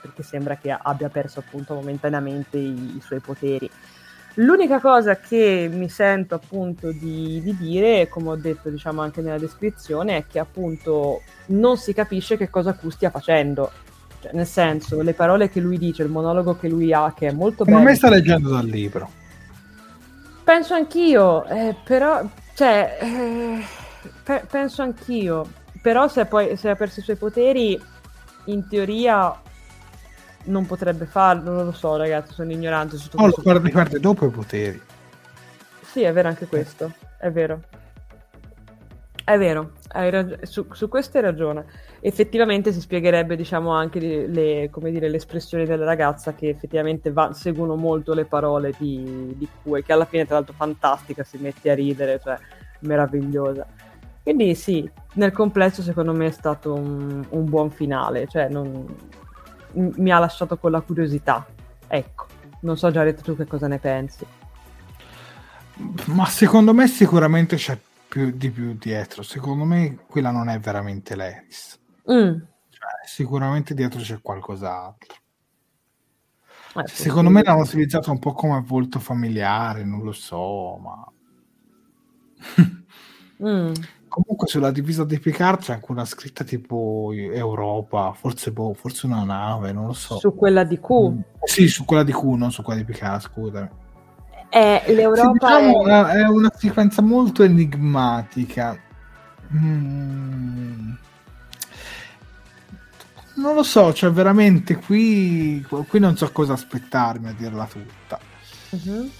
perché 0.00 0.22
sembra 0.22 0.56
che 0.56 0.70
abbia 0.70 1.10
perso 1.10 1.40
appunto 1.40 1.74
momentaneamente 1.74 2.56
i, 2.56 2.96
i 2.96 3.00
suoi 3.00 3.20
poteri. 3.20 3.70
L'unica 4.34 4.78
cosa 4.78 5.16
che 5.16 5.68
mi 5.70 5.88
sento 5.88 6.36
appunto 6.36 6.92
di, 6.92 7.40
di, 7.42 7.56
dire, 7.56 8.08
come 8.08 8.30
ho 8.30 8.36
detto 8.36 8.70
diciamo 8.70 9.00
anche 9.02 9.20
nella 9.20 9.38
descrizione, 9.38 10.16
è 10.16 10.26
che 10.26 10.38
appunto 10.38 11.22
non 11.46 11.76
si 11.76 11.92
capisce 11.92 12.36
che 12.36 12.48
cosa 12.48 12.74
Q 12.74 12.88
stia 12.88 13.10
facendo. 13.10 13.72
Cioè, 14.20 14.32
nel 14.32 14.46
senso, 14.46 15.00
le 15.02 15.14
parole 15.14 15.48
che 15.48 15.60
lui 15.60 15.78
dice, 15.78 16.02
il 16.02 16.08
monologo 16.08 16.56
che 16.56 16.68
lui 16.68 16.92
ha, 16.92 17.12
che 17.16 17.28
è 17.28 17.32
molto 17.32 17.64
bello. 17.64 17.78
Ma 17.78 17.84
me 17.84 17.94
sta 17.94 18.10
leggendo 18.10 18.50
dal 18.50 18.66
libro. 18.66 19.10
Penso 20.42 20.74
anch'io, 20.74 21.44
eh, 21.44 21.74
però, 21.84 22.26
cioè, 22.54 22.98
eh, 23.00 23.64
pe- 24.22 24.44
penso 24.50 24.82
anch'io. 24.82 25.46
Però 25.80 26.08
se, 26.08 26.24
poi, 26.24 26.56
se 26.56 26.70
ha 26.70 26.74
perso 26.74 27.00
i 27.00 27.02
suoi 27.02 27.16
poteri, 27.16 27.80
in 28.44 28.66
teoria 28.68 29.40
non 30.44 30.66
potrebbe 30.66 31.06
farlo, 31.06 31.52
non 31.52 31.66
lo 31.66 31.72
so 31.72 31.96
ragazzi, 31.96 32.32
sono 32.32 32.50
ignorante 32.50 32.96
su 32.96 33.08
tutto 33.08 33.18
oh, 33.18 33.24
questo. 33.24 33.42
Guarda, 33.42 33.68
guarda, 33.68 33.98
dopo 33.98 34.26
i 34.26 34.30
poteri. 34.30 34.80
Sì, 35.82 36.02
è 36.02 36.12
vero 36.12 36.28
anche 36.28 36.46
questo, 36.46 36.92
è 37.18 37.30
vero. 37.30 37.60
È 39.28 39.36
vero, 39.36 39.72
rag- 39.88 40.42
su, 40.44 40.66
su, 40.72 40.88
questo 40.88 41.18
hai 41.18 41.22
ragione. 41.22 41.66
Effettivamente 42.00 42.72
si 42.72 42.80
spiegherebbe, 42.80 43.36
diciamo, 43.36 43.72
anche 43.72 44.00
le, 44.26 44.70
come 44.70 44.90
dire, 44.90 45.10
le 45.10 45.18
espressioni 45.18 45.66
della 45.66 45.84
ragazza 45.84 46.32
che 46.32 46.48
effettivamente 46.48 47.12
va, 47.12 47.34
seguono 47.34 47.76
molto 47.76 48.14
le 48.14 48.24
parole 48.24 48.72
di, 48.78 49.34
di 49.36 49.46
Kue, 49.62 49.82
che 49.82 49.92
alla 49.92 50.06
fine, 50.06 50.24
tra 50.24 50.36
l'altro, 50.36 50.54
fantastica, 50.56 51.24
si 51.24 51.36
mette 51.36 51.70
a 51.70 51.74
ridere, 51.74 52.18
cioè 52.24 52.38
meravigliosa. 52.80 53.66
Quindi 54.22 54.54
sì, 54.54 54.90
nel 55.16 55.32
complesso 55.32 55.82
secondo 55.82 56.14
me 56.14 56.28
è 56.28 56.30
stato 56.30 56.72
un, 56.72 57.22
un 57.28 57.44
buon 57.44 57.70
finale, 57.70 58.26
cioè 58.28 58.48
non, 58.48 58.86
mi 59.72 60.10
ha 60.10 60.18
lasciato 60.18 60.56
con 60.56 60.70
la 60.70 60.80
curiosità. 60.80 61.46
Ecco, 61.86 62.26
non 62.60 62.78
so 62.78 62.90
Jared 62.90 63.20
tu 63.20 63.36
che 63.36 63.46
cosa 63.46 63.66
ne 63.66 63.78
pensi. 63.78 64.24
Ma 66.06 66.24
secondo 66.24 66.72
me 66.72 66.86
sicuramente 66.86 67.56
c'è 67.56 67.76
più, 68.08 68.30
di 68.30 68.50
più 68.50 68.74
dietro. 68.74 69.22
Secondo 69.22 69.64
me 69.64 69.98
quella 70.06 70.30
non 70.30 70.48
è 70.48 70.58
veramente 70.58 71.14
l'Eris. 71.14 71.78
Mm. 72.10 72.38
Cioè, 72.70 72.90
sicuramente 73.04 73.74
dietro 73.74 74.00
c'è 74.00 74.20
qualcos'altro. 74.20 75.14
Eh, 76.76 76.86
Secondo 76.86 77.30
me 77.30 77.42
l'hanno 77.42 77.62
utilizzato 77.62 78.10
un 78.10 78.18
po' 78.18 78.32
come 78.32 78.62
volto 78.64 78.98
familiare, 78.98 79.84
non 79.84 80.02
lo 80.02 80.12
so, 80.12 80.76
ma... 80.76 81.12
mm. 83.46 83.72
Comunque 84.08 84.46
sulla 84.46 84.70
divisa 84.70 85.04
di 85.04 85.18
Picard 85.18 85.60
c'è 85.60 85.74
anche 85.74 85.92
una 85.92 86.04
scritta 86.06 86.42
tipo 86.42 87.12
Europa, 87.12 88.12
forse, 88.14 88.52
boh, 88.52 88.72
forse 88.72 89.06
una 89.06 89.22
nave, 89.22 89.72
non 89.72 89.86
lo 89.86 89.92
so. 89.92 90.18
Su 90.18 90.34
quella 90.34 90.64
di 90.64 90.78
Q? 90.80 91.10
Mm. 91.10 91.20
Sì, 91.44 91.68
su 91.68 91.84
quella 91.84 92.04
di 92.04 92.12
Q, 92.12 92.22
non 92.22 92.50
su 92.50 92.62
quella 92.62 92.80
di 92.80 92.86
Picard, 92.86 93.20
scusami. 93.20 93.68
Eh, 94.50 94.82
l'Europa 94.88 95.58
sì, 95.58 95.64
diciamo, 95.64 95.86
è... 95.86 96.12
è... 96.16 96.28
una 96.28 96.52
sequenza 96.56 97.02
molto 97.02 97.42
enigmatica. 97.42 98.78
Mm. 99.54 100.92
Non 103.34 103.54
lo 103.54 103.62
so, 103.62 103.92
cioè 103.92 104.10
veramente 104.10 104.76
qui, 104.76 105.64
qui 105.86 106.00
non 106.00 106.16
so 106.16 106.30
cosa 106.32 106.54
aspettarmi 106.54 107.28
a 107.28 107.32
dirla 107.32 107.66
tutta. 107.66 108.18
Uh-huh. 108.70 109.10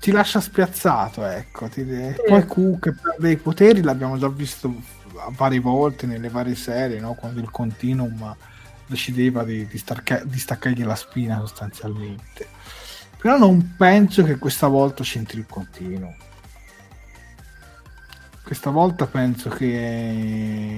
Ti 0.00 0.10
lascia 0.10 0.40
spiazzato, 0.40 1.24
ecco. 1.24 1.68
Ti... 1.68 1.84
Sì. 1.84 2.14
Poi 2.26 2.46
Q 2.46 2.78
che 2.80 2.92
perde 2.92 3.30
i 3.30 3.36
poteri 3.36 3.82
l'abbiamo 3.82 4.18
già 4.18 4.28
visto 4.28 4.74
varie 5.36 5.60
volte 5.60 6.06
nelle 6.06 6.28
varie 6.28 6.54
serie, 6.54 6.98
no? 6.98 7.14
quando 7.14 7.40
il 7.40 7.50
continuum 7.50 8.34
decideva 8.86 9.44
di, 9.44 9.66
di, 9.66 9.78
starca- 9.78 10.22
di 10.24 10.38
staccargli 10.38 10.84
la 10.84 10.96
spina 10.96 11.38
sostanzialmente. 11.38 12.60
Però 13.22 13.38
non 13.38 13.74
penso 13.76 14.24
che 14.24 14.36
questa 14.36 14.66
volta 14.66 15.04
c'entri 15.04 15.38
il 15.38 15.46
continuo. 15.46 16.12
Questa 18.42 18.70
volta 18.70 19.06
penso 19.06 19.48
che 19.48 20.74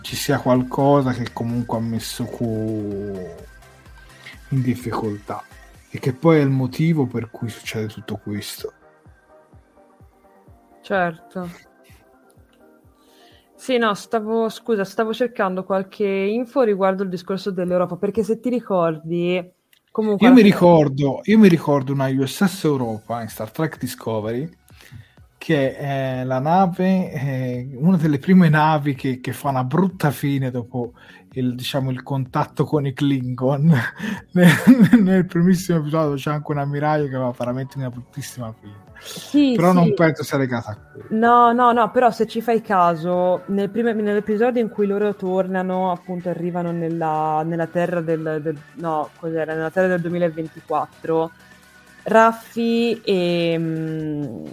ci 0.00 0.14
sia 0.14 0.38
qualcosa 0.38 1.10
che 1.10 1.32
comunque 1.32 1.76
ha 1.76 1.80
messo 1.80 2.24
Q 2.24 2.40
in 4.50 4.62
difficoltà 4.62 5.42
e 5.90 5.98
che 5.98 6.12
poi 6.12 6.38
è 6.38 6.42
il 6.42 6.50
motivo 6.50 7.06
per 7.06 7.30
cui 7.30 7.48
succede 7.48 7.88
tutto 7.88 8.16
questo. 8.16 8.72
Certo. 10.82 11.50
Sì, 13.56 13.76
no, 13.76 13.92
stavo, 13.94 14.48
scusa, 14.48 14.84
stavo 14.84 15.12
cercando 15.12 15.64
qualche 15.64 16.06
info 16.06 16.62
riguardo 16.62 17.02
il 17.02 17.08
discorso 17.08 17.50
dell'Europa, 17.50 17.96
perché 17.96 18.22
se 18.22 18.38
ti 18.38 18.50
ricordi, 18.50 19.54
Comunque, 19.96 20.26
io, 20.26 20.34
mi 20.34 20.42
ricordo, 20.42 21.20
io 21.22 21.38
mi 21.38 21.48
ricordo 21.48 21.94
una 21.94 22.08
USS 22.08 22.64
Europa 22.64 23.22
in 23.22 23.28
Star 23.28 23.50
Trek 23.50 23.78
Discovery 23.78 24.46
che 25.38 25.74
è 25.74 26.22
la 26.22 26.38
nave, 26.38 27.08
è 27.08 27.66
una 27.76 27.96
delle 27.96 28.18
prime 28.18 28.50
navi 28.50 28.94
che, 28.94 29.20
che, 29.20 29.32
fa 29.32 29.48
una 29.48 29.64
brutta 29.64 30.10
fine 30.10 30.50
dopo 30.50 30.92
il, 31.32 31.54
diciamo, 31.54 31.90
il 31.90 32.02
contatto 32.02 32.64
con 32.64 32.84
i 32.84 32.92
Klingon. 32.92 33.72
nel, 34.32 34.52
nel 35.00 35.24
primissimo 35.24 35.78
episodio 35.78 36.16
c'è 36.16 36.30
anche 36.30 36.52
un 36.52 36.58
ammiraglio 36.58 37.08
che 37.08 37.16
va 37.16 37.30
veramente 37.30 37.78
una 37.78 37.88
bruttissima 37.88 38.52
fine. 38.52 38.85
Sì, 39.00 39.54
però 39.56 39.70
sì. 39.70 39.76
non 39.76 39.94
penso 39.94 40.22
sia 40.22 40.38
legata 40.38 40.70
a 40.70 40.76
quello. 40.76 41.06
No, 41.10 41.52
no, 41.52 41.72
no, 41.72 41.90
però 41.90 42.10
se 42.10 42.26
ci 42.26 42.40
fai 42.40 42.60
caso, 42.62 43.42
nel 43.46 43.70
primo, 43.70 43.92
nell'episodio 43.92 44.60
in 44.60 44.68
cui 44.68 44.86
loro 44.86 45.14
tornano, 45.14 45.92
appunto 45.92 46.28
arrivano 46.28 46.72
nella, 46.72 47.42
nella 47.44 47.66
terra 47.66 48.00
del, 48.00 48.40
del, 48.42 48.56
no, 48.74 49.10
cos'era, 49.18 49.54
nella 49.54 49.70
terra 49.70 49.88
del 49.88 50.00
2024, 50.00 51.30
Raffi 52.04 53.00
e, 53.02 53.56
mm, 53.58 54.46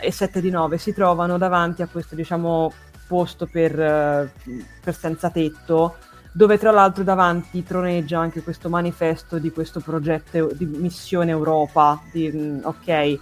e 0.00 0.12
7 0.12 0.40
di 0.40 0.50
9 0.50 0.78
si 0.78 0.92
trovano 0.92 1.38
davanti 1.38 1.82
a 1.82 1.88
questo, 1.88 2.14
diciamo, 2.14 2.72
posto 3.06 3.46
per, 3.46 3.72
per 3.74 4.94
senza 4.94 5.30
tetto 5.30 5.96
dove 6.36 6.58
tra 6.58 6.70
l'altro 6.70 7.02
davanti 7.02 7.62
troneggia 7.62 8.18
anche 8.18 8.42
questo 8.42 8.68
manifesto 8.68 9.38
di 9.38 9.50
questo 9.50 9.80
progetto 9.80 10.50
di 10.52 10.66
missione 10.66 11.30
Europa, 11.30 11.98
di, 12.12 12.30
mm, 12.30 12.58
ok, 12.62 13.18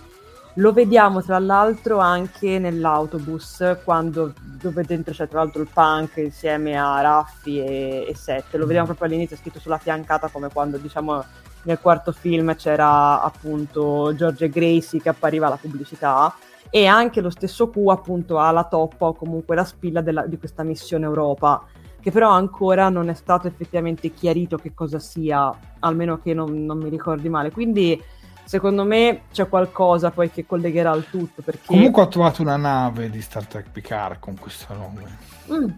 lo 0.54 0.72
vediamo 0.72 1.22
tra 1.22 1.38
l'altro 1.38 1.98
anche 1.98 2.58
nell'autobus, 2.58 3.78
quando, 3.84 4.32
dove 4.60 4.84
dentro 4.84 5.12
c'è 5.12 5.26
tra 5.26 5.40
l'altro 5.40 5.62
il 5.62 5.68
punk 5.72 6.16
insieme 6.18 6.78
a 6.78 7.00
Raffi 7.00 7.58
e, 7.58 8.06
e 8.08 8.14
Sette. 8.14 8.56
Lo 8.56 8.66
vediamo 8.66 8.86
proprio 8.86 9.08
all'inizio 9.08 9.36
scritto 9.36 9.58
sulla 9.58 9.78
fiancata 9.78 10.28
come 10.28 10.48
quando 10.52 10.76
diciamo 10.76 11.24
nel 11.62 11.80
quarto 11.80 12.12
film 12.12 12.54
c'era 12.56 13.22
appunto 13.22 14.14
George 14.14 14.48
Gracie 14.48 15.00
che 15.00 15.08
appariva 15.08 15.46
alla 15.46 15.56
pubblicità 15.56 16.34
e 16.68 16.86
anche 16.86 17.20
lo 17.20 17.30
stesso 17.30 17.70
Q 17.70 17.88
appunto 17.88 18.38
ha 18.38 18.50
la 18.50 18.64
toppa 18.64 19.06
o 19.06 19.14
comunque 19.14 19.54
la 19.54 19.64
spilla 19.64 20.02
della, 20.02 20.26
di 20.26 20.38
questa 20.38 20.62
missione 20.62 21.04
Europa 21.06 21.64
che 22.04 22.10
però 22.10 22.30
ancora 22.30 22.90
non 22.90 23.08
è 23.08 23.14
stato 23.14 23.46
effettivamente 23.46 24.10
chiarito 24.10 24.58
che 24.58 24.74
cosa 24.74 24.98
sia, 24.98 25.50
almeno 25.78 26.18
che 26.18 26.34
non, 26.34 26.66
non 26.66 26.76
mi 26.76 26.90
ricordi 26.90 27.30
male. 27.30 27.50
Quindi 27.50 27.98
secondo 28.44 28.84
me 28.84 29.22
c'è 29.32 29.48
qualcosa 29.48 30.10
poi 30.10 30.30
che 30.30 30.46
collegherà 30.46 30.90
al 30.90 31.08
tutto. 31.08 31.42
Perché... 31.42 31.66
Comunque 31.66 32.02
ho 32.02 32.08
trovato 32.08 32.42
una 32.42 32.56
nave 32.56 33.10
di 33.10 33.20
Star 33.20 33.46
Trek 33.46 33.70
Picard 33.70 34.18
con 34.18 34.38
questo 34.38 34.74
nome. 34.74 35.18
Mm. 35.50 35.68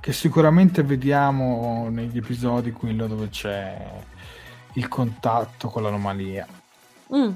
Che 0.00 0.12
sicuramente 0.12 0.82
vediamo 0.82 1.88
negli 1.90 2.18
episodi 2.18 2.72
quello 2.72 3.06
dove 3.06 3.28
c'è 3.28 4.02
il 4.74 4.88
contatto 4.88 5.68
con 5.68 5.82
l'anomalia. 5.82 6.46
Mm. 7.14 7.32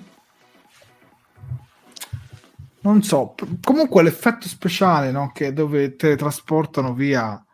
Non 2.80 3.02
so, 3.02 3.34
comunque 3.62 4.02
l'effetto 4.02 4.46
speciale 4.48 5.10
no? 5.10 5.30
che 5.34 5.52
dove 5.52 5.96
teletrasportano 5.96 6.94
via 6.94 7.44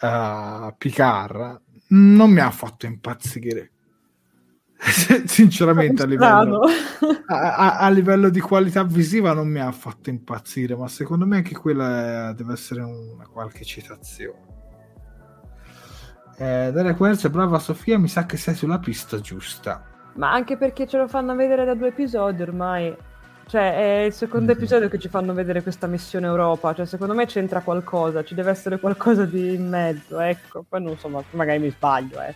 uh, 0.00 0.74
Picard 0.76 1.61
non 1.92 2.30
mi 2.30 2.40
ha 2.40 2.50
fatto 2.50 2.86
impazzire. 2.86 3.70
Sinceramente, 5.26 6.02
a 6.02 6.06
livello, 6.06 6.60
a, 7.26 7.54
a, 7.54 7.78
a 7.78 7.88
livello, 7.88 8.30
di 8.30 8.40
qualità 8.40 8.82
visiva 8.82 9.32
non 9.32 9.48
mi 9.48 9.60
ha 9.60 9.70
fatto 9.70 10.10
impazzire, 10.10 10.74
ma 10.74 10.88
secondo 10.88 11.24
me 11.24 11.36
anche 11.36 11.54
quella 11.54 12.30
è, 12.30 12.34
deve 12.34 12.54
essere 12.54 12.82
una 12.82 13.26
qualche 13.26 13.64
citazione. 13.64 14.50
Eh, 16.36 16.70
Daria 16.72 16.94
Quercia, 16.94 17.28
brava 17.28 17.60
Sofia, 17.60 17.98
mi 17.98 18.08
sa 18.08 18.26
che 18.26 18.36
sei 18.36 18.54
sulla 18.54 18.80
pista 18.80 19.20
giusta. 19.20 19.84
Ma 20.14 20.32
anche 20.32 20.56
perché 20.56 20.86
ce 20.88 20.98
lo 20.98 21.06
fanno 21.06 21.36
vedere 21.36 21.64
da 21.64 21.74
due 21.74 21.88
episodi 21.88 22.42
ormai. 22.42 22.94
Cioè, 23.46 23.74
è 23.74 24.04
il 24.06 24.12
secondo 24.12 24.46
mm-hmm. 24.46 24.56
episodio 24.56 24.88
che 24.88 24.98
ci 24.98 25.08
fanno 25.08 25.34
vedere 25.34 25.62
questa 25.62 25.86
missione 25.86 26.26
Europa. 26.26 26.74
Cioè, 26.74 26.86
secondo 26.86 27.14
me 27.14 27.26
c'entra 27.26 27.60
qualcosa, 27.60 28.24
ci 28.24 28.34
deve 28.34 28.50
essere 28.50 28.78
qualcosa 28.78 29.24
di 29.24 29.54
in 29.54 29.68
mezzo, 29.68 30.20
ecco. 30.20 30.64
Poi 30.68 30.82
non 30.82 30.98
so, 30.98 31.08
ma 31.08 31.22
magari 31.30 31.58
mi 31.58 31.70
sbaglio, 31.70 32.20
eh. 32.20 32.34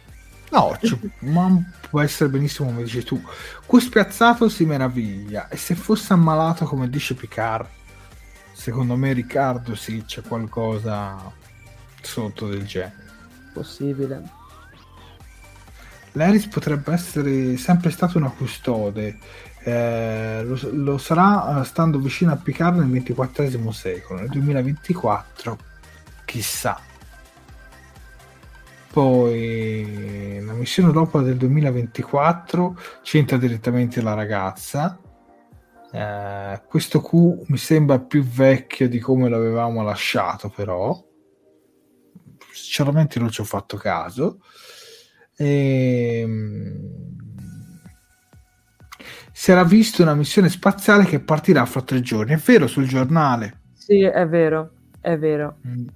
No, 0.50 0.76
cioè, 0.80 0.98
ma 1.30 1.50
può 1.88 2.00
essere 2.00 2.28
benissimo 2.28 2.68
come 2.68 2.82
dici 2.82 3.02
tu. 3.02 3.20
Qui 3.64 3.80
spiazzato 3.80 4.48
si 4.48 4.64
meraviglia. 4.64 5.48
E 5.48 5.56
se 5.56 5.74
fosse 5.74 6.12
ammalato 6.12 6.64
come 6.66 6.88
dice 6.88 7.14
Picard, 7.14 7.66
secondo 8.52 8.96
me 8.96 9.12
Riccardo 9.12 9.74
sì, 9.74 10.04
c'è 10.04 10.22
qualcosa 10.22 11.16
sotto 12.00 12.48
del 12.48 12.64
genere. 12.64 13.04
Possibile. 13.52 14.44
L'Eris 16.12 16.46
potrebbe 16.46 16.92
essere 16.92 17.58
sempre 17.58 17.90
stato 17.90 18.16
una 18.16 18.30
custode 18.30 19.18
eh, 19.66 20.44
lo, 20.44 20.56
lo, 20.74 20.96
sarà 20.96 21.60
eh, 21.60 21.64
stando 21.64 21.98
vicino 21.98 22.30
a 22.30 22.36
Picard 22.36 22.78
nel 22.78 23.02
XXIV 23.02 23.68
secolo, 23.70 24.20
nel 24.20 24.28
2024, 24.28 25.58
chissà. 26.24 26.80
Poi 28.92 30.40
la 30.40 30.52
missione 30.52 30.90
Europa 30.90 31.20
del 31.20 31.36
2024 31.36 32.78
c'entra 33.02 33.38
direttamente 33.38 34.00
la 34.00 34.14
ragazza. 34.14 35.00
Eh, 35.90 36.62
questo 36.68 37.00
Q 37.00 37.46
mi 37.48 37.58
sembra 37.58 37.98
più 37.98 38.22
vecchio 38.22 38.88
di 38.88 39.00
come 39.00 39.28
l'avevamo 39.28 39.82
lasciato, 39.82 40.48
però 40.48 40.96
sinceramente 42.52 43.18
non 43.18 43.30
ci 43.30 43.40
ho 43.40 43.44
fatto 43.44 43.76
caso. 43.76 44.38
E, 45.36 46.20
ehm, 46.22 47.15
si 49.38 49.50
era 49.50 49.64
visto 49.64 50.00
una 50.00 50.14
missione 50.14 50.48
spaziale 50.48 51.04
che 51.04 51.20
partirà 51.20 51.66
fra 51.66 51.82
tre 51.82 52.00
giorni. 52.00 52.32
È 52.32 52.38
vero 52.38 52.66
sul 52.66 52.88
giornale? 52.88 53.64
Sì, 53.74 54.00
è 54.00 54.26
vero, 54.26 54.70
è 54.98 55.18
vero. 55.18 55.56
Mm, 55.68 55.86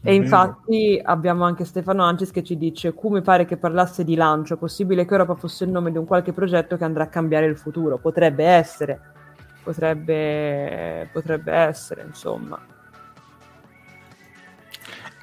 è 0.00 0.08
e 0.08 0.12
vero. 0.12 0.22
infatti 0.22 1.00
abbiamo 1.02 1.42
anche 1.42 1.64
Stefano 1.64 2.04
Ancis 2.04 2.30
che 2.30 2.44
ci 2.44 2.56
dice: 2.56 2.94
Q 2.94 3.02
mi 3.06 3.20
pare 3.20 3.46
che 3.46 3.56
parlasse 3.56 4.04
di 4.04 4.14
lancio. 4.14 4.56
Possibile 4.56 5.04
che 5.06 5.10
Europa 5.10 5.34
fosse 5.34 5.64
il 5.64 5.70
nome 5.70 5.90
di 5.90 5.98
un 5.98 6.04
qualche 6.04 6.32
progetto 6.32 6.76
che 6.76 6.84
andrà 6.84 7.02
a 7.02 7.08
cambiare 7.08 7.46
il 7.46 7.56
futuro. 7.56 7.98
Potrebbe 7.98 8.44
essere, 8.44 9.00
potrebbe, 9.64 11.10
potrebbe 11.12 11.52
essere, 11.52 12.04
insomma. 12.06 12.56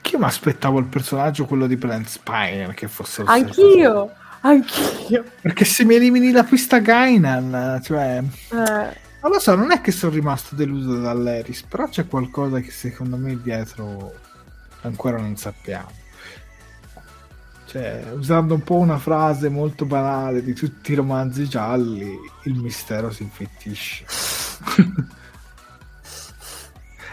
Che 0.01 0.11
io 0.11 0.19
mi 0.19 0.25
aspettavo 0.25 0.77
il 0.77 0.87
personaggio, 0.87 1.45
quello 1.45 1.67
di 1.67 1.77
Brent 1.77 2.07
Spiner, 2.07 2.73
che 2.73 2.89
fosse. 2.89 3.23
Anch'io! 3.25 4.11
Anch'io. 4.41 5.23
Perché 5.41 5.65
se 5.65 5.85
mi 5.85 5.95
elimini 5.95 6.31
la 6.31 6.43
pista 6.43 6.79
Gainan, 6.79 7.79
cioè... 7.83 8.21
Eh. 8.51 8.99
Non 9.21 9.31
lo 9.33 9.39
so, 9.39 9.53
non 9.55 9.71
è 9.71 9.81
che 9.81 9.91
sono 9.91 10.11
rimasto 10.11 10.55
deluso 10.55 10.99
dall'Eris, 10.99 11.61
però 11.61 11.87
c'è 11.87 12.07
qualcosa 12.07 12.59
che 12.59 12.71
secondo 12.71 13.17
me 13.17 13.39
dietro 13.39 14.15
ancora 14.81 15.17
non 15.17 15.37
sappiamo. 15.37 15.91
Cioè, 17.67 18.03
usando 18.15 18.55
un 18.55 18.63
po' 18.63 18.77
una 18.77 18.97
frase 18.97 19.47
molto 19.47 19.85
banale 19.85 20.43
di 20.43 20.53
tutti 20.53 20.91
i 20.91 20.95
romanzi 20.95 21.47
gialli, 21.47 22.17
il 22.43 22.55
mistero 22.55 23.11
si 23.11 23.23
infittisce. 23.23 24.05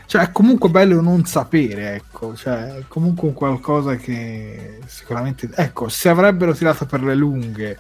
Cioè 0.09 0.23
è 0.23 0.33
comunque 0.33 0.71
bello 0.71 1.03
non 1.03 1.27
sapere, 1.27 1.97
ecco, 1.97 2.35
cioè 2.35 2.77
è 2.77 2.85
comunque 2.89 3.29
un 3.29 3.35
qualcosa 3.35 3.97
che 3.97 4.79
sicuramente, 4.87 5.51
ecco, 5.55 5.91
se 5.91 6.09
avrebbero 6.09 6.55
tirato 6.55 6.87
per 6.87 7.03
le 7.03 7.15
lunghe 7.15 7.79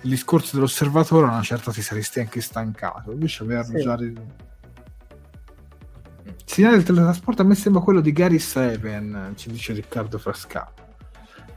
il 0.00 0.10
discorso 0.10 0.56
dell'osservatore, 0.56 1.26
una 1.26 1.40
certa 1.42 1.70
ti 1.70 1.80
saresti 1.80 2.18
anche 2.18 2.40
stancato, 2.40 3.12
invece 3.12 3.44
averlo 3.44 3.78
sì. 3.78 3.84
già... 3.84 3.94
Il 3.94 4.18
segnale 6.44 6.74
del 6.74 6.84
teletrasporto 6.84 7.42
a 7.42 7.44
me 7.44 7.54
sembra 7.54 7.80
quello 7.80 8.00
di 8.00 8.10
Gary 8.10 8.40
Seven, 8.40 9.34
ci 9.36 9.48
dice 9.48 9.72
Riccardo 9.72 10.18
Frasca. 10.18 10.68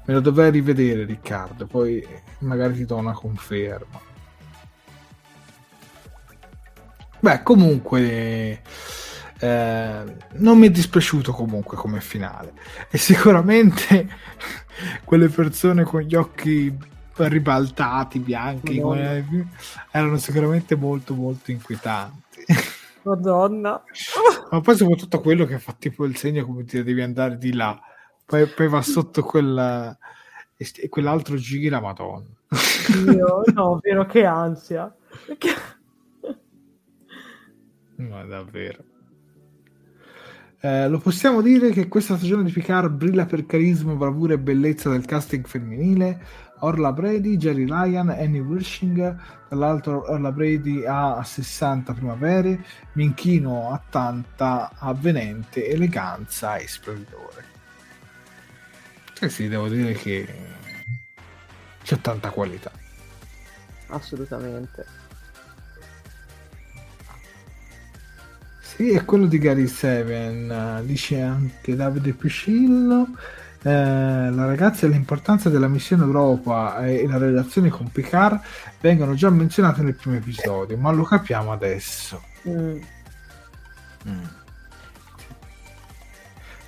Me 0.06 0.14
lo 0.14 0.19
dovrei 0.19 0.52
rivedere 0.52 1.03
Riccardo, 1.06 1.65
poi 1.65 2.07
magari 2.41 2.76
ti 2.76 2.86
do 2.86 2.98
una 2.98 3.14
conferma. 3.14 3.99
Beh, 7.22 7.41
comunque 7.41 8.61
eh, 9.40 10.16
non 10.34 10.57
mi 10.57 10.68
è 10.68 10.72
dispiaciuto 10.72 11.32
comunque 11.34 11.78
come 11.78 11.99
finale 12.02 12.53
e 12.90 12.98
sicuramente 12.98 14.07
quelle 15.03 15.28
persone 15.30 15.84
con 15.84 16.02
gli 16.02 16.16
occhi 16.16 16.94
ribaltati, 17.18 18.20
bianchi, 18.20 18.80
come, 18.80 19.26
erano 19.91 20.18
sicuramente 20.18 20.76
molto 20.76 21.14
molto 21.16 21.52
inquietanti. 21.52 22.45
Madonna. 23.03 23.82
Ma 24.52 24.62
poi 24.62 24.76
soprattutto 24.76 25.22
quello 25.22 25.45
che 25.45 25.60
fa 25.60 25.74
tipo 25.78 26.06
il 26.06 26.18
segno 26.18 26.45
come 26.45 26.64
dire 26.64 26.84
devi 26.84 27.02
andare 27.02 27.38
di 27.38 27.53
là, 27.53 27.80
poi, 28.26 28.48
poi 28.48 28.68
va 28.68 28.82
sotto 28.82 29.24
quella 29.24 29.98
e 30.57 30.90
quell'altro 30.90 31.36
gira, 31.36 31.82
madonna. 31.82 32.28
Io, 33.12 33.44
no, 33.53 33.80
vero 33.82 34.06
che 34.06 34.26
ansia. 34.26 34.94
Ma 37.98 38.24
davvero. 38.24 38.84
Eh, 40.66 40.90
lo 40.90 40.98
possiamo 40.98 41.44
dire 41.44 41.70
che 41.70 41.88
questa 41.88 42.18
stagione 42.18 42.44
di 42.44 42.52
Picard 42.52 42.92
brilla 42.92 43.28
per 43.28 43.46
carisma, 43.46 43.94
bravura 43.94 44.34
e 44.34 44.40
bellezza 44.40 44.90
del 44.90 45.06
casting 45.06 45.46
femminile. 45.46 46.20
Orla 46.62 46.92
Brady, 46.92 47.38
Jerry 47.38 47.66
Ryan, 47.66 48.10
Annie 48.10 48.40
Wilshing, 48.40 49.16
dall'altro 49.48 50.10
Orla 50.10 50.32
Brady 50.32 50.84
ha 50.84 51.22
60 51.24 51.94
primavere, 51.94 52.66
Minchino 52.94 53.70
a 53.70 53.80
tanta 53.88 54.72
avvenente 54.76 55.68
eleganza 55.68 56.56
e 56.56 56.68
splendore. 56.68 57.46
Eh 59.22 59.30
sì, 59.30 59.48
devo 59.48 59.68
dire 59.68 59.94
che 59.94 60.28
c'è 61.84 62.02
tanta 62.02 62.32
qualità. 62.32 62.72
Assolutamente. 63.90 65.05
Sì, 68.76 68.91
è 68.91 69.06
quello 69.06 69.26
di 69.26 69.38
Gary 69.38 69.68
Seven, 69.68 70.81
dice 70.84 71.22
anche 71.22 71.77
Davide 71.77 72.11
Piscillo. 72.11 73.07
Eh, 73.61 73.69
la 73.72 74.45
ragazza 74.45 74.85
e 74.85 74.89
l'importanza 74.89 75.49
della 75.49 75.69
missione 75.69 76.03
Europa 76.03 76.85
e 76.85 77.07
la 77.07 77.18
relazione 77.18 77.69
con 77.69 77.89
Picard 77.89 78.41
vengono 78.81 79.14
già 79.14 79.30
menzionate 79.30 79.81
nel 79.81 79.95
primo 79.95 80.18
episodio, 80.18 80.76
ma 80.77 80.91
lo 80.91 81.03
capiamo 81.03 81.53
adesso. 81.53 82.22
Mm. 82.49 82.77
Mm. 84.10 84.23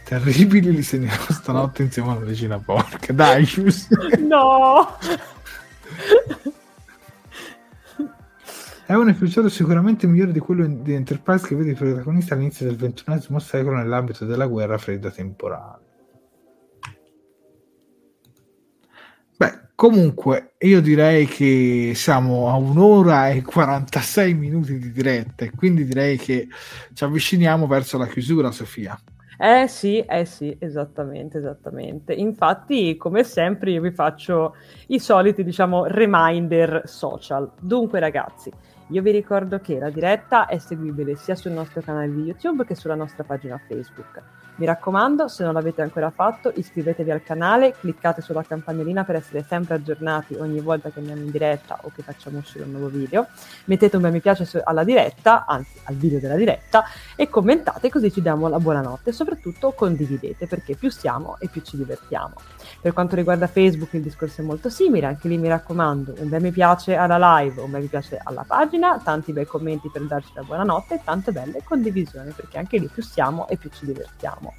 Terribili 0.06 0.72
li 0.72 0.84
segnerò 0.84 1.26
stanotte 1.28 1.84
insieme 1.84 2.12
alla 2.12 2.24
regina 2.24 2.58
porca. 2.58 3.12
Dai, 3.12 3.44
giusto. 3.44 3.98
no! 4.26 4.98
È 8.88 8.94
un 8.94 9.10
episodio 9.10 9.50
sicuramente 9.50 10.08
migliore 10.08 10.32
di 10.32 10.40
quello 10.40 10.66
di 10.66 10.94
Enterprise 10.94 11.46
che 11.46 11.56
vede 11.56 11.72
i 11.72 11.74
protagonisti 11.74 12.32
all'inizio 12.32 12.66
del 12.66 12.78
XXI 12.78 13.38
secolo 13.42 13.76
nell'ambito 13.76 14.24
della 14.24 14.48
guerra 14.48 14.78
fredda 14.78 15.12
temporale. 15.12 15.84
Beh, 19.36 19.72
comunque, 19.76 20.54
io 20.60 20.80
direi 20.80 21.26
che 21.26 21.92
siamo 21.96 22.50
a 22.50 22.56
un'ora 22.56 23.28
e 23.28 23.42
46 23.42 24.34
minuti 24.34 24.80
di 24.80 24.94
diretta 24.94 25.44
e 25.44 25.52
quindi 25.52 25.84
direi 25.84 26.16
che 26.16 26.48
ci 26.94 27.04
avviciniamo 27.04 27.68
verso 27.68 27.98
la 27.98 28.08
chiusura, 28.08 28.52
Sofia. 28.52 28.98
Eh 29.38 29.68
sì, 29.68 30.00
eh 30.00 30.24
sì, 30.24 30.56
esattamente, 30.60 31.40
esattamente. 31.40 32.14
Infatti, 32.14 32.96
come 32.96 33.26
sempre, 33.26 33.72
io 33.72 33.82
vi 33.82 33.92
faccio 33.92 34.56
i 34.88 35.00
soliti, 35.00 35.44
diciamo, 35.44 35.88
reminder 35.88 36.84
social. 36.86 37.52
Dunque, 37.60 38.00
ragazzi, 38.00 38.50
io 38.90 39.02
vi 39.02 39.12
ricordo 39.12 39.60
che 39.60 39.80
la 39.80 39.90
diretta 39.90 40.46
è 40.46 40.58
seguibile 40.60 41.16
sia 41.16 41.36
sul 41.36 41.52
nostro 41.52 41.82
canale 41.82 42.10
di 42.10 42.22
YouTube 42.22 42.66
che 42.66 42.76
sulla 42.76 42.96
nostra 42.96 43.24
pagina 43.24 43.60
Facebook. 43.68 44.22
Mi 44.58 44.66
raccomando, 44.66 45.28
se 45.28 45.44
non 45.44 45.54
l'avete 45.54 45.84
ancora 45.84 46.10
fatto, 46.10 46.52
iscrivetevi 46.56 47.12
al 47.12 47.22
canale, 47.22 47.76
cliccate 47.80 48.22
sulla 48.22 48.42
campanellina 48.42 49.04
per 49.04 49.18
essere 49.18 49.46
sempre 49.48 49.76
aggiornati 49.76 50.34
ogni 50.34 50.60
volta 50.62 50.90
che 50.90 50.98
andiamo 50.98 51.22
in 51.22 51.30
diretta 51.30 51.78
o 51.84 51.92
che 51.94 52.02
facciamo 52.02 52.40
uscire 52.40 52.64
un 52.64 52.72
nuovo 52.72 52.88
video. 52.88 53.28
Mettete 53.66 53.98
un 53.98 54.02
bel 54.02 54.12
mi 54.12 54.20
piace 54.20 54.50
alla 54.64 54.84
diretta, 54.84 55.46
anzi 55.46 55.80
al 55.84 55.94
video 55.94 56.20
della 56.20 56.34
diretta, 56.34 56.86
e 57.16 57.30
commentate 57.30 57.92
così 57.92 58.12
ci 58.12 58.20
diamo 58.20 58.48
la 58.48 58.58
buonanotte 58.58 59.12
e 59.12 59.14
soprattutto 59.14 59.74
condividete 59.74 60.48
perché 60.48 60.76
più 60.76 60.90
siamo 60.90 61.38
e 61.38 61.50
più 61.50 61.62
ci 61.62 61.78
divertiamo. 61.78 62.34
Per 62.82 62.94
quanto 62.94 63.16
riguarda 63.16 63.46
Facebook 63.46 63.94
il 63.94 64.02
discorso 64.02 64.42
è 64.42 64.44
molto 64.44 64.72
simile, 64.72 65.06
anche 65.06 65.28
lì 65.28 65.38
mi 65.38 65.50
raccomando 65.50 66.16
un 66.18 66.30
bel 66.30 66.42
mi 66.42 66.52
piace 66.52 66.96
alla 66.96 67.40
live, 67.40 67.62
un 67.62 67.70
bel 67.70 67.82
mi 67.82 67.88
piace 67.88 68.20
alla 68.24 68.44
pagina, 68.44 69.00
tanti 69.04 69.34
bei 69.34 69.46
commenti 69.46 69.88
per 69.94 70.02
darci 70.02 70.32
la 70.34 70.42
buonanotte 70.42 70.96
e 70.96 71.02
tante 71.04 71.32
belle 71.32 71.62
condivisioni 71.64 72.32
perché 72.32 72.58
anche 72.58 72.80
lì 72.80 72.88
più 72.92 73.04
siamo 73.04 73.48
e 73.48 73.58
più 73.58 73.70
ci 73.70 73.86
divertiamo 73.86 74.47
facciamo. 74.48 74.54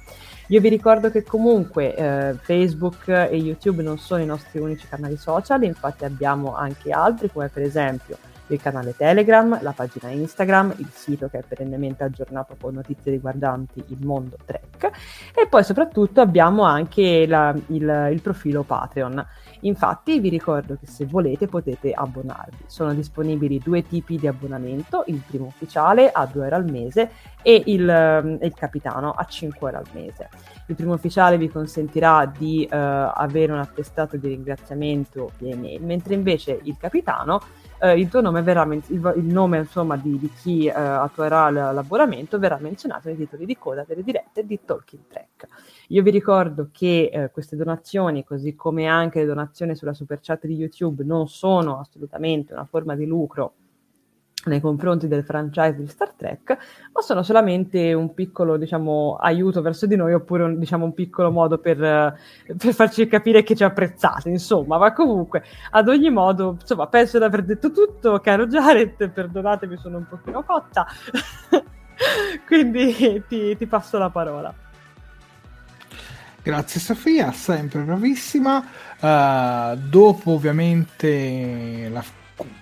Io 0.47 0.61
vi 0.61 0.69
ricordo 0.69 1.11
che 1.11 1.23
comunque 1.23 1.95
eh, 1.95 2.33
Facebook 2.41 3.07
e 3.07 3.35
YouTube 3.35 3.83
non 3.83 3.99
sono 3.99 4.23
i 4.23 4.25
nostri 4.25 4.59
unici 4.59 4.87
canali 4.87 5.15
social, 5.15 5.63
infatti 5.63 6.05
abbiamo 6.05 6.55
anche 6.55 6.91
altri 6.91 7.29
come 7.31 7.49
per 7.49 7.63
esempio 7.63 8.17
il 8.53 8.61
canale 8.61 8.95
Telegram, 8.95 9.61
la 9.61 9.71
pagina 9.71 10.09
Instagram, 10.09 10.75
il 10.77 10.89
sito 10.91 11.27
che 11.29 11.39
è 11.39 11.43
perennemente 11.47 12.03
aggiornato 12.03 12.55
con 12.59 12.73
notizie 12.73 13.11
riguardanti 13.11 13.83
il 13.87 14.05
mondo 14.05 14.37
Trek 14.45 14.91
e 15.33 15.47
poi 15.47 15.63
soprattutto 15.63 16.21
abbiamo 16.21 16.63
anche 16.63 17.25
la, 17.27 17.53
il, 17.67 18.09
il 18.11 18.21
profilo 18.21 18.63
Patreon. 18.63 19.25
Infatti 19.61 20.19
vi 20.19 20.29
ricordo 20.29 20.77
che 20.79 20.87
se 20.87 21.05
volete 21.05 21.47
potete 21.47 21.91
abbonarvi. 21.91 22.63
Sono 22.67 22.93
disponibili 22.93 23.59
due 23.59 23.83
tipi 23.83 24.17
di 24.17 24.27
abbonamento, 24.27 25.03
il 25.07 25.21
primo 25.25 25.45
ufficiale 25.45 26.09
a 26.11 26.25
2 26.25 26.43
euro 26.43 26.55
al 26.55 26.69
mese 26.69 27.11
e 27.41 27.63
il, 27.65 28.39
il 28.41 28.53
capitano 28.53 29.11
a 29.11 29.25
5 29.25 29.69
euro 29.69 29.81
al 29.81 29.87
mese. 29.93 30.29
Il 30.67 30.75
primo 30.75 30.93
ufficiale 30.93 31.37
vi 31.37 31.49
consentirà 31.49 32.25
di 32.25 32.67
uh, 32.69 32.75
avere 32.75 33.51
un 33.51 33.59
attestato 33.59 34.17
di 34.17 34.27
ringraziamento 34.27 35.31
via 35.39 35.53
email, 35.53 35.83
mentre 35.83 36.13
invece 36.13 36.59
il 36.63 36.77
capitano 36.77 37.41
Uh, 37.81 37.97
il 37.97 38.09
tuo 38.09 38.19
nome 38.19 38.41
verrà 38.41 38.65
men- 38.65 38.83
il, 38.87 39.13
il, 39.15 39.23
nome 39.23 39.59
insomma 39.59 39.95
di, 39.95 40.19
di 40.19 40.29
chi 40.33 40.67
uh, 40.67 40.73
attuerà 40.73 41.49
l'abbonamento 41.49 42.37
verrà 42.37 42.57
menzionato 42.59 43.07
nei 43.07 43.15
titoli 43.15 43.45
di 43.45 43.57
coda 43.57 43.85
delle 43.87 44.03
dirette 44.03 44.45
di 44.45 44.59
Talking 44.65 45.03
Track. 45.07 45.47
Io 45.87 46.03
vi 46.03 46.11
ricordo 46.11 46.69
che 46.71 47.09
eh, 47.11 47.31
queste 47.31 47.55
donazioni, 47.55 48.23
così 48.25 48.53
come 48.53 48.85
anche 48.87 49.19
le 49.19 49.25
donazioni 49.25 49.75
sulla 49.75 49.93
super 49.93 50.19
chat 50.21 50.45
di 50.45 50.55
YouTube, 50.55 51.03
non 51.03 51.27
sono 51.29 51.79
assolutamente 51.79 52.53
una 52.53 52.65
forma 52.65 52.95
di 52.95 53.05
lucro 53.05 53.53
nei 54.45 54.61
confronti 54.61 55.07
del 55.07 55.23
franchise 55.23 55.75
di 55.75 55.87
Star 55.87 56.13
Trek 56.13 56.57
o 56.93 57.01
sono 57.01 57.23
solamente 57.23 57.93
un 57.93 58.13
piccolo 58.13 58.57
diciamo, 58.57 59.17
aiuto 59.19 59.61
verso 59.61 59.85
di 59.85 59.95
noi 59.95 60.13
oppure 60.13 60.43
un, 60.43 60.57
diciamo, 60.57 60.85
un 60.85 60.93
piccolo 60.93 61.29
modo 61.31 61.57
per, 61.57 61.77
per, 61.77 62.73
farci 62.73 63.05
capire 63.07 63.43
che 63.43 63.55
ci 63.55 63.63
apprezzate 63.63 64.29
insomma. 64.29 64.77
Ma 64.77 64.93
comunque 64.93 65.43
ad 65.71 65.89
ogni 65.89 66.09
modo 66.09 66.57
insomma 66.59 66.87
penso 66.87 67.17
di 67.17 67.23
aver 67.25 67.43
detto 67.43 67.71
tutto 67.71 68.19
caro 68.19 68.47
Jared 68.47 69.09
perdonatemi 69.09 69.77
sono 69.77 69.97
un 69.97 70.07
pochino 70.07 70.43
cotta. 70.43 70.87
Quindi 72.47 73.23
ti, 73.27 73.57
ti 73.57 73.67
passo 73.67 73.97
la 73.97 74.09
parola. 74.09 74.53
Grazie 76.41 76.79
Sofia, 76.79 77.33
sempre 77.33 77.81
bravissima. 77.81 78.65
Uh, 79.01 79.75
dopo 79.75 80.31
ovviamente 80.31 81.89
la, 81.89 82.03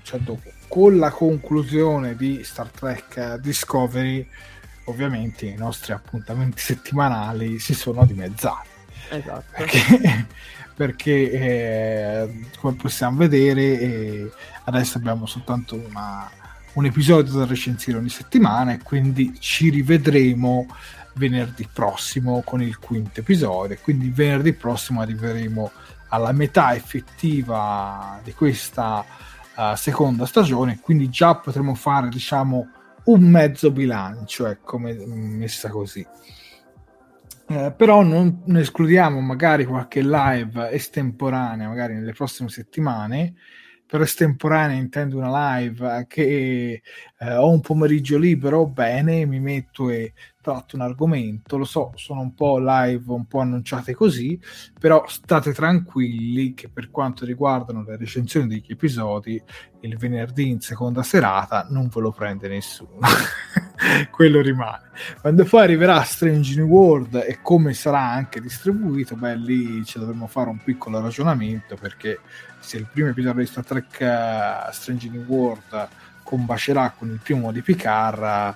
cioè 0.01 0.19
dopo, 0.19 0.49
con 0.67 0.97
la 0.97 1.09
conclusione 1.11 2.15
di 2.15 2.43
Star 2.43 2.69
Trek 2.69 3.35
Discovery, 3.35 4.27
ovviamente 4.85 5.45
i 5.45 5.55
nostri 5.55 5.93
appuntamenti 5.93 6.59
settimanali 6.59 7.59
si 7.59 7.73
sono 7.73 8.05
dimezzati. 8.05 8.67
Esatto. 9.09 9.43
Perché, 9.55 10.25
perché 10.75 11.31
eh, 11.31 12.45
come 12.59 12.75
possiamo 12.75 13.17
vedere, 13.17 13.79
eh, 13.79 14.31
adesso 14.65 14.97
abbiamo 14.97 15.25
soltanto 15.25 15.75
una, 15.75 16.29
un 16.73 16.85
episodio 16.85 17.33
da 17.33 17.45
recensire 17.45 17.97
ogni 17.97 18.09
settimana 18.09 18.73
e 18.73 18.79
quindi 18.83 19.35
ci 19.39 19.69
rivedremo 19.69 20.67
venerdì 21.13 21.67
prossimo 21.71 22.41
con 22.45 22.61
il 22.61 22.77
quinto 22.77 23.19
episodio. 23.19 23.77
Quindi 23.81 24.09
venerdì 24.09 24.53
prossimo 24.53 25.01
arriveremo 25.01 25.71
alla 26.09 26.31
metà 26.31 26.75
effettiva 26.75 28.19
di 28.23 28.33
questa 28.33 29.03
uh, 29.57 29.75
seconda 29.75 30.25
stagione, 30.25 30.79
quindi 30.79 31.09
già 31.09 31.35
potremo 31.35 31.73
fare, 31.75 32.09
diciamo, 32.09 32.69
un 33.05 33.21
mezzo 33.23 33.71
bilancio, 33.71 34.47
ecco, 34.47 34.77
messa 34.77 35.69
così. 35.69 36.05
Eh, 37.49 37.73
però 37.75 38.03
non, 38.03 38.41
non, 38.45 38.57
escludiamo 38.57 39.21
magari 39.21 39.65
qualche 39.65 40.01
live 40.01 40.71
estemporanea, 40.71 41.67
magari 41.67 41.93
nelle 41.93 42.11
prossime 42.11 42.49
settimane. 42.49 43.35
Per 43.87 44.01
estemporanea 44.01 44.77
intendo 44.77 45.17
una 45.17 45.59
live 45.59 46.05
che 46.09 46.81
eh, 47.17 47.35
ho 47.35 47.49
un 47.49 47.61
pomeriggio 47.61 48.17
libero, 48.17 48.67
bene, 48.67 49.25
mi 49.25 49.39
metto 49.39 49.89
e 49.89 50.13
tratto 50.47 50.77
un 50.77 50.81
argomento, 50.81 51.57
lo 51.57 51.65
so, 51.65 51.91
sono 51.95 52.21
un 52.21 52.33
po' 52.33 52.57
live, 52.57 53.03
un 53.11 53.25
po' 53.25 53.39
annunciate 53.39 53.93
così, 53.93 54.39
però 54.79 55.03
state 55.07 55.51
tranquilli 55.51 56.53
che 56.53 56.69
per 56.69 56.89
quanto 56.89 57.25
riguardano 57.25 57.83
le 57.83 57.97
recensioni 57.97 58.47
degli 58.47 58.67
episodi, 58.69 59.41
il 59.81 59.97
venerdì 59.97 60.47
in 60.47 60.61
seconda 60.61 61.03
serata 61.03 61.67
non 61.69 61.89
ve 61.93 61.99
lo 61.99 62.11
prende 62.11 62.47
nessuno. 62.47 62.99
Quello 64.09 64.41
rimane. 64.41 64.89
Quando 65.19 65.43
poi 65.43 65.63
arriverà 65.63 66.01
Strange 66.03 66.55
New 66.55 66.67
World 66.67 67.15
e 67.27 67.39
come 67.41 67.73
sarà 67.73 68.09
anche 68.09 68.39
distribuito, 68.39 69.15
beh, 69.15 69.35
lì 69.35 69.83
ci 69.83 69.99
dovremo 69.99 70.27
fare 70.27 70.49
un 70.49 70.59
piccolo 70.63 71.01
ragionamento 71.01 71.75
perché 71.75 72.19
se 72.67 72.75
il 72.75 72.85
primo 72.91 73.07
episodio 73.07 73.39
di 73.39 73.47
Star 73.47 73.63
Trek 73.63 73.97
uh, 74.01 74.71
Strange 74.73 75.07
New 75.07 75.23
World 75.23 75.87
combacerà 76.21 76.89
con 76.89 77.09
il 77.09 77.19
primo 77.23 77.53
di 77.53 77.61
Picard 77.61 78.55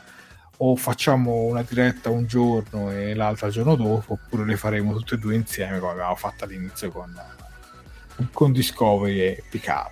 o 0.57 0.75
facciamo 0.75 1.43
una 1.43 1.63
diretta 1.63 2.09
un 2.09 2.25
giorno 2.25 2.91
e 2.91 3.15
l'altra 3.15 3.47
il 3.47 3.53
giorno 3.53 3.75
dopo, 3.75 4.13
oppure 4.13 4.43
le 4.43 4.57
faremo 4.57 4.93
tutte 4.95 5.15
e 5.15 5.17
due 5.17 5.35
insieme 5.35 5.79
come 5.79 5.93
abbiamo 5.93 6.15
fatto 6.15 6.43
all'inizio 6.43 6.91
con, 6.91 7.17
con 8.33 8.51
Discovery 8.51 9.19
e 9.19 9.43
Picard. 9.49 9.91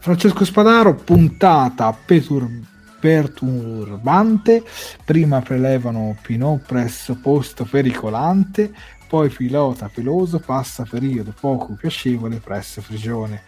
Francesco 0.00 0.44
Spadaro, 0.44 0.96
puntata 0.96 1.92
pertur- 1.92 2.66
perturbante, 3.04 4.64
prima 5.04 5.42
prelevano 5.42 6.16
Pinot 6.22 6.64
presso 6.66 7.14
posto 7.20 7.64
pericolante, 7.64 8.72
poi 9.06 9.28
pilota 9.30 9.90
peloso 9.92 10.38
passa 10.38 10.84
periodo 10.88 11.32
poco 11.38 11.74
piacevole 11.74 12.36
presso 12.36 12.82
Frigione 12.82 13.42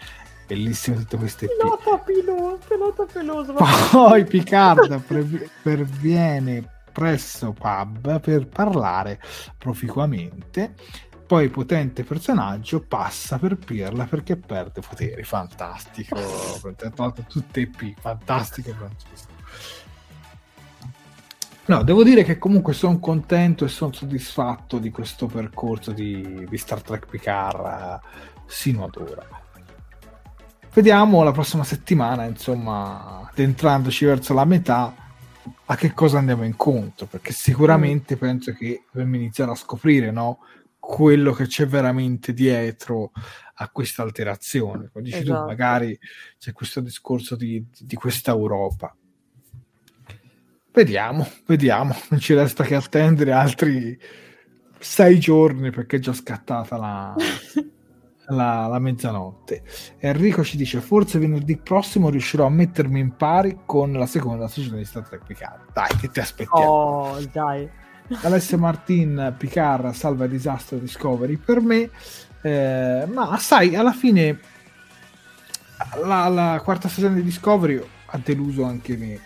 bellissime 0.47 0.99
tutte 0.99 1.17
queste 1.17 1.49
pilota 1.49 1.99
peloso, 1.99 2.59
pilota 2.69 3.05
peloso 3.05 3.55
poi 3.91 4.25
Picard 4.25 5.01
pre- 5.01 5.51
perviene 5.63 6.75
presso 6.97 7.53
pub 7.53 8.21
per 8.21 8.47
parlare 8.47 9.21
proficuamente. 9.59 10.73
Poi 11.27 11.51
potente 11.51 12.05
personaggio 12.05 12.81
passa 12.81 13.37
per 13.37 13.57
pirla 13.57 14.05
perché 14.05 14.37
perde 14.37 14.81
poteri. 14.81 15.23
Fantastico. 15.23 16.17
Tutte 17.29 17.61
EP 17.61 18.01
fantastico 18.01 18.73
Francesco 18.73 19.36
No, 21.67 21.83
devo 21.83 22.05
dire 22.05 22.23
che 22.23 22.39
comunque 22.39 22.73
sono 22.73 23.01
contento 23.01 23.65
e 23.65 23.69
sono 23.69 23.93
soddisfatto 23.93 24.79
di 24.79 24.91
questo 24.91 25.27
percorso 25.27 25.91
di, 25.91 26.47
di 26.49 26.57
Star 26.57 26.81
Trek 26.81 27.07
Picard 27.07 28.01
sino 28.47 28.85
ad 28.85 28.97
ora 28.97 29.45
Vediamo 30.77 31.23
la 31.23 31.33
prossima 31.33 31.65
settimana, 31.65 32.27
insomma, 32.27 33.31
adentrandoci 33.31 34.05
verso 34.05 34.35
la 34.35 34.45
metà, 34.45 34.95
a 35.65 35.75
che 35.75 35.95
cosa 35.95 36.19
andiamo 36.19 36.45
incontro, 36.45 37.07
perché 37.07 37.33
sicuramente 37.33 38.15
mm. 38.15 38.19
penso 38.19 38.53
che 38.53 38.85
dobbiamo 38.93 39.17
iniziare 39.17 39.53
a 39.53 39.55
scoprire 39.55 40.11
no, 40.11 40.41
quello 40.79 41.33
che 41.33 41.47
c'è 41.47 41.67
veramente 41.67 42.35
dietro 42.35 43.11
a 43.55 43.71
questa 43.71 44.03
alterazione. 44.03 44.91
Come 44.93 45.05
dici 45.05 45.17
esatto. 45.17 45.41
tu, 45.41 45.47
magari 45.47 45.99
c'è 46.39 46.53
questo 46.53 46.81
discorso 46.81 47.37
di, 47.37 47.67
di 47.81 47.97
questa 47.97 48.33
Europa. 48.33 48.95
Vediamo, 50.77 51.27
vediamo, 51.47 51.97
non 52.11 52.21
ci 52.21 52.35
resta 52.35 52.63
che 52.63 52.75
attendere 52.75 53.33
altri 53.33 53.99
sei 54.79 55.19
giorni 55.19 55.71
perché 55.71 55.97
è 55.97 56.01
già 56.01 56.13
scattata 56.13 56.77
la, 56.77 57.15
la, 58.29 58.67
la, 58.67 58.79
mezzanotte. 58.79 59.63
Enrico 60.01 60.45
ci 60.45 60.59
dice: 60.59 60.83
Forse 60.83 61.19
venerdì 61.19 61.57
prossimo 61.57 62.11
riuscirò 62.11 62.45
a 62.45 62.51
mettermi 62.51 63.01
in 63.01 63.17
pari 63.17 63.61
con 63.65 63.95
la 63.95 64.05
seconda 64.05 64.49
stagione 64.49 64.77
di 64.77 64.85
Star 64.85 65.09
Trek 65.09 65.25
Picard. 65.25 65.73
Dai, 65.73 65.97
che 65.99 66.11
ti 66.11 66.21
aspettiamo. 66.21 66.67
Oh, 66.71 67.21
dai. 67.33 67.67
Alessio 68.21 68.59
Martin 68.59 69.35
Picard 69.39 69.95
salva 69.95 70.25
il 70.25 70.31
disastro 70.31 70.77
Discovery 70.77 71.39
per 71.39 71.63
me. 71.63 71.89
Eh, 72.43 73.07
ma 73.11 73.39
sai, 73.39 73.75
alla 73.75 73.93
fine 73.93 74.41
la, 76.05 76.29
la 76.29 76.61
quarta 76.63 76.87
stagione 76.89 77.15
di 77.15 77.23
Discovery 77.23 77.83
ha 78.05 78.21
deluso 78.23 78.65
anche 78.65 78.95
me. 78.99 79.26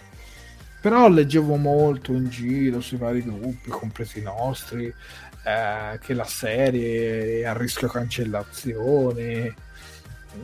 Però 0.81 1.09
leggevo 1.09 1.57
molto 1.57 2.13
in 2.13 2.29
giro 2.29 2.81
sui 2.81 2.97
vari 2.97 3.23
gruppi, 3.23 3.69
compresi 3.69 4.21
i 4.21 4.23
nostri, 4.23 4.87
eh, 4.87 5.99
che 6.01 6.15
la 6.15 6.25
serie 6.25 7.41
è 7.41 7.45
a 7.45 7.53
rischio 7.53 7.89
cancellazione. 7.89 9.55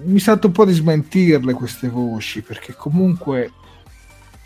Mi 0.04 0.18
sento 0.18 0.48
un 0.48 0.52
po' 0.52 0.64
di 0.64 0.74
smentirle 0.74 1.52
queste 1.52 1.88
voci 1.88 2.42
perché 2.42 2.74
comunque 2.74 3.52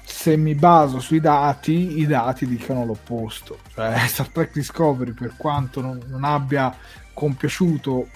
se 0.05 0.37
mi 0.37 0.55
baso 0.55 1.01
sui 1.01 1.21
dati, 1.21 1.99
i 2.01 2.07
dati 2.07 2.47
dicono 2.47 2.85
l'opposto. 2.85 3.59
Cioè, 3.73 3.97
Star 4.07 4.29
Trek 4.29 4.53
Discovery, 4.53 5.13
per 5.13 5.35
quanto 5.37 5.81
non, 5.81 6.01
non 6.09 6.25
abbia 6.25 6.77
compiaciuto 7.15 8.09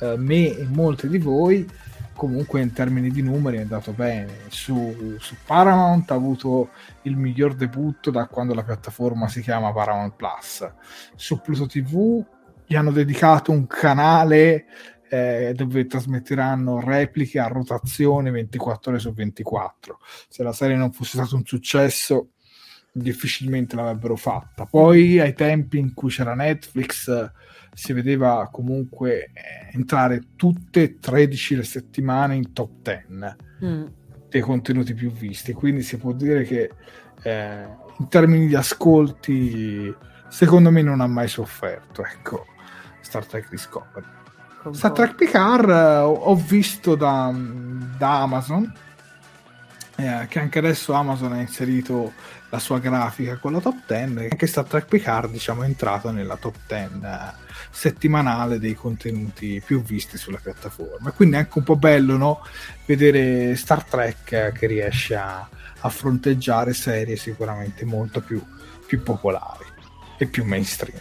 eh, 0.00 0.16
me 0.16 0.56
e 0.56 0.66
molti 0.68 1.08
di 1.08 1.18
voi, 1.18 1.68
comunque 2.14 2.60
in 2.60 2.72
termini 2.72 3.10
di 3.10 3.22
numeri 3.22 3.58
è 3.58 3.60
andato 3.62 3.92
bene. 3.92 4.40
Su, 4.48 5.16
su, 5.18 5.36
Paramount 5.44 6.10
ha 6.10 6.14
avuto 6.14 6.70
il 7.02 7.16
miglior 7.16 7.54
debutto 7.54 8.10
da 8.10 8.26
quando 8.26 8.54
la 8.54 8.64
piattaforma 8.64 9.28
si 9.28 9.40
chiama 9.40 9.72
Paramount 9.72 10.14
Plus. 10.14 10.70
Su 11.14 11.40
Pluto 11.40 11.66
TV 11.66 12.24
gli 12.66 12.74
hanno 12.74 12.90
dedicato 12.90 13.50
un 13.50 13.66
canale 13.66 14.66
eh, 15.08 15.52
dove 15.54 15.86
trasmetteranno 15.86 16.80
repliche 16.80 17.38
a 17.38 17.46
rotazione 17.46 18.30
24 18.30 18.92
ore 18.92 19.00
su 19.00 19.12
24. 19.12 19.98
Se 20.28 20.42
la 20.42 20.52
serie 20.52 20.76
non 20.76 20.92
fosse 20.92 21.18
stato 21.18 21.36
un 21.36 21.44
successo, 21.44 22.30
difficilmente 22.92 23.76
l'avrebbero 23.76 24.16
fatta. 24.16 24.64
Poi 24.64 25.18
ai 25.20 25.34
tempi 25.34 25.78
in 25.78 25.92
cui 25.92 26.10
c'era 26.10 26.34
Netflix 26.34 27.30
si 27.74 27.92
vedeva 27.92 28.48
comunque 28.50 29.30
eh, 29.32 29.70
entrare 29.72 30.20
tutte 30.36 30.82
e 30.82 30.98
13 30.98 31.56
le 31.56 31.62
settimane 31.64 32.34
in 32.34 32.52
top 32.52 32.70
10 32.82 33.06
mm. 33.64 33.84
dei 34.28 34.40
contenuti 34.40 34.94
più 34.94 35.10
visti. 35.10 35.52
Quindi 35.52 35.82
si 35.82 35.96
può 35.96 36.12
dire 36.12 36.44
che 36.44 36.70
eh, 37.22 37.66
in 37.98 38.08
termini 38.08 38.46
di 38.46 38.54
ascolti, 38.54 39.94
secondo 40.28 40.70
me 40.70 40.82
non 40.82 41.00
ha 41.00 41.06
mai 41.06 41.28
sofferto. 41.28 42.04
Ecco, 42.04 42.46
Star 43.00 43.24
Trek 43.24 43.48
Discovery. 43.48 44.06
Concordo. 44.62 44.78
Star 44.78 44.92
Trek 44.92 45.14
Picard 45.16 45.68
eh, 45.68 45.98
ho 45.98 46.34
visto 46.36 46.94
da, 46.94 47.34
da 47.98 48.20
Amazon 48.20 48.72
eh, 49.96 50.26
che 50.28 50.38
anche 50.40 50.58
adesso 50.58 50.92
Amazon 50.92 51.32
ha 51.32 51.40
inserito 51.40 52.12
la 52.52 52.58
sua 52.58 52.78
grafica 52.80 53.38
con 53.38 53.52
la 53.52 53.60
top 53.60 53.86
10 53.86 54.18
e 54.18 54.28
anche 54.30 54.46
Star 54.46 54.66
Trek 54.66 54.84
Picard 54.84 55.30
diciamo, 55.30 55.62
è 55.62 55.66
entrato 55.66 56.10
nella 56.10 56.36
top 56.36 56.54
10 56.68 57.00
eh, 57.02 57.18
settimanale 57.70 58.58
dei 58.58 58.74
contenuti 58.74 59.62
più 59.64 59.82
visti 59.82 60.18
sulla 60.18 60.38
piattaforma 60.38 61.12
quindi 61.12 61.36
è 61.36 61.38
anche 61.38 61.58
un 61.58 61.64
po' 61.64 61.76
bello 61.76 62.18
no? 62.18 62.46
vedere 62.84 63.56
Star 63.56 63.82
Trek 63.84 64.52
che 64.52 64.66
riesce 64.66 65.16
a, 65.16 65.48
a 65.80 65.88
fronteggiare 65.88 66.74
serie 66.74 67.16
sicuramente 67.16 67.86
molto 67.86 68.20
più, 68.20 68.42
più 68.86 69.02
popolari 69.02 69.64
e 70.18 70.26
più 70.26 70.44
mainstream 70.44 71.00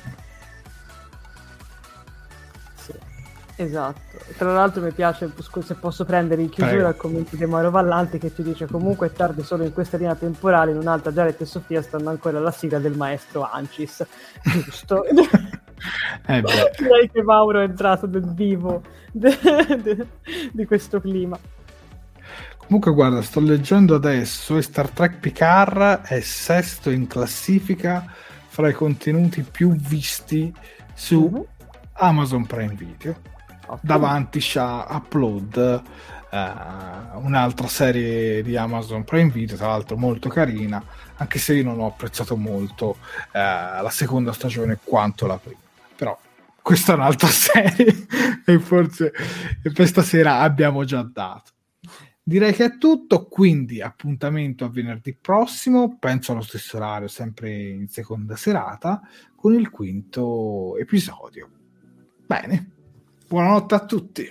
Esatto, 3.61 4.17
tra 4.37 4.53
l'altro 4.53 4.81
mi 4.81 4.91
piace 4.91 5.31
se 5.61 5.75
posso 5.75 6.03
prendere 6.03 6.41
in 6.41 6.49
chiusura 6.49 6.89
il 6.89 6.95
commento 6.95 7.35
di 7.35 7.45
Mauro 7.45 7.69
Vallanti 7.69 8.17
che 8.17 8.33
ti 8.33 8.41
dice 8.41 8.65
comunque 8.65 9.07
è 9.07 9.11
tardi 9.11 9.43
solo 9.43 9.63
in 9.63 9.71
questa 9.71 9.97
linea 9.97 10.15
temporale, 10.15 10.71
in 10.71 10.77
un'altra 10.77 11.11
Jared 11.11 11.35
e 11.37 11.45
Sofia 11.45 11.83
stanno 11.83 12.09
ancora 12.09 12.39
alla 12.39 12.49
sigla 12.49 12.79
del 12.79 12.97
maestro 12.97 13.47
Ancis, 13.47 14.03
giusto? 14.41 15.05
eh 15.05 15.13
Direi 16.75 17.11
che 17.11 17.21
Mauro 17.21 17.59
è 17.59 17.65
entrato 17.65 18.07
nel 18.07 18.33
vivo 18.33 18.81
de- 19.11 19.37
de- 19.79 20.07
di 20.51 20.65
questo 20.65 20.99
clima. 20.99 21.37
Comunque 22.57 22.93
guarda, 22.93 23.21
sto 23.21 23.41
leggendo 23.41 23.93
adesso 23.93 24.57
e 24.57 24.63
Star 24.63 24.89
Trek 24.89 25.19
Picard 25.19 26.01
è 26.01 26.19
sesto 26.21 26.89
in 26.89 27.05
classifica 27.05 28.11
fra 28.47 28.69
i 28.69 28.73
contenuti 28.73 29.43
più 29.43 29.75
visti 29.75 30.51
su 30.95 31.29
uh-huh. 31.31 31.47
Amazon 31.93 32.47
Prime 32.47 32.73
Video 32.73 33.29
davanti 33.81 34.39
c'ha 34.41 34.87
Upload, 34.89 35.81
eh, 36.31 36.53
un'altra 37.15 37.67
serie 37.67 38.41
di 38.41 38.55
Amazon 38.55 39.03
Prime 39.03 39.29
Video, 39.29 39.55
tra 39.55 39.67
l'altro 39.67 39.97
molto 39.97 40.29
carina, 40.29 40.83
anche 41.17 41.39
se 41.39 41.53
io 41.53 41.63
non 41.63 41.79
ho 41.79 41.87
apprezzato 41.87 42.35
molto 42.35 42.97
eh, 43.31 43.39
la 43.39 43.89
seconda 43.91 44.31
stagione 44.33 44.79
quanto 44.83 45.27
la 45.27 45.37
prima. 45.37 45.59
Però 45.95 46.17
questa 46.61 46.93
è 46.93 46.95
un'altra 46.95 47.27
serie 47.29 48.07
e 48.45 48.59
forse 48.59 49.11
per 49.73 49.87
stasera 49.87 50.39
abbiamo 50.39 50.83
già 50.83 51.01
dato. 51.01 51.51
Direi 52.23 52.53
che 52.53 52.65
è 52.65 52.77
tutto, 52.77 53.27
quindi 53.27 53.81
appuntamento 53.81 54.63
a 54.63 54.69
venerdì 54.69 55.17
prossimo, 55.19 55.97
penso 55.97 56.31
allo 56.31 56.41
stesso 56.41 56.77
orario, 56.77 57.07
sempre 57.07 57.51
in 57.51 57.87
seconda 57.87 58.35
serata, 58.35 59.01
con 59.35 59.55
il 59.55 59.69
quinto 59.69 60.77
episodio. 60.77 61.49
Bene, 62.25 62.80
Buonanotte 63.31 63.75
a 63.75 63.85
tutti. 63.85 64.29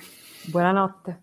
Buonanotte. 0.50 1.22